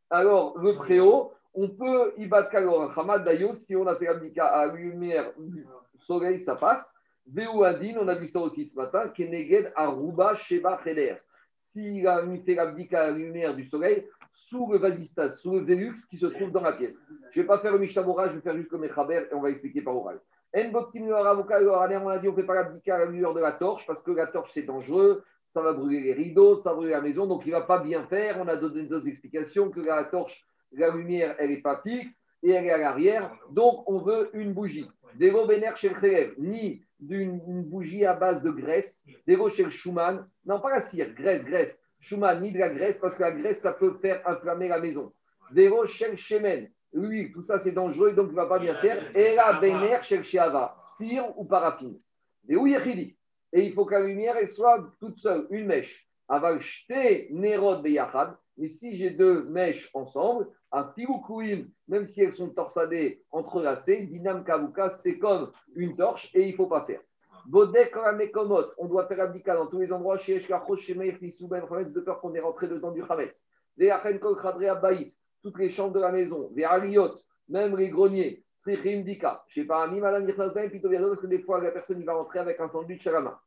Alors, 0.09 0.57
le 0.57 0.75
préau, 0.75 1.31
on 1.53 1.69
peut 1.69 2.13
battre 2.27 2.49
Kalor 2.49 2.97
Hamad 2.97 3.23
Dayo, 3.23 3.55
si 3.55 3.75
on 3.75 3.87
a 3.87 3.95
fait 3.95 4.05
l'abdika 4.05 4.45
à 4.45 4.67
lumière 4.67 5.31
du 5.37 5.65
soleil, 5.99 6.41
ça 6.41 6.55
passe. 6.55 6.93
Adin, 7.37 7.95
on 7.99 8.07
a 8.07 8.15
vu 8.15 8.27
ça 8.27 8.39
aussi 8.39 8.65
ce 8.65 8.75
matin, 8.75 9.09
Keneged 9.09 9.71
Aruba 9.75 10.35
Sheba 10.35 10.79
Cheder. 10.83 11.15
S'il 11.55 12.07
a 12.07 12.23
fait 12.45 12.55
l'abdika 12.55 13.01
à 13.01 13.11
lumière 13.11 13.55
du 13.55 13.65
soleil, 13.65 14.05
sous 14.33 14.71
le 14.71 14.77
vasistas, 14.77 15.29
sous 15.29 15.53
le 15.53 15.61
Velux 15.61 15.95
qui 16.09 16.17
se 16.17 16.25
trouve 16.27 16.51
dans 16.51 16.61
la 16.61 16.73
pièce. 16.73 16.99
Je 17.31 17.39
ne 17.39 17.43
vais 17.43 17.47
pas 17.47 17.59
faire 17.59 17.73
le 17.73 17.79
Mishnah 17.79 18.03
je 18.03 18.33
vais 18.33 18.41
faire 18.41 18.57
juste 18.57 18.71
le 18.71 18.77
Mechaber 18.77 19.27
et 19.31 19.33
on 19.33 19.41
va 19.41 19.49
expliquer 19.49 19.81
par 19.81 19.95
oral. 19.95 20.19
Le 20.53 20.63
le 20.63 22.03
on 22.03 22.07
a 22.09 22.17
dit 22.17 22.27
on 22.27 22.31
ne 22.31 22.35
fait 22.35 22.43
pas 22.43 22.55
l'abdika 22.55 22.95
à 22.95 22.99
la 22.99 23.05
lueur 23.05 23.33
de 23.33 23.39
la 23.39 23.51
torche 23.51 23.85
parce 23.85 24.01
que 24.01 24.11
la 24.11 24.27
torche 24.27 24.51
c'est 24.51 24.63
dangereux, 24.63 25.23
ça 25.53 25.61
va 25.61 25.73
brûler 25.73 26.01
les 26.01 26.13
rideaux, 26.13 26.57
ça 26.57 26.71
va 26.71 26.77
brûler 26.77 26.91
la 26.91 27.01
maison, 27.01 27.27
donc 27.27 27.43
il 27.45 27.49
ne 27.49 27.55
va 27.55 27.61
pas 27.61 27.83
bien 27.83 28.03
faire. 28.07 28.37
On 28.39 28.47
a 28.47 28.55
donné 28.55 28.83
d'autres 28.83 29.07
explications 29.07 29.69
que 29.69 29.79
la 29.79 30.03
torche, 30.05 30.43
la 30.71 30.95
lumière, 30.95 31.35
elle 31.39 31.51
n'est 31.51 31.61
pas 31.61 31.81
fixe 31.81 32.19
et 32.41 32.51
elle 32.51 32.65
est 32.65 32.71
à 32.71 32.77
l'arrière, 32.77 33.31
donc 33.51 33.87
on 33.87 33.99
veut 33.99 34.29
une 34.33 34.53
bougie. 34.53 34.89
Des 35.15 35.31
Bener 35.31 35.71
chez 35.75 35.89
le 35.89 36.35
ni 36.39 36.81
d'une 36.99 37.41
une 37.47 37.63
bougie 37.63 38.05
à 38.05 38.13
base 38.13 38.41
de 38.41 38.51
graisse, 38.51 39.03
des 39.27 39.37
chez 39.49 39.63
le 39.63 39.69
Schumann, 39.69 40.27
non 40.45 40.59
pas 40.59 40.69
la 40.69 40.81
cire, 40.81 41.13
graisse, 41.13 41.45
graisse. 41.45 41.79
Schumann, 41.99 42.41
ni 42.41 42.51
de 42.51 42.59
la 42.59 42.73
graisse, 42.73 42.97
parce 42.97 43.15
que 43.15 43.23
la 43.23 43.31
graisse, 43.31 43.59
ça 43.59 43.73
peut 43.73 43.97
faire 44.01 44.21
inflammer 44.27 44.67
la 44.67 44.79
maison. 44.79 45.11
Véro, 45.51 45.85
shel 45.85 46.17
shemen, 46.17 46.69
l'huile, 46.93 47.31
tout 47.31 47.41
ça 47.41 47.59
c'est 47.59 47.71
dangereux, 47.71 48.09
et 48.11 48.15
donc 48.15 48.27
il 48.29 48.31
ne 48.31 48.35
va 48.35 48.47
pas 48.47 48.59
bien 48.59 48.75
faire. 48.75 49.15
Et 49.15 49.35
la 49.35 49.53
bener, 49.59 49.97
sheava, 50.01 50.77
cire 50.97 51.25
ou 51.37 51.45
paraffine. 51.45 51.99
Des 52.43 52.55
yechidi. 52.55 53.17
Et 53.51 53.65
il 53.65 53.73
faut 53.73 53.85
que 53.85 53.93
la 53.93 54.05
lumière 54.05 54.37
elle 54.37 54.49
soit 54.49 54.85
toute 54.99 55.17
seule, 55.17 55.47
une 55.49 55.65
mèche. 55.65 56.07
Aval 56.27 56.61
shte 56.61 57.31
nerod 57.31 57.81
beyachad. 57.81 58.35
Mais 58.57 58.67
si 58.67 58.97
j'ai 58.97 59.11
deux 59.11 59.43
mèches 59.45 59.89
ensemble, 59.93 60.47
un 60.71 60.83
tiroukouim, 60.83 61.65
même 61.87 62.05
si 62.05 62.21
elles 62.21 62.33
sont 62.33 62.49
torsadées, 62.49 63.23
entrelacées, 63.31 64.05
dinam 64.05 64.43
kavuka, 64.43 64.89
c'est 64.89 65.17
comme 65.17 65.51
une 65.75 65.95
torche 65.95 66.29
et 66.33 66.43
il 66.43 66.51
ne 66.51 66.55
faut 66.57 66.67
pas 66.67 66.85
faire. 66.85 66.99
Bodek 67.47 67.95
Ramekomot, 67.95 68.65
on 68.77 68.87
doit 68.87 69.07
faire 69.07 69.21
abdika 69.21 69.55
dans 69.55 69.67
tous 69.67 69.79
les 69.79 69.91
endroits 69.91 70.17
chez 70.17 70.35
Eshkachos, 70.35 70.77
chez 70.77 70.93
Meir, 70.93 71.17
Nisouben, 71.21 71.63
de 71.91 71.99
peur 72.01 72.19
qu'on 72.19 72.35
est 72.35 72.39
rentré 72.39 72.67
dedans 72.67 72.91
du 72.91 73.03
Chametz. 73.03 73.47
Les 73.77 73.89
Achen 73.89 74.19
Kol 74.19 74.39
Khadre 74.39 74.69
Abayit, 74.69 75.15
toutes 75.41 75.57
les 75.57 75.69
chambres 75.69 75.93
de 75.93 75.99
la 75.99 76.11
maison, 76.11 76.51
les 76.55 76.63
Aliot, 76.63 77.15
même 77.47 77.75
les 77.77 77.89
greniers, 77.89 78.43
Trichim 78.63 79.01
Dika, 79.03 79.43
je 79.47 79.61
sais 79.61 79.67
pas, 79.67 79.83
Ami 79.83 79.99
Madame 79.99 80.27
Yirnazben, 80.27 80.69
plutôt 80.69 80.89
bien 80.89 81.01
parce 81.01 81.19
que 81.19 81.27
des 81.27 81.39
fois 81.39 81.61
la 81.61 81.71
personne 81.71 81.99
il 81.99 82.05
va 82.05 82.13
rentrer 82.13 82.39
avec 82.39 82.59
un 82.59 82.69
sandwich 82.69 83.07
à 83.07 83.11
la 83.11 83.21
main. 83.21 83.39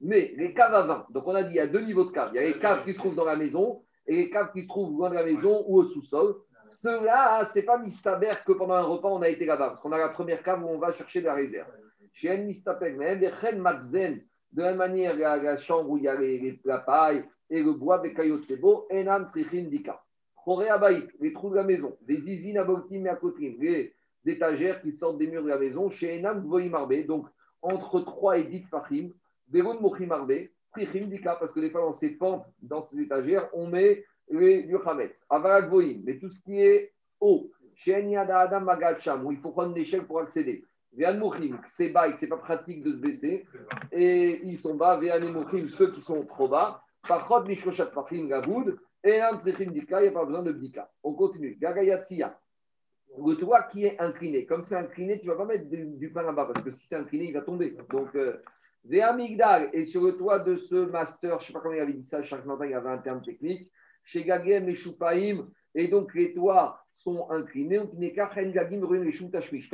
Mais 0.00 0.32
les 0.36 0.54
caves 0.54 0.74
à 0.74 0.82
vin, 0.86 1.06
donc 1.10 1.26
on 1.26 1.34
a 1.34 1.42
dit 1.42 1.50
il 1.50 1.56
y 1.56 1.60
a 1.60 1.66
deux 1.66 1.82
niveaux 1.82 2.04
de 2.04 2.10
caves. 2.10 2.30
Il 2.32 2.36
y 2.36 2.38
a 2.38 2.46
les 2.46 2.58
caves 2.58 2.84
qui 2.84 2.94
se 2.94 2.98
trouvent 2.98 3.14
dans 3.14 3.26
la 3.26 3.36
maison 3.36 3.82
et 4.06 4.16
les 4.16 4.30
caves 4.30 4.50
qui 4.52 4.62
se 4.62 4.68
trouvent 4.68 4.96
loin 4.96 5.10
de 5.10 5.14
la 5.14 5.24
maison 5.24 5.64
ou 5.66 5.78
au 5.78 5.84
sous-sol. 5.84 6.36
Cela, 6.64 7.44
c'est 7.44 7.64
pas 7.64 7.76
mistaber 7.78 8.32
que 8.46 8.52
pendant 8.52 8.74
un 8.74 8.82
repas 8.82 9.10
on 9.10 9.20
a 9.20 9.28
été 9.28 9.44
là-bas, 9.44 9.68
parce 9.68 9.80
qu'on 9.80 9.92
a 9.92 9.98
la 9.98 10.08
première 10.08 10.42
cave 10.42 10.64
où 10.64 10.68
on 10.68 10.78
va 10.78 10.94
chercher 10.94 11.20
de 11.20 11.26
la 11.26 11.34
réserve. 11.34 11.68
Chez 12.14 12.30
En 12.30 12.44
Mistapek, 12.44 12.96
mais 12.96 13.16
de 13.16 13.26
la 14.62 14.68
même 14.68 14.76
manière, 14.76 15.16
la, 15.16 15.36
la 15.36 15.58
chambre 15.58 15.90
où 15.90 15.98
il 15.98 16.04
y 16.04 16.08
a 16.08 16.14
les, 16.14 16.38
les, 16.38 16.60
la 16.64 16.78
paille 16.78 17.28
et 17.50 17.60
le 17.62 17.72
bois, 17.72 17.98
Bekayot 17.98 18.38
Sebo, 18.38 18.86
Enam 18.90 19.26
Trichin 19.28 19.64
Dika. 19.64 20.00
Choré 20.44 20.68
Abaït, 20.68 21.08
les 21.20 21.32
trous 21.32 21.50
de 21.50 21.56
la 21.56 21.64
maison, 21.64 21.96
les 22.06 22.18
zizines 22.18 22.58
Abokim 22.58 23.06
et 23.06 23.08
Akotim, 23.08 23.54
les 23.58 23.94
étagères 24.26 24.82
qui 24.82 24.92
sortent 24.92 25.18
des 25.18 25.30
murs 25.30 25.42
de 25.42 25.48
la 25.48 25.58
maison, 25.58 25.88
chez 25.90 26.18
Enam 26.18 26.42
Gvoim 26.42 26.74
Arbe, 26.74 27.06
donc 27.06 27.26
entre 27.62 28.00
3 28.00 28.38
et 28.38 28.44
10 28.44 28.66
Fachim, 28.70 29.08
Beroun 29.48 29.80
Mochim 29.80 30.10
Arbe, 30.10 30.48
Trichim 30.72 31.06
Dika, 31.06 31.36
parce 31.36 31.52
que 31.52 31.60
des 31.60 31.70
fois 31.70 31.80
dans 31.80 31.94
ces 31.94 32.10
pentes, 32.10 32.46
dans 32.60 32.82
ces 32.82 33.00
étagères, 33.00 33.48
on 33.52 33.68
met 33.68 34.04
les 34.30 34.60
Yuchametz, 34.62 35.24
Avarak 35.30 35.70
Gvoim, 35.70 36.00
mais 36.04 36.18
tout 36.18 36.30
ce 36.30 36.42
qui 36.42 36.60
est 36.60 36.92
haut, 37.20 37.50
chez 37.74 37.96
Enyada 37.96 38.40
Adam 38.40 38.60
Magacham, 38.60 39.24
où 39.26 39.32
il 39.32 39.38
faut 39.38 39.50
prendre 39.50 39.70
une 39.70 39.78
échelle 39.78 40.04
pour 40.04 40.20
accéder. 40.20 40.64
Véanemouchim, 40.96 41.58
c'est 41.66 41.88
bas 41.88 42.08
et 42.08 42.14
que 42.14 42.26
pas 42.26 42.36
pratique 42.36 42.82
de 42.82 42.92
se 42.92 42.98
baisser. 42.98 43.44
Et 43.90 44.40
ils 44.44 44.56
sont 44.56 44.76
bas. 44.76 44.96
Véanemouchim, 44.96 45.68
ceux 45.68 45.90
qui 45.90 46.00
sont 46.00 46.24
trop 46.24 46.48
bas. 46.48 46.82
Pachot 47.06 47.44
Mishkoshat 47.44 47.86
Pachim 47.86 48.26
Gavoud. 48.26 48.78
Et 49.04 49.20
un 49.20 49.38
il 49.44 49.70
n'y 49.70 49.80
a 49.90 50.10
pas 50.12 50.24
besoin 50.24 50.42
de 50.42 50.52
Dika. 50.52 50.90
On 51.02 51.12
continue. 51.12 51.56
Gagayatsiya. 51.60 52.40
Le 53.18 53.34
toit 53.34 53.64
qui 53.64 53.84
est 53.84 54.00
incliné. 54.00 54.46
Comme 54.46 54.62
c'est 54.62 54.76
incliné, 54.76 55.20
tu 55.20 55.26
ne 55.28 55.32
vas 55.32 55.38
pas 55.38 55.44
mettre 55.44 55.68
du, 55.68 56.10
pain 56.10 56.22
là-bas 56.22 56.46
parce 56.46 56.64
que 56.64 56.70
si 56.70 56.86
c'est 56.86 56.96
incliné, 56.96 57.26
il 57.26 57.34
va 57.34 57.42
tomber. 57.42 57.76
Donc, 57.90 58.14
euh. 58.16 58.38
Et 58.90 59.86
sur 59.86 60.02
le 60.02 60.16
toit 60.16 60.40
de 60.40 60.56
ce 60.56 60.74
master, 60.86 61.38
je 61.38 61.44
ne 61.44 61.46
sais 61.46 61.52
pas 61.52 61.60
comment 61.60 61.74
il 61.74 61.80
avait 61.80 61.92
dit 61.92 62.02
ça, 62.02 62.22
chaque 62.22 62.44
matin, 62.44 62.66
il 62.66 62.72
y 62.72 62.74
avait 62.74 62.90
un 62.90 62.98
terme 62.98 63.22
technique. 63.22 63.70
Chez 64.04 64.24
Gagem 64.24 64.68
et 64.68 64.74
Choupaïm. 64.74 65.48
Et 65.74 65.88
donc, 65.88 66.14
les 66.14 66.34
toits 66.34 66.84
sont 66.92 67.30
inclinés. 67.30 67.78
Comme 67.78 68.02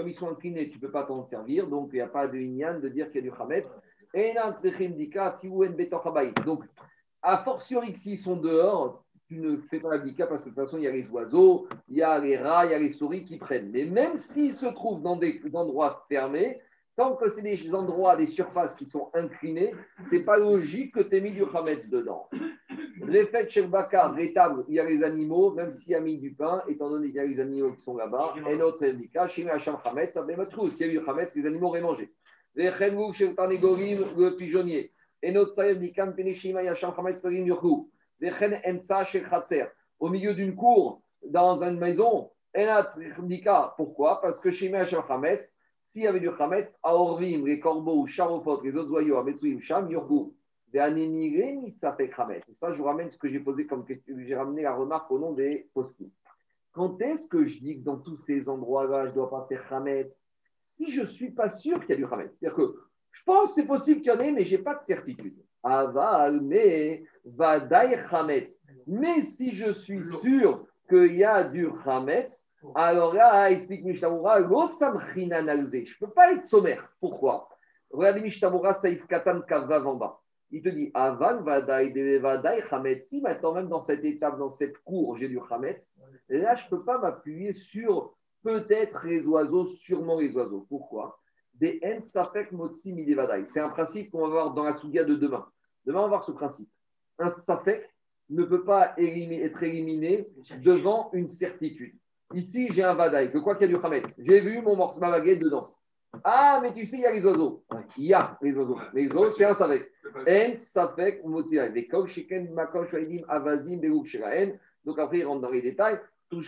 ils 0.08 0.16
sont 0.16 0.28
inclinés, 0.28 0.70
tu 0.70 0.76
ne 0.76 0.80
peux 0.80 0.90
pas 0.90 1.04
t'en 1.04 1.24
servir. 1.24 1.66
Donc, 1.68 1.90
il 1.92 1.96
n'y 1.96 2.02
a 2.02 2.08
pas 2.08 2.28
de 2.28 2.38
inyan 2.38 2.78
de 2.80 2.88
dire 2.88 3.10
qu'il 3.10 3.24
y 3.24 3.28
a 3.28 3.30
du 3.30 3.36
chametz. 3.36 3.68
Donc, 6.44 6.64
à 7.22 7.44
fortiori 7.44 7.96
s'ils 7.96 8.18
sont 8.18 8.36
dehors, 8.36 9.04
tu 9.30 9.38
ne 9.38 9.58
fais 9.58 9.78
pas 9.78 9.90
l'abdika 9.90 10.26
parce 10.26 10.42
que 10.42 10.48
de 10.48 10.54
toute 10.56 10.64
façon, 10.64 10.78
il 10.78 10.84
y 10.84 10.88
a 10.88 10.90
les 10.90 11.08
oiseaux, 11.08 11.68
il 11.88 11.98
y 11.98 12.02
a 12.02 12.18
les 12.18 12.36
rats, 12.36 12.66
il 12.66 12.72
y 12.72 12.74
a 12.74 12.80
les 12.80 12.90
souris 12.90 13.24
qui 13.24 13.36
prennent. 13.36 13.70
Mais 13.70 13.84
même 13.84 14.16
s'ils 14.16 14.54
se 14.54 14.66
trouvent 14.66 15.02
dans 15.02 15.14
des 15.14 15.40
endroits 15.54 16.04
fermés, 16.08 16.60
tant 16.96 17.14
que 17.14 17.28
c'est 17.28 17.42
des 17.42 17.72
endroits, 17.72 18.16
des 18.16 18.26
surfaces 18.26 18.74
qui 18.74 18.86
sont 18.86 19.08
inclinées, 19.14 19.72
ce 20.04 20.16
n'est 20.16 20.24
pas 20.24 20.36
logique 20.36 20.94
que 20.94 21.00
tu 21.00 21.14
aies 21.14 21.20
mis 21.20 21.30
du 21.30 21.44
chametz 21.52 21.88
dedans. 21.88 22.28
L'effet 23.06 23.48
chez 23.48 23.62
le 23.62 23.68
Bakar, 23.68 24.16
les 24.16 24.32
tables, 24.32 24.64
il 24.66 24.74
y 24.74 24.80
a 24.80 24.84
les 24.84 25.04
animaux, 25.04 25.52
même 25.52 25.72
s'il 25.72 25.92
y 25.92 25.94
a 25.94 26.00
mis 26.00 26.18
du 26.18 26.34
pain, 26.34 26.62
étant 26.66 26.90
donné 26.90 27.06
qu'il 27.06 27.16
y 27.16 27.20
a 27.20 27.24
les 27.24 27.38
animaux 27.38 27.70
qui 27.70 27.82
sont 27.82 27.96
là-bas, 27.96 28.34
et 28.48 28.56
notre 28.56 28.78
syndicat, 28.78 29.28
chez 29.28 29.48
Hacham 29.48 29.76
Hametz, 29.84 30.12
ça 30.12 30.26
fait 30.26 30.36
mettre 30.36 30.68
S'il 30.72 30.88
y 30.88 30.90
a 30.90 30.92
eu 30.94 31.00
Hametz, 31.06 31.36
les 31.36 31.46
animaux 31.46 31.68
auraient 31.68 31.82
mangé. 31.82 32.12
Les 32.56 32.72
Chengouk 32.72 33.14
chez 33.14 33.28
le 33.28 34.30
pigeonnier. 34.30 34.92
Et 35.22 35.30
notre 35.30 35.52
syndicat, 35.52 36.08
Penishima, 36.08 36.60
Hacham 36.68 36.92
Hametz, 36.98 37.22
Tarim 37.22 37.46
Yochou. 37.46 37.88
Au 39.98 40.08
milieu 40.08 40.34
d'une 40.34 40.56
cour, 40.56 41.02
dans 41.24 41.62
une 41.62 41.78
maison. 41.78 42.30
Pourquoi? 43.76 44.20
Parce 44.20 44.40
que 44.40 44.50
chez 44.50 44.74
Hametz, 44.74 45.56
s'il 45.82 46.02
y 46.02 46.06
avait 46.06 46.20
du 46.20 46.28
Hametz, 46.28 46.76
à 46.82 46.94
Orvim, 46.94 47.46
les 47.46 47.60
corbeaux, 47.60 48.06
Charofot, 48.06 48.62
les 48.62 48.76
autres 48.76 48.90
oiseaux, 48.90 49.16
à 49.16 49.24
Metsuim, 49.24 49.60
Sham, 49.60 49.88
fait 49.88 49.96
Et 52.48 52.54
ça, 52.54 52.72
je 52.72 52.78
vous 52.78 52.84
ramène 52.84 53.10
ce 53.10 53.18
que 53.18 53.28
j'ai 53.28 53.40
posé 53.40 53.66
comme 53.66 53.84
question. 53.84 54.14
J'ai 54.18 54.36
ramené 54.36 54.62
la 54.62 54.74
remarque 54.74 55.10
au 55.10 55.18
nom 55.18 55.32
des 55.32 55.68
postes. 55.74 56.02
Quand 56.72 57.00
est-ce 57.00 57.26
que 57.26 57.44
je 57.44 57.58
dis 57.58 57.80
que 57.80 57.84
dans 57.84 57.98
tous 57.98 58.16
ces 58.16 58.48
endroits-là, 58.48 59.06
je 59.06 59.10
ne 59.10 59.16
dois 59.16 59.30
pas 59.30 59.46
faire 59.48 59.68
Khametz 59.68 60.24
si 60.62 60.92
je 60.92 61.00
ne 61.00 61.06
suis 61.06 61.32
pas 61.32 61.50
sûr 61.50 61.80
qu'il 61.80 61.90
y 61.90 61.92
a 61.94 61.96
du 61.96 62.04
Hametz. 62.04 62.30
C'est-à-dire 62.38 62.56
que 62.56 62.76
je 63.10 63.24
pense 63.24 63.50
que 63.50 63.60
c'est 63.60 63.66
possible 63.66 64.02
qu'il 64.02 64.12
y 64.12 64.14
en 64.14 64.20
ait, 64.20 64.30
mais 64.30 64.44
je 64.44 64.56
n'ai 64.56 64.62
pas 64.62 64.76
de 64.76 64.84
certitude. 64.84 65.36
Aval, 65.62 66.40
mais 66.40 67.04
Vadaï 67.24 67.94
Hametz. 68.10 68.62
Mais 68.86 69.22
si 69.22 69.52
je 69.52 69.70
suis 69.70 70.04
sûr 70.04 70.66
qu'il 70.88 71.14
y 71.14 71.24
a 71.24 71.48
du 71.48 71.68
Hametz, 71.84 72.48
alors 72.74 73.14
là, 73.14 73.50
explique 73.50 73.84
Mishtamura, 73.84 74.42
je 74.42 74.44
ne 74.44 75.98
peux 75.98 76.10
pas 76.12 76.32
être 76.32 76.44
sommaire. 76.44 76.92
Pourquoi? 77.00 77.48
Regardez 77.90 78.20
Mishtamura, 78.20 78.74
Saïf 78.74 79.06
Katan 79.06 79.40
Kavav 79.42 79.86
en 79.86 79.96
bas. 79.96 80.20
Il 80.50 80.62
te 80.62 80.68
dit 80.68 80.90
Aval, 80.94 81.44
Vadaï, 81.44 82.18
Vadaï, 82.18 82.62
Hametz. 82.70 83.06
Si 83.06 83.20
maintenant, 83.20 83.54
même 83.54 83.68
dans 83.68 83.82
cette 83.82 84.04
étape, 84.04 84.38
dans 84.38 84.50
cette 84.50 84.78
cour, 84.78 85.16
j'ai 85.16 85.28
du 85.28 85.38
Hametz, 85.50 85.98
là, 86.28 86.54
je 86.54 86.64
ne 86.64 86.70
peux 86.70 86.84
pas 86.84 86.98
m'appuyer 86.98 87.52
sur 87.52 88.14
peut-être 88.42 89.06
les 89.06 89.24
oiseaux, 89.26 89.64
sûrement 89.64 90.18
les 90.18 90.34
oiseaux. 90.34 90.66
Pourquoi? 90.68 91.18
Des 91.54 91.80
Safek 92.02 92.52
Motsi 92.52 92.92
Midevadaï. 92.94 93.46
C'est 93.46 93.60
un 93.60 93.68
principe 93.68 94.10
qu'on 94.10 94.22
va 94.22 94.28
voir 94.28 94.54
dans 94.54 94.64
la 94.64 94.74
Souga 94.74 95.04
de 95.04 95.14
demain. 95.14 95.46
Demain, 95.86 96.00
on 96.00 96.02
va 96.02 96.08
voir 96.08 96.24
ce 96.24 96.32
principe. 96.32 96.70
Un 97.20 97.28
Safek 97.28 97.88
ne 98.30 98.44
peut 98.44 98.64
pas 98.64 98.94
être 98.96 99.62
éliminé 99.62 100.26
devant 100.62 101.10
une 101.12 101.28
certitude. 101.28 101.94
Ici, 102.34 102.68
j'ai 102.72 102.82
un 102.82 102.94
Vadaï, 102.94 103.30
que 103.30 103.38
quoi 103.38 103.56
qu'il 103.56 103.70
y 103.70 103.74
a 103.74 103.78
du 103.78 103.84
Hametz, 103.84 104.06
j'ai 104.18 104.40
vu 104.40 104.62
mon 104.62 104.76
morceau, 104.76 105.00
ma 105.00 105.10
baguette 105.10 105.40
dedans. 105.40 105.74
Ah, 106.24 106.60
mais 106.62 106.72
tu 106.72 106.86
sais, 106.86 106.96
il 106.96 107.02
y 107.02 107.06
a 107.06 107.12
les 107.12 107.24
oiseaux. 107.24 107.64
Il 107.96 108.04
y 108.04 108.14
a 108.14 108.38
les 108.40 108.54
oiseaux. 108.54 108.78
Les 108.94 109.08
oiseaux, 109.08 109.30
c'est 109.30 109.44
un 109.44 109.54
Safek. 109.54 109.90
En 110.26 110.56
Safek 110.56 111.22
Avazim 113.28 113.76
Berouk 113.78 114.06
Shiraen. 114.06 114.52
Donc 114.84 114.98
après, 114.98 115.18
il 115.18 115.26
rentre 115.26 115.42
dans 115.42 115.50
les 115.50 115.62
détails. 115.62 116.00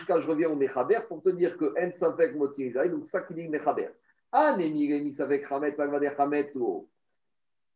Cas, 0.07 0.19
je 0.19 0.27
reviens 0.27 0.49
au 0.49 0.55
Mechaber 0.55 0.99
pour 1.07 1.21
te 1.21 1.29
dire 1.29 1.57
que 1.57 1.73
En 1.77 1.91
Safek 1.91 2.35
Motsi 2.35 2.71
donc 2.71 3.05
ça 3.05 3.21
qui 3.21 3.33
dit 3.33 3.47
Mechaber. 3.47 3.89
Ah, 4.31 4.55
Nemi 4.57 4.93
Remi 4.93 5.13
Safek 5.13 5.45
Hametz, 5.51 5.79
Agvader 5.79 6.11
Hametz, 6.17 6.57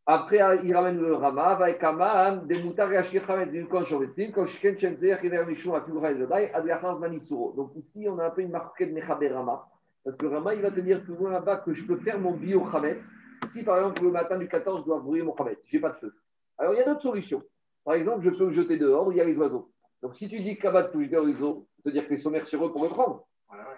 après, 0.10 0.40
il 0.64 0.74
ramène 0.74 1.02
le 1.02 1.16
Rama, 1.16 1.48
avec 1.48 1.80
Kaman, 1.80 2.48
des 2.48 2.64
moutard 2.64 2.90
et 2.94 2.96
Ashkir 2.96 3.30
Hametz, 3.30 3.54
une 3.54 3.68
conche 3.68 3.90
sur 3.90 4.00
le 4.00 4.08
film, 4.08 4.32
quand 4.32 4.48
Shiken 4.48 4.80
Chenzer, 4.80 5.20
Keder 5.20 5.44
Mishou, 5.46 5.76
a 5.76 5.82
Figura 5.82 6.14
et 6.14 6.16
Zodai, 6.16 6.50
Adriachans 6.54 6.98
Manisuro. 6.98 7.52
Donc 7.58 7.76
ici, 7.76 8.08
on 8.10 8.18
a 8.18 8.28
un 8.28 8.30
peu 8.30 8.40
une 8.40 8.52
marque 8.52 8.82
de 8.82 8.94
Mechaber 8.94 9.28
Rama. 9.28 9.68
Parce 10.06 10.16
que 10.16 10.26
Rama, 10.26 10.56
il 10.56 10.62
va 10.62 10.72
te 10.72 10.80
dire 10.80 11.04
plus 11.04 11.14
loin 11.14 11.30
là-bas 11.30 11.58
que 11.58 11.74
je 11.74 11.86
peux 11.86 11.98
faire 11.98 12.18
mon 12.22 12.32
bio 12.32 12.66
Hametz. 12.74 13.12
Si 13.44 13.66
par 13.66 13.80
exemple, 13.80 14.02
le 14.02 14.12
matin 14.12 14.38
du 14.38 14.48
14, 14.48 14.80
je 14.80 14.86
dois 14.86 15.00
brûler 15.00 15.24
mon 15.24 15.36
Hametz, 15.36 15.60
je 15.68 15.76
n'ai 15.76 15.82
pas 15.82 15.90
de 15.90 15.98
feu. 15.98 16.16
Alors 16.58 16.74
il 16.74 16.78
y 16.78 16.82
a 16.82 16.86
d'autres 16.86 17.02
solutions. 17.02 17.44
Par 17.84 17.96
exemple, 17.96 18.22
je 18.22 18.30
peux 18.30 18.46
le 18.46 18.54
jeter 18.54 18.78
dehors 18.78 19.08
où 19.08 19.12
il 19.12 19.18
y 19.18 19.22
a 19.22 19.26
les 19.26 19.38
oiseaux. 19.38 19.74
Donc 20.02 20.16
si 20.16 20.30
tu 20.30 20.38
dis 20.38 20.56
que 20.56 20.62
Kabat 20.62 20.86
touche 20.86 21.10
des 21.10 21.18
oiseaux, 21.18 21.68
c'est-à-dire 21.84 22.06
que 22.06 22.12
les 22.12 22.18
sommaires 22.18 22.46
sur 22.46 22.66
eux 22.66 22.72
pour 22.72 22.84
le 22.84 22.90
prendre. 22.90 23.28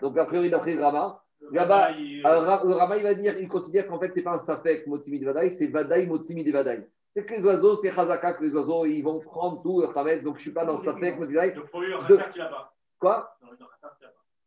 Donc 0.03 0.15
a 0.15 0.25
priori, 0.25 0.51
d'après 0.51 0.75
le 0.75 0.83
Rama, 0.83 1.23
Là-bas, 1.51 1.91
le 1.93 2.73
Rama, 2.73 2.97
il 2.97 3.03
va 3.03 3.13
dire, 3.13 3.39
il 3.39 3.47
considère 3.47 3.87
qu'en 3.87 3.99
fait, 3.99 4.09
ce 4.09 4.15
n'est 4.15 4.23
pas 4.23 4.33
un 4.33 4.37
Safek 4.37 4.87
Motimid 4.87 5.23
Vadaï, 5.23 5.51
c'est 5.51 5.67
Vadaï 5.67 6.05
Motimid 6.05 6.49
Vadaï. 6.51 6.85
C'est 7.15 7.25
que 7.25 7.33
les 7.33 7.45
oiseaux, 7.45 7.75
c'est 7.75 7.91
Chazaka, 7.91 8.33
que 8.33 8.43
les 8.43 8.53
oiseaux, 8.53 8.85
ils 8.85 9.01
vont 9.01 9.19
prendre 9.19 9.61
tout 9.63 9.81
le 9.81 9.97
Hametz, 9.97 10.21
donc 10.23 10.35
je 10.35 10.39
ne 10.39 10.43
suis 10.43 10.51
pas 10.51 10.65
dans 10.65 10.77
Safek 10.77 11.17
Vadaï. 11.19 11.55
Premier, 11.71 11.87
de... 11.87 12.31
qu'il 12.31 12.41
a 12.41 12.49
pas. 12.49 12.73
Quoi 12.99 13.35
Non, 13.41 13.49
il 13.51 13.57
pas. 13.57 13.97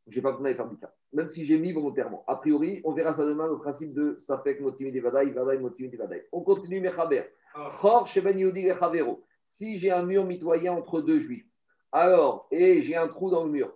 Je 0.07 0.17
n'ai 0.17 0.23
pas 0.23 0.33
besoin 0.33 0.51
d'être 0.51 0.81
cas. 0.81 0.93
Même 1.13 1.29
si 1.29 1.47
j'ai 1.47 1.59
mis 1.59 1.73
volontairement. 1.73 2.25
A 2.27 2.37
priori, 2.37 2.81
on 2.85 2.93
verra 2.93 3.15
ça 3.15 3.25
demain, 3.25 3.47
le 3.47 3.59
principe 3.59 3.95
de 3.95 4.17
Safek 4.19 4.61
Motimid 4.61 4.97
Vadaï, 5.03 5.31
Vadaï 5.31 5.59
Motimid 5.59 5.97
Vadaï. 5.97 6.23
On 6.33 6.43
continue, 6.43 6.81
Mechaber. 6.81 7.25
Chor 7.81 8.07
Sheben 8.07 8.39
Yehudi 8.39 8.71
Rechavero. 8.71 9.23
Si 9.47 9.79
j'ai 9.79 9.91
un 9.91 10.03
mur 10.03 10.25
mitoyen 10.25 10.73
entre 10.73 11.01
deux 11.03 11.21
juifs, 11.21 11.47
alors, 11.95 12.49
et 12.51 12.83
j'ai 12.83 12.97
un 12.97 13.09
trou 13.09 13.31
dans 13.31 13.45
le 13.45 13.51
mur, 13.51 13.71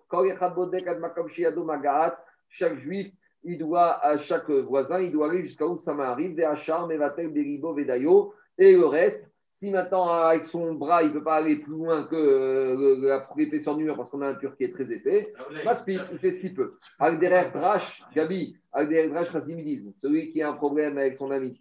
chaque 2.49 2.79
juif, 2.79 3.13
il 3.45 3.59
doit, 3.59 4.05
à 4.05 4.19
chaque 4.19 4.51
voisin, 4.51 5.01
il 5.01 5.13
doit 5.13 5.31
aller 5.31 5.43
jusqu'à 5.43 5.67
où 5.67 5.77
ça 5.77 5.95
m'arrive, 5.95 6.37
Veachar, 6.37 6.87
Mevatel, 6.87 7.29
Beribo, 7.29 7.75
Vedayo, 7.75 8.35
et 8.59 8.73
le 8.73 8.87
reste. 8.87 9.25
Si 9.53 9.71
maintenant, 9.71 10.07
avec 10.09 10.45
son 10.45 10.75
bras, 10.75 11.03
il 11.03 11.09
ne 11.09 11.13
peut 11.15 11.25
pas 11.25 11.37
aller 11.37 11.57
plus 11.57 11.73
loin 11.73 12.05
que 12.05 12.15
euh, 12.15 13.21
l'épaisseur 13.39 13.75
du 13.75 13.85
mur 13.85 13.97
parce 13.97 14.11
qu'on 14.11 14.21
a 14.21 14.29
un 14.29 14.39
mur 14.39 14.55
qui 14.55 14.65
est 14.65 14.73
très 14.73 14.93
épais, 14.93 15.33
Maspik, 15.65 16.01
il 16.13 16.19
fait 16.19 16.31
ce 16.31 16.41
qu'il 16.43 16.55
peut. 16.55 16.77
Avec 16.99 17.21
derrière 17.21 17.51
Drash, 17.53 18.05
Gabi, 18.15 18.59
avec 18.71 18.91
derrière 18.91 19.25
Drash, 19.25 19.47
disent, 19.47 19.95
celui 20.03 20.31
qui 20.31 20.43
a 20.43 20.51
un 20.51 20.53
problème 20.53 20.99
avec 20.99 21.17
son 21.17 21.31
ami, 21.31 21.59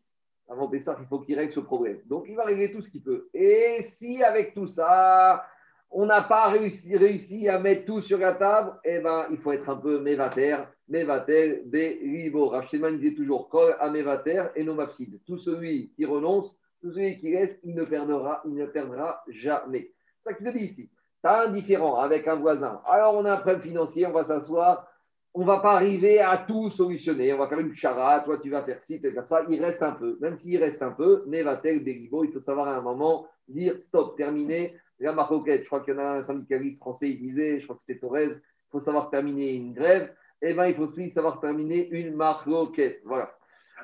avant 0.50 0.70
ça, 0.80 0.98
il 1.00 1.08
faut 1.08 1.20
qu'il 1.20 1.38
règle 1.38 1.54
ce 1.54 1.62
problème. 1.62 2.00
Donc, 2.06 2.26
il 2.28 2.36
va 2.36 2.44
régler 2.44 2.72
tout 2.72 2.82
ce 2.82 2.92
qu'il 2.92 3.02
peut. 3.02 3.30
Et 3.34 3.78
si 3.82 4.22
avec 4.22 4.54
tout 4.54 4.68
ça, 4.68 5.46
on 5.92 6.06
n'a 6.06 6.22
pas 6.22 6.50
réussi, 6.50 7.48
à 7.48 7.60
mettre 7.60 7.86
tout 7.86 8.02
sur 8.02 8.18
la 8.18 8.34
table, 8.34 8.74
eh 8.84 9.00
ben, 9.00 9.28
il 9.32 9.38
faut 9.38 9.52
être 9.52 9.70
un 9.70 9.78
peu 9.78 10.00
mévater, 10.02 10.58
mévater, 10.88 11.62
des 11.66 12.00
ribo. 12.02 12.50
Rachel 12.50 13.00
disait 13.00 13.16
toujours 13.16 13.50
kol 13.50 13.76
à 13.80 13.90
mévater 13.90 14.44
et 14.56 14.64
non 14.64 14.76
mafsid. 14.76 15.20
Tout 15.26 15.38
celui 15.38 15.92
qui 15.96 16.06
renonce, 16.06 16.58
tout 16.82 16.92
celui 16.92 17.18
qui 17.20 17.36
reste, 17.36 17.60
il 17.64 17.76
ne 17.76 17.84
perdra, 17.84 18.42
il 18.46 18.56
ne 18.56 18.66
perdra 18.66 19.24
jamais. 19.30 19.92
C'est 20.20 20.32
ça 20.32 20.36
qu'il 20.36 20.46
te 20.46 20.58
dit 20.58 20.66
ici. 20.66 20.90
Tu 21.24 21.30
as 21.30 21.44
un 21.44 21.50
différent 21.50 21.96
avec 21.96 22.28
un 22.28 22.36
voisin. 22.36 22.82
Alors, 22.86 23.16
on 23.16 23.26
a 23.26 23.34
un 23.34 23.38
problème 23.38 23.62
financier, 23.62 24.06
on 24.06 24.12
va 24.12 24.24
s'asseoir. 24.24 24.88
On 25.34 25.42
ne 25.42 25.46
va 25.46 25.60
pas 25.60 25.74
arriver 25.74 26.20
à 26.20 26.38
tout 26.38 26.70
solutionner. 26.70 27.34
On 27.34 27.38
va 27.38 27.48
faire 27.48 27.60
une 27.60 27.74
chara, 27.74 28.22
toi 28.22 28.40
tu 28.42 28.50
vas 28.50 28.64
faire 28.64 28.82
ci, 28.82 29.02
tu 29.02 29.08
vas 29.10 29.14
faire 29.14 29.28
ça. 29.28 29.46
Il 29.50 29.62
reste 29.62 29.84
un 29.84 29.92
peu. 29.92 30.18
Même 30.22 30.38
s'il 30.38 30.62
reste 30.62 30.82
un 30.82 30.92
peu, 30.92 31.24
mévater, 31.28 31.80
des 31.82 32.10
il 32.12 32.32
faut 32.32 32.40
savoir 32.40 32.70
à 32.70 32.78
un 32.78 32.82
moment 32.82 33.28
dire 33.48 33.80
stop, 33.80 34.16
terminé 34.16 34.76
la 35.00 35.14
marroquette, 35.14 35.62
je 35.62 35.66
crois 35.66 35.82
qu'il 35.82 35.94
y 35.94 35.98
en 35.98 36.00
a 36.00 36.18
un 36.20 36.24
syndicaliste 36.24 36.78
français, 36.80 37.10
il 37.10 37.20
disait, 37.20 37.60
je 37.60 37.66
crois 37.66 37.76
que 37.76 37.84
c'était 37.84 38.00
Torres, 38.00 38.20
il 38.20 38.42
faut 38.72 38.80
savoir 38.80 39.10
terminer 39.10 39.56
une 39.56 39.74
grève. 39.74 40.14
Eh 40.42 40.54
bien, 40.54 40.68
il 40.68 40.76
faut 40.76 40.84
aussi 40.84 41.10
savoir 41.10 41.40
terminer 41.40 41.90
une 41.90 42.16
marroquette. 42.16 43.02
Voilà. 43.06 43.36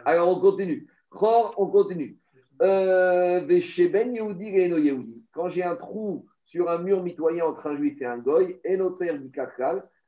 Alors, 0.05 0.29
on 0.29 0.39
continue. 0.39 0.87
On 1.11 1.67
continue. 1.67 2.17
Euh, 2.61 3.41
Quand 5.33 5.49
j'ai 5.49 5.63
un 5.63 5.75
trou 5.75 6.25
sur 6.45 6.69
un 6.69 6.77
mur 6.79 7.01
mitoyen 7.03 7.45
entre 7.45 7.67
un 7.67 7.77
juif 7.77 8.01
et 8.01 8.05
un 8.05 8.17
goy, 8.17 8.59
et 8.63 8.77
notre 8.77 9.03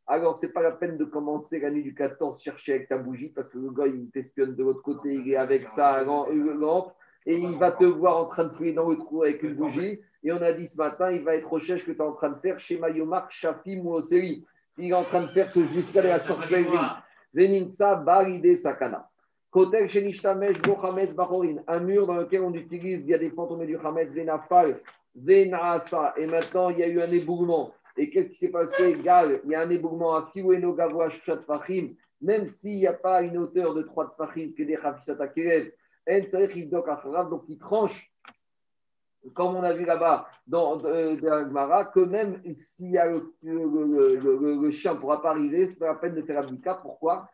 alors 0.06 0.38
c'est 0.38 0.52
pas 0.52 0.62
la 0.62 0.72
peine 0.72 0.98
de 0.98 1.06
commencer 1.06 1.60
la 1.60 1.72
nuit 1.72 1.84
du 1.84 1.96
14 1.96 2.42
chercher 2.42 2.74
avec 2.74 2.90
ta 2.90 2.98
bougie 2.98 3.30
parce 3.30 3.48
que 3.48 3.58
le 3.58 3.70
goy 3.70 3.90
il 3.90 4.12
t'espionne 4.12 4.56
de 4.56 4.64
l'autre 4.64 4.82
côté, 4.82 5.14
il 5.14 5.32
est 5.32 5.38
avec 5.38 5.68
sa 5.70 6.04
lampe 6.04 6.94
et 7.26 7.38
il 7.38 7.58
va 7.58 7.72
te 7.72 7.86
voir 7.86 8.18
en 8.18 8.28
train 8.28 8.46
de 8.46 8.54
fouiller 8.54 8.74
dans 8.74 8.90
le 8.90 8.98
trou 8.98 9.24
avec 9.24 9.42
une 9.44 9.56
bougie. 9.56 10.02
Et 10.24 10.32
on 10.32 10.42
a 10.42 10.54
dit 10.54 10.68
ce 10.68 10.78
matin, 10.78 11.12
il 11.12 11.24
va 11.24 11.36
être 11.36 11.50
recherche 11.50 11.86
que 11.86 11.92
tu 11.92 11.98
es 11.98 12.02
en 12.02 12.14
train 12.14 12.30
de 12.30 12.40
faire 12.40 12.60
chez 12.60 12.78
Mayomar, 12.78 13.30
Shafim 13.30 13.82
ou 13.84 13.94
Oseri. 13.94 14.46
Il 14.78 14.90
est 14.90 14.94
en 14.94 15.04
train 15.04 15.22
de 15.22 15.28
faire 15.28 15.50
ce 15.52 15.60
de 15.60 16.08
la 16.08 16.20
sorcellerie. 16.20 16.78
Veninsa, 17.34 17.96
Baride, 17.96 18.56
Sakana. 18.58 19.10
Kotel, 19.52 19.90
Shenishtamesh, 19.90 20.62
Bohametz, 20.62 21.14
Bahorin. 21.14 21.58
Un 21.68 21.80
mur 21.80 22.08
dans 22.08 22.16
lequel 22.16 22.42
on 22.42 22.54
utilise, 22.54 23.02
il 23.02 23.08
y 23.08 23.14
a 23.14 23.18
des 23.18 23.32
fantômes 23.32 23.66
du 23.66 23.78
Hametz, 23.78 24.12
Venafal, 24.14 24.80
Venasa. 25.16 26.14
Et 26.18 26.26
maintenant, 26.26 26.70
il 26.70 26.80
y 26.80 26.84
a 26.84 26.88
eu 26.88 27.02
un 27.02 27.12
éboulement. 27.12 27.74
Et 27.98 28.10
qu'est-ce 28.10 28.30
qui 28.30 28.36
s'est 28.36 28.52
passé 28.52 28.96
Gal, 29.04 29.42
il 29.44 29.52
y 29.52 29.56
a 29.56 29.62
un 29.62 29.70
éboulement 29.70 30.16
à 30.16 30.30
Fiweno 30.34 30.74
Gavoa 30.74 31.10
Shat 31.10 31.42
Fahim, 31.42 31.94
même 32.22 32.48
s'il 32.48 32.78
n'y 32.78 32.88
a 32.88 32.94
pas 32.94 33.22
une 33.22 33.38
hauteur 33.38 33.76
de 33.76 33.84
3 33.84 34.16
Fahim, 34.18 34.54
que 34.54 34.64
des 34.64 34.76
Hafisata 34.76 35.28
Kerev, 35.28 35.72
donc 37.30 37.44
il 37.48 37.58
tranche 37.60 38.13
comme 39.34 39.56
on 39.56 39.64
a 39.64 39.74
vu 39.74 39.86
là-bas 39.86 40.28
dans 40.48 40.84
euh, 40.86 41.18
Gemara, 41.18 41.86
que 41.86 42.02
même 42.02 42.42
s'il 42.54 42.92
y 42.92 42.98
a 42.98 43.08
le, 43.08 43.34
le, 43.42 44.72
chien 44.72 44.94
ne 44.94 45.00
pourra 45.00 45.22
pas 45.22 45.32
arriver, 45.32 45.68
c'est 45.68 45.80
pas 45.80 45.88
la 45.88 45.96
peine 45.96 46.16
de 46.16 46.22
faire 46.22 46.40
abdika. 46.40 46.76
Pourquoi? 46.76 47.30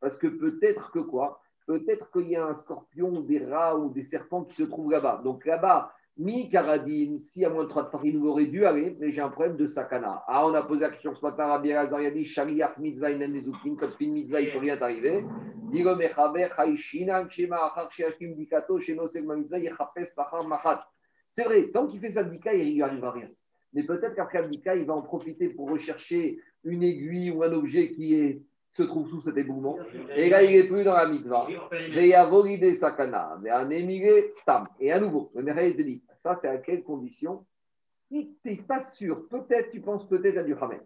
Parce 0.00 0.16
que 0.18 0.26
peut-être 0.26 0.90
que 0.90 0.98
quoi? 1.00 1.40
Peut-être 1.66 2.10
qu'il 2.10 2.30
y 2.30 2.36
a 2.36 2.46
un 2.46 2.54
scorpion, 2.54 3.20
des 3.20 3.44
rats 3.44 3.76
ou 3.76 3.90
des 3.90 4.04
serpents 4.04 4.44
qui 4.44 4.56
se 4.56 4.64
trouvent 4.64 4.90
là-bas. 4.90 5.20
Donc 5.22 5.44
là-bas, 5.44 5.92
Mi 6.18 6.50
Karadine, 6.50 7.18
si 7.20 7.42
à 7.42 7.48
moins 7.48 7.64
de 7.64 7.70
3 7.70 7.84
de 7.84 7.88
farine, 7.88 8.18
vous 8.18 8.28
aurez 8.28 8.46
dû 8.46 8.66
aller, 8.66 8.94
mais 9.00 9.12
j'ai 9.12 9.22
un 9.22 9.30
problème 9.30 9.56
de 9.56 9.66
sakana. 9.66 10.22
Ah, 10.28 10.46
on 10.46 10.52
a 10.52 10.62
posé 10.62 10.82
la 10.82 10.90
question 10.90 11.14
ce 11.14 11.24
matin 11.24 11.44
à 11.44 11.56
Rabbi 11.56 11.72
Azar, 11.72 12.02
il 12.02 12.06
a 12.06 12.10
dit 12.10 12.26
Shariach 12.26 12.76
mitzvah 12.76 13.12
inan 13.12 13.32
comme 13.78 13.92
fin 13.92 14.08
mitzvah, 14.08 14.42
il 14.42 14.48
ne 14.48 14.52
peut 14.52 14.58
rien 14.58 14.76
t'arriver. 14.76 15.24
Digo 15.70 15.96
mechaber 15.96 16.50
haishina, 16.58 17.24
kshema 17.24 17.56
achar 17.64 17.90
sheashkim 17.90 18.34
dikato, 18.34 18.78
sheno 18.78 19.08
segma 19.08 19.36
mitzvah, 19.36 19.58
yechapes 19.58 20.12
sachar 20.12 20.46
machat. 20.46 20.86
C'est 21.30 21.44
vrai, 21.44 21.70
tant 21.72 21.86
qu'il 21.86 21.98
fait 21.98 22.12
sa 22.12 22.24
dika, 22.24 22.52
il 22.54 22.74
n'y 22.74 22.82
arrivera 22.82 23.12
rien. 23.12 23.28
Mais 23.72 23.84
peut-être 23.84 24.14
qu'après 24.14 24.46
dika, 24.50 24.76
il 24.76 24.84
va 24.84 24.92
en 24.92 25.02
profiter 25.02 25.48
pour 25.48 25.70
rechercher 25.70 26.38
une 26.62 26.82
aiguille 26.82 27.30
ou 27.30 27.42
un 27.42 27.52
objet 27.52 27.90
qui 27.94 28.14
est 28.14 28.42
se 28.72 28.82
trouve 28.82 29.08
sous 29.08 29.20
cet 29.20 29.36
éboulement. 29.36 29.78
Et 30.16 30.30
là, 30.30 30.42
il 30.42 30.56
n'est 30.56 30.68
plus 30.68 30.84
dans 30.84 30.94
la 30.94 31.06
mitzvah. 31.06 31.46
Veyavoride 31.70 32.74
sakana, 32.74 33.38
veanemire 33.42 34.32
stam. 34.32 34.66
Et 34.80 34.90
à 34.90 34.98
nouveau, 34.98 35.30
le 35.34 35.42
Méré 35.42 35.76
te 35.76 35.82
dit, 35.82 36.02
ça 36.22 36.36
c'est 36.36 36.48
à 36.48 36.56
quelle 36.58 36.82
condition? 36.82 37.44
Si 37.88 38.34
tu 38.42 38.48
n'es 38.48 38.56
pas 38.56 38.80
sûr, 38.80 39.28
peut-être, 39.28 39.70
tu 39.70 39.80
penses 39.80 40.08
peut-être 40.08 40.38
à 40.38 40.44
du 40.44 40.54
Hametz. 40.54 40.82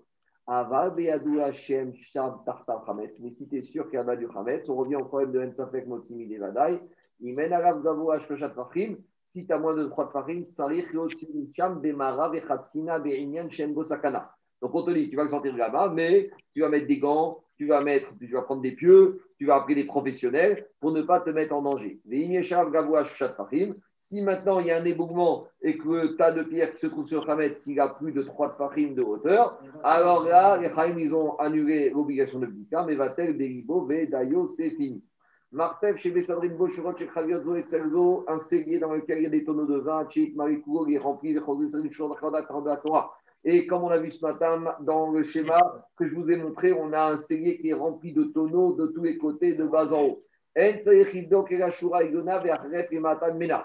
Ava 0.49 0.91
beadou 0.91 1.41
Hashem 1.41 1.95
shab 1.95 2.45
tartar 2.45 2.89
Hametz. 2.89 3.20
Mais 3.20 3.30
si 3.30 3.49
tu 3.49 3.59
es 3.59 3.62
sûr 3.62 3.89
qu'il 3.89 3.95
y 3.95 4.03
a 4.03 4.16
du 4.16 4.26
Hametz, 4.34 4.68
on 4.68 4.76
revient 4.76 4.97
au 4.97 5.05
problème 5.05 5.32
de 5.32 5.41
Ensafek 5.41 5.87
Motsimi 5.87 6.26
Devadai. 6.26 6.80
Imen 7.20 7.53
arav 7.53 7.82
gavo 7.82 8.11
ashkoshat 8.11 8.51
fachim. 8.51 8.97
Si 9.24 9.47
tu 9.47 9.53
as 9.53 9.59
moins 9.59 9.74
de 9.74 9.89
3 9.89 10.11
fachim, 10.11 10.45
tsarich 10.45 10.93
yotzim 10.93 11.47
sham 11.55 11.80
bemara 11.80 12.30
vechatzina 12.30 12.99
beinyan 12.99 13.51
shem 13.51 13.74
sakana. 13.84 14.32
Donc 14.62 14.74
on 14.74 14.84
te 14.84 14.91
dit, 14.91 15.09
tu 15.11 15.16
vas 15.16 15.24
le 15.24 15.30
sortir 15.30 15.57
là-bas, 15.57 15.91
mais 15.95 16.30
tu 16.55 16.61
vas 16.61 16.68
mettre 16.68 16.87
des 16.87 16.99
gants, 16.99 17.43
tu 17.57 17.66
vas, 17.66 17.80
mettre, 17.80 18.12
tu 18.18 18.32
vas 18.32 18.42
prendre 18.42 18.62
des 18.62 18.72
pieux, 18.72 19.22
tu 19.38 19.46
vas 19.46 19.57
appeler 19.57 19.74
des 19.76 19.86
professionnels 19.86 20.66
pour 20.80 20.92
ne 20.92 21.02
pas 21.02 21.20
te 21.20 21.30
mettre 21.30 21.54
en 21.54 21.62
danger. 21.62 22.00
Si 24.00 24.22
maintenant 24.22 24.61
il 24.61 24.66
y 24.66 24.70
a 24.70 24.76
un 24.76 24.84
éboulement 24.84 25.48
et 25.62 25.76
que 25.78 25.88
le 25.88 26.16
tas 26.16 26.32
de 26.32 26.42
pierres 26.42 26.72
qui 26.74 26.80
se 26.80 26.86
trouve 26.86 27.09
sur 27.09 27.26
Khamet, 27.26 27.59
s'il 27.59 27.80
a 27.80 27.88
plus 27.88 28.12
de 28.12 28.22
3 28.22 28.54
tfachim 28.54 28.94
de 28.94 29.02
hauteur, 29.02 29.59
alors 29.82 30.24
là, 30.24 30.57
les 30.59 30.70
Khaïm, 30.70 30.98
ils 30.98 31.14
ont 31.14 31.36
annulé 31.38 31.90
l'obligation 31.90 32.38
de 32.38 32.48
mais 32.86 32.94
va-t-elle 32.94 33.36
c'est 34.57 34.70
fini. 34.70 35.02
Martev, 35.52 35.96
chez 35.96 36.11
Bessadrin 36.11 36.48
Boshurot, 36.48 36.96
chez 36.96 37.09
Chaviot, 37.14 37.42
Zo 37.42 37.54
et 37.54 37.62
Tselzo, 37.62 38.24
un 38.28 38.40
cellier 38.40 38.78
dans 38.78 38.92
lequel 38.92 39.22
il 39.22 39.30
des 39.30 39.44
tonneaux 39.44 39.64
de 39.64 39.78
vin, 39.78 40.07
Chik, 40.11 40.34
Marikouro, 40.36 40.86
il 40.86 40.94
est 40.94 40.98
rempli, 40.98 41.32
les 41.32 41.40
Chosé, 41.40 42.20
Torah. 42.82 43.16
Et 43.49 43.64
comme 43.68 43.84
on 43.84 43.90
a 43.90 43.99
vu 43.99 44.11
ce 44.11 44.26
matin 44.26 44.61
dans 44.80 45.12
le 45.12 45.22
schéma 45.22 45.61
que 45.97 46.05
je 46.05 46.16
vous 46.16 46.28
ai 46.28 46.34
montré, 46.34 46.72
on 46.72 46.92
a 46.92 47.12
un 47.12 47.16
cellier 47.16 47.61
qui 47.61 47.68
est 47.68 47.74
rempli 47.74 48.12
de 48.12 48.24
tonneaux 48.24 48.72
de 48.72 48.88
tous 48.88 49.05
les 49.05 49.16
côtés, 49.18 49.55
de 49.55 49.64
bas 49.64 49.92
en 49.92 50.03
haut. 50.03 50.22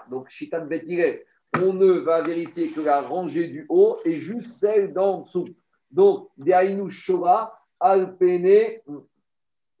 Donc, 0.08 0.28
Shitan 0.28 0.66
Betire, 0.66 1.18
on 1.60 1.72
ne 1.72 1.92
va 1.94 2.22
vérifier 2.22 2.70
que 2.70 2.80
la 2.80 3.00
rangée 3.00 3.48
du 3.48 3.66
haut 3.68 3.96
est 4.04 4.18
juste 4.18 4.50
celle 4.50 4.92
d'en 4.92 5.22
dessous. 5.22 5.48
Donc, 5.90 6.28
Deainu 6.38 6.88
Shura, 6.88 7.52
Alpene, 7.80 8.78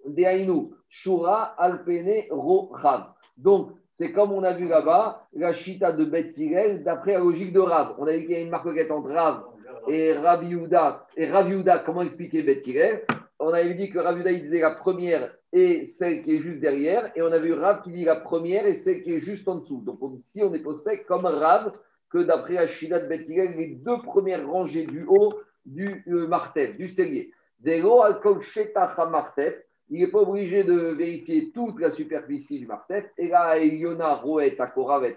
Deainu 0.04 0.70
Shura, 0.88 1.54
Alpene. 1.56 2.24
Donc, 3.36 3.70
c'est 3.92 4.10
comme 4.10 4.32
on 4.32 4.42
a 4.42 4.52
vu 4.52 4.66
là-bas, 4.66 5.28
la 5.34 5.52
Shita 5.52 5.92
de 5.92 6.04
Betire, 6.04 6.80
d'après 6.80 7.12
la 7.12 7.20
logique 7.20 7.52
de 7.52 7.60
Rav. 7.60 7.94
On 7.98 8.06
a 8.08 8.16
vu 8.16 8.22
qu'il 8.22 8.32
y 8.32 8.34
a 8.34 8.40
une 8.40 8.50
marquette 8.50 8.90
entre 8.90 9.10
Rav 9.10 9.51
et 9.88 10.12
Rabbi 10.14 10.56
Et 11.16 11.30
Rabbi 11.30 11.64
comment 11.84 12.02
expliquer 12.02 12.42
Betire 12.42 13.00
On 13.38 13.48
avait 13.48 13.74
dit 13.74 13.90
que 13.90 13.98
Rabbi 13.98 14.22
il 14.26 14.42
disait 14.42 14.60
la 14.60 14.72
première 14.72 15.32
et 15.52 15.84
celle 15.86 16.22
qui 16.22 16.36
est 16.36 16.38
juste 16.38 16.60
derrière. 16.60 17.12
Et 17.14 17.22
on 17.22 17.30
a 17.30 17.38
vu 17.38 17.52
Rav 17.52 17.82
qui 17.82 17.90
dit 17.90 18.04
la 18.04 18.16
première 18.16 18.66
et 18.66 18.74
celle 18.74 19.02
qui 19.02 19.12
est 19.12 19.20
juste 19.20 19.46
en 19.48 19.56
dessous. 19.56 19.82
Donc 19.82 19.98
ici, 20.18 20.42
on 20.42 20.52
est 20.54 20.74
sec 20.74 21.06
comme 21.06 21.26
Rav, 21.26 21.72
que 22.10 22.18
d'après 22.18 22.58
Ashida 22.58 23.00
de 23.00 23.08
Bethilel, 23.08 23.56
les 23.56 23.68
deux 23.68 24.00
premières 24.02 24.46
rangées 24.48 24.86
du 24.86 25.04
haut 25.06 25.34
du 25.64 26.04
euh, 26.08 26.28
du 26.76 26.88
cellier. 26.88 27.32
alcool 27.64 28.40
martef, 29.10 29.54
il 29.90 30.00
n'est 30.00 30.08
pas 30.08 30.20
obligé 30.20 30.64
de 30.64 30.94
vérifier 30.94 31.52
toute 31.52 31.78
la 31.78 31.90
superficie 31.90 32.58
du 32.58 32.66
martef. 32.66 33.04
Et 33.18 33.28
là, 33.28 33.58
Eliona, 33.58 34.14
Roet, 34.14 34.58
Akoravet, 34.58 35.16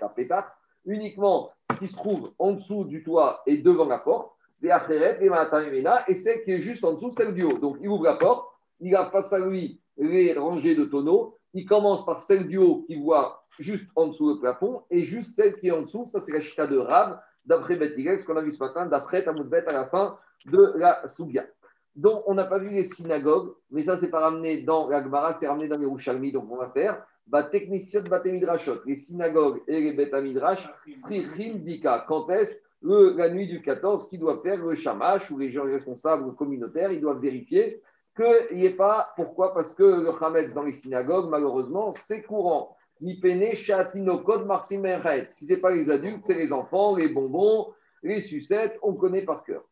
uniquement 0.86 1.52
ce 1.72 1.78
qui 1.78 1.88
se 1.88 1.96
trouve 1.96 2.34
en 2.38 2.52
dessous 2.52 2.84
du 2.84 3.04
toit 3.04 3.42
et 3.48 3.58
devant 3.58 3.86
la 3.86 4.00
porte. 4.00 4.35
Et 4.64 6.16
celle 6.16 6.44
qui 6.44 6.52
est 6.52 6.62
juste 6.62 6.84
en 6.84 6.94
dessous, 6.94 7.12
celle 7.12 7.34
du 7.34 7.44
haut. 7.44 7.58
Donc 7.58 7.78
il 7.82 7.88
ouvre 7.88 8.04
la 8.04 8.16
porte, 8.16 8.48
il 8.80 8.96
a 8.96 9.10
face 9.10 9.32
à 9.34 9.40
lui 9.40 9.80
les 9.98 10.34
rangées 10.34 10.76
de 10.76 10.86
tonneaux. 10.86 11.38
Il 11.54 11.66
commence 11.66 12.06
par 12.06 12.20
celle 12.20 12.48
du 12.48 12.58
haut 12.58 12.84
qui 12.86 12.96
voit 12.96 13.46
juste 13.60 13.90
en 13.96 14.08
dessous 14.08 14.30
le 14.30 14.40
plafond 14.40 14.84
et 14.92 15.06
juste 15.06 15.36
celle 15.36 15.58
qui 15.58 15.68
est 15.68 15.72
en 15.72 15.84
dessous, 15.84 16.06
ça 16.06 16.20
c'est 16.20 16.34
la 16.34 16.42
chita 16.42 16.68
de 16.68 16.78
Rav, 16.78 17.18
d'après 17.46 17.78
Bethilel, 17.78 18.20
ce 18.20 18.26
qu'on 18.26 18.36
a 18.36 18.42
vu 18.42 18.52
ce 18.52 18.62
matin, 18.62 18.86
d'après 18.88 19.24
Tamoudbet 19.24 19.66
à 19.68 19.72
la 19.72 19.86
fin 19.86 20.18
de 20.46 20.74
la 20.76 21.08
Sougia. 21.08 21.46
Donc 21.96 22.24
on 22.26 22.34
n'a 22.34 22.44
pas 22.44 22.58
vu 22.58 22.70
les 22.70 22.84
synagogues, 22.84 23.54
mais 23.72 23.84
ça 23.84 23.98
c'est 23.98 24.10
pas 24.10 24.20
ramené 24.20 24.64
dans 24.64 24.90
la 24.90 25.02
Gemara, 25.02 25.32
c'est 25.32 25.48
ramené 25.48 25.70
dans 25.70 25.78
les 25.78 25.86
Rouchalmi, 25.86 26.34
donc 26.34 26.52
on 26.52 26.58
va 26.58 26.70
faire. 26.72 27.06
Techniciot 27.52 28.02
Batemidrashot, 28.02 28.82
les 28.86 28.98
synagogues 28.98 29.62
et 29.68 29.80
les 29.80 29.94
Betamidrash, 29.94 30.70
Sri 30.98 31.26
Dika, 31.60 32.04
quand 32.08 32.30
est-ce 32.30 32.65
la 32.86 33.30
nuit 33.30 33.48
du 33.48 33.62
14, 33.62 34.10
qui 34.10 34.18
doit 34.18 34.42
faire 34.42 34.64
le 34.64 34.76
shamash 34.76 35.32
ou 35.32 35.38
les 35.38 35.52
gens 35.52 35.64
responsables 35.64 36.34
communautaires, 36.36 36.92
ils 36.92 37.02
doivent 37.02 37.20
vérifier 37.20 37.82
qu'il 38.16 38.58
n'y 38.58 38.66
ait 38.66 38.76
pas. 38.76 39.12
Pourquoi? 39.16 39.54
Parce 39.54 39.74
que 39.74 39.84
le 39.84 40.12
Hamed 40.24 40.54
dans 40.54 40.64
les 40.64 40.74
synagogues, 40.74 41.30
malheureusement, 41.30 41.94
c'est 41.94 42.22
courant. 42.22 42.78
Si 43.02 43.20
ce 43.20 43.28
n'est 45.50 45.58
pas 45.58 45.72
les 45.72 45.90
adultes, 45.90 46.24
c'est 46.24 46.34
les 46.36 46.54
enfants, 46.54 46.96
les 46.96 47.10
bonbons, 47.10 47.74
les 48.04 48.22
sucettes, 48.22 48.80
on 48.82 48.94
connaît 48.94 49.24
par 49.24 49.44
cœur. 49.44 49.64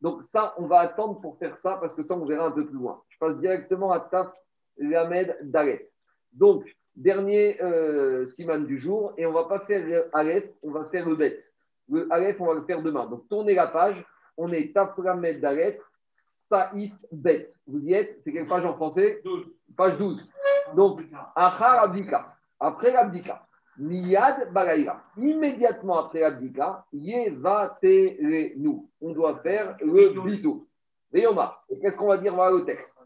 Donc 0.00 0.24
ça, 0.24 0.54
on 0.58 0.66
va 0.66 0.80
attendre 0.80 1.20
pour 1.20 1.36
faire 1.38 1.56
ça 1.58 1.76
parce 1.80 1.94
que 1.94 2.02
ça, 2.02 2.16
on 2.16 2.24
verra 2.24 2.46
un 2.46 2.50
peu 2.50 2.66
plus 2.66 2.78
loin. 2.78 3.00
Je 3.10 3.18
passe 3.18 3.38
directement 3.38 3.92
à 3.92 4.00
Taf 4.00 4.32
Lamed 4.78 5.36
Dalet. 5.42 5.88
Donc, 6.32 6.64
dernier 6.96 7.62
euh, 7.62 8.26
siman 8.26 8.64
du 8.64 8.78
jour, 8.78 9.12
et 9.16 9.26
on 9.26 9.30
ne 9.30 9.34
va 9.34 9.44
pas 9.44 9.60
faire 9.60 9.84
le 9.84 10.08
Aleph, 10.12 10.44
on 10.62 10.70
va 10.70 10.84
faire 10.90 11.08
le 11.08 11.16
Bet. 11.16 11.44
Le 11.88 12.06
Aleph, 12.10 12.40
on 12.40 12.46
va 12.46 12.54
le 12.54 12.62
faire 12.62 12.82
demain. 12.82 13.06
Donc, 13.06 13.28
tournez 13.28 13.54
la 13.54 13.66
page 13.66 14.04
on 14.36 14.52
est 14.52 14.72
Taframed 14.74 15.40
Dalet, 15.40 15.80
Saïf 16.08 16.92
Bet. 17.12 17.52
Vous 17.66 17.80
y 17.80 17.94
êtes? 17.94 18.20
C'est 18.24 18.32
quelle 18.32 18.48
page 18.48 18.64
en 18.64 18.74
français? 18.74 19.20
12. 19.24 19.46
Page 19.76 19.98
12. 19.98 20.28
Donc, 20.74 21.02
Achar 21.34 21.84
Abdika. 21.84 22.34
Après 22.60 22.92
l'Abdika, 22.92 23.46
Miyad 23.78 24.52
Balaïla. 24.52 25.02
Immédiatement 25.16 25.98
après 25.98 26.20
l'Abdika, 26.20 26.84
nous. 26.92 28.88
On 29.00 29.12
doit 29.12 29.38
faire 29.38 29.76
le 29.80 30.20
bito. 30.20 30.66
Et 31.12 31.24
qu'est-ce 31.80 31.96
qu'on 31.96 32.08
va 32.08 32.18
dire 32.18 32.34
Voilà 32.34 32.56
le 32.56 32.64
texte? 32.64 32.98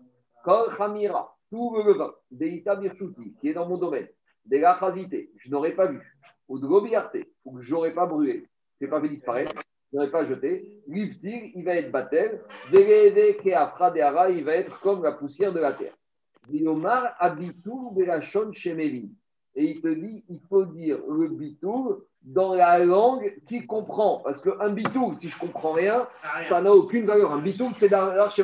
Kol 0.45 0.74
Khamira, 0.76 1.36
tout 1.51 1.74
le 1.76 1.92
levain, 1.92 2.12
Deita 2.30 2.76
Birshuti, 2.76 3.34
qui 3.40 3.49
est 3.49 3.55
dans 3.55 3.68
mon 3.68 3.78
domaine, 3.78 4.09
de 4.46 4.57
la 4.59 4.78
je 5.36 5.51
n'aurais 5.51 5.72
pas 5.72 5.86
vu, 5.86 6.01
ou 6.49 6.59
de 6.59 6.66
l'obiarte, 6.66 7.16
ou 7.44 7.57
que 7.57 7.62
je 7.62 7.70
n'aurais 7.72 7.94
pas 7.94 8.07
brûlé, 8.07 8.49
je 8.80 8.86
n'ai 8.86 8.90
pas 8.90 9.01
fait 9.01 9.09
disparaître, 9.09 9.53
n'aurais 9.92 10.11
pas 10.11 10.24
jeté. 10.24 10.82
Livtir, 10.86 11.51
il 11.55 11.64
va 11.64 11.76
être 11.76 11.90
batel. 11.90 12.42
Derede 12.70 13.36
keafra 13.38 13.90
deara, 13.90 14.30
il 14.30 14.44
va 14.44 14.55
être 14.55 14.80
comme 14.80 15.03
la 15.03 15.12
poussière 15.12 15.53
de 15.53 15.61
la 15.61 15.72
terre. 15.72 15.94
Diomar 16.49 17.14
abitou 17.18 17.90
belachon 17.92 18.53
shemevin. 18.53 19.09
Et 19.55 19.64
il 19.64 19.80
te 19.80 19.88
dit, 19.88 20.24
il 20.28 20.40
faut 20.49 20.64
dire 20.64 20.99
le 21.09 21.28
bitou 21.28 22.03
dans 22.22 22.55
la 22.55 22.84
langue 22.84 23.34
qui 23.49 23.66
comprend. 23.66 24.20
Parce 24.24 24.40
qu'un 24.40 24.70
bitou, 24.70 25.14
si 25.18 25.28
je 25.28 25.38
comprends 25.38 25.72
rien, 25.72 26.07
ça 26.42 26.61
n'a 26.61 26.72
aucune 26.72 27.07
valeur. 27.07 27.32
Un 27.32 27.40
bitou, 27.40 27.70
c'est 27.72 27.88
l'arche 27.88 28.40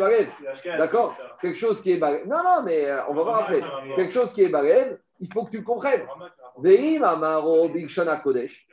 D'accord 0.78 1.16
Quelque 1.40 1.59
chose 1.59 1.80
qui 1.82 1.92
est 1.92 1.98
balève. 1.98 2.26
Non, 2.26 2.42
non, 2.42 2.62
mais 2.64 2.86
euh, 2.86 3.00
on 3.09 3.14
va 3.14 3.22
voir 3.22 3.42
après. 3.42 3.62
Quelque 3.96 4.12
chose 4.12 4.32
qui 4.32 4.42
est 4.42 4.48
balève, 4.48 4.98
il 5.20 5.32
faut 5.32 5.44
que 5.44 5.50
tu 5.50 5.59
le 5.59 5.64
comprennes. 5.64 6.02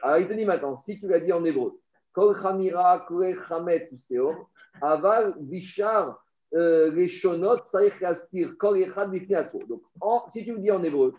Alors 0.03 0.17
il 0.19 0.27
te 0.27 0.34
dit 0.34 0.45
maintenant, 0.45 0.77
si 0.77 0.99
tu 0.99 1.07
l'as 1.07 1.19
dit 1.19 1.34
en 1.34 1.43
hébreu, 1.45 1.79
Kol 2.13 2.36
Aval 4.82 5.36
Bishar, 5.39 6.23
Shonot, 6.51 7.65
Saïch 7.65 7.93
Kol 8.57 8.77
Echad. 8.77 9.11
Donc, 9.67 9.82
si 10.27 10.43
tu 10.45 10.53
le 10.53 10.59
dis 10.59 10.71
en 10.71 10.84
hébreu, 10.84 11.13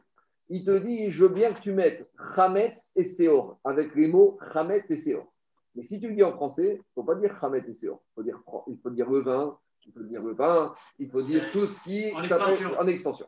il 0.53 0.64
te 0.64 0.78
dit 0.78 1.11
Je 1.11 1.24
veux 1.24 1.30
bien 1.30 1.53
que 1.53 1.61
tu 1.61 1.72
mettes 1.72 2.09
Chametz 2.36 2.92
et 2.96 3.05
Seor, 3.05 3.59
avec 3.64 3.94
les 3.94 4.07
mots 4.07 4.38
Chametz 4.53 4.90
et 4.90 4.98
Seor. 4.98 5.26
Mais 5.74 5.82
si 5.82 5.98
tu 5.98 6.09
le 6.09 6.14
dis 6.14 6.22
en 6.22 6.32
français, 6.32 6.74
il 6.74 6.78
ne 6.78 6.82
faut 6.94 7.05
pas 7.05 7.14
dire 7.14 7.34
Chametz 7.40 7.66
et 7.66 7.74
Seor. 7.74 8.03
Il 8.11 8.14
faut 8.14 8.22
dire, 8.22 8.40
il 8.68 8.78
faut 8.78 8.90
dire 8.90 9.11
le 9.11 9.20
vin, 9.20 9.59
il 9.86 9.92
faut 9.92 10.03
dire 10.03 10.22
le 10.22 10.34
vin, 10.34 10.72
il 10.98 11.11
faut 11.11 11.22
dire 11.22 11.42
tout 11.53 11.64
ce 11.64 11.82
qui 11.82 12.12
s'appelle 12.28 12.59
en 12.78 12.86
extension. 12.86 13.26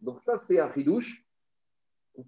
Donc, 0.00 0.20
ça, 0.20 0.38
c'est 0.38 0.60
un 0.60 0.72
chidouche 0.72 1.24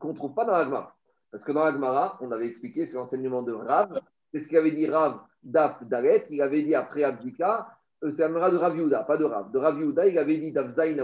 qu'on 0.00 0.08
ne 0.08 0.14
trouve 0.14 0.34
pas 0.34 0.44
dans 0.44 0.52
la 0.52 0.64
Gemara. 0.64 0.96
Parce 1.30 1.44
que 1.44 1.52
dans 1.52 1.64
la 1.64 1.72
Gemara, 1.72 2.18
on 2.20 2.32
avait 2.32 2.48
expliqué, 2.48 2.86
c'est 2.86 2.96
l'enseignement 2.96 3.44
de 3.44 3.52
Rav. 3.52 4.00
Qu'est-ce 4.32 4.48
qu'il 4.48 4.56
avait 4.56 4.72
dit 4.72 4.88
Rav 4.88 5.20
Daf 5.44 5.84
Daret 5.84 6.26
Il 6.30 6.42
avait 6.42 6.62
dit 6.62 6.74
après 6.74 7.04
Abdika, 7.04 7.68
euh, 8.02 8.10
c'est 8.10 8.28
la 8.28 8.50
de 8.50 8.56
Rav 8.56 9.06
pas 9.06 9.16
de 9.16 9.24
Rav. 9.24 9.52
De 9.52 9.58
Rav 9.58 9.80
il 9.80 10.18
avait 10.18 10.38
dit 10.38 10.50
Daf 10.50 10.70
Zain. 10.70 10.96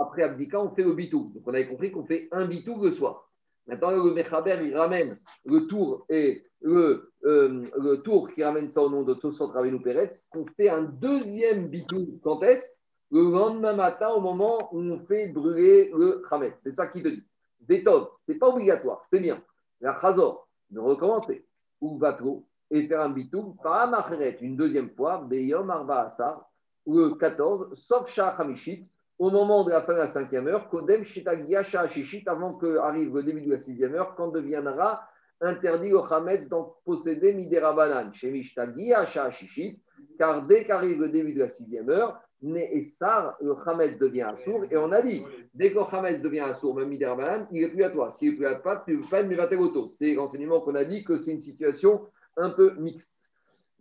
Après 0.00 0.22
Abdika, 0.22 0.60
on 0.60 0.70
fait 0.70 0.82
le 0.82 0.94
bitou. 0.94 1.30
Donc 1.34 1.42
on 1.46 1.54
avait 1.54 1.68
compris 1.68 1.92
qu'on 1.92 2.04
fait 2.04 2.28
un 2.32 2.46
bitou 2.46 2.82
le 2.82 2.90
soir. 2.90 3.30
Maintenant, 3.66 3.90
le 3.90 4.12
Mechaber, 4.12 4.58
il 4.64 4.76
ramène 4.76 5.18
le 5.44 5.66
tour 5.66 6.06
et 6.08 6.44
le, 6.62 7.12
euh, 7.24 7.96
tour 8.02 8.30
qui 8.32 8.42
ramène 8.42 8.68
ça 8.68 8.82
au 8.82 8.90
nom 8.90 9.02
de 9.02 9.14
Tosot 9.14 9.48
Ravenu 9.48 9.80
Peretz, 9.80 10.28
qu'on 10.32 10.46
fait 10.56 10.68
un 10.68 10.82
deuxième 10.82 11.68
bitou. 11.68 12.18
Quand 12.22 12.42
est-ce? 12.42 12.80
Le 13.12 13.22
lendemain 13.30 13.74
matin, 13.74 14.10
au 14.10 14.20
moment 14.20 14.72
où 14.72 14.78
on 14.80 15.00
fait 15.00 15.28
brûler 15.28 15.90
le 15.96 16.22
Khamet. 16.28 16.54
C'est 16.56 16.70
ça 16.70 16.86
qui 16.86 17.02
te 17.02 17.08
dit. 17.08 17.24
Bétov, 17.60 18.10
c'est 18.18 18.36
pas 18.36 18.48
obligatoire, 18.48 19.04
c'est 19.04 19.20
bien 19.20 19.42
la 19.80 19.98
chazor, 20.00 20.48
de 20.70 20.78
recommencer, 20.78 21.46
ou 21.80 21.98
vatro, 21.98 22.46
et 22.70 22.86
faire 22.86 23.00
un 23.00 23.10
bitou, 23.10 23.56
par 23.62 24.12
une 24.40 24.56
deuxième 24.56 24.90
fois, 24.90 25.24
beyom 25.28 25.70
arba 25.70 26.02
asar, 26.02 26.48
ou 26.86 26.98
le 26.98 27.14
14, 27.14 27.74
sauf 27.74 28.08
shah 28.08 28.34
hamishit, 28.38 28.88
au 29.20 29.30
moment 29.30 29.64
de 29.64 29.70
la 29.70 29.82
fin 29.82 29.92
de 29.92 29.98
la 29.98 30.06
cinquième 30.06 30.48
heure, 30.48 30.68
kodem 30.70 31.04
shitagia 31.04 31.62
shah 31.62 31.88
shishit, 31.88 32.26
avant 32.26 32.54
que 32.54 32.78
arrive 32.78 33.14
le 33.14 33.22
début 33.22 33.42
de 33.42 33.50
la 33.50 33.58
sixième 33.58 33.94
heure, 33.94 34.14
quand 34.16 34.28
deviendra 34.28 35.06
interdit 35.42 35.92
au 35.92 36.08
chametz 36.08 36.48
d'en 36.48 36.74
posséder 36.86 37.34
midera 37.34 37.74
banan, 37.74 38.12
chez 38.14 38.30
mishtagia 38.30 39.04
shah 39.06 39.30
shishit, 39.30 39.78
car 40.18 40.46
dès 40.46 40.64
qu'arrive 40.64 41.02
le 41.02 41.10
début 41.10 41.34
de 41.34 41.40
la 41.40 41.48
sixième 41.48 41.90
heure, 41.90 42.18
né 42.40 42.74
et 42.74 42.80
sar, 42.80 43.36
le 43.42 43.54
Hametz 43.66 43.98
devient 43.98 44.22
assourd. 44.22 44.64
Et 44.70 44.76
on 44.78 44.90
a 44.92 45.02
dit, 45.02 45.22
dès 45.52 45.70
que 45.70 45.78
le 45.78 45.84
Hametz 45.94 46.22
devient 46.22 46.40
assourd, 46.40 46.74
même 46.74 46.88
Miderbanan, 46.88 47.46
il 47.52 47.60
n'est 47.60 47.68
plus 47.68 47.84
à 47.84 47.90
toi. 47.90 48.10
S'il 48.10 48.30
n'est 48.30 48.36
plus 48.36 48.46
à 48.46 48.54
toi, 48.54 48.82
tu 48.86 48.98
peux 48.98 49.06
pas 49.10 49.20
être 49.20 49.60
auto. 49.60 49.88
C'est 49.88 50.14
l'enseignement 50.14 50.62
qu'on 50.62 50.74
a 50.74 50.84
dit 50.84 51.04
que 51.04 51.18
c'est 51.18 51.32
une 51.32 51.40
situation 51.40 52.06
un 52.38 52.48
peu 52.48 52.74
mixte. 52.78 53.29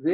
Quand 0.02 0.08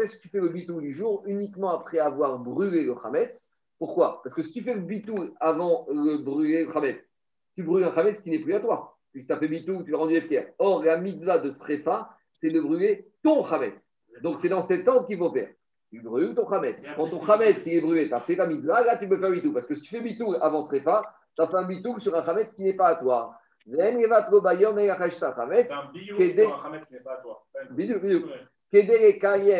est-ce 0.00 0.16
que 0.16 0.22
tu 0.22 0.28
fais 0.28 0.40
le 0.40 0.48
bitou 0.48 0.80
du 0.80 0.92
jour 0.92 1.22
Uniquement 1.26 1.70
après 1.70 2.00
avoir 2.00 2.40
brûlé 2.40 2.82
le 2.82 2.96
Hametz. 3.04 3.48
Pourquoi? 3.78 4.20
Parce 4.24 4.34
que 4.34 4.42
si 4.42 4.50
tu 4.52 4.62
fais 4.62 4.74
le 4.74 4.80
bitou 4.80 5.32
avant 5.38 5.86
le 5.88 6.18
brûler 6.18 6.64
le 6.64 6.76
Hametz, 6.76 7.08
tu 7.54 7.62
brûles 7.62 7.84
un 7.84 7.92
Hametz 7.92 8.20
qui 8.20 8.30
n'est 8.30 8.40
plus 8.40 8.54
à 8.54 8.60
toi. 8.60 8.98
Puisque 9.12 9.28
tu 9.28 9.32
as 9.32 9.38
fait 9.38 9.46
bitou, 9.46 9.84
tu 9.84 9.92
l'as 9.92 9.98
rendu 9.98 10.20
fier. 10.22 10.52
Or, 10.58 10.82
la 10.82 10.98
mitzvah 10.98 11.38
de 11.38 11.50
Srefa, 11.50 12.10
c'est 12.34 12.50
de 12.50 12.60
brûler 12.60 13.06
ton 13.22 13.44
Hametz. 13.44 13.88
Donc, 14.22 14.40
c'est 14.40 14.48
dans 14.48 14.62
cet 14.62 14.88
ordre 14.88 15.06
qu'il 15.06 15.18
faut 15.18 15.32
faire. 15.32 15.50
Tu 15.90 16.00
brûles 16.00 16.34
ton 16.34 16.48
Hametz. 16.48 16.84
Quand 16.96 17.08
ton 17.08 17.24
Hametz 17.24 17.64
il 17.66 17.74
est 17.74 17.80
brûlé, 17.80 18.08
tu 18.08 18.14
as 18.14 18.20
fait 18.20 18.34
la 18.34 18.48
mitzvah, 18.48 18.82
là, 18.82 18.98
tu 18.98 19.08
peux 19.08 19.18
faire 19.18 19.30
bitou. 19.30 19.52
Parce 19.52 19.66
que 19.66 19.76
si 19.76 19.82
tu 19.82 19.94
fais 19.94 20.02
bitou 20.02 20.34
avant 20.40 20.60
Srefa, 20.60 21.02
tu 21.36 21.42
as 21.42 21.46
fait 21.46 21.56
un 21.56 21.68
bitou 21.68 22.00
sur 22.00 22.16
un 22.16 22.20
Hametz 22.20 22.52
qui 22.54 22.64
n'est 22.64 22.74
pas 22.74 22.88
à 22.88 22.96
toi. 22.96 23.32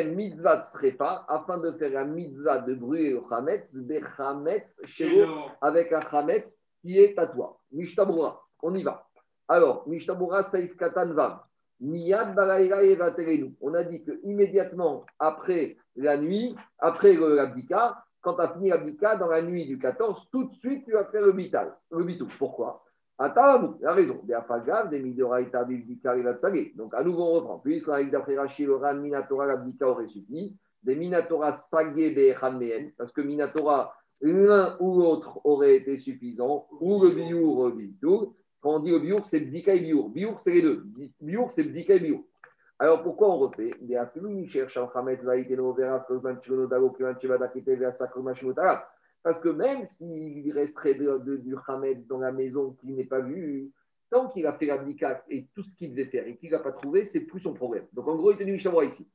Mitzvah 0.05 0.65
afin 1.29 1.59
de 1.59 1.73
faire 1.73 1.91
la 1.93 2.05
mitzvah 2.05 2.59
de 2.59 2.75
brûler 2.75 3.11
le 3.11 3.23
Hametz, 3.31 3.77
bechametz, 3.79 4.81
Chez 4.87 5.09
shelo, 5.09 5.27
le- 5.27 5.33
avec 5.61 5.93
un 5.93 6.01
Hametz 6.01 6.57
qui 6.81 6.99
est 7.01 7.19
à 7.19 7.27
toi. 7.27 7.59
Mishtabura, 7.73 8.43
on 8.63 8.75
y 8.75 8.83
va. 8.83 9.07
Alors, 9.49 9.89
Mishtabura 9.89 10.43
Saif 10.43 10.77
Katan 10.77 11.13
Vav. 11.13 11.41
Miyad. 11.81 12.35
On 13.61 13.75
a 13.75 13.83
dit 13.85 14.03
que 14.03 14.13
immédiatement 14.25 15.05
après 15.19 15.77
la 15.95 16.17
nuit, 16.17 16.57
après 16.79 17.13
l'abdika, 17.15 18.03
quand 18.23 18.35
tu 18.35 18.41
as 18.41 18.49
fini 18.55 18.71
l'abdika, 18.71 19.17
dans 19.17 19.29
la 19.29 19.43
nuit 19.43 19.67
du 19.67 19.79
14, 19.79 20.29
tout 20.31 20.45
de 20.45 20.55
suite 20.55 20.85
tu 20.85 20.93
vas 20.93 21.05
faire 21.05 21.23
le 21.23 21.33
bital, 21.33 21.77
le 21.91 22.03
bitou. 22.05 22.27
Pourquoi? 22.39 22.86
Atamu, 23.19 23.77
la 23.81 23.95
raison. 23.95 24.21
Donc 26.75 26.95
à 26.95 27.03
nouveau 27.03 27.23
on 27.23 27.33
reprend. 27.33 27.59
Puisqu'on 27.59 27.93
a 27.93 28.03
dit 28.03 28.11
d'après 28.11 28.37
Rachid, 28.37 28.67
le 28.67 28.77
ran 28.77 28.95
minatora, 28.95 29.47
l'abdika 29.47 29.89
aurait 29.89 30.07
suffi. 30.07 30.55
Des 30.83 30.95
minatora 30.95 31.53
sagé 31.53 32.15
mehen, 32.15 32.93
parce 32.97 33.13
que 33.13 33.21
minatora, 33.21 33.95
l'un 34.21 34.77
ou 34.81 35.01
l'autre 35.01 35.41
aurait 35.45 35.77
été 35.77 35.97
suffisant, 35.97 36.69
ou 36.81 37.03
le 37.03 37.11
biour, 37.11 37.69
le 37.69 37.73
bitour. 37.73 38.35
Quand 38.61 38.77
on 38.77 38.81
dit 38.81 38.91
le 38.91 39.01
biour, 39.01 39.25
c'est 39.25 39.41
bdika 39.41 39.75
et 39.75 39.81
biour. 39.81 40.11
Biour, 40.11 40.39
c'est 40.41 40.53
les 40.53 40.63
deux. 40.63 40.85
Biour, 41.21 41.51
c'est 41.51 41.65
bdika 41.65 41.95
et 41.95 42.01
biour. 42.01 42.23
Alors 42.79 43.03
pourquoi 43.03 43.31
on 43.31 43.39
refait? 43.39 43.73
Des 43.81 43.97
aflou, 43.97 44.47
cherche 44.47 44.77
un 44.77 44.89
chametz, 44.93 45.23
vaïteno, 45.23 45.73
vera, 45.73 46.01
kozman, 46.01 46.39
chilono, 46.43 46.67
dago, 46.67 46.91
kivan, 46.91 47.17
chivada, 47.19 47.49
kite, 47.49 47.77
vera, 47.77 47.93
sakoma, 47.93 48.35
shimotara. 48.35 48.87
Parce 49.27 49.41
que 49.41 49.49
même 49.49 49.87
s'il 49.87 50.53
resterait 50.53 50.95
de- 50.95 51.39
du 51.39 51.57
chametz 51.67 52.07
dans 52.07 52.19
la 52.19 52.31
maison 52.31 52.77
qui 52.81 52.93
n'est 52.93 53.07
pas 53.07 53.19
vu, 53.19 53.73
tant 54.09 54.29
qu'il 54.29 54.47
a 54.47 54.53
fait 54.53 54.67
l'abdicat 54.67 55.25
et 55.29 55.49
tout 55.53 55.65
ce 55.65 55.75
qu'il 55.75 55.91
devait 55.91 56.05
faire 56.05 56.29
et 56.29 56.37
qu'il 56.37 56.53
n'a 56.53 56.61
pas 56.61 56.71
trouvé, 56.71 57.05
c'est 57.05 57.27
plus 57.27 57.41
son 57.41 57.53
problème. 57.53 57.89
Donc 57.93 58.07
en 58.07 58.15
gros, 58.15 58.31
il 58.31 58.39
te 58.39 58.45
dit 58.45 58.53
Mishabra 58.53 58.85
ici. 58.85 59.11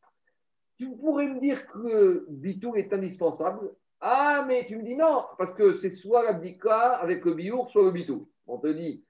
Tu 0.76 0.90
pourrais 0.98 1.28
me 1.28 1.40
dire 1.40 1.66
que 1.66 2.26
Bitour 2.28 2.76
est 2.76 2.92
indispensable. 2.92 3.74
Ah, 4.02 4.44
mais 4.46 4.66
tu 4.68 4.76
me 4.76 4.84
dis 4.84 4.98
non, 4.98 5.24
parce 5.38 5.54
que 5.54 5.72
c'est 5.72 5.92
soit 5.92 6.26
l'abdicat 6.26 6.92
avec 6.96 7.24
le 7.24 7.34
biour, 7.34 7.70
soit 7.70 7.86
le 7.86 7.92
bitour. 7.92 8.28
On 8.48 8.58
te 8.58 8.68
dit, 8.68 9.06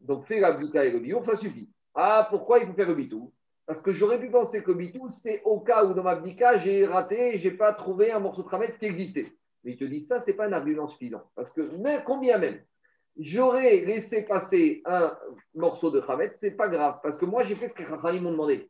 donc 0.00 0.24
fais 0.24 0.40
l'abdicat 0.40 0.84
et 0.84 0.90
le 0.90 0.98
biour, 0.98 1.24
ça 1.24 1.36
suffit. 1.36 1.70
Ah, 1.94 2.26
pourquoi 2.28 2.58
il 2.58 2.66
faut 2.66 2.72
faire 2.72 2.88
le 2.88 2.96
bitour? 2.96 3.30
Parce 3.66 3.80
que 3.80 3.92
j'aurais 3.92 4.18
pu 4.18 4.30
penser 4.30 4.64
que 4.64 4.72
le 4.72 4.78
bitour, 4.78 5.12
c'est 5.12 5.42
au 5.44 5.60
cas 5.60 5.84
où 5.84 5.94
dans 5.94 6.02
ma 6.02 6.20
j'ai 6.58 6.86
raté, 6.86 7.38
j'ai 7.38 7.52
pas 7.52 7.72
trouvé 7.72 8.10
un 8.10 8.18
morceau 8.18 8.42
de 8.42 8.48
trametz 8.48 8.76
qui 8.76 8.86
existait. 8.86 9.32
Mais 9.64 9.72
il 9.72 9.76
te 9.76 9.84
dit, 9.84 10.00
ça, 10.00 10.20
c'est 10.20 10.34
pas 10.34 10.46
un 10.46 10.52
argument 10.52 10.86
suffisant. 10.86 11.22
Parce 11.34 11.52
que 11.52 11.62
même, 11.82 12.02
combien 12.04 12.38
même 12.38 12.60
j'aurais 13.16 13.84
laissé 13.84 14.22
passer 14.22 14.82
un 14.84 15.16
morceau 15.54 15.90
de 15.90 16.00
Hametz, 16.00 16.36
c'est 16.38 16.52
pas 16.52 16.68
grave, 16.68 16.98
parce 17.02 17.16
que 17.16 17.24
moi 17.24 17.44
j'ai 17.44 17.54
fait 17.54 17.68
ce 17.68 17.74
que 17.74 17.84
Chachamim 17.84 18.20
m'ont 18.20 18.32
demandé. 18.32 18.68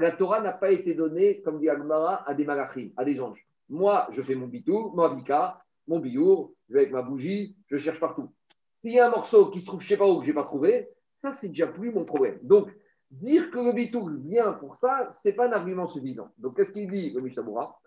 La 0.00 0.12
Torah 0.12 0.40
n'a 0.40 0.52
pas 0.52 0.72
été 0.72 0.94
donnée, 0.94 1.40
comme 1.42 1.60
dit 1.60 1.68
Agmara, 1.68 2.28
à 2.28 2.34
des 2.34 2.44
malachim, 2.44 2.90
à 2.96 3.04
des 3.04 3.20
anges. 3.20 3.46
Moi, 3.68 4.08
je 4.10 4.20
fais 4.20 4.34
mon 4.34 4.48
bitou, 4.48 4.90
mon 4.94 5.04
abika, 5.04 5.62
mon 5.86 6.00
biour, 6.00 6.52
je 6.68 6.74
vais 6.74 6.80
avec 6.80 6.92
ma 6.92 7.02
bougie, 7.02 7.56
je 7.68 7.76
cherche 7.76 8.00
partout. 8.00 8.32
S'il 8.76 8.92
y 8.92 8.98
a 8.98 9.06
un 9.06 9.10
morceau 9.10 9.50
qui 9.50 9.60
se 9.60 9.66
trouve 9.66 9.80
je 9.80 9.88
sais 9.88 9.96
pas 9.96 10.08
où, 10.08 10.18
que 10.18 10.24
je 10.24 10.30
n'ai 10.30 10.34
pas 10.34 10.44
trouvé, 10.44 10.88
ça, 11.12 11.32
c'est 11.32 11.48
déjà 11.48 11.68
plus 11.68 11.92
mon 11.92 12.04
problème. 12.04 12.38
Donc, 12.42 12.68
dire 13.10 13.50
que 13.50 13.58
le 13.60 13.72
bitou 13.72 14.08
vient 14.24 14.52
pour 14.54 14.76
ça, 14.76 15.08
c'est 15.12 15.34
pas 15.34 15.46
un 15.48 15.52
argument 15.52 15.86
suffisant. 15.86 16.30
Donc, 16.38 16.56
qu'est-ce 16.56 16.72
qu'il 16.72 16.90
dit, 16.90 17.10
le 17.10 17.20
Mishabura 17.20 17.78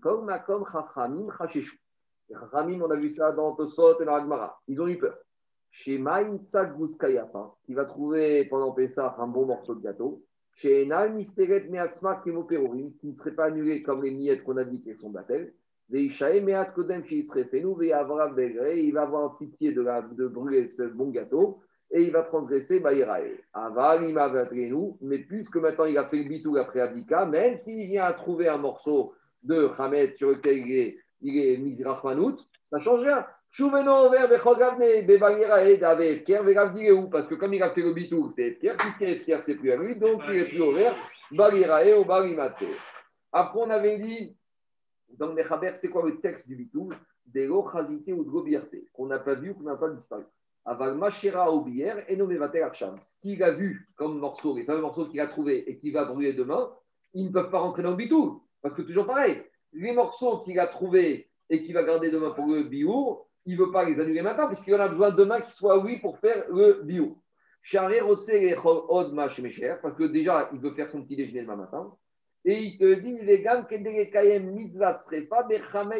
Comme 0.00 0.26
makom 0.26 0.64
chachamim 0.70 1.28
chacheshu. 1.36 1.78
Chachamim, 2.30 2.80
on 2.82 2.90
a 2.90 2.96
vu 2.96 3.10
ça 3.10 3.32
dans 3.32 3.54
Tosot 3.54 4.00
et 4.00 4.04
dans 4.04 4.14
Agmara. 4.14 4.60
Ils 4.68 4.80
ont 4.80 4.88
eu 4.88 4.98
peur. 4.98 5.16
Chez 5.70 5.98
Maïm 5.98 6.38
Tzak 6.38 6.76
Guskayafa, 6.76 7.52
qui 7.64 7.74
va 7.74 7.84
trouver 7.84 8.44
pendant 8.44 8.70
Pessah 8.72 9.16
un 9.18 9.26
bon 9.26 9.46
morceau 9.46 9.74
de 9.74 9.82
gâteau. 9.82 10.22
Chez 10.54 10.84
Enal 10.84 11.14
Nifteret 11.14 11.66
Meatzma 11.68 12.22
Kemoperorim, 12.24 12.92
qui 13.00 13.08
ne 13.08 13.16
serait 13.16 13.34
pas 13.34 13.46
annulé 13.46 13.82
comme 13.82 14.02
les 14.02 14.12
miettes 14.12 14.44
qu'on 14.44 14.56
a 14.56 14.64
dit 14.64 14.80
qu'elles 14.82 14.98
sont 14.98 15.10
battelles. 15.10 15.52
Veishae 15.90 16.40
Meat 16.40 16.72
Kodem 16.74 17.04
chez 17.04 17.16
Israël 17.16 17.48
Veavra 17.50 18.28
Begre, 18.28 18.68
il 18.68 18.92
va 18.92 19.02
avoir 19.02 19.36
pitié 19.36 19.72
de, 19.72 19.82
la, 19.82 20.02
de 20.02 20.28
brûler 20.28 20.68
ce 20.68 20.84
bon 20.84 21.10
gâteau 21.10 21.60
et 21.90 22.02
il 22.02 22.12
va 22.12 22.22
transgresser 22.22 22.80
Baïrae. 22.80 23.38
Aval, 23.52 24.04
il 24.04 24.14
m'a 24.14 24.32
mais 25.02 25.18
puisque 25.18 25.56
maintenant 25.56 25.84
il 25.84 25.98
a 25.98 26.08
fait 26.08 26.18
le 26.18 26.28
bitou 26.28 26.56
après 26.56 26.80
Abdika, 26.80 27.26
même 27.26 27.56
s'il 27.56 27.86
vient 27.86 28.04
à 28.04 28.12
trouver 28.12 28.48
un 28.48 28.58
morceau 28.58 29.12
de 29.44 29.70
Hamed 29.78 30.16
sur 30.16 30.30
lequel 30.30 30.58
il 30.58 30.72
est, 30.72 30.98
il 31.20 31.38
est 31.38 31.56
Mizrachmanout, 31.58 32.38
ça 32.70 32.78
change 32.80 33.00
rien. 33.00 33.26
Chouveno 33.50 34.06
over 34.06 34.26
Bechogavne, 34.28 35.06
Bebaïrae, 35.06 35.76
Dave 35.78 36.00
Efker, 36.00 36.42
Vegavdireu, 36.42 37.08
parce 37.08 37.28
que 37.28 37.36
comme 37.36 37.54
il 37.54 37.62
a 37.62 37.70
fait 37.70 37.82
le 37.82 37.92
bitou, 37.92 38.32
c'est 38.34 38.48
Efker, 38.48 38.74
puisqu'il 38.76 39.08
est 39.08 39.12
Efker, 39.12 39.38
c'est 39.42 39.54
plus 39.54 39.70
à 39.70 39.76
lui, 39.76 39.94
donc 39.94 40.22
il 40.28 40.36
est 40.36 40.48
plus 40.48 40.60
ouvert, 40.60 40.94
Baïrae 41.30 41.96
ou 41.98 42.04
Baïmatse. 42.04 42.64
Après, 43.32 43.60
on 43.60 43.70
avait 43.70 43.98
dit, 43.98 44.36
dans 45.10 45.28
le 45.28 45.34
Mechaber, 45.34 45.72
c'est 45.74 45.88
quoi 45.88 46.04
le 46.04 46.20
texte 46.20 46.48
du 46.48 46.56
bitou 46.56 46.90
Des 47.26 47.48
chazité 47.72 48.12
ou 48.12 48.24
de 48.24 48.30
gobierte, 48.30 48.74
qu'on 48.92 49.06
n'a 49.06 49.18
pas 49.20 49.34
vu, 49.34 49.54
qu'on 49.54 49.64
n'a 49.64 49.76
pas 49.76 49.88
disparu. 49.90 50.24
Aval 50.64 50.96
Machera 50.96 51.52
ou 51.52 51.60
bière 51.60 52.04
et 52.08 52.16
nommé 52.16 52.38
Archam. 52.62 52.98
Ce 52.98 53.20
qu'il 53.20 53.42
a 53.42 53.50
vu 53.50 53.88
comme 53.96 54.18
morceau, 54.18 54.56
les 54.56 54.64
fameux 54.64 54.80
morceaux 54.80 55.06
qu'il 55.06 55.20
a 55.20 55.26
trouvés 55.26 55.68
et 55.70 55.76
qu'il 55.76 55.92
va 55.92 56.06
brûler 56.06 56.32
demain, 56.32 56.72
ils 57.12 57.26
ne 57.26 57.30
peuvent 57.32 57.50
pas 57.50 57.60
rentrer 57.60 57.82
dans 57.82 57.90
le 57.90 57.96
bitou. 57.96 58.42
Parce 58.64 58.74
que 58.74 58.80
toujours 58.80 59.04
pareil, 59.04 59.42
les 59.74 59.92
morceaux 59.92 60.38
qu'il 60.38 60.58
a 60.58 60.66
trouvés 60.66 61.28
et 61.50 61.62
qu'il 61.62 61.74
va 61.74 61.82
garder 61.82 62.10
demain 62.10 62.30
pour 62.30 62.46
le 62.46 62.62
biour, 62.62 63.28
il 63.44 63.58
ne 63.58 63.62
veut 63.62 63.70
pas 63.70 63.84
les 63.84 64.00
annuler 64.00 64.22
maintenant, 64.22 64.46
puisqu'il 64.46 64.74
en 64.74 64.80
a 64.80 64.88
besoin 64.88 65.10
demain 65.10 65.42
qu'ils 65.42 65.52
soient 65.52 65.78
oui 65.78 65.98
pour 65.98 66.18
faire 66.18 66.46
le 66.48 66.80
bio. 66.82 67.18
Charé 67.62 68.00
Rotse 68.00 68.30
et 68.30 68.56
Od 68.56 69.12
Machmecher, 69.12 69.76
parce 69.82 69.94
que 69.94 70.04
déjà, 70.04 70.48
il 70.54 70.60
veut 70.60 70.72
faire 70.72 70.88
son 70.88 71.02
petit 71.02 71.14
déjeuner 71.14 71.42
demain 71.42 71.56
matin. 71.56 71.94
Et 72.46 72.58
il 72.58 72.78
te 72.78 72.94
dit, 72.94 73.20
les 73.20 73.42
gars, 73.42 73.62
Kayem 73.64 74.50
mitzvah 74.50 75.00
pas. 75.28 75.46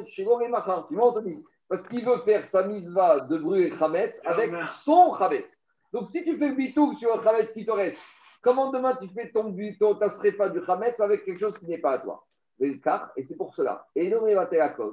Tu 0.08 0.24
vois, 0.24 1.08
on 1.08 1.12
te 1.12 1.24
dit, 1.26 1.44
parce 1.68 1.86
qu'il 1.86 2.04
veut 2.06 2.22
faire 2.24 2.46
sa 2.46 2.66
mitzvah 2.66 3.20
de 3.20 3.36
brûler 3.36 3.72
chametz 3.72 4.22
avec 4.24 4.52
son 4.84 5.12
chametz. 5.18 5.58
Donc, 5.92 6.06
si 6.06 6.24
tu 6.24 6.38
fais 6.38 6.48
le 6.48 6.54
bitou 6.54 6.94
sur 6.94 7.14
un 7.14 7.22
chametz 7.22 7.52
qui 7.52 7.66
te 7.66 7.72
reste, 7.72 8.00
comment 8.42 8.72
demain 8.72 8.96
tu 8.96 9.08
fais 9.08 9.30
ton 9.30 9.50
bitou, 9.50 9.94
ta 9.96 10.08
srefa 10.08 10.48
du 10.48 10.64
chametz 10.64 10.98
avec 11.00 11.26
quelque 11.26 11.40
chose 11.40 11.58
qui 11.58 11.66
n'est 11.66 11.76
pas 11.76 11.92
à 11.92 11.98
toi 11.98 12.26
Le 12.28 12.33
et 12.60 13.22
c'est 13.22 13.36
pour 13.36 13.54
cela. 13.54 13.86
Et 13.94 14.08
non, 14.08 14.24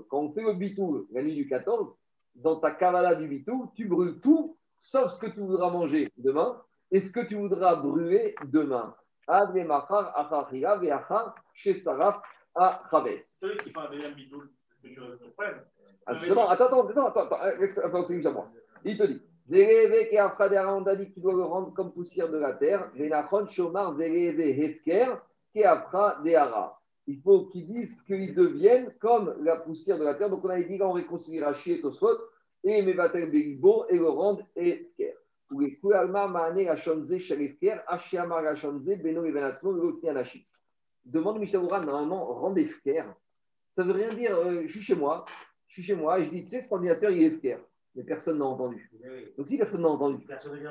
quand 0.09 0.19
on 0.19 0.31
fait 0.31 0.41
le 0.41 0.53
bitou 0.53 1.07
la 1.11 1.21
nuit 1.21 1.35
du 1.35 1.47
14, 1.47 1.93
dans 2.35 2.57
ta 2.57 2.71
kavala 2.71 3.15
du 3.15 3.27
bitou, 3.27 3.71
tu 3.75 3.85
brûles 3.85 4.19
tout, 4.19 4.57
sauf 4.79 5.11
ce 5.11 5.19
que 5.19 5.31
tu 5.31 5.41
voudras 5.41 5.69
manger 5.69 6.11
demain 6.17 6.61
et 6.91 7.01
ce 7.01 7.11
que 7.11 7.21
tu 7.21 7.35
voudras 7.35 7.75
brûler 7.75 8.35
demain. 8.45 8.95
À. 9.27 9.45
Celui 9.45 9.67
qui 13.59 13.71
fait 13.71 13.79
un 13.79 13.89
deuxième 13.91 14.13
bidoule, 14.13 14.49
est-ce 14.83 14.89
que 14.89 14.93
tu 14.93 14.99
reprennes 14.99 15.63
Ah, 16.05 16.15
justement, 16.15 16.49
attends, 16.49 16.65
attends, 16.65 17.07
attends, 17.07 17.37
attends, 17.83 18.03
c'est 18.03 18.21
moi. 18.23 18.49
Il 18.83 18.97
te 18.97 19.03
dit, 19.03 19.21
Vereve 19.47 20.09
qui 20.09 20.17
a 20.17 20.33
on 20.73 20.85
a 20.85 20.95
dit 20.95 21.09
que 21.09 21.13
tu 21.15 21.19
dois 21.19 21.33
le 21.33 21.43
rendre 21.43 21.73
comme 21.73 21.91
poussière 21.91 22.29
de 22.29 22.37
la 22.37 22.53
terre. 22.53 22.89
Venachon 22.95 23.47
shomar 23.47 23.93
vereve 23.93 24.39
hefker 24.39 25.17
qui 25.51 25.61
deara. 26.23 26.80
Il 27.07 27.19
faut 27.21 27.45
qu'ils 27.45 27.67
disent 27.67 28.01
qu'ils 28.03 28.33
deviennent 28.33 28.93
comme 28.99 29.35
la 29.43 29.57
poussière 29.57 29.97
de 29.97 30.03
la 30.03 30.15
terre. 30.15 30.29
Donc 30.29 30.45
on 30.45 30.49
avait 30.49 30.65
dit 30.65 30.77
qu'on 30.77 30.91
réconcilie 30.91 31.41
Rachi 31.41 31.73
et 31.73 31.81
Tosfot 31.81 32.17
et 32.63 32.81
Mevatel 32.81 33.31
Beribo 33.31 33.85
et 33.89 33.97
le 33.97 34.07
rendre 34.07 34.47
hefker. 34.55 35.15
Ou 35.51 35.59
les 35.59 35.75
Kualma 35.75 36.27
Maane 36.27 36.65
Rachonze 36.67 37.17
Shalefker, 37.17 37.77
Ashiama 37.87 38.35
Rachonze, 38.35 38.97
Beno 39.01 39.25
et 39.25 39.31
Benatzmo, 39.31 39.73
Loti 39.73 40.07
Anashi. 40.07 40.45
Demande 41.03 41.39
Mishavura, 41.39 41.81
normalement, 41.81 42.25
rendre 42.25 42.59
hefker. 42.59 43.03
Ça 43.73 43.83
veut 43.83 43.93
rien 43.93 44.13
dire, 44.13 44.35
euh, 44.35 44.63
je 44.65 44.71
suis 44.71 44.81
chez 44.81 44.95
moi, 44.95 45.25
je 45.67 45.73
suis 45.73 45.83
chez 45.83 45.95
moi 45.95 46.19
et 46.19 46.25
je 46.25 46.29
dis, 46.29 46.43
tu 46.43 46.51
sais, 46.51 46.61
cet 46.61 46.71
ordinateur, 46.71 47.11
il 47.11 47.23
est 47.23 47.29
FKR. 47.31 47.59
Mais 47.95 48.03
personne 48.03 48.39
n'a 48.39 48.45
entendu. 48.45 48.89
Donc, 49.37 49.47
si 49.47 49.57
personne 49.57 49.81
n'a 49.81 49.89
entendu, 49.89 50.25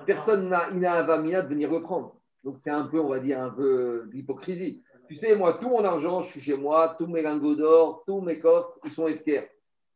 personne 0.06 0.48
n'a 0.48 0.70
Ina 0.70 0.92
Avamina 0.92 1.42
de 1.42 1.48
venir 1.48 1.70
reprendre. 1.70 2.16
Donc, 2.44 2.56
c'est 2.58 2.70
un 2.70 2.84
peu, 2.84 2.98
on 2.98 3.08
va 3.08 3.20
dire, 3.20 3.40
un 3.40 3.50
peu 3.50 4.08
d'hypocrisie. 4.12 4.82
Tu 5.10 5.16
sais, 5.16 5.34
moi, 5.34 5.54
tout 5.54 5.68
mon 5.68 5.82
argent, 5.82 6.22
je 6.22 6.30
suis 6.30 6.40
chez 6.40 6.56
moi, 6.56 6.94
tous 6.96 7.08
mes 7.08 7.20
lingots 7.20 7.56
d'or, 7.56 8.04
tous 8.06 8.20
mes 8.20 8.38
coffres, 8.38 8.78
ils 8.84 8.92
sont 8.92 9.08
FKR. 9.08 9.42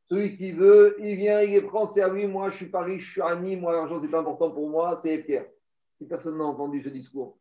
Celui 0.08 0.36
qui 0.36 0.50
veut, 0.50 0.96
il 0.98 1.14
vient, 1.14 1.40
il 1.40 1.52
les 1.52 1.60
prend, 1.60 1.86
c'est 1.86 2.02
à 2.02 2.08
lui. 2.08 2.26
Moi, 2.26 2.50
je 2.50 2.56
suis 2.56 2.66
Paris, 2.66 2.98
je 2.98 3.12
suis 3.12 3.40
Nîmes, 3.40 3.60
moi, 3.60 3.72
l'argent, 3.74 4.00
c'est 4.02 4.10
pas 4.10 4.18
important 4.18 4.50
pour 4.50 4.68
moi, 4.68 4.98
c'est 5.00 5.18
FKR. 5.18 5.44
Si 5.94 6.08
personne 6.08 6.36
n'a 6.36 6.42
entendu 6.42 6.82
ce 6.82 6.88
discours, 6.88 7.38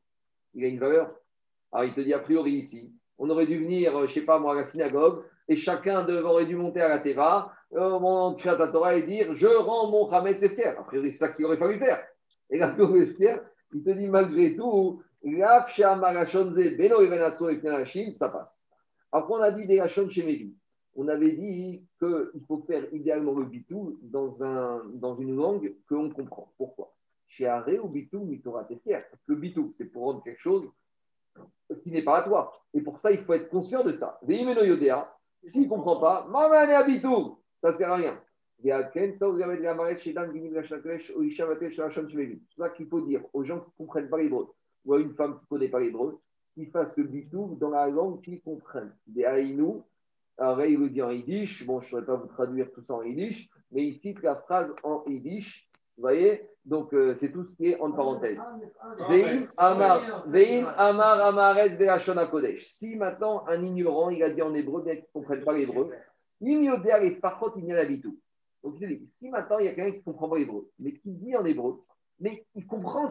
il 0.54 0.64
a 0.66 0.68
une 0.68 0.78
valeur. 0.78 1.16
Alors, 1.72 1.86
il 1.86 1.95
te 1.95 2.02
dit, 2.02 2.14
a 2.14 2.20
priori, 2.20 2.52
ici, 2.52 2.94
on 3.18 3.28
aurait 3.32 3.48
dû 3.48 3.58
venir, 3.58 3.98
euh, 3.98 4.06
je 4.06 4.14
sais 4.14 4.22
pas 4.22 4.38
moi, 4.38 4.52
à 4.52 4.58
la 4.58 4.66
synagogue, 4.66 5.24
et 5.48 5.56
chacun 5.56 6.08
aurait 6.08 6.45
dû 6.45 6.56
monter 6.56 6.80
à 6.80 6.90
la 6.90 7.00
Teva, 7.00 7.52
euh, 7.74 8.00
mon 8.00 8.36
Torah, 8.36 8.94
et 8.94 9.02
dire, 9.02 9.34
je 9.34 9.48
rends 9.48 9.90
mon 9.90 10.08
Hametz 10.12 10.48
FKR. 10.48 10.80
A 10.80 10.84
priori, 10.84 11.12
c'est 11.12 11.18
ça 11.18 11.30
qu'il 11.30 11.44
aurait 11.45 11.58
fallu 11.58 11.80
faire. 11.80 12.06
Et 12.52 12.60
là, 12.60 12.72
FKR, 12.76 13.41
il 13.74 13.84
te 13.84 13.90
dit, 13.90 14.10
malgré 14.10 14.56
tout, 14.56 15.02
ça 18.14 18.30
passe. 18.30 18.66
Après, 19.12 19.34
on 19.34 19.41
a 19.41 19.52
dit 19.52 19.66
des 19.66 19.80
Hachon 19.80 20.10
chez 20.10 20.54
On 20.95 21.08
avait 21.08 21.32
dit 21.32 21.86
qu'il 22.00 22.41
faut 22.48 22.64
faire 22.68 22.94
idéalement 22.94 23.34
le 23.34 23.45
bitou 23.45 23.98
dans, 24.02 24.44
un, 24.44 24.84
dans 24.94 25.16
une 25.16 25.36
langue 25.36 25.74
que 25.88 25.95
l'on 25.95 26.10
comprend. 26.10 26.52
Pourquoi? 26.58 26.94
Chez 27.28 27.48
Aré 27.48 27.80
ou 27.80 27.88
bitou, 27.88 28.26
Mitora 28.26 28.68
fier. 28.84 29.04
Parce 29.10 29.24
que 29.24 29.34
bitou, 29.34 29.72
c'est 29.72 29.86
pour 29.86 30.04
rendre 30.04 30.24
quelque 30.24 30.41
chose 30.41 30.70
qui 31.84 31.91
n'est 31.91 32.04
pas 32.04 32.18
à 32.18 32.24
toi. 32.24 32.52
Et 32.74 32.82
pour 32.82 33.00
ça, 33.00 33.12
il 33.12 33.20
faut 33.20 33.34
être 33.34 33.50
conscient 33.50 33.84
de 33.84 33.91
ça. 33.91 34.20
S'il 34.28 34.45
ne 34.45 35.70
comprend 35.70 36.00
pas, 36.00 36.28
à 36.28 36.84
bitou, 36.84 37.40
ça 37.62 37.70
ne 37.70 37.74
sert 37.74 37.91
à 37.91 37.95
rien. 37.95 38.20
C'est 38.62 38.70
ça 42.58 42.70
qu'il 42.70 42.88
faut 42.88 43.02
dire 43.02 43.22
aux 43.34 43.44
gens 43.44 43.60
qui 43.60 43.70
ne 43.70 43.78
comprennent 43.78 44.10
pas 44.10 44.18
l'hébreu 44.18 44.54
ou 44.85 44.93
à 44.93 44.99
une 44.99 45.14
femme 45.14 45.35
qui 45.35 45.43
ne 45.43 45.47
connaît 45.47 45.69
pas 45.69 45.80
l'hébreu, 45.80 46.19
qui 46.53 46.65
fasse 46.68 46.97
le 46.97 47.05
bitou 47.05 47.57
dans 47.60 47.69
la 47.69 47.89
langue 47.89 48.22
qu'ils 48.22 48.41
comprennent. 48.41 48.95
Des 49.07 49.26
haïnou, 49.26 49.84
alors 50.38 50.64
il 50.64 50.80
le 50.80 50.89
dit 50.89 51.01
en 51.01 51.11
yiddish, 51.11 51.65
bon, 51.65 51.80
je 51.80 51.85
ne 51.85 51.89
saurais 51.91 52.05
pas 52.05 52.15
vous 52.15 52.27
traduire 52.27 52.72
tout 52.72 52.81
ça 52.81 52.95
en 52.95 53.03
yiddish, 53.03 53.49
mais 53.72 53.85
il 53.85 53.93
cite 53.93 54.22
la 54.22 54.35
phrase 54.35 54.73
en 54.84 55.03
yiddish, 55.07 55.69
vous 55.97 56.01
voyez 56.01 56.47
Donc, 56.65 56.93
euh, 56.93 57.15
c'est 57.18 57.31
tout 57.31 57.43
ce 57.43 57.55
qui 57.55 57.68
est 57.68 57.80
en 57.80 57.91
parenthèse. 57.91 58.39
Vein 59.10 59.45
amar, 59.57 60.27
vein 60.27 60.65
amar 60.65 62.31
kodesh. 62.31 62.68
Si 62.68 62.95
maintenant 62.95 63.45
un 63.47 63.61
ignorant, 63.61 64.10
il 64.10 64.23
a 64.23 64.31
dit 64.31 64.41
en 64.41 64.53
hébreu, 64.55 64.81
bien 64.81 64.95
qu'il 64.95 65.03
ne 65.03 65.22
comprenne 65.22 65.43
pas 65.43 65.53
l'hébreu, 65.53 65.91
l'ignoder 66.41 66.97
et 67.03 67.11
parchot, 67.11 67.53
il 67.57 67.65
n'y 67.65 67.73
a 67.73 67.76
la 67.76 67.85
bitou. 67.85 68.18
Donc, 68.64 68.76
si 69.05 69.30
maintenant 69.30 69.60
il 69.60 69.65
y 69.65 69.68
a 69.68 69.76
quelqu'un 69.76 69.91
qui 69.91 69.97
ne 69.99 70.03
comprend 70.03 70.30
pas 70.30 70.38
l'hébreu, 70.38 70.69
mais 70.80 70.93
qui 70.93 71.11
dit 71.11 71.35
en 71.35 71.45
hébreu, 71.45 71.84
mais 72.24 72.45
il 72.56 72.66
comprend 72.66 73.08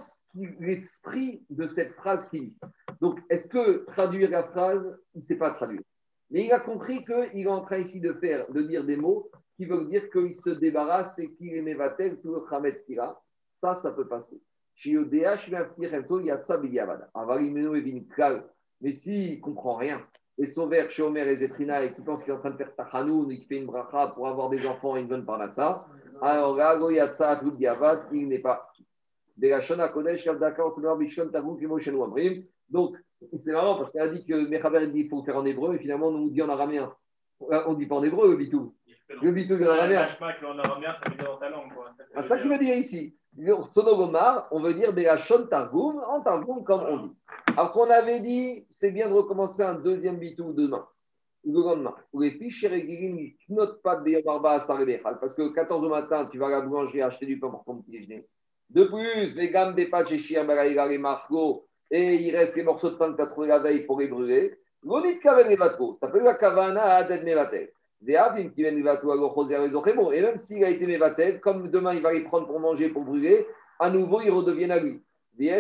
l'esprit 0.59 1.45
de 1.51 1.67
cette 1.67 1.93
phrase 1.93 2.31
qui 2.31 2.41
dit. 2.41 2.57
Donc, 3.03 3.21
est-ce 3.29 3.47
que 3.47 3.85
traduire 3.85 4.31
la 4.31 4.43
phrase, 4.43 4.99
il 5.15 5.19
ne 5.19 5.25
sait 5.25 5.37
pas 5.37 5.51
traduire 5.51 5.83
Mais 6.31 6.47
il 6.47 6.53
a 6.53 6.61
compris 6.61 7.05
qu'il 7.05 7.43
est 7.43 7.47
en 7.47 7.61
train 7.61 7.81
ici 7.81 8.01
de 8.01 8.15
faire, 8.15 8.51
de 8.51 8.63
dire 8.63 8.85
des 8.85 8.97
mots 8.97 9.31
qui 9.59 9.67
veulent 9.67 9.91
dire 9.91 10.09
qu'il 10.11 10.35
se 10.35 10.49
débarrasse 10.49 11.19
et 11.19 11.31
qu'il 11.35 11.55
est 11.55 11.61
mévatel, 11.61 12.21
tout 12.23 12.33
le 12.33 12.41
chametz 12.49 12.83
qu'il 12.87 13.01
a. 13.01 13.21
Ça, 13.53 13.75
ça 13.75 13.93
peut 13.93 14.09
passer. 14.09 14.41
Mais 18.81 18.93
s'il 18.95 19.37
ne 19.37 19.41
comprend 19.43 19.77
rien, 19.77 20.03
et 20.39 20.47
Sauveur 20.47 20.91
chez 20.91 21.03
Omer 21.03 21.29
et 21.29 21.37
Zetrina 21.37 21.85
et 21.85 21.93
qui 21.95 22.01
pense 22.01 22.25
qu'il 22.25 22.33
est 22.33 22.37
en 22.37 22.41
train 22.41 22.53
de 22.53 22.57
faire 22.57 22.75
Tachanoun 22.75 23.31
et 23.31 23.37
qu'il 23.37 23.47
fait 23.47 23.59
une 23.59 23.67
bracha 23.67 24.13
pour 24.15 24.27
avoir 24.27 24.49
des 24.49 24.67
enfants 24.67 24.97
et 24.97 25.01
une 25.01 25.09
bonne 25.09 25.27
parnassa, 25.27 25.87
alors 26.23 26.57
là, 26.57 26.79
il 28.13 28.29
n'est 28.29 28.39
pas 28.39 28.72
donc, 32.73 32.97
c'est 33.37 33.53
marrant 33.53 33.77
parce 33.77 33.91
qu'elle 33.91 34.03
a 34.03 34.09
dit 34.09 34.25
que 34.25 34.49
Mechaber 34.49 34.87
dit 34.89 35.03
qu'il 35.03 35.11
faut 35.11 35.23
faire 35.23 35.37
en 35.37 35.45
hébreu 35.45 35.75
et 35.75 35.79
finalement 35.79 36.09
on 36.09 36.13
nous 36.13 36.31
dit 36.31 36.43
en 36.43 36.49
araméen. 36.49 36.93
On 37.41 37.73
ne 37.73 37.77
dit 37.77 37.87
pas 37.87 37.97
en 37.97 38.03
hébreu 38.03 38.31
le 38.31 38.37
bitou. 38.37 38.75
Le 39.21 39.31
bitou 39.31 39.63
en 39.63 39.69
araméen. 39.69 40.07
C'est 42.15 42.23
ça 42.23 42.39
qu'il 42.39 42.51
veut 42.51 42.59
dire 42.59 42.77
ici. 42.77 43.15
Sonogomar, 43.71 44.49
on 44.51 44.61
veut 44.61 44.75
dire 44.75 44.93
Beachon 44.93 45.47
Targum, 45.47 46.03
en 46.07 46.21
Targum 46.21 46.65
comme 46.65 46.83
on 46.83 47.07
dit. 47.07 47.13
Après, 47.57 47.81
on 47.81 47.91
avait 47.91 48.21
dit, 48.21 48.67
c'est 48.71 48.91
bien 48.91 49.09
de 49.09 49.15
recommencer 49.15 49.63
un 49.63 49.75
deuxième 49.75 50.19
bitou 50.19 50.53
demain, 50.53 50.87
le 51.45 51.61
lendemain. 51.61 51.95
Parce 55.21 55.35
que 55.35 55.49
14 55.53 55.85
au 55.85 55.89
matin, 55.89 56.29
tu 56.31 56.39
vas 56.39 56.47
à 56.47 56.51
la 56.51 56.61
boulangerie 56.63 57.03
acheter 57.03 57.27
du 57.27 57.39
pain 57.39 57.51
pour 57.51 57.65
ton 57.65 57.77
petit 57.79 57.91
déjeuner. 57.91 58.27
De 58.75 58.85
plus, 58.85 59.37
les 59.37 59.51
gammes 59.51 59.75
des 59.75 59.89
pâtes 59.89 60.09
chez 60.09 60.43
les 60.43 60.99
margots, 60.99 61.67
et 61.91 62.15
il 62.15 62.35
reste 62.35 62.57
les 62.57 62.63
morceaux 62.63 62.89
de 62.89 62.95
pain 62.97 63.13
que 63.13 63.17
tu 63.17 63.23
as 63.23 63.27
trouvé 63.27 63.49
la 63.49 63.59
veille 63.59 63.85
pour 63.85 64.01
les 64.01 64.07
brûler. 64.09 64.59
L'onit 64.83 65.19
kaven 65.19 65.47
les 65.47 65.57
vatro. 65.57 65.99
Tu 66.01 66.07
appelles 66.09 66.23
la 66.23 66.35
kavana 66.35 66.83
à 66.83 66.97
adet 66.97 67.23
mevatel. 67.23 67.71
Des 68.01 68.17
avim 68.17 68.49
qui 68.49 68.63
viennent 68.63 68.83
les 68.83 70.17
Et 70.17 70.23
même 70.23 70.39
s'il 70.39 70.65
a 70.65 70.71
été 70.71 70.87
mevatel, 70.87 71.39
comme 71.41 71.69
demain 71.69 71.93
il 71.93 72.01
va 72.01 72.15
les 72.15 72.25
prendre 72.25 72.47
pour 72.47 72.61
manger, 72.61 72.89
pour 72.89 73.03
brûler, 73.03 73.47
à 73.79 73.91
nouveau 73.91 74.23
ils 74.23 74.31
redeviennent 74.31 74.71
à 74.71 74.81
lui. 74.81 75.03
Et 75.39 75.51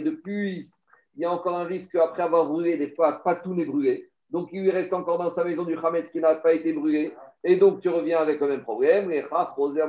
depuis, 0.00 0.68
il 1.16 1.22
y 1.22 1.24
a 1.24 1.32
encore 1.32 1.56
un 1.56 1.64
risque 1.64 1.96
après 1.96 2.22
avoir 2.22 2.46
brûlé, 2.46 2.78
des 2.78 2.90
fois, 2.90 3.20
pas 3.24 3.34
tout 3.36 3.52
n'est 3.52 3.64
brûlé. 3.64 4.10
Donc 4.34 4.48
il 4.50 4.62
lui 4.62 4.72
reste 4.72 4.92
encore 4.92 5.18
dans 5.18 5.30
sa 5.30 5.44
maison 5.44 5.62
du 5.62 5.78
Hametz 5.78 6.10
qui 6.10 6.18
n'a 6.18 6.34
pas 6.34 6.52
été 6.54 6.72
brûlé. 6.72 7.14
Et 7.44 7.54
donc, 7.54 7.80
tu 7.80 7.88
reviens 7.88 8.18
avec 8.18 8.40
le 8.40 8.48
même 8.48 8.62
problème, 8.62 9.08
les 9.08 9.22
chaf, 9.22 9.52
roser, 9.52 9.80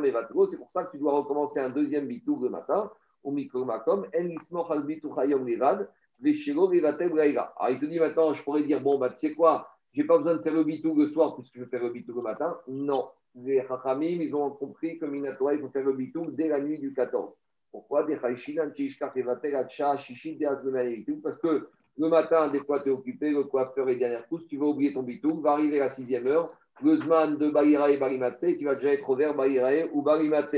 C'est 0.48 0.60
pour 0.60 0.70
ça 0.70 0.84
que 0.84 0.92
tu 0.92 1.00
dois 1.00 1.14
recommencer 1.14 1.60
un 1.60 1.72
deuxième 1.72 2.06
bitou 2.06 2.40
le 2.40 2.50
matin, 2.50 2.92
en 3.24 3.36
ismo 3.36 4.64
bitou 4.86 5.16
chayom 5.16 5.44
levad, 5.44 5.90
il 6.22 6.36
te 6.36 7.86
dit 7.86 8.00
maintenant, 8.00 8.34
je 8.34 8.44
pourrais 8.44 8.62
dire, 8.62 8.82
bon, 8.82 9.00
bah, 9.00 9.10
tu 9.10 9.18
sais 9.18 9.34
quoi, 9.34 9.68
j'ai 9.94 10.04
pas 10.04 10.20
besoin 10.20 10.36
de 10.36 10.44
faire 10.44 10.54
le 10.54 10.64
bitou 10.64 10.94
le 10.94 11.08
soir 11.08 11.34
puisque 11.34 11.58
je 11.58 11.66
faire 11.66 11.82
le 11.82 11.90
bitou 11.90 12.14
le 12.14 12.22
matin. 12.22 12.56
Non. 12.68 13.10
Les 13.34 13.66
chachamim, 13.68 14.22
ils 14.22 14.36
ont 14.36 14.52
compris 14.52 15.00
que 15.00 15.08
Minatora, 15.08 15.56
il 15.56 15.60
faut 15.60 15.70
faire 15.70 15.86
le 15.86 15.94
bitou 15.94 16.30
dès 16.30 16.50
la 16.50 16.62
nuit 16.62 16.78
du 16.78 16.94
14. 16.94 17.34
Pourquoi? 17.72 18.06
Parce 21.24 21.38
que 21.40 21.68
le 21.98 22.10
matin, 22.10 22.50
des 22.50 22.60
fois, 22.60 22.82
tu 22.82 22.90
es 22.90 22.92
occupé, 22.92 23.32
le 23.32 23.44
coiffeur 23.44 23.88
et 23.90 23.96
dernière 23.96 24.26
pousse, 24.28 24.46
tu 24.48 24.58
vas 24.58 24.66
oublier 24.66 24.94
ton 24.94 25.04
bitou, 25.04 25.40
va 25.40 25.52
arriver 25.52 25.80
à 25.80 25.86
la 25.86 25.90
sixième 25.90 26.28
heure, 26.28 26.52
le 26.84 26.98
Zman 26.98 27.38
de 27.38 27.50
Bahira 27.50 27.90
et 27.90 27.98
Barimatse, 27.98 28.46
tu 28.58 28.66
vas 28.66 28.76
déjà 28.76 28.94
être 28.94 29.10
au 29.10 29.16
vert 29.16 29.34
Bahira 29.34 29.88
ou 29.94 30.02
Barimatse. 30.02 30.56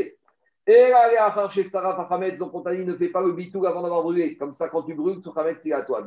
Et 0.70 0.90
là, 0.90 1.50
chez 1.50 1.64
Sarah 1.64 1.96
Fachametz, 1.96 2.38
donc 2.40 2.54
on 2.54 2.62
t'a 2.62 2.76
dit 2.76 2.84
ne 2.84 2.96
fais 2.96 3.08
pas 3.08 3.22
le 3.22 3.32
bitou 3.32 3.66
avant 3.66 3.84
d'avoir 3.84 4.02
brûlé. 4.02 4.36
Comme 4.36 4.54
ça, 4.54 4.68
quand 4.68 4.84
tu 4.84 4.96
brûles, 4.96 5.22
tu 5.22 5.30
Chametz, 5.34 5.60
c'est 5.62 5.72
à 5.72 5.84
toi. 5.84 6.04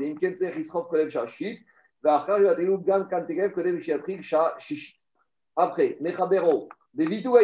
Après, 5.57 5.97
Mechabero, 6.01 6.69
des 6.93 7.07
bitou. 7.07 7.37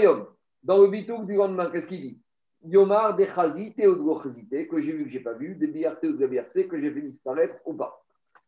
Dans 0.63 0.79
le 0.79 0.89
bitou 0.89 1.25
du 1.25 1.35
lendemain, 1.35 1.71
qu'est-ce 1.71 1.87
qu'il 1.87 2.01
dit? 2.03 2.21
Yomar 2.69 3.15
des 3.17 3.27
chazité 3.27 3.87
ou 3.87 3.97
de 3.97 4.65
que 4.69 4.81
j'ai 4.81 4.93
vu 4.93 5.05
que 5.05 5.11
j'ai 5.11 5.21
pas 5.21 5.35
vu, 5.35 5.55
des 5.55 5.67
biarté 5.69 6.09
ou 6.09 6.17
de 6.17 6.27
biarté 6.27 6.67
que 6.67 6.81
j'ai 6.81 6.91
fait 6.91 7.03
disparaître 7.03 7.57
ou 7.65 7.75
pas. 7.75 8.03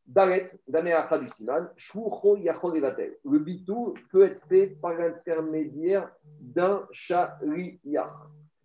Daret, 0.07 0.51
Danéacha 0.67 1.19
du 1.19 1.29
Siman, 1.29 1.69
Le 1.95 3.39
bitou 3.39 3.95
peut 4.11 4.25
être 4.25 4.43
fait 4.47 4.69
par 4.81 4.95
l'intermédiaire 4.95 6.11
d'un 6.41 6.87
chariach. 6.93 8.11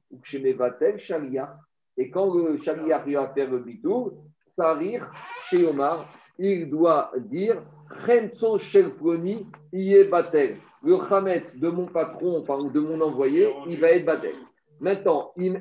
Ou 0.10 0.24
chez 0.24 0.40
Mevatel, 0.40 1.00
chariach. 1.00 1.50
Et 1.98 2.10
quand 2.10 2.34
le 2.34 2.58
chariach 2.58 3.06
va 3.06 3.34
faire 3.34 3.52
le 3.52 3.60
bitou, 3.60 4.14
Sarir, 4.46 5.10
chez 5.50 5.68
Omar, 5.68 6.06
il 6.38 6.70
doit 6.70 7.12
dire 7.18 7.62
Renzo 7.90 8.58
Shelploni, 8.58 9.46
est 9.74 10.06
batel. 10.06 10.56
Le 10.84 10.98
chametz 11.10 11.58
de 11.58 11.70
mon 11.70 11.88
patron, 11.88 12.42
de 12.42 12.80
mon 12.80 13.02
envoyé, 13.02 13.50
il 13.68 13.80
va 13.80 13.92
être 13.92 14.06
batel. 14.06 14.36
Maintenant, 14.80 15.34
Est-ce 15.38 15.60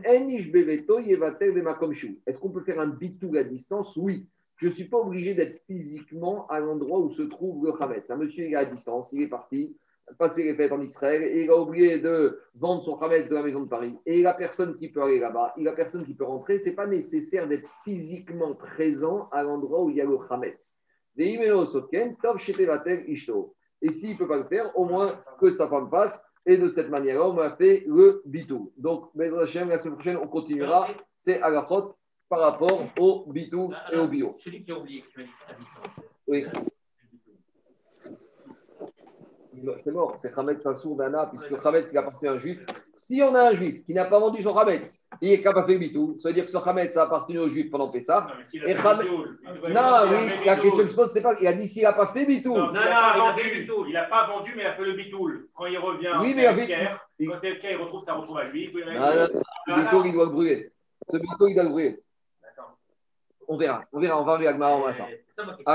qu'on 2.38 2.50
peut 2.50 2.64
faire 2.64 2.80
un 2.80 2.88
bitou 2.88 3.36
à 3.36 3.44
distance? 3.44 3.96
Oui 3.96 4.26
je 4.62 4.68
ne 4.68 4.72
suis 4.72 4.84
pas 4.84 4.98
obligé 4.98 5.34
d'être 5.34 5.60
physiquement 5.66 6.46
à 6.46 6.60
l'endroit 6.60 7.00
où 7.00 7.10
se 7.10 7.22
trouve 7.22 7.66
le 7.66 7.72
Hametz. 7.82 8.08
Un 8.10 8.16
monsieur, 8.16 8.44
est 8.44 8.54
à 8.54 8.64
distance, 8.64 9.12
il 9.12 9.22
est 9.22 9.28
parti, 9.28 9.76
passer 10.18 10.44
les 10.44 10.54
fêtes 10.54 10.70
en 10.70 10.80
Israël, 10.80 11.24
et 11.24 11.42
il 11.42 11.50
a 11.50 11.56
oublié 11.56 11.98
de 11.98 12.38
vendre 12.54 12.84
son 12.84 12.96
Hametz 12.98 13.28
de 13.28 13.34
la 13.34 13.42
maison 13.42 13.62
de 13.62 13.68
Paris. 13.68 13.98
Et 14.06 14.20
il 14.20 14.26
a 14.26 14.34
personne 14.34 14.76
qui 14.76 14.88
peut 14.88 15.02
aller 15.02 15.18
là-bas, 15.18 15.52
il 15.58 15.66
a 15.66 15.72
personne 15.72 16.04
qui 16.04 16.14
peut 16.14 16.22
rentrer. 16.22 16.60
Ce 16.60 16.68
n'est 16.68 16.76
pas 16.76 16.86
nécessaire 16.86 17.48
d'être 17.48 17.68
physiquement 17.82 18.54
présent 18.54 19.28
à 19.32 19.42
l'endroit 19.42 19.82
où 19.82 19.90
il 19.90 19.96
y 19.96 20.00
a 20.00 20.04
le 20.04 20.16
Hametz. 20.30 20.70
Et 21.18 21.36
s'il 23.90 24.12
ne 24.12 24.16
peut 24.16 24.28
pas 24.28 24.38
le 24.38 24.44
faire, 24.44 24.78
au 24.78 24.84
moins 24.84 25.20
que 25.40 25.50
sa 25.50 25.66
femme 25.66 25.90
passe. 25.90 26.22
Et 26.46 26.56
de 26.56 26.68
cette 26.68 26.90
manière-là, 26.90 27.28
on 27.28 27.38
a 27.38 27.56
fait 27.56 27.84
le 27.86 28.22
bitou. 28.24 28.72
Donc, 28.76 29.10
la 29.14 29.46
semaine 29.46 29.94
prochaine, 29.94 30.16
on 30.16 30.26
continuera. 30.26 30.88
C'est 31.16 31.40
à 31.40 31.50
la 31.50 31.64
faute 31.64 31.94
par 32.28 32.40
rapport 32.40 32.82
au 32.98 33.30
bitou 33.30 33.72
et 33.92 33.96
au 33.96 34.08
bio. 34.08 34.36
Celui 34.42 34.64
qui 34.64 34.72
a 34.72 34.78
oublié, 34.78 35.04
Oui. 36.26 36.44
C'est 39.84 39.90
mort, 39.92 40.14
c'est 40.16 40.34
Khametz 40.34 40.64
Assour 40.66 40.96
Dana, 40.96 41.26
puisque 41.26 41.60
Khametz 41.60 41.92
il 41.92 41.98
appartient 41.98 42.26
à 42.26 42.32
un 42.32 42.38
juif. 42.38 42.58
Si 42.94 43.22
on 43.22 43.34
a 43.34 43.50
un 43.50 43.54
juif 43.54 43.84
qui 43.84 43.94
n'a 43.94 44.04
pas 44.06 44.18
vendu 44.18 44.40
son 44.42 44.54
Khametz, 44.54 44.94
il 45.20 45.30
est 45.32 45.42
capable 45.42 45.66
de 45.66 45.72
faire 45.72 45.80
bitou, 45.80 46.16
ça 46.20 46.28
veut 46.28 46.34
dire 46.34 46.44
que 46.46 46.50
ce 46.50 46.58
Khametz 46.58 46.96
a 46.96 47.02
appartenu 47.04 47.38
au 47.38 47.48
juif 47.48 47.70
pendant 47.70 47.88
Pessah. 47.88 48.26
Non, 48.28 48.34
mais 48.38 48.44
s'il 48.44 48.64
a 48.64 48.68
Et 48.68 48.74
fait 48.74 48.82
Kham- 48.82 48.98
bitoul, 49.00 49.38
il 49.42 49.60
doit- 49.60 49.68
il 49.68 49.74
Non, 49.74 49.80
a 49.80 50.06
oui, 50.06 50.12
la 50.46 50.54
bitoul. 50.56 50.60
question 50.70 50.84
que 50.84 50.90
je 50.90 50.96
pose, 50.96 51.10
c'est 51.10 51.22
pas. 51.22 51.34
Il 51.40 51.46
a 51.46 51.52
dit 51.52 51.68
s'il 51.68 51.82
n'a 51.82 51.92
pas 51.92 52.06
fait 52.06 52.24
bitou. 52.24 52.54
Non, 52.54 52.66
Non, 52.72 52.72
il 52.72 53.44
le 53.44 53.60
bitoul. 53.60 53.92
N'a 53.92 54.04
pas 54.04 54.26
vendu, 54.26 54.52
mais 54.56 54.62
il 54.62 54.66
a 54.66 54.74
fait 54.74 54.84
le 54.84 54.92
bitoul. 54.94 55.48
Quand 55.54 55.66
il 55.66 55.78
revient, 55.78 56.12
Oui, 56.20 56.32
mais 56.34 56.44
il- 57.18 57.28
Quand 57.28 57.34
c'est 57.40 57.48
Elker, 57.50 57.68
il 57.72 57.76
retrouve, 57.76 58.02
ça 58.02 58.14
retrouve 58.14 58.38
à 58.38 58.44
lui. 58.44 58.72
Non, 58.74 58.92
non, 58.94 59.00
reste- 59.00 59.36
Ce 59.36 59.42
Voilà. 59.70 59.82
bitou, 59.84 60.02
il 60.06 60.12
doit 60.12 60.24
le 60.24 60.30
brûler. 60.32 60.70
Ce 61.10 61.16
bitou, 61.18 61.46
il 61.48 61.54
doit 61.54 61.64
le 61.64 61.70
brûler. 61.70 61.98
On 63.48 63.56
verra, 63.58 63.82
on 63.92 64.00
verra, 64.00 64.18
on 64.20 64.24
va 64.24 64.32
regarder 64.36 64.54
Agmara, 64.54 64.76
on 64.76 64.80
va 64.82 64.94
ça. 64.94 65.06